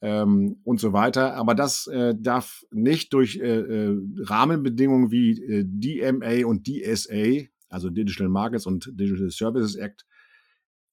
ähm, 0.00 0.60
und 0.64 0.80
so 0.80 0.92
weiter. 0.92 1.34
Aber 1.34 1.54
das 1.54 1.86
äh, 1.86 2.14
darf 2.18 2.64
nicht 2.70 3.12
durch 3.12 3.36
äh, 3.36 3.60
äh, 3.60 3.98
Rahmenbedingungen 4.20 5.10
wie 5.10 5.32
äh, 5.42 5.64
DMA 5.66 6.46
und 6.46 6.66
DSA, 6.66 7.46
also 7.68 7.90
Digital 7.90 8.28
Markets 8.28 8.66
und 8.66 8.90
Digital 8.94 9.30
Services 9.30 9.76
Act, 9.76 10.06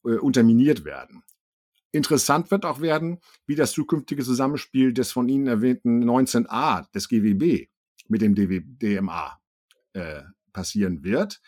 äh, 0.06 0.16
unterminiert 0.16 0.84
werden. 0.84 1.24
Interessant 1.92 2.50
wird 2.52 2.66
auch 2.66 2.82
werden, 2.82 3.20
wie 3.46 3.56
das 3.56 3.72
zukünftige 3.72 4.24
Zusammenspiel 4.24 4.94
des 4.94 5.12
von 5.12 5.30
Ihnen 5.30 5.48
erwähnten 5.48 6.04
19a 6.04 6.92
des 6.92 7.08
GWB 7.08 7.70
mit 8.10 8.22
dem 8.22 8.36
DW, 8.36 8.62
DMA 8.66 9.40
äh, 9.94 10.22
passieren 10.52 11.04
wird. 11.04 11.42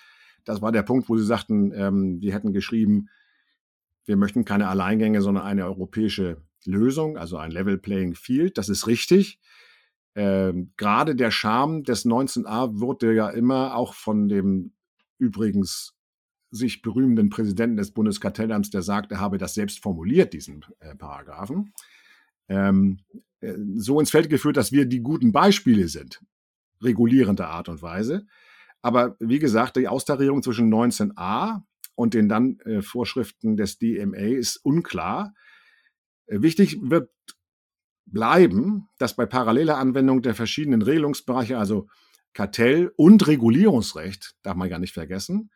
Das 0.43 0.61
war 0.61 0.71
der 0.71 0.83
Punkt, 0.83 1.09
wo 1.09 1.17
Sie 1.17 1.25
sagten, 1.25 1.71
ähm, 1.73 2.21
wir 2.21 2.33
hätten 2.33 2.53
geschrieben, 2.53 3.09
wir 4.05 4.17
möchten 4.17 4.45
keine 4.45 4.67
Alleingänge, 4.67 5.21
sondern 5.21 5.45
eine 5.45 5.65
europäische 5.65 6.41
Lösung, 6.65 7.17
also 7.17 7.37
ein 7.37 7.51
Level 7.51 7.77
Playing 7.77 8.15
Field. 8.15 8.57
Das 8.57 8.69
ist 8.69 8.87
richtig. 8.87 9.39
Ähm, 10.15 10.71
Gerade 10.77 11.15
der 11.15 11.31
Charme 11.31 11.83
des 11.83 12.05
19a 12.05 12.79
wurde 12.79 13.13
ja 13.13 13.29
immer 13.29 13.75
auch 13.75 13.93
von 13.93 14.27
dem 14.27 14.73
übrigens 15.17 15.93
sich 16.51 16.81
berühmenden 16.81 17.29
Präsidenten 17.29 17.77
des 17.77 17.91
Bundeskartellamts, 17.91 18.69
der 18.69 18.81
sagt, 18.81 19.11
er 19.11 19.19
habe 19.19 19.37
das 19.37 19.53
selbst 19.53 19.81
formuliert, 19.81 20.33
diesen 20.33 20.63
äh, 20.79 20.95
Paragraphen, 20.95 21.73
ähm, 22.47 22.99
äh, 23.41 23.55
so 23.75 23.99
ins 23.99 24.11
Feld 24.11 24.29
geführt, 24.29 24.55
dass 24.55 24.71
wir 24.71 24.85
die 24.85 25.01
guten 25.01 25.31
Beispiele 25.31 25.87
sind, 25.87 26.21
regulierender 26.81 27.49
Art 27.49 27.69
und 27.69 27.81
Weise. 27.81 28.25
Aber 28.81 29.15
wie 29.19 29.39
gesagt, 29.39 29.77
die 29.77 29.87
Austarierung 29.87 30.43
zwischen 30.43 30.71
19a 30.73 31.61
und 31.95 32.13
den 32.13 32.29
dann 32.29 32.59
äh, 32.59 32.81
Vorschriften 32.81 33.57
des 33.57 33.79
DMA 33.79 34.17
ist 34.17 34.57
unklar. 34.57 35.33
Äh, 36.27 36.41
wichtig 36.41 36.77
wird 36.81 37.09
bleiben, 38.05 38.87
dass 38.97 39.15
bei 39.15 39.25
paralleler 39.25 39.77
Anwendung 39.77 40.21
der 40.21 40.35
verschiedenen 40.35 40.81
Regelungsbereiche, 40.81 41.57
also 41.57 41.87
Kartell- 42.33 42.91
und 42.97 43.25
Regulierungsrecht, 43.27 44.35
darf 44.43 44.55
man 44.55 44.69
gar 44.69 44.79
nicht 44.79 44.93
vergessen, 44.93 45.49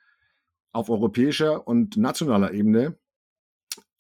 auf 0.72 0.90
europäischer 0.90 1.68
und 1.68 1.98
nationaler 1.98 2.54
Ebene 2.54 2.98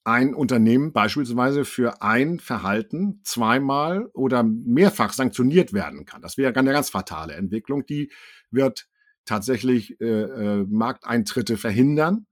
ein 0.09 0.33
Unternehmen 0.33 0.91
beispielsweise 0.91 1.65
für 1.65 2.01
ein 2.01 2.39
Verhalten 2.39 3.21
zweimal 3.23 4.07
oder 4.13 4.41
mehrfach 4.43 5.13
sanktioniert 5.13 5.71
werden 5.71 6.05
kann. 6.05 6.21
Das 6.21 6.37
wäre 6.37 6.55
eine 6.55 6.71
ganz 6.71 6.89
fatale 6.89 7.33
Entwicklung. 7.33 7.85
Die 7.85 8.11
wird 8.49 8.87
tatsächlich 9.25 10.01
äh, 10.01 10.05
äh, 10.05 10.65
Markteintritte 10.67 11.57
verhindern. 11.57 12.25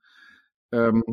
Ähm, 0.71 1.03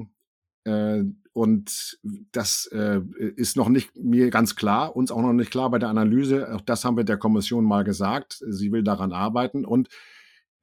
äh, 0.65 1.05
und 1.35 1.99
das 2.33 2.67
äh, 2.73 3.01
ist 3.37 3.57
noch 3.57 3.69
nicht 3.69 3.95
mir 3.97 4.31
ganz 4.31 4.57
klar, 4.57 4.97
uns 4.97 5.11
auch 5.11 5.21
noch 5.21 5.33
nicht 5.35 5.51
klar 5.51 5.71
bei 5.71 5.79
der 5.79 5.91
Analyse. 5.91 6.55
Auch 6.55 6.63
das 6.63 6.85
haben 6.85 6.97
wir 6.97 7.05
der 7.05 7.19
Kommission 7.19 7.65
mal 7.65 7.85
gesagt. 7.85 8.43
Sie 8.49 8.73
will 8.73 8.85
daran 8.85 9.13
arbeiten. 9.13 9.67
Und 9.67 9.89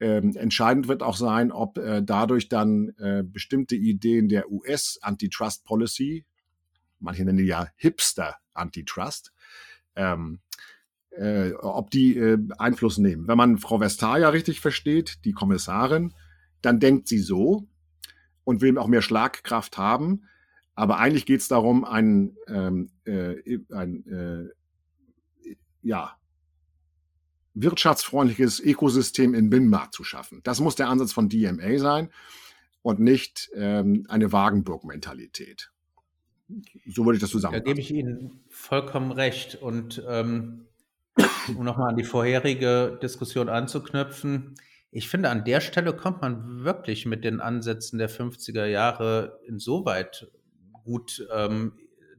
ähm, 0.02 0.36
entscheidend 0.36 0.88
wird 0.88 1.04
auch 1.04 1.16
sein, 1.16 1.52
ob 1.52 1.78
äh, 1.78 2.02
dadurch 2.04 2.50
dann 2.50 2.90
äh, 2.98 3.24
bestimmte 3.24 3.76
Ideen 3.76 4.30
der 4.30 4.52
US-Antitrust 4.52 5.64
Policy, 5.64 6.26
manche 7.00 7.24
nennen 7.24 7.38
die 7.38 7.46
ja 7.46 7.68
Hipster 7.76 8.38
Antitrust, 8.54 9.32
ähm, 9.96 10.40
äh, 11.12 11.52
ob 11.54 11.92
die 11.92 12.18
äh, 12.18 12.40
Einfluss 12.58 12.98
nehmen. 12.98 13.28
Wenn 13.28 13.38
man 13.38 13.60
Frau 13.60 13.80
Vestager 13.80 14.34
richtig 14.34 14.60
versteht, 14.60 15.24
die 15.24 15.34
Kommissarin, 15.34 16.14
dann 16.62 16.80
denkt 16.80 17.08
sie 17.08 17.20
so 17.20 17.68
und 18.44 18.62
will 18.62 18.78
auch 18.80 18.88
mehr 18.88 19.04
Schlagkraft 19.04 19.78
haben. 19.78 20.24
Aber 20.74 20.98
eigentlich 20.98 21.28
geht 21.28 21.42
es 21.42 21.48
darum, 21.48 21.86
ein, 21.86 22.36
ähm, 22.48 22.90
äh, 23.06 23.60
ein 23.70 24.08
äh, 24.08 25.56
ja, 25.84 26.18
wirtschaftsfreundliches 27.54 28.60
Ökosystem 28.60 29.34
im 29.34 29.50
Binnenmarkt 29.50 29.94
zu 29.94 30.04
schaffen. 30.04 30.42
Das 30.44 30.60
muss 30.60 30.76
der 30.76 30.90
Ansatz 30.90 31.12
von 31.14 31.30
DMA 31.30 31.78
sein 31.78 32.10
und 32.82 33.00
nicht 33.00 33.50
ähm, 33.56 34.06
eine 34.10 34.32
Wagenburg-Mentalität. 34.32 35.72
So 36.88 37.06
würde 37.06 37.18
ich 37.18 37.22
das 37.22 37.30
zusammenfassen. 37.30 37.66
Da 37.66 37.72
gebe 37.72 37.80
ich 37.80 37.92
Ihnen 37.94 38.42
vollkommen 38.50 39.12
recht. 39.12 39.56
Und 39.56 40.04
ähm, 40.08 40.68
um 41.56 41.64
nochmal 41.64 41.90
an 41.90 41.98
die 41.98 42.04
vorherige 42.04 43.00
Diskussion 43.02 43.50
anzuknüpfen, 43.50 44.56
Ich 44.94 45.08
finde, 45.08 45.30
an 45.30 45.46
der 45.46 45.62
Stelle 45.62 45.96
kommt 45.96 46.22
man 46.22 46.66
wirklich 46.66 47.06
mit 47.06 47.24
den 47.24 47.40
Ansätzen 47.40 47.98
der 47.98 48.10
50er 48.10 48.66
Jahre 48.66 49.40
insoweit 49.48 50.28
gut 50.84 51.26
ähm, 51.34 51.74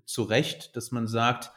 zurecht, 0.05 0.75
dass 0.77 0.91
man 0.91 1.07
sagt, 1.07 1.53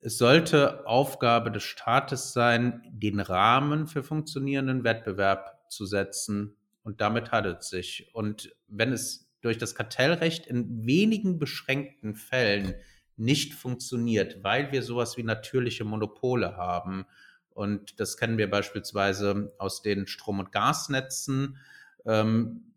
es 0.00 0.16
sollte 0.16 0.86
Aufgabe 0.86 1.50
des 1.50 1.62
Staates 1.62 2.32
sein, 2.32 2.82
den 2.90 3.20
Rahmen 3.20 3.86
für 3.86 4.02
funktionierenden 4.02 4.82
Wettbewerb 4.82 5.70
zu 5.70 5.84
setzen. 5.84 6.56
Und 6.82 7.00
damit 7.00 7.32
hat 7.32 7.44
es 7.46 7.68
sich. 7.68 8.10
Und 8.14 8.54
wenn 8.66 8.92
es 8.92 9.30
durch 9.42 9.58
das 9.58 9.74
Kartellrecht 9.74 10.46
in 10.46 10.86
wenigen 10.86 11.38
beschränkten 11.38 12.14
Fällen 12.14 12.74
nicht 13.16 13.52
funktioniert, 13.54 14.42
weil 14.42 14.72
wir 14.72 14.82
sowas 14.82 15.18
wie 15.18 15.22
natürliche 15.22 15.84
Monopole 15.84 16.56
haben, 16.56 17.06
und 17.50 18.00
das 18.00 18.16
kennen 18.16 18.38
wir 18.38 18.48
beispielsweise 18.48 19.52
aus 19.58 19.82
den 19.82 20.06
Strom- 20.06 20.38
und 20.38 20.52
Gasnetzen. 20.52 21.58
Ähm, 22.06 22.69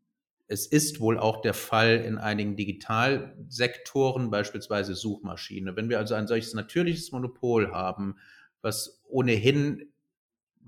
es 0.53 0.67
ist 0.67 0.99
wohl 0.99 1.17
auch 1.17 1.41
der 1.41 1.55
Fall 1.55 1.95
in 2.05 2.19
einigen 2.19 2.55
Digitalsektoren, 2.55 4.29
beispielsweise 4.29 4.93
Suchmaschine. 4.93 5.75
Wenn 5.75 5.89
wir 5.89 5.97
also 5.97 6.13
ein 6.13 6.27
solches 6.27 6.53
natürliches 6.53 7.11
Monopol 7.11 7.71
haben, 7.71 8.17
was 8.61 9.01
ohnehin 9.09 9.91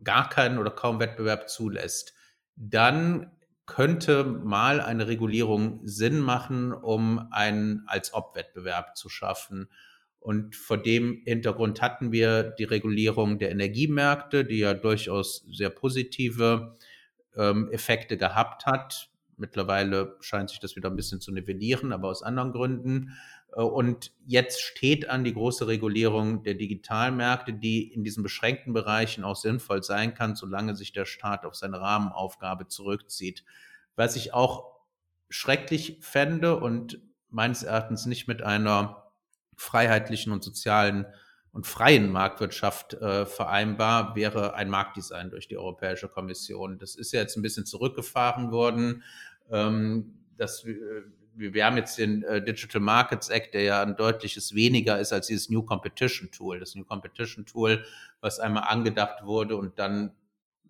gar 0.03 0.27
keinen 0.27 0.57
oder 0.57 0.71
kaum 0.71 0.99
Wettbewerb 0.99 1.49
zulässt, 1.49 2.15
dann 2.55 3.31
könnte 3.67 4.23
mal 4.23 4.81
eine 4.81 5.07
Regulierung 5.07 5.81
Sinn 5.83 6.19
machen, 6.19 6.73
um 6.73 7.27
einen 7.31 7.83
als 7.85 8.13
Ob-Wettbewerb 8.13 8.97
zu 8.97 9.07
schaffen. 9.07 9.69
Und 10.19 10.55
vor 10.55 10.77
dem 10.77 11.21
Hintergrund 11.25 11.81
hatten 11.81 12.11
wir 12.11 12.41
die 12.41 12.63
Regulierung 12.63 13.37
der 13.37 13.51
Energiemärkte, 13.51 14.45
die 14.45 14.57
ja 14.57 14.73
durchaus 14.73 15.45
sehr 15.51 15.69
positive 15.69 16.75
ähm, 17.35 17.69
Effekte 17.71 18.17
gehabt 18.17 18.65
hat. 18.65 19.11
Mittlerweile 19.37 20.17
scheint 20.21 20.49
sich 20.49 20.59
das 20.59 20.75
wieder 20.75 20.89
ein 20.89 20.95
bisschen 20.95 21.21
zu 21.21 21.31
nivellieren, 21.31 21.91
aber 21.91 22.09
aus 22.09 22.23
anderen 22.23 22.51
Gründen. 22.51 23.17
Äh, 23.53 23.61
und 23.61 24.11
jetzt 24.25 24.61
steht 24.61 25.09
an 25.09 25.23
die 25.23 25.33
große 25.33 25.67
Regulierung 25.67 26.43
der 26.43 26.55
Digitalmärkte, 26.55 27.53
die 27.53 27.91
in 27.93 28.03
diesen 28.03 28.23
beschränkten 28.23 28.73
Bereichen 28.73 29.23
auch 29.23 29.35
sinnvoll 29.35 29.83
sein 29.83 30.13
kann, 30.13 30.35
solange 30.35 30.75
sich 30.75 30.93
der 30.93 31.05
Staat 31.05 31.45
auf 31.45 31.55
seine 31.55 31.81
Rahmenaufgabe 31.81 32.67
zurückzieht. 32.67 33.43
Was 33.95 34.15
ich 34.15 34.33
auch 34.33 34.75
schrecklich 35.29 35.97
fände 36.01 36.57
und 36.59 36.99
meines 37.29 37.63
Erachtens 37.63 38.05
nicht 38.05 38.27
mit 38.27 38.41
einer 38.41 39.11
freiheitlichen 39.57 40.31
und 40.31 40.43
sozialen 40.43 41.05
und 41.55 41.65
freien 41.65 42.11
Marktwirtschaft 42.11 42.95
äh, 42.95 43.25
vereinbar 43.25 44.13
wäre 44.13 44.55
ein 44.55 44.69
Marktdesign 44.69 45.29
durch 45.29 45.47
die 45.47 45.57
Europäische 45.57 46.09
Kommission. 46.09 46.79
Das 46.79 46.95
ist 46.95 47.13
ja 47.13 47.21
jetzt 47.21 47.37
ein 47.37 47.41
bisschen 47.41 47.65
zurückgefahren 47.65 48.51
worden. 48.51 49.03
Ähm, 49.49 50.19
das, 50.35 50.65
äh, 50.65 50.75
wir 51.33 51.65
haben 51.65 51.77
jetzt 51.77 51.97
den 51.97 52.23
äh, 52.23 52.43
Digital 52.43 52.81
Markets 52.81 53.29
Act, 53.29 53.53
der 53.53 53.61
ja 53.61 53.81
ein 53.81 53.95
deutliches 53.95 54.53
weniger 54.53 54.99
ist 54.99 55.13
als 55.13 55.27
dieses 55.27 55.49
New 55.49 55.63
Competition 55.63 56.29
Tool. 56.29 56.59
Das 56.59 56.75
New 56.75 56.83
Competition 56.83 57.45
Tool, 57.45 57.85
was 58.19 58.41
einmal 58.41 58.63
angedacht 58.63 59.23
wurde 59.23 59.55
und 59.55 59.79
dann 59.79 60.11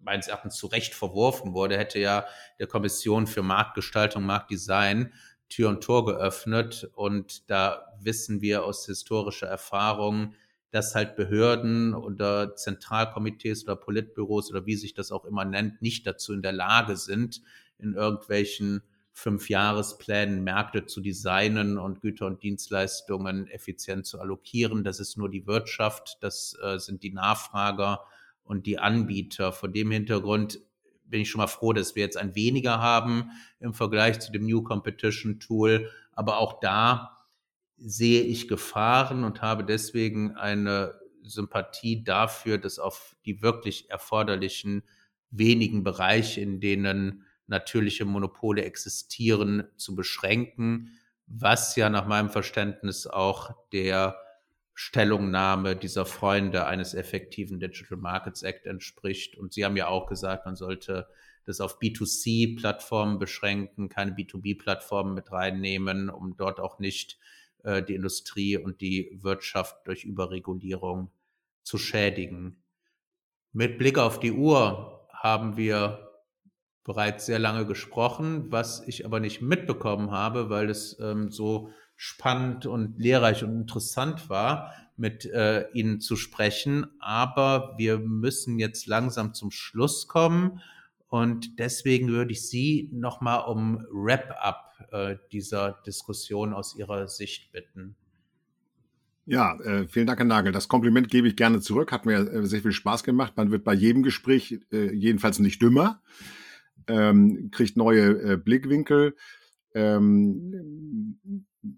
meines 0.02 0.28
Erachtens 0.28 0.56
zu 0.56 0.68
Recht 0.68 0.94
verworfen 0.94 1.56
wurde, 1.56 1.80
hätte 1.80 1.98
ja 1.98 2.28
der 2.60 2.68
Kommission 2.68 3.26
für 3.26 3.42
Marktgestaltung, 3.42 4.24
Marktdesign 4.24 5.12
Tür 5.50 5.70
und 5.70 5.84
Tor 5.84 6.06
geöffnet. 6.06 6.88
Und 6.94 7.50
da 7.50 7.88
wissen 8.00 8.42
wir 8.42 8.64
aus 8.64 8.86
historischer 8.86 9.48
Erfahrung, 9.48 10.36
dass 10.72 10.96
halt 10.96 11.16
Behörden 11.16 11.94
oder 11.94 12.56
Zentralkomitees 12.56 13.64
oder 13.64 13.76
Politbüros 13.76 14.50
oder 14.52 14.66
wie 14.66 14.76
sich 14.76 14.94
das 14.94 15.12
auch 15.12 15.26
immer 15.26 15.46
nennt, 15.46 15.82
nicht 15.82 16.06
dazu 16.06 16.34
in 16.34 16.42
der 16.42 16.52
Lage 16.52 16.98
sind, 16.98 17.42
in 17.78 17.94
irgendwelchen 17.94 18.82
Fünfjahresplänen 19.18 20.44
Märkte 20.44 20.86
zu 20.86 21.00
designen 21.00 21.78
und 21.78 22.02
Güter 22.02 22.26
und 22.26 22.44
Dienstleistungen 22.44 23.48
effizient 23.48 24.06
zu 24.06 24.20
allokieren. 24.20 24.84
Das 24.84 25.00
ist 25.00 25.18
nur 25.18 25.30
die 25.30 25.48
Wirtschaft, 25.48 26.18
das 26.20 26.58
äh, 26.62 26.80
sind 26.80 27.02
die 27.02 27.14
Nachfrager 27.14 28.02
und 28.44 28.66
die 28.66 28.78
Anbieter. 28.78 29.54
Vor 29.54 29.70
dem 29.70 29.90
Hintergrund 29.92 30.60
bin 31.06 31.22
ich 31.22 31.30
schon 31.30 31.40
mal 31.40 31.48
froh, 31.48 31.72
dass 31.72 31.96
wir 31.96 32.04
jetzt 32.04 32.18
ein 32.18 32.36
weniger 32.36 32.82
haben 32.82 33.32
im 33.62 33.74
Vergleich 33.74 34.20
zu 34.20 34.34
dem 34.34 34.46
New 34.46 34.64
Competition 34.64 35.40
Tool. 35.40 35.90
Aber 36.12 36.40
auch 36.40 36.60
da 36.60 37.15
sehe 37.78 38.22
ich 38.22 38.48
Gefahren 38.48 39.24
und 39.24 39.42
habe 39.42 39.64
deswegen 39.64 40.36
eine 40.36 41.00
Sympathie 41.24 42.04
dafür, 42.04 42.58
dass 42.58 42.80
auf 42.80 43.16
die 43.26 43.42
wirklich 43.42 43.90
erforderlichen 43.90 44.84
wenigen 45.32 45.84
Bereiche, 45.84 46.42
in 46.42 46.60
denen 46.60 47.24
natürliche 47.48 48.06
Monopole 48.06 48.64
existieren, 48.64 49.66
zu 49.76 49.96
beschränken, 49.96 50.98
was 51.28 51.76
ja 51.76 51.90
nach 51.90 52.08
meinem 52.08 52.30
Verständnis 52.30 53.08
auch 53.08 53.52
der 53.72 54.18
Stellungnahme 54.74 55.76
dieser 55.76 56.06
Freunde 56.06 56.66
eines 56.66 56.94
effektiven 56.94 57.60
Digital 57.60 57.98
Markets 57.98 58.44
Act 58.44 58.66
entspricht. 58.66 59.38
Und 59.38 59.54
Sie 59.54 59.64
haben 59.64 59.78
ja 59.78 59.88
auch 59.88 60.06
gesagt, 60.06 60.46
man 60.46 60.56
sollte 60.56 61.08
das 61.46 61.62
auf 61.62 61.80
B2C-Plattformen 61.80 63.18
beschränken, 63.18 63.88
keine 63.88 64.12
B2B-Plattformen 64.12 65.14
mit 65.14 65.32
reinnehmen, 65.32 66.10
um 66.10 66.36
dort 66.36 66.60
auch 66.60 66.80
nicht 66.80 67.18
äh, 67.66 67.84
die 67.84 67.96
Industrie 67.96 68.58
und 68.58 68.82
die 68.82 69.18
Wirtschaft 69.22 69.76
durch 69.86 70.04
Überregulierung 70.06 71.12
zu 71.64 71.78
schädigen. 71.78 72.64
Mit 73.52 73.78
Blick 73.78 73.98
auf 73.98 74.20
die 74.20 74.32
Uhr 74.32 75.08
haben 75.12 75.58
wir 75.58 76.06
bereits 76.84 77.26
sehr 77.26 77.40
lange 77.40 77.66
gesprochen, 77.66 78.52
was 78.52 78.88
ich 78.88 79.06
aber 79.06 79.20
nicht 79.20 79.42
mitbekommen 79.42 80.12
habe, 80.12 80.50
weil 80.50 80.70
es 80.70 80.98
ähm, 81.00 81.32
so 81.32 81.72
spannend 81.96 82.66
und 82.66 83.00
lehrreich 83.00 83.44
und 83.44 83.56
interessant 83.56 84.30
war, 84.30 84.74
mit 84.98 85.26
äh, 85.26 85.68
Ihnen 85.74 86.00
zu 86.00 86.16
sprechen. 86.16 86.86
Aber 87.00 87.74
wir 87.78 87.98
müssen 87.98 88.60
jetzt 88.60 88.86
langsam 88.86 89.34
zum 89.34 89.52
Schluss 89.52 90.08
kommen. 90.08 90.62
Und 91.08 91.60
deswegen 91.60 92.10
würde 92.10 92.34
ich 92.34 92.48
Sie 92.48 92.90
nochmal 92.94 93.46
um 93.46 93.86
Wrap-up 93.92 94.65
äh, 94.92 95.16
dieser 95.32 95.82
Diskussion 95.86 96.54
aus 96.54 96.76
Ihrer 96.78 97.08
Sicht 97.08 97.52
bitten. 97.52 97.96
Ja, 99.28 99.60
äh, 99.62 99.88
vielen 99.88 100.06
Dank, 100.06 100.20
Herr 100.20 100.26
Nagel. 100.26 100.52
Das 100.52 100.68
Kompliment 100.68 101.10
gebe 101.10 101.28
ich 101.28 101.36
gerne 101.36 101.60
zurück. 101.60 101.92
Hat 101.92 102.06
mir 102.06 102.20
äh, 102.20 102.46
sehr 102.46 102.62
viel 102.62 102.72
Spaß 102.72 103.04
gemacht. 103.04 103.34
Man 103.36 103.52
wird 103.52 103.64
bei 103.64 103.74
jedem 103.74 104.04
Gespräch 104.04 104.60
äh, 104.72 104.94
jedenfalls 104.94 105.40
nicht 105.40 105.62
dümmer, 105.62 106.02
ähm, 106.88 107.50
kriegt 107.52 107.76
neue 107.76 108.34
äh, 108.34 108.38
Blickwinkel. 108.38 109.16
Ähm, 109.74 111.20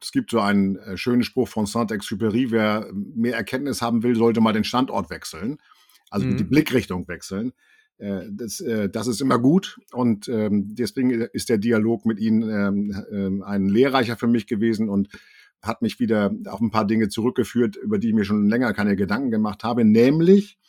es 0.02 0.11
gibt 0.11 0.32
so 0.32 0.41
einen 0.41 0.76
äh, 0.76 0.98
schönen 0.98 1.24
Spruch 1.24 1.48
von 1.48 1.65
Saint-Exupéry, 1.65 2.52
wer 2.52 2.91
mehr 2.94 3.36
Erkenntnis 3.36 3.82
haben 3.82 4.03
will, 4.03 4.15
sollte 4.15 4.41
mal 4.41 4.53
den 4.53 4.65
Standort 4.65 5.10
wechseln, 5.10 5.57
also 6.10 6.28
mhm. 6.28 6.38
die 6.38 6.44
Blickrichtung 6.44 7.07
wechseln. 7.07 7.53
Äh, 7.98 8.26
das, 8.32 8.60
äh, 8.60 8.90
das 8.90 9.07
ist 9.07 9.22
immer 9.22 9.40
gut 9.40 9.80
und 9.91 10.28
ähm, 10.28 10.76
deswegen 10.76 11.10
ist 11.10 11.49
der 11.49 11.57
Dialog 11.57 12.06
mit 12.06 12.19
Ihnen 12.19 12.49
ähm, 12.49 13.03
ähm, 13.11 13.44
ein 13.44 13.68
lehrreicher 13.68 14.18
für 14.18 14.28
mich 14.28 14.45
gewesen 14.45 14.90
und 14.90 15.10
hat 15.64 15.82
mich 15.82 15.99
wieder 15.99 16.32
auf 16.45 16.61
ein 16.61 16.69
paar 16.69 16.86
Dinge 16.86 17.10
zurückgeführt, 17.10 17.76
über 17.76 17.98
die 17.98 18.10
ich 18.10 18.14
mir 18.14 18.26
schon 18.26 18.48
länger 18.48 18.74
keine 18.74 18.95
Gedanken 18.95 19.32
gemacht 19.32 19.64
habe, 19.64 19.84
nämlich 19.84 20.60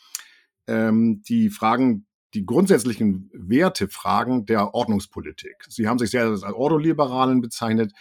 die 0.67 1.49
Fragen, 1.49 2.05
die 2.35 2.45
grundsätzlichen 2.45 3.31
Wertefragen 3.33 4.45
der 4.45 4.75
Ordnungspolitik. 4.75 5.65
Sie 5.67 5.87
haben 5.87 5.97
sich 5.97 6.11
sehr 6.11 6.25
als 6.25 6.43
Ordoliberalen 6.43 7.41
bezeichnet 7.41 7.91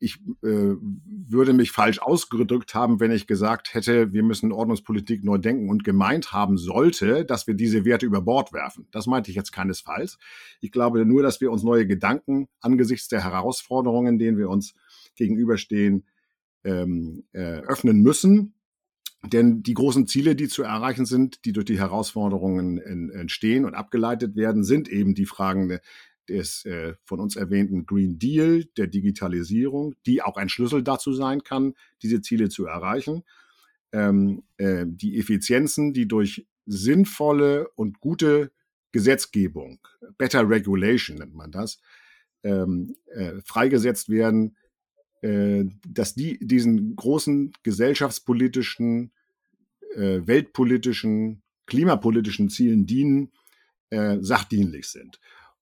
ich 0.00 0.18
äh, 0.42 0.76
würde 0.80 1.52
mich 1.52 1.72
falsch 1.72 2.00
ausgedrückt 2.00 2.74
haben, 2.74 3.00
wenn 3.00 3.10
ich 3.10 3.26
gesagt 3.26 3.74
hätte, 3.74 4.12
wir 4.14 4.22
müssen 4.22 4.50
Ordnungspolitik 4.50 5.22
neu 5.22 5.36
denken 5.36 5.68
und 5.68 5.84
gemeint 5.84 6.32
haben 6.32 6.56
sollte, 6.56 7.26
dass 7.26 7.46
wir 7.46 7.54
diese 7.54 7.84
Werte 7.84 8.06
über 8.06 8.22
Bord 8.22 8.54
werfen. 8.54 8.88
Das 8.92 9.06
meinte 9.06 9.30
ich 9.30 9.36
jetzt 9.36 9.52
keinesfalls. 9.52 10.18
Ich 10.62 10.72
glaube 10.72 11.04
nur, 11.04 11.22
dass 11.22 11.42
wir 11.42 11.52
uns 11.52 11.62
neue 11.62 11.86
Gedanken 11.86 12.48
angesichts 12.60 13.08
der 13.08 13.22
Herausforderungen, 13.22 14.18
denen 14.18 14.38
wir 14.38 14.48
uns 14.48 14.74
gegenüberstehen, 15.16 16.06
ähm, 16.64 17.24
äh, 17.32 17.60
öffnen 17.60 18.00
müssen. 18.00 18.54
Denn 19.22 19.62
die 19.62 19.74
großen 19.74 20.06
Ziele, 20.06 20.34
die 20.34 20.48
zu 20.48 20.62
erreichen 20.62 21.04
sind, 21.04 21.44
die 21.44 21.52
durch 21.52 21.66
die 21.66 21.78
Herausforderungen 21.78 22.78
entstehen 23.10 23.66
und 23.66 23.74
abgeleitet 23.74 24.34
werden, 24.34 24.64
sind 24.64 24.88
eben 24.88 25.14
die 25.14 25.26
Fragen 25.26 25.78
des 26.30 26.64
äh, 26.64 26.94
von 27.04 27.20
uns 27.20 27.36
erwähnten 27.36 27.86
Green 27.86 28.18
Deal, 28.18 28.64
der 28.76 28.86
Digitalisierung, 28.86 29.94
die 30.06 30.22
auch 30.22 30.36
ein 30.36 30.48
Schlüssel 30.48 30.82
dazu 30.82 31.12
sein 31.12 31.42
kann, 31.42 31.74
diese 32.02 32.22
Ziele 32.22 32.48
zu 32.48 32.66
erreichen. 32.66 33.24
Ähm, 33.92 34.44
äh, 34.56 34.86
die 34.86 35.18
Effizienzen, 35.18 35.92
die 35.92 36.06
durch 36.06 36.46
sinnvolle 36.66 37.68
und 37.74 38.00
gute 38.00 38.52
Gesetzgebung, 38.92 39.80
Better 40.18 40.48
Regulation 40.48 41.18
nennt 41.18 41.34
man 41.34 41.50
das, 41.50 41.80
ähm, 42.42 42.96
äh, 43.14 43.40
freigesetzt 43.44 44.08
werden, 44.08 44.56
äh, 45.22 45.64
dass 45.86 46.14
die 46.14 46.38
diesen 46.40 46.96
großen 46.96 47.52
gesellschaftspolitischen, 47.62 49.12
äh, 49.94 50.20
weltpolitischen, 50.24 51.42
klimapolitischen 51.66 52.48
Zielen 52.48 52.86
dienen, 52.86 53.32
äh, 53.90 54.18
sachdienlich 54.20 54.86
sind. 54.86 55.20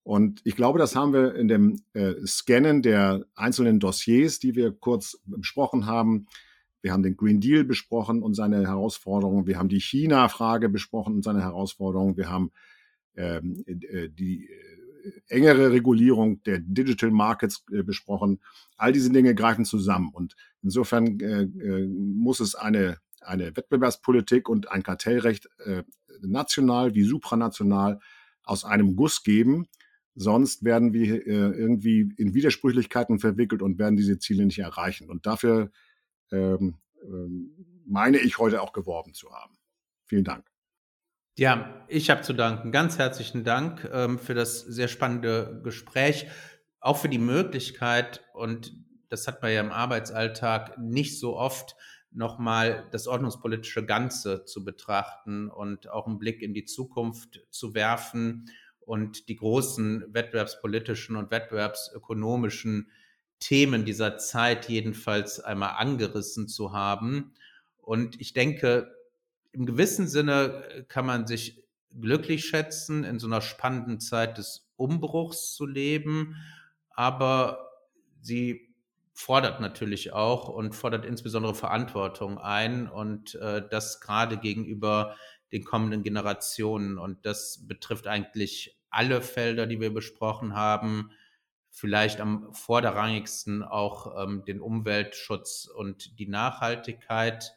Und 0.08 0.40
ich 0.44 0.56
glaube, 0.56 0.78
das 0.78 0.96
haben 0.96 1.12
wir 1.12 1.34
in 1.34 1.48
dem 1.48 1.82
äh, 1.92 2.14
Scannen 2.26 2.80
der 2.80 3.26
einzelnen 3.34 3.78
Dossiers, 3.78 4.38
die 4.38 4.54
wir 4.54 4.72
kurz 4.72 5.20
besprochen 5.26 5.84
haben. 5.84 6.28
Wir 6.80 6.94
haben 6.94 7.02
den 7.02 7.14
Green 7.14 7.42
Deal 7.42 7.62
besprochen 7.62 8.22
und 8.22 8.32
seine 8.32 8.66
Herausforderungen. 8.66 9.46
Wir 9.46 9.58
haben 9.58 9.68
die 9.68 9.82
China-Frage 9.82 10.70
besprochen 10.70 11.16
und 11.16 11.24
seine 11.24 11.42
Herausforderungen. 11.42 12.16
Wir 12.16 12.30
haben 12.30 12.52
ähm, 13.16 13.62
äh, 13.66 14.08
die 14.08 14.48
äh, 14.48 15.10
engere 15.28 15.72
Regulierung 15.72 16.42
der 16.44 16.60
Digital 16.60 17.10
Markets 17.10 17.66
äh, 17.70 17.82
besprochen. 17.82 18.40
All 18.78 18.94
diese 18.94 19.12
Dinge 19.12 19.34
greifen 19.34 19.66
zusammen. 19.66 20.08
Und 20.14 20.36
insofern 20.62 21.20
äh, 21.20 21.42
äh, 21.42 21.86
muss 21.86 22.40
es 22.40 22.54
eine, 22.54 22.96
eine 23.20 23.54
Wettbewerbspolitik 23.54 24.48
und 24.48 24.72
ein 24.72 24.82
Kartellrecht 24.82 25.50
äh, 25.66 25.82
national 26.22 26.94
wie 26.94 27.04
supranational 27.04 28.00
aus 28.42 28.64
einem 28.64 28.96
Guss 28.96 29.22
geben, 29.22 29.68
Sonst 30.20 30.64
werden 30.64 30.92
wir 30.92 31.26
äh, 31.26 31.30
irgendwie 31.30 32.12
in 32.16 32.34
Widersprüchlichkeiten 32.34 33.20
verwickelt 33.20 33.62
und 33.62 33.78
werden 33.78 33.96
diese 33.96 34.18
Ziele 34.18 34.44
nicht 34.44 34.58
erreichen. 34.58 35.08
Und 35.08 35.26
dafür 35.26 35.70
ähm, 36.32 36.74
ähm, 37.04 37.52
meine 37.86 38.18
ich 38.18 38.38
heute 38.38 38.60
auch 38.60 38.72
geworben 38.72 39.14
zu 39.14 39.32
haben. 39.32 39.56
Vielen 40.06 40.24
Dank. 40.24 40.44
Ja, 41.36 41.84
ich 41.86 42.10
habe 42.10 42.22
zu 42.22 42.32
danken. 42.32 42.72
Ganz 42.72 42.98
herzlichen 42.98 43.44
Dank 43.44 43.88
ähm, 43.92 44.18
für 44.18 44.34
das 44.34 44.60
sehr 44.62 44.88
spannende 44.88 45.60
Gespräch, 45.62 46.26
auch 46.80 46.96
für 46.96 47.08
die 47.08 47.18
Möglichkeit, 47.18 48.24
und 48.34 48.72
das 49.08 49.28
hat 49.28 49.40
man 49.40 49.52
ja 49.52 49.60
im 49.60 49.70
Arbeitsalltag 49.70 50.78
nicht 50.78 51.20
so 51.20 51.36
oft, 51.36 51.76
nochmal 52.10 52.88
das 52.90 53.06
ordnungspolitische 53.06 53.86
Ganze 53.86 54.44
zu 54.46 54.64
betrachten 54.64 55.48
und 55.48 55.88
auch 55.88 56.08
einen 56.08 56.18
Blick 56.18 56.42
in 56.42 56.54
die 56.54 56.64
Zukunft 56.64 57.46
zu 57.50 57.74
werfen 57.74 58.50
und 58.88 59.28
die 59.28 59.36
großen 59.36 60.14
wettbewerbspolitischen 60.14 61.16
und 61.16 61.30
wettbewerbsökonomischen 61.30 62.90
Themen 63.38 63.84
dieser 63.84 64.16
Zeit 64.16 64.66
jedenfalls 64.66 65.40
einmal 65.40 65.74
angerissen 65.76 66.48
zu 66.48 66.72
haben. 66.72 67.34
Und 67.82 68.18
ich 68.18 68.32
denke, 68.32 68.90
im 69.52 69.66
gewissen 69.66 70.08
Sinne 70.08 70.86
kann 70.88 71.04
man 71.04 71.26
sich 71.26 71.62
glücklich 72.00 72.46
schätzen, 72.46 73.04
in 73.04 73.18
so 73.18 73.26
einer 73.26 73.42
spannenden 73.42 74.00
Zeit 74.00 74.38
des 74.38 74.70
Umbruchs 74.76 75.52
zu 75.52 75.66
leben, 75.66 76.36
aber 76.90 77.68
sie 78.22 78.74
fordert 79.12 79.60
natürlich 79.60 80.14
auch 80.14 80.48
und 80.48 80.74
fordert 80.74 81.04
insbesondere 81.04 81.54
Verantwortung 81.54 82.38
ein 82.38 82.88
und 82.88 83.34
äh, 83.34 83.68
das 83.68 84.00
gerade 84.00 84.38
gegenüber 84.38 85.14
den 85.52 85.64
kommenden 85.64 86.02
Generationen. 86.02 86.98
Und 86.98 87.26
das 87.26 87.66
betrifft 87.66 88.06
eigentlich 88.06 88.77
alle 88.90 89.22
Felder, 89.22 89.66
die 89.66 89.80
wir 89.80 89.92
besprochen 89.92 90.54
haben, 90.54 91.10
vielleicht 91.70 92.20
am 92.20 92.52
vorderrangigsten 92.52 93.62
auch 93.62 94.22
ähm, 94.22 94.44
den 94.44 94.60
Umweltschutz 94.60 95.66
und 95.66 96.18
die 96.18 96.26
Nachhaltigkeit. 96.26 97.56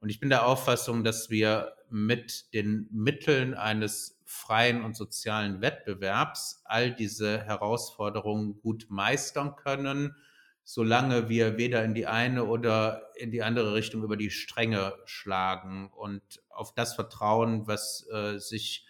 Und 0.00 0.10
ich 0.10 0.20
bin 0.20 0.30
der 0.30 0.46
Auffassung, 0.46 1.04
dass 1.04 1.30
wir 1.30 1.74
mit 1.88 2.52
den 2.54 2.88
Mitteln 2.90 3.54
eines 3.54 4.20
freien 4.24 4.82
und 4.82 4.96
sozialen 4.96 5.60
Wettbewerbs 5.60 6.62
all 6.64 6.94
diese 6.94 7.44
Herausforderungen 7.44 8.60
gut 8.60 8.86
meistern 8.88 9.56
können, 9.56 10.16
solange 10.64 11.28
wir 11.28 11.58
weder 11.58 11.84
in 11.84 11.94
die 11.94 12.06
eine 12.06 12.44
oder 12.44 13.10
in 13.16 13.30
die 13.30 13.42
andere 13.42 13.74
Richtung 13.74 14.02
über 14.02 14.16
die 14.16 14.30
Stränge 14.30 14.94
schlagen 15.04 15.90
und 15.92 16.22
auf 16.48 16.74
das 16.74 16.94
vertrauen, 16.94 17.66
was 17.66 18.06
äh, 18.10 18.38
sich 18.38 18.86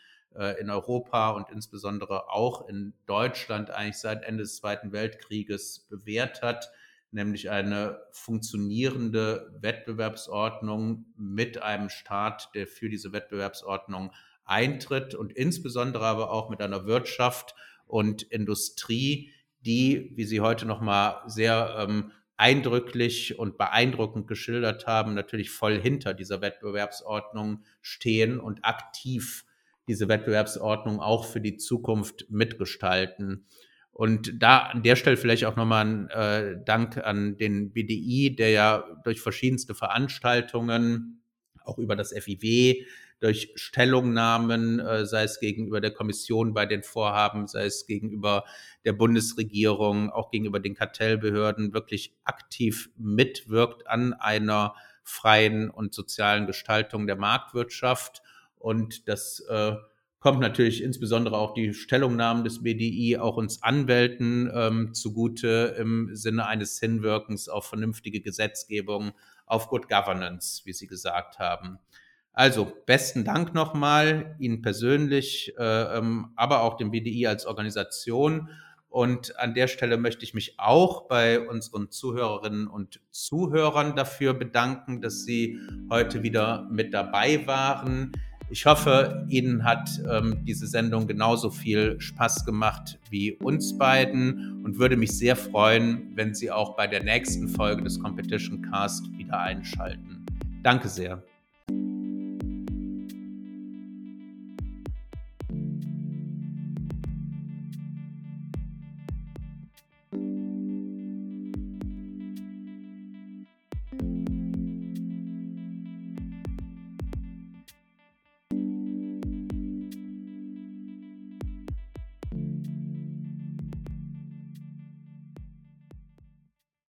in 0.61 0.71
Europa 0.71 1.31
und 1.31 1.51
insbesondere 1.51 2.31
auch 2.31 2.69
in 2.69 2.95
Deutschland 3.07 3.71
eigentlich 3.71 3.99
seit 3.99 4.23
Ende 4.25 4.43
des 4.45 4.57
Zweiten 4.57 4.93
Weltkrieges 4.93 5.87
bewährt 5.91 6.43
hat, 6.43 6.71
nämlich 7.11 7.51
eine 7.51 8.01
funktionierende 8.13 9.55
Wettbewerbsordnung 9.61 11.05
mit 11.17 11.63
einem 11.63 11.91
Staat, 11.91 12.51
der 12.55 12.67
für 12.67 12.89
diese 12.89 13.13
Wettbewerbsordnung 13.13 14.13
eintritt 14.45 15.15
und 15.15 15.33
insbesondere 15.33 16.07
aber 16.07 16.31
auch 16.31 16.49
mit 16.49 16.61
einer 16.61 16.87
Wirtschaft 16.87 17.55
und 17.87 18.23
Industrie, 18.23 19.33
die, 19.61 20.13
wie 20.17 20.25
Sie 20.25 20.41
heute 20.41 20.67
noch 20.67 20.81
mal 20.81 21.23
sehr 21.27 21.77
ähm, 21.79 22.13
eindrücklich 22.37 23.39
und 23.39 23.59
beeindruckend 23.59 24.27
geschildert 24.27 24.87
haben, 24.87 25.15
natürlich 25.15 25.51
voll 25.51 25.81
hinter 25.81 26.15
dieser 26.15 26.41
Wettbewerbsordnung 26.41 27.63
stehen 27.81 28.41
und 28.41 28.65
aktiv 28.65 29.45
diese 29.93 30.09
Wettbewerbsordnung 30.09 31.01
auch 31.01 31.27
für 31.27 31.43
die 31.43 31.59
Zukunft 31.59 32.25
mitgestalten. 32.31 33.45
Und 33.91 34.43
da 34.43 34.61
an 34.61 34.83
der 34.83 34.97
Stelle 34.97 35.19
vielleicht 35.19 35.45
auch 35.45 35.55
nochmal 35.55 35.85
ein 35.85 36.09
äh, 36.09 36.57
Dank 36.65 36.97
an 36.97 37.37
den 37.37 37.75
BDI, 37.75 38.35
der 38.35 38.49
ja 38.49 38.85
durch 39.05 39.21
verschiedenste 39.21 39.75
Veranstaltungen, 39.75 41.23
auch 41.63 41.77
über 41.77 41.95
das 41.95 42.15
FIW, 42.15 42.87
durch 43.21 43.53
Stellungnahmen, 43.55 44.81
äh, 44.81 45.05
sei 45.05 45.25
es 45.25 45.41
gegenüber 45.41 45.83
der 45.83 45.91
Kommission 45.91 46.55
bei 46.55 46.65
den 46.65 46.83
Vorhaben, 46.83 47.47
sei 47.47 47.67
es 47.67 47.87
gegenüber 47.87 48.45
der 48.87 48.95
Bundesregierung, 48.95 50.09
auch 50.09 50.31
gegenüber 50.31 50.59
den 50.59 50.75
Kartellbehörden, 50.75 51.75
wirklich 51.75 52.17
aktiv 52.25 52.89
mitwirkt 52.97 53.87
an 53.89 54.15
einer 54.15 54.75
freien 55.05 55.69
und 55.69 55.93
sozialen 55.93 56.47
Gestaltung 56.47 57.07
der 57.07 57.17
Marktwirtschaft 57.17 58.23
und 58.63 59.09
das 59.09 59.41
äh, 59.49 59.75
kommt 60.21 60.39
natürlich 60.39 60.85
insbesondere 60.85 61.37
auch 61.37 61.53
die 61.53 61.75
Stellungnahmen 61.75 62.45
des 62.45 62.63
BDI 62.63 63.19
auch 63.19 63.37
uns 63.37 63.61
Anwälten 63.63 64.49
ähm, 64.55 64.95
zugute 64.95 65.75
im 65.79 66.11
Sinne 66.15 66.47
eines 66.47 66.79
Hinwirkens 66.79 67.49
auf 67.49 67.67
vernünftige 67.67 68.21
Gesetzgebung, 68.21 69.13
auf 69.47 69.69
Good 69.69 69.89
Governance, 69.89 70.63
wie 70.65 70.73
Sie 70.73 70.87
gesagt 70.87 71.41
haben. 71.41 71.81
Also 72.33 72.73
besten 72.87 73.25
Dank 73.25 73.53
nochmal 73.53 74.37
Ihnen 74.39 74.63
persönlich, 74.63 75.55
äh, 75.59 75.99
ähm, 75.99 76.31
aber 76.37 76.63
auch 76.63 76.77
dem 76.77 76.93
BDI 76.93 77.27
als 77.27 77.45
Organisation. 77.45 78.49
Und 78.89 79.39
an 79.39 79.55
der 79.55 79.69
Stelle 79.69 79.97
möchte 79.97 80.23
ich 80.23 80.35
mich 80.35 80.61
auch 80.61 81.09
bei 81.09 81.41
unseren 81.41 81.91
Zuhörerinnen 81.91 82.69
und 82.69 83.01
Zuhörern 83.11 83.97
dafür 83.97 84.35
bedanken, 84.35 85.01
dass 85.01 85.25
Sie 85.25 85.59
heute 85.91 86.23
wieder 86.23 86.69
mit 86.71 86.95
dabei 86.95 87.47
waren. 87.47 88.13
Ich 88.53 88.67
hoffe, 88.67 89.25
Ihnen 89.31 89.65
hat 89.65 89.89
ähm, 90.11 90.45
diese 90.45 90.67
Sendung 90.67 91.07
genauso 91.07 91.49
viel 91.49 91.99
Spaß 91.99 92.45
gemacht 92.45 92.99
wie 93.09 93.33
uns 93.33 93.79
beiden 93.79 94.63
und 94.63 94.79
würde 94.79 94.99
mich 94.99 95.17
sehr 95.17 95.37
freuen, 95.37 96.13
wenn 96.17 96.35
Sie 96.35 96.51
auch 96.51 96.77
bei 96.77 96.87
der 96.87 97.03
nächsten 97.03 97.49
Folge 97.49 97.83
des 97.83 97.99
Competition 97.99 98.61
Cast 98.61 99.11
wieder 99.17 99.39
einschalten. 99.41 100.27
Danke 100.63 100.91
sehr. 100.91 101.23